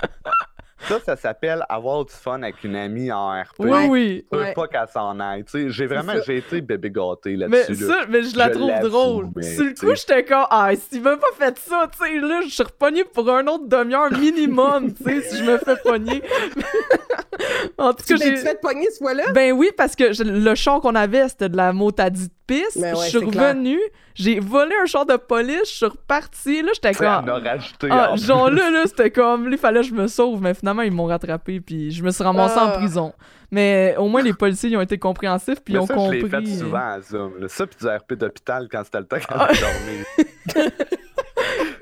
ça, 0.87 0.99
ça 1.05 1.15
s'appelle 1.15 1.63
avoir 1.69 2.05
du 2.05 2.13
fun 2.13 2.41
avec 2.41 2.63
une 2.63 2.75
amie 2.75 3.11
en 3.11 3.29
RP. 3.41 3.59
Oui, 3.59 3.87
oui. 3.89 4.25
Tu 4.31 4.37
veux 4.37 4.53
pas 4.53 4.67
qu'elle 4.67 4.87
s'en 4.87 5.19
aille. 5.19 5.43
J'ai 5.53 5.85
vraiment, 5.85 6.13
j'ai 6.25 6.37
été 6.37 6.61
bébé 6.61 6.91
gâté 6.91 7.35
là-dessus. 7.35 7.71
Mais 7.71 7.87
ça, 7.87 8.05
mais 8.09 8.23
je 8.23 8.37
la 8.37 8.49
trouve 8.49 8.71
drôle. 8.81 9.29
Sur 9.41 9.63
le 9.65 9.73
coup, 9.73 9.95
j'étais 9.95 10.23
comme, 10.23 10.45
ah, 10.49 10.69
s'il 10.75 11.01
m'a 11.01 11.17
pas 11.17 11.27
fait 11.37 11.57
ça, 11.59 11.89
tu 11.91 12.05
sais, 12.05 12.19
là, 12.19 12.41
je 12.43 12.49
suis 12.49 12.63
repogné 12.63 13.03
pour 13.03 13.29
un 13.29 13.45
autre 13.47 13.67
demi-heure 13.67 14.11
minimum, 14.11 14.93
tu 14.93 15.03
sais, 15.03 15.21
si 15.21 15.37
je 15.37 15.43
me 15.43 15.57
fais 15.57 15.75
pogner. 15.83 16.21
en 17.77 17.93
tout 17.93 18.03
cas, 18.07 18.15
j'ai. 18.17 18.35
fait 18.37 18.59
pogner 18.59 18.89
ce 18.91 18.97
fois-là? 18.99 19.31
Ben 19.33 19.51
oui, 19.51 19.69
parce 19.75 19.95
que 19.95 20.23
le 20.23 20.55
chant 20.55 20.79
qu'on 20.79 20.95
avait, 20.95 21.27
c'était 21.29 21.49
de 21.49 21.57
la 21.57 21.73
motadite 21.73 22.33
piste. 22.47 22.79
Ben 22.79 22.95
je 22.95 23.09
suis 23.09 23.17
revenu, 23.17 23.79
j'ai 24.15 24.39
volé 24.39 24.73
un 24.81 24.85
char 24.85 25.05
de 25.05 25.15
police, 25.15 25.69
je 25.69 25.75
suis 25.75 25.85
reparti. 25.85 26.61
Là, 26.61 26.71
j'étais 26.73 26.93
comme. 26.93 27.29
Ah, 27.89 28.15
genre 28.15 28.49
là, 28.49 28.69
là, 28.69 28.83
c'était 28.85 29.11
comme. 29.11 29.49
il 29.51 29.57
fallait 29.57 29.81
que 29.81 29.87
je 29.87 29.93
me 29.93 30.07
sauve, 30.07 30.41
mais 30.41 30.53
finalement, 30.53 30.70
ils 30.79 30.91
m'ont 30.91 31.05
rattrapé, 31.05 31.59
puis 31.59 31.91
je 31.91 32.03
me 32.03 32.11
suis 32.11 32.23
ramassé 32.23 32.57
en 32.57 32.67
ah. 32.67 32.77
prison. 32.77 33.13
Mais 33.51 33.95
au 33.97 34.07
moins, 34.07 34.21
les 34.21 34.33
policiers, 34.33 34.69
ils 34.69 34.77
ont 34.77 34.81
été 34.81 34.97
compréhensifs, 34.97 35.59
puis 35.63 35.73
ils 35.73 35.77
ont 35.77 35.87
compris. 35.87 36.21
Je 36.21 36.25
l'ai 36.25 36.45
fait 36.45 36.57
souvent 36.57 36.77
à 36.77 37.01
Zoom. 37.01 37.33
Ça, 37.49 37.67
puis 37.67 37.77
du 37.81 37.87
RP 37.87 38.13
d'hôpital 38.13 38.67
quand 38.71 38.83
c'était 38.85 38.99
le 38.99 39.05
temps 39.05 39.17
quand 39.27 39.35
ah. 39.37 39.49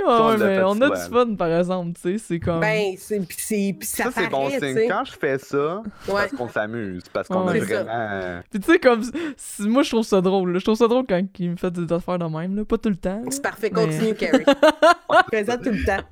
on 0.05 0.81
a 0.81 0.89
du 0.89 1.11
fun, 1.11 1.35
par 1.35 1.53
exemple, 1.57 1.93
tu 2.01 2.17
sais, 2.17 2.23
c'est 2.25 2.39
comme... 2.39 2.59
Ben, 2.59 2.95
c'est, 2.97 3.19
pis 3.19 3.85
ça, 3.85 4.05
ça 4.05 4.11
c'est 4.15 4.29
bon 4.29 4.49
signe. 4.49 4.87
Quand 4.87 5.03
je 5.05 5.11
fais 5.11 5.37
ça, 5.37 5.83
c'est 6.03 6.11
parce 6.11 6.31
qu'on 6.31 6.49
s'amuse, 6.49 7.03
parce 7.11 7.27
qu'on 7.27 7.47
a 7.47 7.57
vraiment... 7.57 8.41
Puis 8.49 8.59
tu 8.59 8.71
sais, 8.71 8.79
comme, 8.79 9.03
moi, 9.61 9.83
je 9.83 9.89
trouve 9.89 10.05
ça 10.05 10.21
drôle, 10.21 10.57
Je 10.57 10.63
trouve 10.63 10.77
ça 10.77 10.87
drôle 10.87 11.05
quand 11.07 11.21
il 11.39 11.51
me 11.51 11.55
fait 11.57 11.71
des 11.71 11.93
affaires 11.93 12.17
de 12.17 12.25
même, 12.25 12.55
là. 12.55 12.65
Pas 12.65 12.77
tout 12.77 12.89
le 12.89 12.95
temps. 12.95 13.21
C'est 13.29 13.41
parfait, 13.41 13.69
continue, 13.69 14.13
Carrie. 14.13 14.43
Présent 15.27 15.57
tout 15.57 15.71
le 15.71 15.83
temps. 15.85 16.03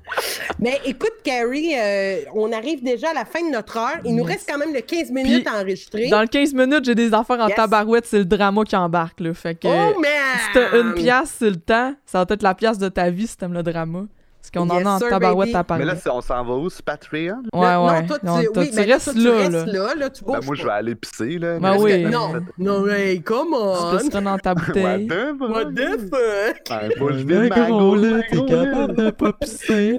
Mais 0.58 0.80
écoute, 0.84 1.12
Carrie, 1.24 1.72
euh, 1.76 2.20
on 2.34 2.52
arrive 2.52 2.82
déjà 2.82 3.10
à 3.10 3.14
la 3.14 3.24
fin 3.24 3.40
de 3.46 3.52
notre 3.52 3.76
heure. 3.76 3.98
Il 4.04 4.14
nous 4.14 4.24
reste 4.24 4.48
quand 4.50 4.58
même 4.58 4.74
le 4.74 4.80
15 4.80 5.10
minutes 5.10 5.46
à 5.46 5.60
enregistrer. 5.60 6.08
Dans 6.08 6.20
le 6.20 6.26
15 6.26 6.54
minutes, 6.54 6.84
j'ai 6.84 6.94
des 6.94 7.14
affaires 7.14 7.40
en 7.40 7.48
tabarouette, 7.48 8.06
c'est 8.06 8.18
le 8.18 8.24
drama 8.24 8.64
qui 8.64 8.76
embarque, 8.76 9.20
là. 9.20 9.34
Fait 9.34 9.54
que... 9.54 9.68
Oh, 9.68 9.98
man! 9.98 10.10
Si 10.38 10.52
t'as 10.52 10.80
une 10.80 10.94
pièce, 10.94 11.36
c'est 11.38 11.50
le 11.50 11.56
temps, 11.56 11.94
ça 12.04 12.24
va 12.24 12.34
être 12.34 12.42
la 12.42 12.54
pièce 12.54 12.78
de 12.78 12.88
ta 12.88 13.10
vie 13.10 13.26
si 13.26 13.36
t'aimes 13.36 13.54
le 13.54 13.62
drama 13.62 13.77
diorama. 13.86 14.06
Parce 14.40 14.66
qu'on 14.66 14.70
en 14.70 14.86
a 14.86 14.90
en 14.90 14.98
tabarouette 14.98 15.54
à 15.54 15.64
parler. 15.64 15.84
Mais 15.84 15.92
là, 15.92 15.98
on 16.12 16.20
s'en 16.20 16.44
va 16.44 16.54
où, 16.54 16.70
sur 16.70 16.82
Patreon? 16.82 17.42
Ouais, 17.52 17.60
ouais. 17.60 18.02
Non, 18.02 18.06
toi, 18.06 18.18
tu, 18.18 18.58
oui, 18.60 18.70
tu 18.70 18.80
restes 18.80 19.14
là, 19.14 19.48
là. 19.48 19.66
là, 19.66 19.94
là 19.96 20.10
tu 20.10 20.24
ben, 20.24 20.40
moi, 20.44 20.54
je 20.54 20.64
vais 20.64 20.70
aller 20.70 20.94
pisser, 20.94 21.38
là. 21.38 21.58
Ben 21.58 21.76
oui. 21.76 22.04
Non, 22.04 22.34
non, 22.56 22.86
hey, 22.86 23.20
come 23.20 23.52
on! 23.52 23.98
Tu 23.98 24.08
peux 24.08 24.20
dans 24.20 24.38
ta 24.38 24.54
bouteille. 24.54 25.08
What 25.40 25.72
the 25.72 25.98
fuck? 26.08 26.62
Ben, 26.70 26.90
faut 26.96 27.06
que 27.08 27.12
je 27.14 27.26
vide 27.26 27.50
ma 27.50 27.68
gros, 27.68 27.96
là, 27.96 28.20
t'es 28.30 28.44
capable 28.44 28.96
de 28.96 29.10
pas 29.10 29.32
pisser, 29.32 29.98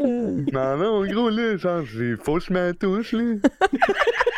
Non, 0.54 0.78
non, 0.78 1.06
gros, 1.06 1.30
là, 1.30 1.58
genre, 1.58 1.84
faut 2.24 2.36
que 2.36 2.44
je 2.46 2.54
me 2.54 2.72
touche, 2.74 3.12
là. 3.12 3.36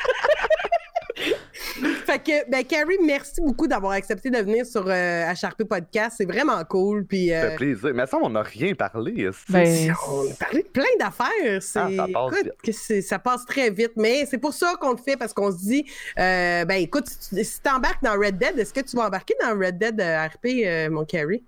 fait 2.11 2.19
que, 2.19 2.49
ben, 2.49 2.63
Carrie, 2.65 2.97
merci 3.05 3.41
beaucoup 3.41 3.67
d'avoir 3.67 3.93
accepté 3.93 4.29
de 4.29 4.37
venir 4.37 4.65
sur 4.65 4.85
euh, 4.87 5.31
HRP 5.31 5.63
Podcast. 5.63 6.15
C'est 6.17 6.25
vraiment 6.25 6.63
cool. 6.65 7.05
Puis, 7.05 7.33
euh... 7.33 7.41
Ça 7.41 7.49
fait 7.51 7.55
plaisir. 7.55 7.91
Mais 7.93 8.05
ça, 8.05 8.17
on 8.21 8.29
n'a 8.29 8.41
rien 8.41 8.73
parlé. 8.73 9.29
Ben, 9.49 9.93
on 10.11 10.29
a 10.29 10.33
parlé 10.33 10.63
de 10.63 10.67
plein 10.67 10.83
d'affaires. 10.99 11.27
Ah, 11.57 11.59
ça, 11.61 11.87
passe 12.13 12.33
écoute, 12.39 12.73
ça 13.01 13.19
passe 13.19 13.45
très 13.45 13.69
vite. 13.69 13.93
Mais 13.95 14.25
c'est 14.25 14.37
pour 14.37 14.53
ça 14.53 14.75
qu'on 14.79 14.91
le 14.91 14.97
fait, 14.97 15.15
parce 15.15 15.33
qu'on 15.33 15.51
se 15.51 15.57
dit, 15.57 15.85
euh, 16.19 16.65
ben, 16.65 16.81
écoute, 16.81 17.07
si 17.07 17.61
tu 17.61 17.69
embarques 17.69 18.03
dans 18.03 18.13
Red 18.19 18.37
Dead, 18.37 18.59
est-ce 18.59 18.73
que 18.73 18.81
tu 18.81 18.97
vas 18.97 19.07
embarquer 19.07 19.35
dans 19.41 19.57
Red 19.57 19.77
Dead 19.77 20.01
euh, 20.01 20.27
RP, 20.27 20.91
mon 20.91 21.05
Carrie? 21.05 21.43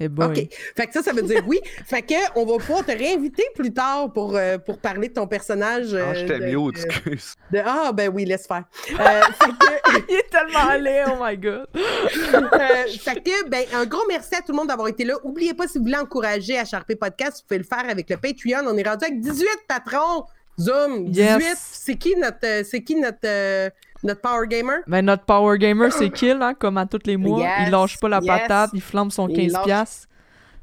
OK. 0.00 0.48
Fait 0.76 0.86
que 0.86 0.92
ça, 0.92 1.02
ça 1.02 1.12
veut 1.12 1.22
dire 1.22 1.42
oui. 1.46 1.60
fait 1.86 2.02
que 2.02 2.14
on 2.34 2.44
va 2.44 2.58
pouvoir 2.58 2.84
te 2.84 2.92
réinviter 2.92 3.44
plus 3.54 3.72
tard 3.72 4.12
pour, 4.12 4.36
euh, 4.36 4.58
pour 4.58 4.78
parler 4.78 5.08
de 5.08 5.14
ton 5.14 5.26
personnage. 5.26 5.94
ah, 5.94 6.14
je 6.14 6.26
t'ai 6.26 6.38
mis 6.38 6.54
au 6.54 6.70
excuse. 6.70 7.34
ah, 7.64 7.92
ben 7.94 8.10
oui, 8.12 8.24
laisse 8.24 8.46
faire. 8.46 8.64
Euh, 8.90 9.20
Il 10.08 10.16
est 10.16 10.30
tellement 10.30 10.68
allé, 10.68 11.04
oh 11.08 11.16
my 11.20 11.36
God. 11.36 11.66
euh, 11.74 12.86
fait 13.00 13.22
que, 13.22 13.48
ben, 13.48 13.64
un 13.74 13.86
gros 13.86 14.04
merci 14.08 14.34
à 14.34 14.40
tout 14.40 14.52
le 14.52 14.56
monde 14.56 14.68
d'avoir 14.68 14.88
été 14.88 15.04
là. 15.04 15.14
Oubliez 15.24 15.54
pas, 15.54 15.66
si 15.66 15.78
vous 15.78 15.84
voulez 15.84 15.96
encourager 15.96 16.58
à 16.58 16.64
Charpé 16.64 16.96
Podcast, 16.96 17.38
vous 17.38 17.46
pouvez 17.48 17.58
le 17.58 17.64
faire 17.64 17.88
avec 17.88 18.10
le 18.10 18.16
Patreon. 18.16 18.66
On 18.66 18.76
est 18.76 18.88
rendu 18.88 19.04
avec 19.04 19.20
18 19.20 19.46
patrons. 19.66 20.24
Zoom, 20.58 21.10
18. 21.10 21.42
C'est 21.56 21.96
qui 21.96 22.16
notre, 22.16 22.38
euh, 22.44 22.62
c'est 22.64 22.82
qui 22.82 22.94
notre, 22.96 23.70
notre 24.06 24.20
Power 24.20 24.46
Gamer? 24.46 24.78
Ben, 24.86 25.04
notre 25.04 25.24
Power 25.24 25.58
Gamer, 25.58 25.92
c'est 25.92 26.10
Kill, 26.10 26.38
hein, 26.40 26.54
comme 26.54 26.78
à 26.78 26.86
tous 26.86 27.00
les 27.04 27.16
mois. 27.16 27.46
il 27.64 27.70
lâche 27.70 27.98
pas 27.98 28.08
la 28.08 28.20
patate, 28.20 28.70
il 28.72 28.80
flambe 28.80 29.10
son 29.10 29.28
15$. 29.28 30.06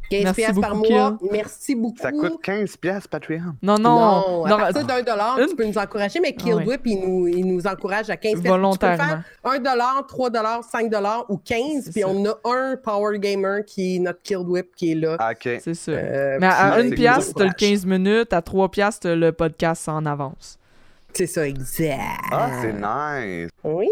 15 0.09 0.35
pièces 0.35 0.59
par 0.59 0.75
mois. 0.75 1.17
Merci 1.31 1.75
beaucoup. 1.75 1.97
Ça 2.01 2.11
coûte 2.11 2.41
15 2.41 2.77
pièces 2.77 3.07
Patreon. 3.07 3.55
Non, 3.61 3.77
non. 3.77 4.45
non 4.47 4.55
à 4.55 4.57
partir 4.57 4.85
d'un 4.85 5.01
dollar, 5.01 5.37
tu 5.47 5.55
peux 5.55 5.65
nous 5.65 5.77
encourager, 5.77 6.19
mais 6.19 6.33
Killwhip, 6.33 6.81
il, 6.85 6.99
nous, 6.99 7.27
il 7.27 7.45
nous 7.45 7.65
encourage 7.65 8.09
à 8.09 8.17
15 8.17 8.41
pièces. 8.41 8.51
Volontairement. 8.51 9.23
Un 9.43 9.59
dollar, 9.59 10.05
3 10.07 10.29
dollars, 10.29 10.63
5 10.63 10.89
dollars 10.89 11.25
ou 11.29 11.37
15, 11.37 11.91
puis 11.91 12.03
on 12.05 12.25
a 12.25 12.37
un 12.45 12.75
Power 12.77 13.17
Gamer 13.19 13.63
qui 13.65 13.95
est 13.95 13.99
notre 13.99 14.21
Killwhip 14.21 14.75
qui 14.75 14.91
est 14.91 14.95
là. 14.95 15.17
Ah, 15.19 15.31
OK. 15.31 15.59
C'est 15.61 15.73
ça. 15.73 15.91
Euh, 15.91 16.37
mais 16.39 16.47
à 16.47 16.75
1 16.75 16.91
pièce, 16.91 17.33
t'as 17.35 17.45
le 17.45 17.53
15 17.53 17.85
minutes, 17.85 18.33
à 18.33 18.41
3 18.41 18.69
pièces, 18.69 18.99
t'as 18.99 19.15
le 19.15 19.31
podcast 19.31 19.87
en 19.89 20.05
avance. 20.05 20.57
C'est 21.15 21.27
ça, 21.27 21.47
exact. 21.47 21.99
Ah, 22.31 22.49
c'est 22.61 22.73
nice. 22.73 23.49
Oui. 23.63 23.89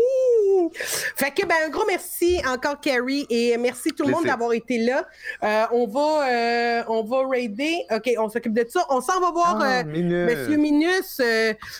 Fait 1.16 1.32
que, 1.32 1.46
ben, 1.46 1.56
un 1.66 1.70
gros 1.70 1.86
merci 1.88 2.42
encore, 2.48 2.80
Carrie, 2.80 3.26
et 3.30 3.58
merci 3.58 3.92
tout 3.92 4.04
le 4.04 4.12
monde 4.12 4.26
d'avoir 4.26 4.54
été 4.54 4.80
là. 4.80 5.06
Euh, 5.44 5.66
on 5.72 5.88
va, 5.88 6.30
euh, 6.30 6.84
on 6.88 7.04
va 7.04 7.28
raider. 7.28 7.78
OK, 7.92 8.10
on 8.18 8.30
s'occupe 8.30 8.54
de 8.54 8.66
ça. 8.68 8.86
On 8.90 9.02
s'en 9.02 9.20
va 9.20 9.32
voir 9.32 9.60
ah, 9.62 9.80
euh, 9.80 9.84
Monsieur 9.84 10.58
Minus, 10.58 11.22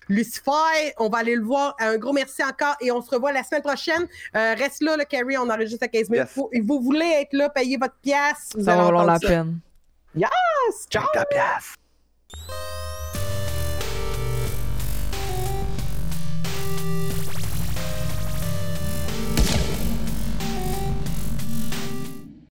Lucifer. 0.08 0.94
On 0.98 1.08
va 1.08 1.18
aller 1.18 1.36
le 1.36 1.44
voir. 1.44 1.74
Un 1.80 1.96
gros 1.96 2.12
merci 2.12 2.42
encore, 2.44 2.76
et 2.80 2.90
on 2.90 3.00
se 3.02 3.10
revoit 3.10 3.32
la 3.32 3.42
semaine 3.42 3.62
prochaine. 3.62 4.06
reste 4.34 4.82
là, 4.82 4.96
le 4.96 5.04
Carrie. 5.04 5.38
On 5.38 5.48
enregistre 5.48 5.84
à 5.84 5.88
15 5.88 6.10
minutes. 6.10 6.28
Yes. 6.36 6.64
Vous, 6.64 6.80
voulez 6.80 7.22
être 7.22 7.32
là, 7.32 7.48
payer 7.48 7.76
votre 7.76 7.96
pièce. 8.02 8.50
Ça 8.52 8.76
va 8.76 8.84
valoir 8.84 9.06
la 9.06 9.18
peine. 9.18 9.58
Yes! 10.14 10.30
Ciao! 10.90 11.04
Ta 11.12 11.24
pièce. 11.24 11.74